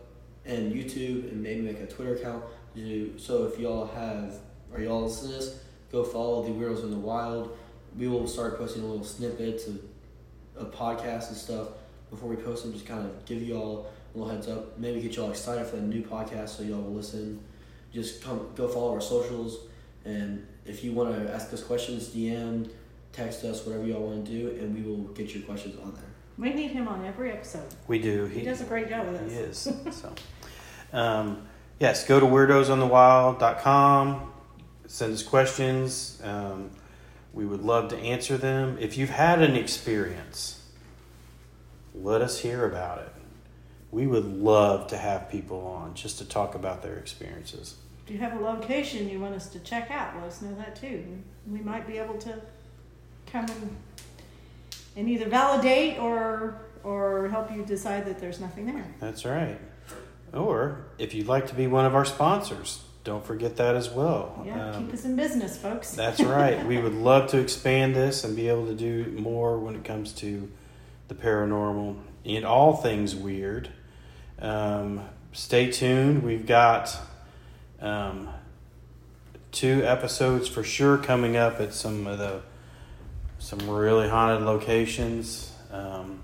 and 0.46 0.74
YouTube, 0.74 1.32
and 1.32 1.42
maybe 1.42 1.62
make 1.62 1.80
a 1.80 1.88
Twitter 1.88 2.16
account. 2.16 2.44
So 3.18 3.46
if 3.46 3.60
y'all 3.60 3.88
have 3.88 4.36
are 4.74 4.82
y'all 4.82 5.04
listen 5.04 5.30
to 5.30 5.36
this, 5.36 5.60
go 5.92 6.04
follow 6.04 6.44
the 6.44 6.52
Weirdos 6.52 6.84
in 6.84 6.92
the 6.92 6.98
Wild. 6.98 7.58
We 7.98 8.08
will 8.08 8.28
start 8.28 8.58
posting 8.58 8.84
a 8.84 8.86
little 8.86 9.06
snippets 9.06 9.68
of, 9.68 9.80
of 10.56 10.72
podcasts 10.72 11.30
and 11.30 11.38
stuff 11.38 11.70
before 12.12 12.30
we 12.30 12.36
post 12.36 12.64
them. 12.64 12.74
Just 12.74 12.86
kind 12.86 13.06
of 13.06 13.26
give 13.26 13.42
y'all 13.42 13.92
little 14.18 14.34
heads 14.34 14.48
up. 14.48 14.78
Maybe 14.78 15.02
get 15.02 15.16
y'all 15.16 15.30
excited 15.30 15.68
for 15.68 15.78
the 15.78 15.82
new 15.82 16.04
podcast 16.04 16.50
so 16.50 16.64
y'all 16.64 16.82
will 16.82 16.94
listen. 16.94 17.40
Just 17.94 18.24
come 18.24 18.50
go 18.56 18.68
follow 18.68 18.94
our 18.94 19.02
socials. 19.02 19.60
And 20.06 20.46
if 20.66 20.84
you 20.84 20.94
want 20.94 21.16
to 21.16 21.34
ask 21.34 21.52
us 21.54 21.64
questions, 21.64 22.10
DM, 22.10 22.70
text 23.12 23.44
us, 23.44 23.66
whatever 23.66 23.86
y'all 23.86 24.08
want 24.08 24.26
to 24.26 24.32
do, 24.32 24.50
and 24.60 24.76
we 24.76 24.82
will 24.82 25.04
get 25.14 25.34
your 25.34 25.44
questions 25.44 25.78
on 25.82 25.94
there. 25.94 26.04
We 26.38 26.54
need 26.54 26.72
him 26.72 26.88
on 26.88 27.04
every 27.06 27.32
episode. 27.32 27.68
We 27.88 28.00
do. 28.00 28.26
He 28.26 28.44
does 28.44 28.62
a 28.62 28.66
great 28.66 28.90
job 28.90 29.08
with 29.08 29.22
us. 29.22 29.32
He 29.32 29.38
is. 29.38 29.98
So, 29.98 30.14
um, 30.94 31.48
yes, 31.80 32.06
go 32.06 32.20
to 32.20 32.26
weirdosinthewild.com. 32.26 34.32
Send 34.86 35.14
us 35.14 35.24
questions. 35.24 36.22
Um, 36.24 36.70
we 37.34 37.46
would 37.46 37.62
love 37.62 37.90
to 37.90 37.98
answer 37.98 38.38
them. 38.38 38.78
If 38.80 38.98
you've 38.98 39.10
had 39.10 39.42
an 39.42 39.56
experience, 39.56 40.64
let 41.94 42.22
us 42.22 42.40
hear 42.40 42.66
about 42.66 43.00
it. 43.00 43.17
We 43.98 44.06
would 44.06 44.26
love 44.28 44.86
to 44.90 44.98
have 44.98 45.28
people 45.28 45.60
on 45.66 45.96
just 45.96 46.20
to 46.20 46.26
talk 46.26 46.54
about 46.54 46.84
their 46.84 46.98
experiences. 46.98 47.78
If 48.06 48.12
you 48.12 48.20
have 48.20 48.40
a 48.40 48.44
location 48.44 49.10
you 49.10 49.20
want 49.20 49.34
us 49.34 49.48
to 49.50 49.60
check 49.62 49.90
out, 49.90 50.16
let 50.18 50.26
us 50.26 50.40
know 50.40 50.54
that 50.54 50.76
too. 50.76 51.04
We 51.50 51.62
might 51.62 51.88
be 51.88 51.98
able 51.98 52.20
to 52.20 52.40
come 53.26 53.46
and, 53.46 53.76
and 54.96 55.10
either 55.10 55.28
validate 55.28 55.98
or 55.98 56.62
or 56.84 57.28
help 57.30 57.52
you 57.52 57.66
decide 57.66 58.06
that 58.06 58.20
there's 58.20 58.40
nothing 58.40 58.68
there. 58.68 58.86
That's 59.00 59.26
right. 59.26 59.60
Or 60.32 60.86
if 61.00 61.16
you'd 61.16 61.26
like 61.26 61.48
to 61.48 61.56
be 61.56 61.66
one 61.66 61.86
of 61.86 61.96
our 61.96 62.06
sponsors, 62.06 62.84
don't 63.04 63.26
forget 63.26 63.56
that 63.56 63.76
as 63.76 63.90
well. 63.90 64.44
Yeah, 64.46 64.74
Um, 64.74 64.86
keep 64.86 64.94
us 64.94 65.06
in 65.06 65.16
business, 65.16 65.58
folks. 65.58 65.96
That's 65.96 66.22
right. 66.22 66.64
we 66.68 66.78
would 66.78 66.94
love 67.10 67.32
to 67.32 67.40
expand 67.40 67.96
this 67.96 68.24
and 68.24 68.36
be 68.36 68.48
able 68.48 68.68
to 68.68 68.76
do 68.76 69.12
more 69.18 69.58
when 69.58 69.74
it 69.74 69.84
comes 69.84 70.12
to 70.22 70.52
the 71.08 71.16
paranormal 71.16 71.98
and 72.26 72.46
all 72.46 72.76
things 72.76 73.16
weird. 73.16 73.70
Um, 74.40 75.02
stay 75.32 75.72
tuned. 75.72 76.22
We've 76.22 76.46
got 76.46 76.96
um, 77.80 78.30
two 79.52 79.84
episodes 79.84 80.48
for 80.48 80.64
sure 80.64 80.98
coming 80.98 81.36
up 81.36 81.60
at 81.60 81.74
some 81.74 82.06
of 82.06 82.20
the 82.20 82.42
some 83.40 83.68
really 83.70 84.10
haunted 84.10 84.46
locations. 84.46 85.54
Um, 85.72 86.22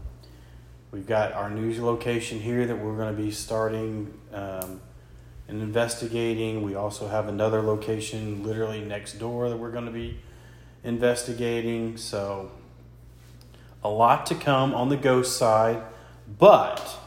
we've 0.92 1.08
got 1.08 1.34
our 1.34 1.50
new 1.50 1.84
location 1.84 2.40
here 2.40 2.66
that 2.68 2.76
we're 2.76 2.96
going 2.96 3.16
to 3.16 3.22
be 3.22 3.32
starting 3.32 4.14
um, 4.32 4.82
and 5.48 5.62
investigating. 5.62 6.64
We 6.64 6.76
also 6.76 7.08
have 7.08 7.28
another 7.28 7.62
location 7.62 8.44
literally 8.44 8.82
next 8.82 9.14
door 9.14 9.50
that 9.50 9.58
we're 9.58 9.72
going 9.72 9.86
to 9.86 9.92
be 9.92 10.20
investigating. 10.84 11.98
So, 11.98 12.52
a 13.84 13.90
lot 13.90 14.26
to 14.28 14.36
come 14.36 14.74
on 14.74 14.90
the 14.90 14.98
ghost 14.98 15.38
side, 15.38 15.82
but 16.40 17.00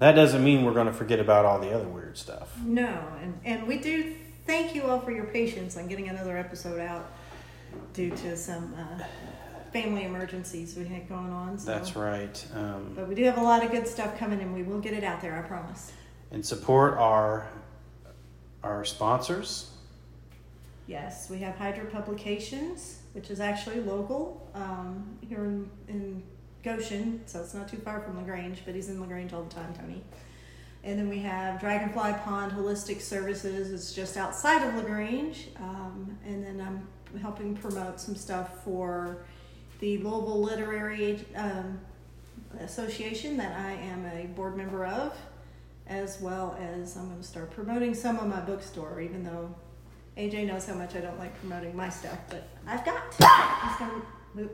that 0.00 0.12
doesn't 0.12 0.42
mean 0.42 0.64
we're 0.64 0.74
going 0.74 0.86
to 0.88 0.92
forget 0.92 1.20
about 1.20 1.44
all 1.44 1.60
the 1.60 1.72
other 1.72 1.86
weird 1.88 2.18
stuff. 2.18 2.58
No, 2.58 3.02
and, 3.22 3.38
and 3.44 3.66
we 3.68 3.78
do 3.78 4.14
thank 4.46 4.74
you 4.74 4.82
all 4.84 4.98
for 5.00 5.12
your 5.12 5.26
patience 5.26 5.76
on 5.76 5.86
getting 5.88 6.08
another 6.08 6.36
episode 6.36 6.80
out 6.80 7.12
due 7.92 8.10
to 8.10 8.36
some 8.36 8.74
uh, 8.74 9.04
family 9.72 10.04
emergencies 10.04 10.76
we 10.76 10.84
had 10.86 11.08
going 11.08 11.30
on. 11.30 11.58
So. 11.58 11.66
That's 11.70 11.94
right. 11.94 12.44
Um, 12.54 12.92
But 12.96 13.08
we 13.08 13.14
do 13.14 13.24
have 13.24 13.38
a 13.38 13.42
lot 13.42 13.64
of 13.64 13.70
good 13.70 13.86
stuff 13.86 14.18
coming 14.18 14.40
and 14.40 14.52
we 14.54 14.62
will 14.64 14.80
get 14.80 14.92
it 14.94 15.04
out 15.04 15.20
there, 15.20 15.38
I 15.38 15.42
promise. 15.46 15.92
and 16.32 16.44
support 16.44 16.94
our 16.98 17.46
our 18.62 18.84
sponsors. 18.84 19.70
Yes, 20.86 21.30
we 21.30 21.38
have 21.38 21.56
Hydra 21.56 21.84
Publications, 21.86 22.98
which 23.12 23.30
is 23.30 23.40
actually 23.40 23.80
local 23.80 24.50
um, 24.54 25.16
here 25.26 25.44
in, 25.44 25.70
in 25.88 26.22
Goshen, 26.62 27.22
so 27.26 27.40
it's 27.40 27.54
not 27.54 27.68
too 27.68 27.78
far 27.78 28.00
from 28.00 28.18
LaGrange, 28.18 28.62
but 28.64 28.74
he's 28.74 28.88
in 28.88 29.00
LaGrange 29.00 29.32
all 29.32 29.42
the 29.42 29.54
time, 29.54 29.72
Tony. 29.74 30.02
And 30.82 30.98
then 30.98 31.08
we 31.08 31.18
have 31.18 31.60
Dragonfly 31.60 32.14
Pond 32.24 32.52
Holistic 32.52 33.00
Services, 33.00 33.72
it's 33.72 33.92
just 33.92 34.16
outside 34.16 34.66
of 34.66 34.74
LaGrange. 34.74 35.48
Um, 35.56 36.18
and 36.24 36.44
then 36.44 36.60
I'm 36.60 37.20
helping 37.20 37.56
promote 37.56 38.00
some 38.00 38.16
stuff 38.16 38.64
for 38.64 39.18
the 39.80 39.98
Louisville 39.98 40.42
Literary 40.42 41.24
um, 41.36 41.80
Association 42.60 43.36
that 43.36 43.58
I 43.58 43.72
am 43.72 44.06
a 44.06 44.26
board 44.28 44.56
member 44.56 44.86
of, 44.86 45.16
as 45.86 46.20
well 46.20 46.56
as 46.60 46.96
I'm 46.96 47.08
going 47.08 47.20
to 47.20 47.26
start 47.26 47.50
promoting 47.50 47.94
some 47.94 48.18
of 48.18 48.26
my 48.26 48.40
bookstore, 48.40 49.00
even 49.00 49.24
though 49.24 49.54
AJ 50.16 50.46
knows 50.46 50.66
how 50.66 50.74
much 50.74 50.94
I 50.94 51.00
don't 51.00 51.18
like 51.18 51.38
promoting 51.40 51.74
my 51.74 51.88
stuff, 51.88 52.18
but 52.28 52.48
I've 52.66 52.84
got 52.84 53.10
to. 53.12 54.50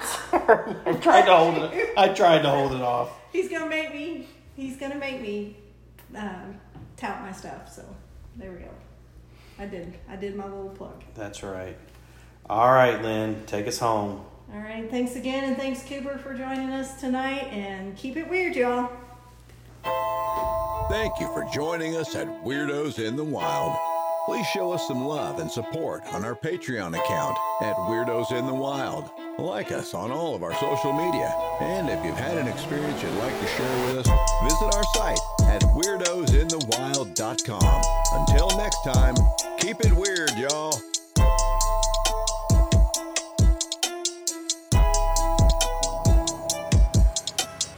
He's. 0.00 0.32
I 0.32 0.98
tried 1.00 1.26
to 1.26 1.36
hold 1.36 1.58
it. 1.58 1.90
I 1.96 2.08
tried 2.08 2.42
to 2.42 2.50
hold 2.50 2.72
it 2.72 2.82
off. 2.82 3.10
he's 3.32 3.48
gonna 3.48 3.68
make 3.68 3.92
me. 3.94 4.28
He's 4.56 4.76
gonna 4.76 4.96
make 4.96 5.20
me 5.20 5.56
um, 6.16 6.60
tout 6.96 7.20
my 7.22 7.32
stuff. 7.32 7.72
So 7.72 7.84
there 8.36 8.50
we 8.52 8.58
go. 8.58 8.70
I 9.58 9.66
did. 9.66 9.94
I 10.08 10.16
did 10.16 10.36
my 10.36 10.44
little 10.44 10.70
plug. 10.70 11.02
That's 11.14 11.42
right. 11.42 11.76
All 12.48 12.72
right, 12.72 13.00
Lynn, 13.02 13.44
take 13.46 13.68
us 13.68 13.78
home. 13.78 14.24
All 14.52 14.60
right. 14.60 14.90
Thanks 14.90 15.14
again, 15.16 15.44
and 15.44 15.56
thanks 15.56 15.82
Cooper 15.84 16.18
for 16.18 16.34
joining 16.34 16.70
us 16.70 16.98
tonight. 17.00 17.48
And 17.52 17.96
keep 17.96 18.16
it 18.16 18.28
weird, 18.28 18.56
y'all. 18.56 18.90
Thank 20.90 21.20
you 21.20 21.26
for 21.28 21.48
joining 21.54 21.94
us 21.96 22.16
at 22.16 22.26
Weirdos 22.44 22.98
in 22.98 23.14
the 23.16 23.24
Wild. 23.24 23.76
Please 24.26 24.46
show 24.48 24.72
us 24.72 24.86
some 24.88 25.04
love 25.06 25.38
and 25.38 25.50
support 25.50 26.02
on 26.12 26.24
our 26.24 26.34
Patreon 26.34 26.98
account 26.98 27.38
at 27.60 27.76
Weirdos 27.76 28.32
in 28.32 28.46
the 28.46 28.54
Wild. 28.54 29.10
Like 29.40 29.72
us 29.72 29.94
on 29.94 30.12
all 30.12 30.34
of 30.34 30.42
our 30.42 30.52
social 30.56 30.92
media. 30.92 31.34
And 31.60 31.88
if 31.88 32.04
you've 32.04 32.14
had 32.14 32.36
an 32.36 32.46
experience 32.46 33.02
you'd 33.02 33.14
like 33.14 33.40
to 33.40 33.46
share 33.46 33.86
with 33.86 34.06
us, 34.06 34.08
visit 34.42 34.74
our 34.74 34.84
site 34.94 35.18
at 35.48 35.62
weirdosinthewild.com. 35.62 37.82
Until 38.20 38.50
next 38.58 38.84
time, 38.84 39.14
keep 39.58 39.80
it 39.80 39.94
weird, 39.94 40.30
y'all. 40.36 40.78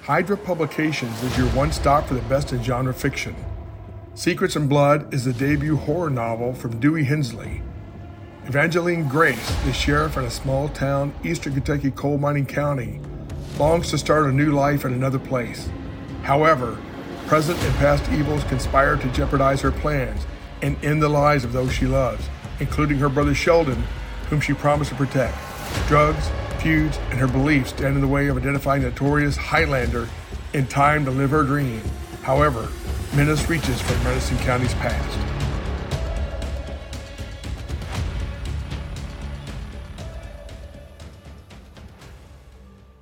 Hydra 0.03 0.37
Publications 0.37 1.23
is 1.23 1.39
your 1.39 1.47
one 1.51 1.71
stop 1.71 2.09
for 2.09 2.15
the 2.15 2.23
best 2.23 2.53
in 2.53 2.61
genre 2.65 2.93
fiction. 2.93 3.37
Secrets 4.17 4.57
and 4.57 4.69
Blood 4.69 5.15
is 5.15 5.25
the 5.25 5.33
debut 5.33 5.77
horror 5.77 6.11
novel 6.11 6.55
from 6.55 6.81
Dewey 6.81 7.05
Hensley. 7.05 7.63
Evangeline 8.47 9.07
Grace, 9.09 9.55
the 9.65 9.73
sheriff 9.73 10.17
in 10.17 10.25
a 10.25 10.31
small 10.31 10.69
town, 10.69 11.15
eastern 11.23 11.55
Kentucky 11.55 11.93
coal 11.93 12.19
mining 12.19 12.45
county, 12.45 12.99
longs 13.57 13.89
to 13.91 13.99
start 13.99 14.27
a 14.27 14.33
new 14.33 14.51
life 14.51 14.85
in 14.85 14.93
another 14.93 15.21
place. 15.21 15.69
However, 16.23 16.77
present 17.27 17.57
and 17.63 17.75
past 17.77 18.11
evils 18.11 18.43
conspire 18.45 18.97
to 18.97 19.09
jeopardize 19.13 19.61
her 19.61 19.71
plans 19.71 20.27
and 20.61 20.77
end 20.85 21.01
the 21.01 21.09
lives 21.09 21.45
of 21.45 21.53
those 21.53 21.73
she 21.73 21.87
loves, 21.87 22.29
including 22.59 22.99
her 22.99 23.09
brother 23.09 23.33
Sheldon, 23.33 23.85
whom 24.29 24.41
she 24.41 24.55
promised 24.55 24.91
to 24.91 24.97
protect. 24.97 25.39
Drugs, 25.87 26.29
feuds, 26.61 26.99
and 27.11 27.21
her 27.21 27.29
beliefs 27.29 27.71
stand 27.71 27.95
in 27.95 28.01
the 28.01 28.09
way 28.09 28.27
of 28.27 28.37
identifying 28.37 28.83
the 28.83 28.91
notorious 28.91 29.37
Highlander 29.37 30.09
in 30.53 30.67
time 30.67 31.05
to 31.05 31.13
live 31.13 31.31
her 31.31 31.45
dream. 31.45 31.81
However, 32.23 32.69
menace 33.15 33.49
reaches 33.49 33.81
from 33.81 34.03
Madison 34.03 34.37
County's 34.39 34.75
past. 34.75 35.32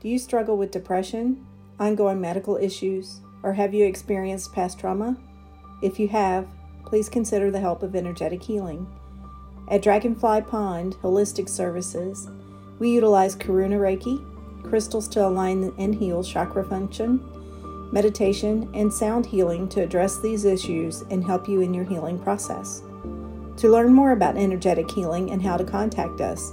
Do 0.00 0.08
you 0.08 0.18
struggle 0.18 0.56
with 0.56 0.70
depression, 0.70 1.46
ongoing 1.78 2.22
medical 2.22 2.56
issues, 2.56 3.20
or 3.42 3.52
have 3.52 3.74
you 3.74 3.84
experienced 3.84 4.54
past 4.54 4.78
trauma? 4.78 5.14
If 5.82 6.00
you 6.00 6.08
have, 6.08 6.48
please 6.86 7.10
consider 7.10 7.50
the 7.50 7.60
help 7.60 7.82
of 7.82 7.94
energetic 7.94 8.42
healing. 8.42 8.86
At 9.68 9.82
Dragonfly 9.82 10.42
Pond 10.42 10.96
Holistic 11.02 11.50
Services, 11.50 12.30
we 12.78 12.90
utilize 12.90 13.36
Karuna 13.36 13.78
Reiki, 13.78 14.24
crystals 14.64 15.06
to 15.08 15.26
align 15.26 15.74
and 15.76 15.94
heal 15.94 16.24
chakra 16.24 16.64
function, 16.64 17.20
meditation, 17.92 18.70
and 18.72 18.90
sound 18.90 19.26
healing 19.26 19.68
to 19.68 19.82
address 19.82 20.18
these 20.18 20.46
issues 20.46 21.02
and 21.10 21.22
help 21.22 21.46
you 21.46 21.60
in 21.60 21.74
your 21.74 21.84
healing 21.84 22.18
process. 22.18 22.82
To 23.58 23.68
learn 23.68 23.92
more 23.92 24.12
about 24.12 24.38
energetic 24.38 24.90
healing 24.90 25.30
and 25.30 25.42
how 25.42 25.58
to 25.58 25.64
contact 25.64 26.22
us, 26.22 26.52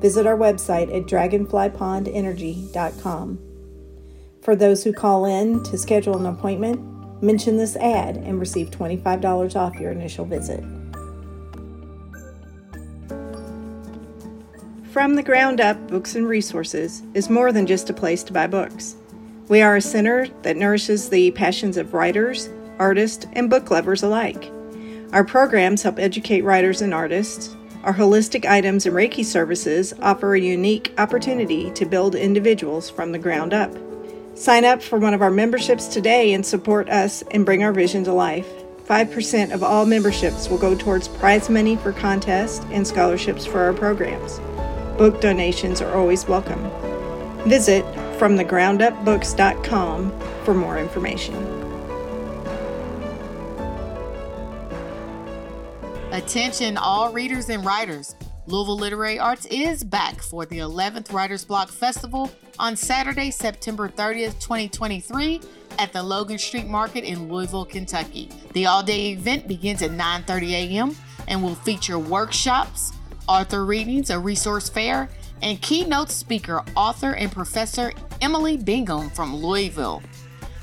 visit 0.00 0.26
our 0.26 0.36
website 0.36 0.92
at 0.94 1.06
dragonflypondenergy.com. 1.06 3.38
For 4.42 4.56
those 4.56 4.82
who 4.82 4.92
call 4.92 5.26
in 5.26 5.62
to 5.64 5.78
schedule 5.78 6.16
an 6.16 6.26
appointment, 6.26 7.22
mention 7.22 7.56
this 7.56 7.76
ad 7.76 8.16
and 8.16 8.40
receive 8.40 8.70
$25 8.70 9.56
off 9.56 9.76
your 9.76 9.92
initial 9.92 10.24
visit. 10.24 10.64
From 14.90 15.14
the 15.14 15.22
Ground 15.22 15.60
Up 15.60 15.86
Books 15.86 16.16
and 16.16 16.26
Resources 16.26 17.04
is 17.14 17.30
more 17.30 17.52
than 17.52 17.66
just 17.66 17.90
a 17.90 17.94
place 17.94 18.24
to 18.24 18.32
buy 18.32 18.48
books. 18.48 18.96
We 19.48 19.62
are 19.62 19.76
a 19.76 19.80
center 19.80 20.26
that 20.42 20.56
nourishes 20.56 21.10
the 21.10 21.30
passions 21.32 21.76
of 21.76 21.94
writers, 21.94 22.48
artists, 22.78 23.26
and 23.34 23.48
book 23.48 23.70
lovers 23.70 24.02
alike. 24.02 24.50
Our 25.12 25.24
programs 25.24 25.82
help 25.82 25.98
educate 25.98 26.42
writers 26.42 26.82
and 26.82 26.94
artists. 26.94 27.56
Our 27.82 27.94
holistic 27.94 28.44
items 28.44 28.84
and 28.84 28.94
Reiki 28.94 29.24
services 29.24 29.94
offer 30.02 30.34
a 30.34 30.40
unique 30.40 30.92
opportunity 30.98 31.70
to 31.70 31.86
build 31.86 32.14
individuals 32.14 32.90
from 32.90 33.12
the 33.12 33.18
ground 33.18 33.54
up. 33.54 33.74
Sign 34.34 34.66
up 34.66 34.82
for 34.82 34.98
one 34.98 35.14
of 35.14 35.22
our 35.22 35.30
memberships 35.30 35.86
today 35.86 36.34
and 36.34 36.44
support 36.44 36.90
us 36.90 37.22
and 37.30 37.46
bring 37.46 37.64
our 37.64 37.72
vision 37.72 38.04
to 38.04 38.12
life. 38.12 38.46
5% 38.84 39.52
of 39.52 39.62
all 39.62 39.86
memberships 39.86 40.48
will 40.48 40.58
go 40.58 40.74
towards 40.74 41.08
prize 41.08 41.48
money 41.48 41.76
for 41.76 41.92
contests 41.92 42.62
and 42.70 42.86
scholarships 42.86 43.46
for 43.46 43.60
our 43.60 43.72
programs. 43.72 44.40
Book 44.98 45.22
donations 45.22 45.80
are 45.80 45.94
always 45.94 46.26
welcome. 46.26 46.62
Visit 47.48 47.86
fromthegroundupbooks.com 48.18 50.20
for 50.44 50.52
more 50.52 50.78
information. 50.78 51.59
Attention, 56.20 56.76
all 56.76 57.10
readers 57.14 57.48
and 57.48 57.64
writers. 57.64 58.14
Louisville 58.46 58.76
Literary 58.76 59.18
Arts 59.18 59.46
is 59.46 59.82
back 59.82 60.20
for 60.20 60.44
the 60.44 60.58
11th 60.58 61.14
Writers 61.14 61.46
Block 61.46 61.70
Festival 61.70 62.30
on 62.58 62.76
Saturday, 62.76 63.30
September 63.30 63.88
30th, 63.88 64.38
2023 64.38 65.40
at 65.78 65.94
the 65.94 66.02
Logan 66.02 66.36
Street 66.36 66.66
Market 66.66 67.04
in 67.04 67.30
Louisville, 67.30 67.64
Kentucky. 67.64 68.28
The 68.52 68.66
all-day 68.66 69.12
event 69.12 69.48
begins 69.48 69.80
at 69.80 69.92
9:30 69.92 70.50
a.m. 70.50 70.94
and 71.26 71.42
will 71.42 71.54
feature 71.54 71.98
workshops, 71.98 72.92
author 73.26 73.64
readings, 73.64 74.10
a 74.10 74.18
resource 74.18 74.68
fair, 74.68 75.08
and 75.40 75.60
keynote 75.62 76.10
speaker, 76.10 76.62
author 76.76 77.14
and 77.14 77.32
professor 77.32 77.92
Emily 78.20 78.58
Bingham 78.58 79.08
from 79.08 79.34
Louisville. 79.34 80.02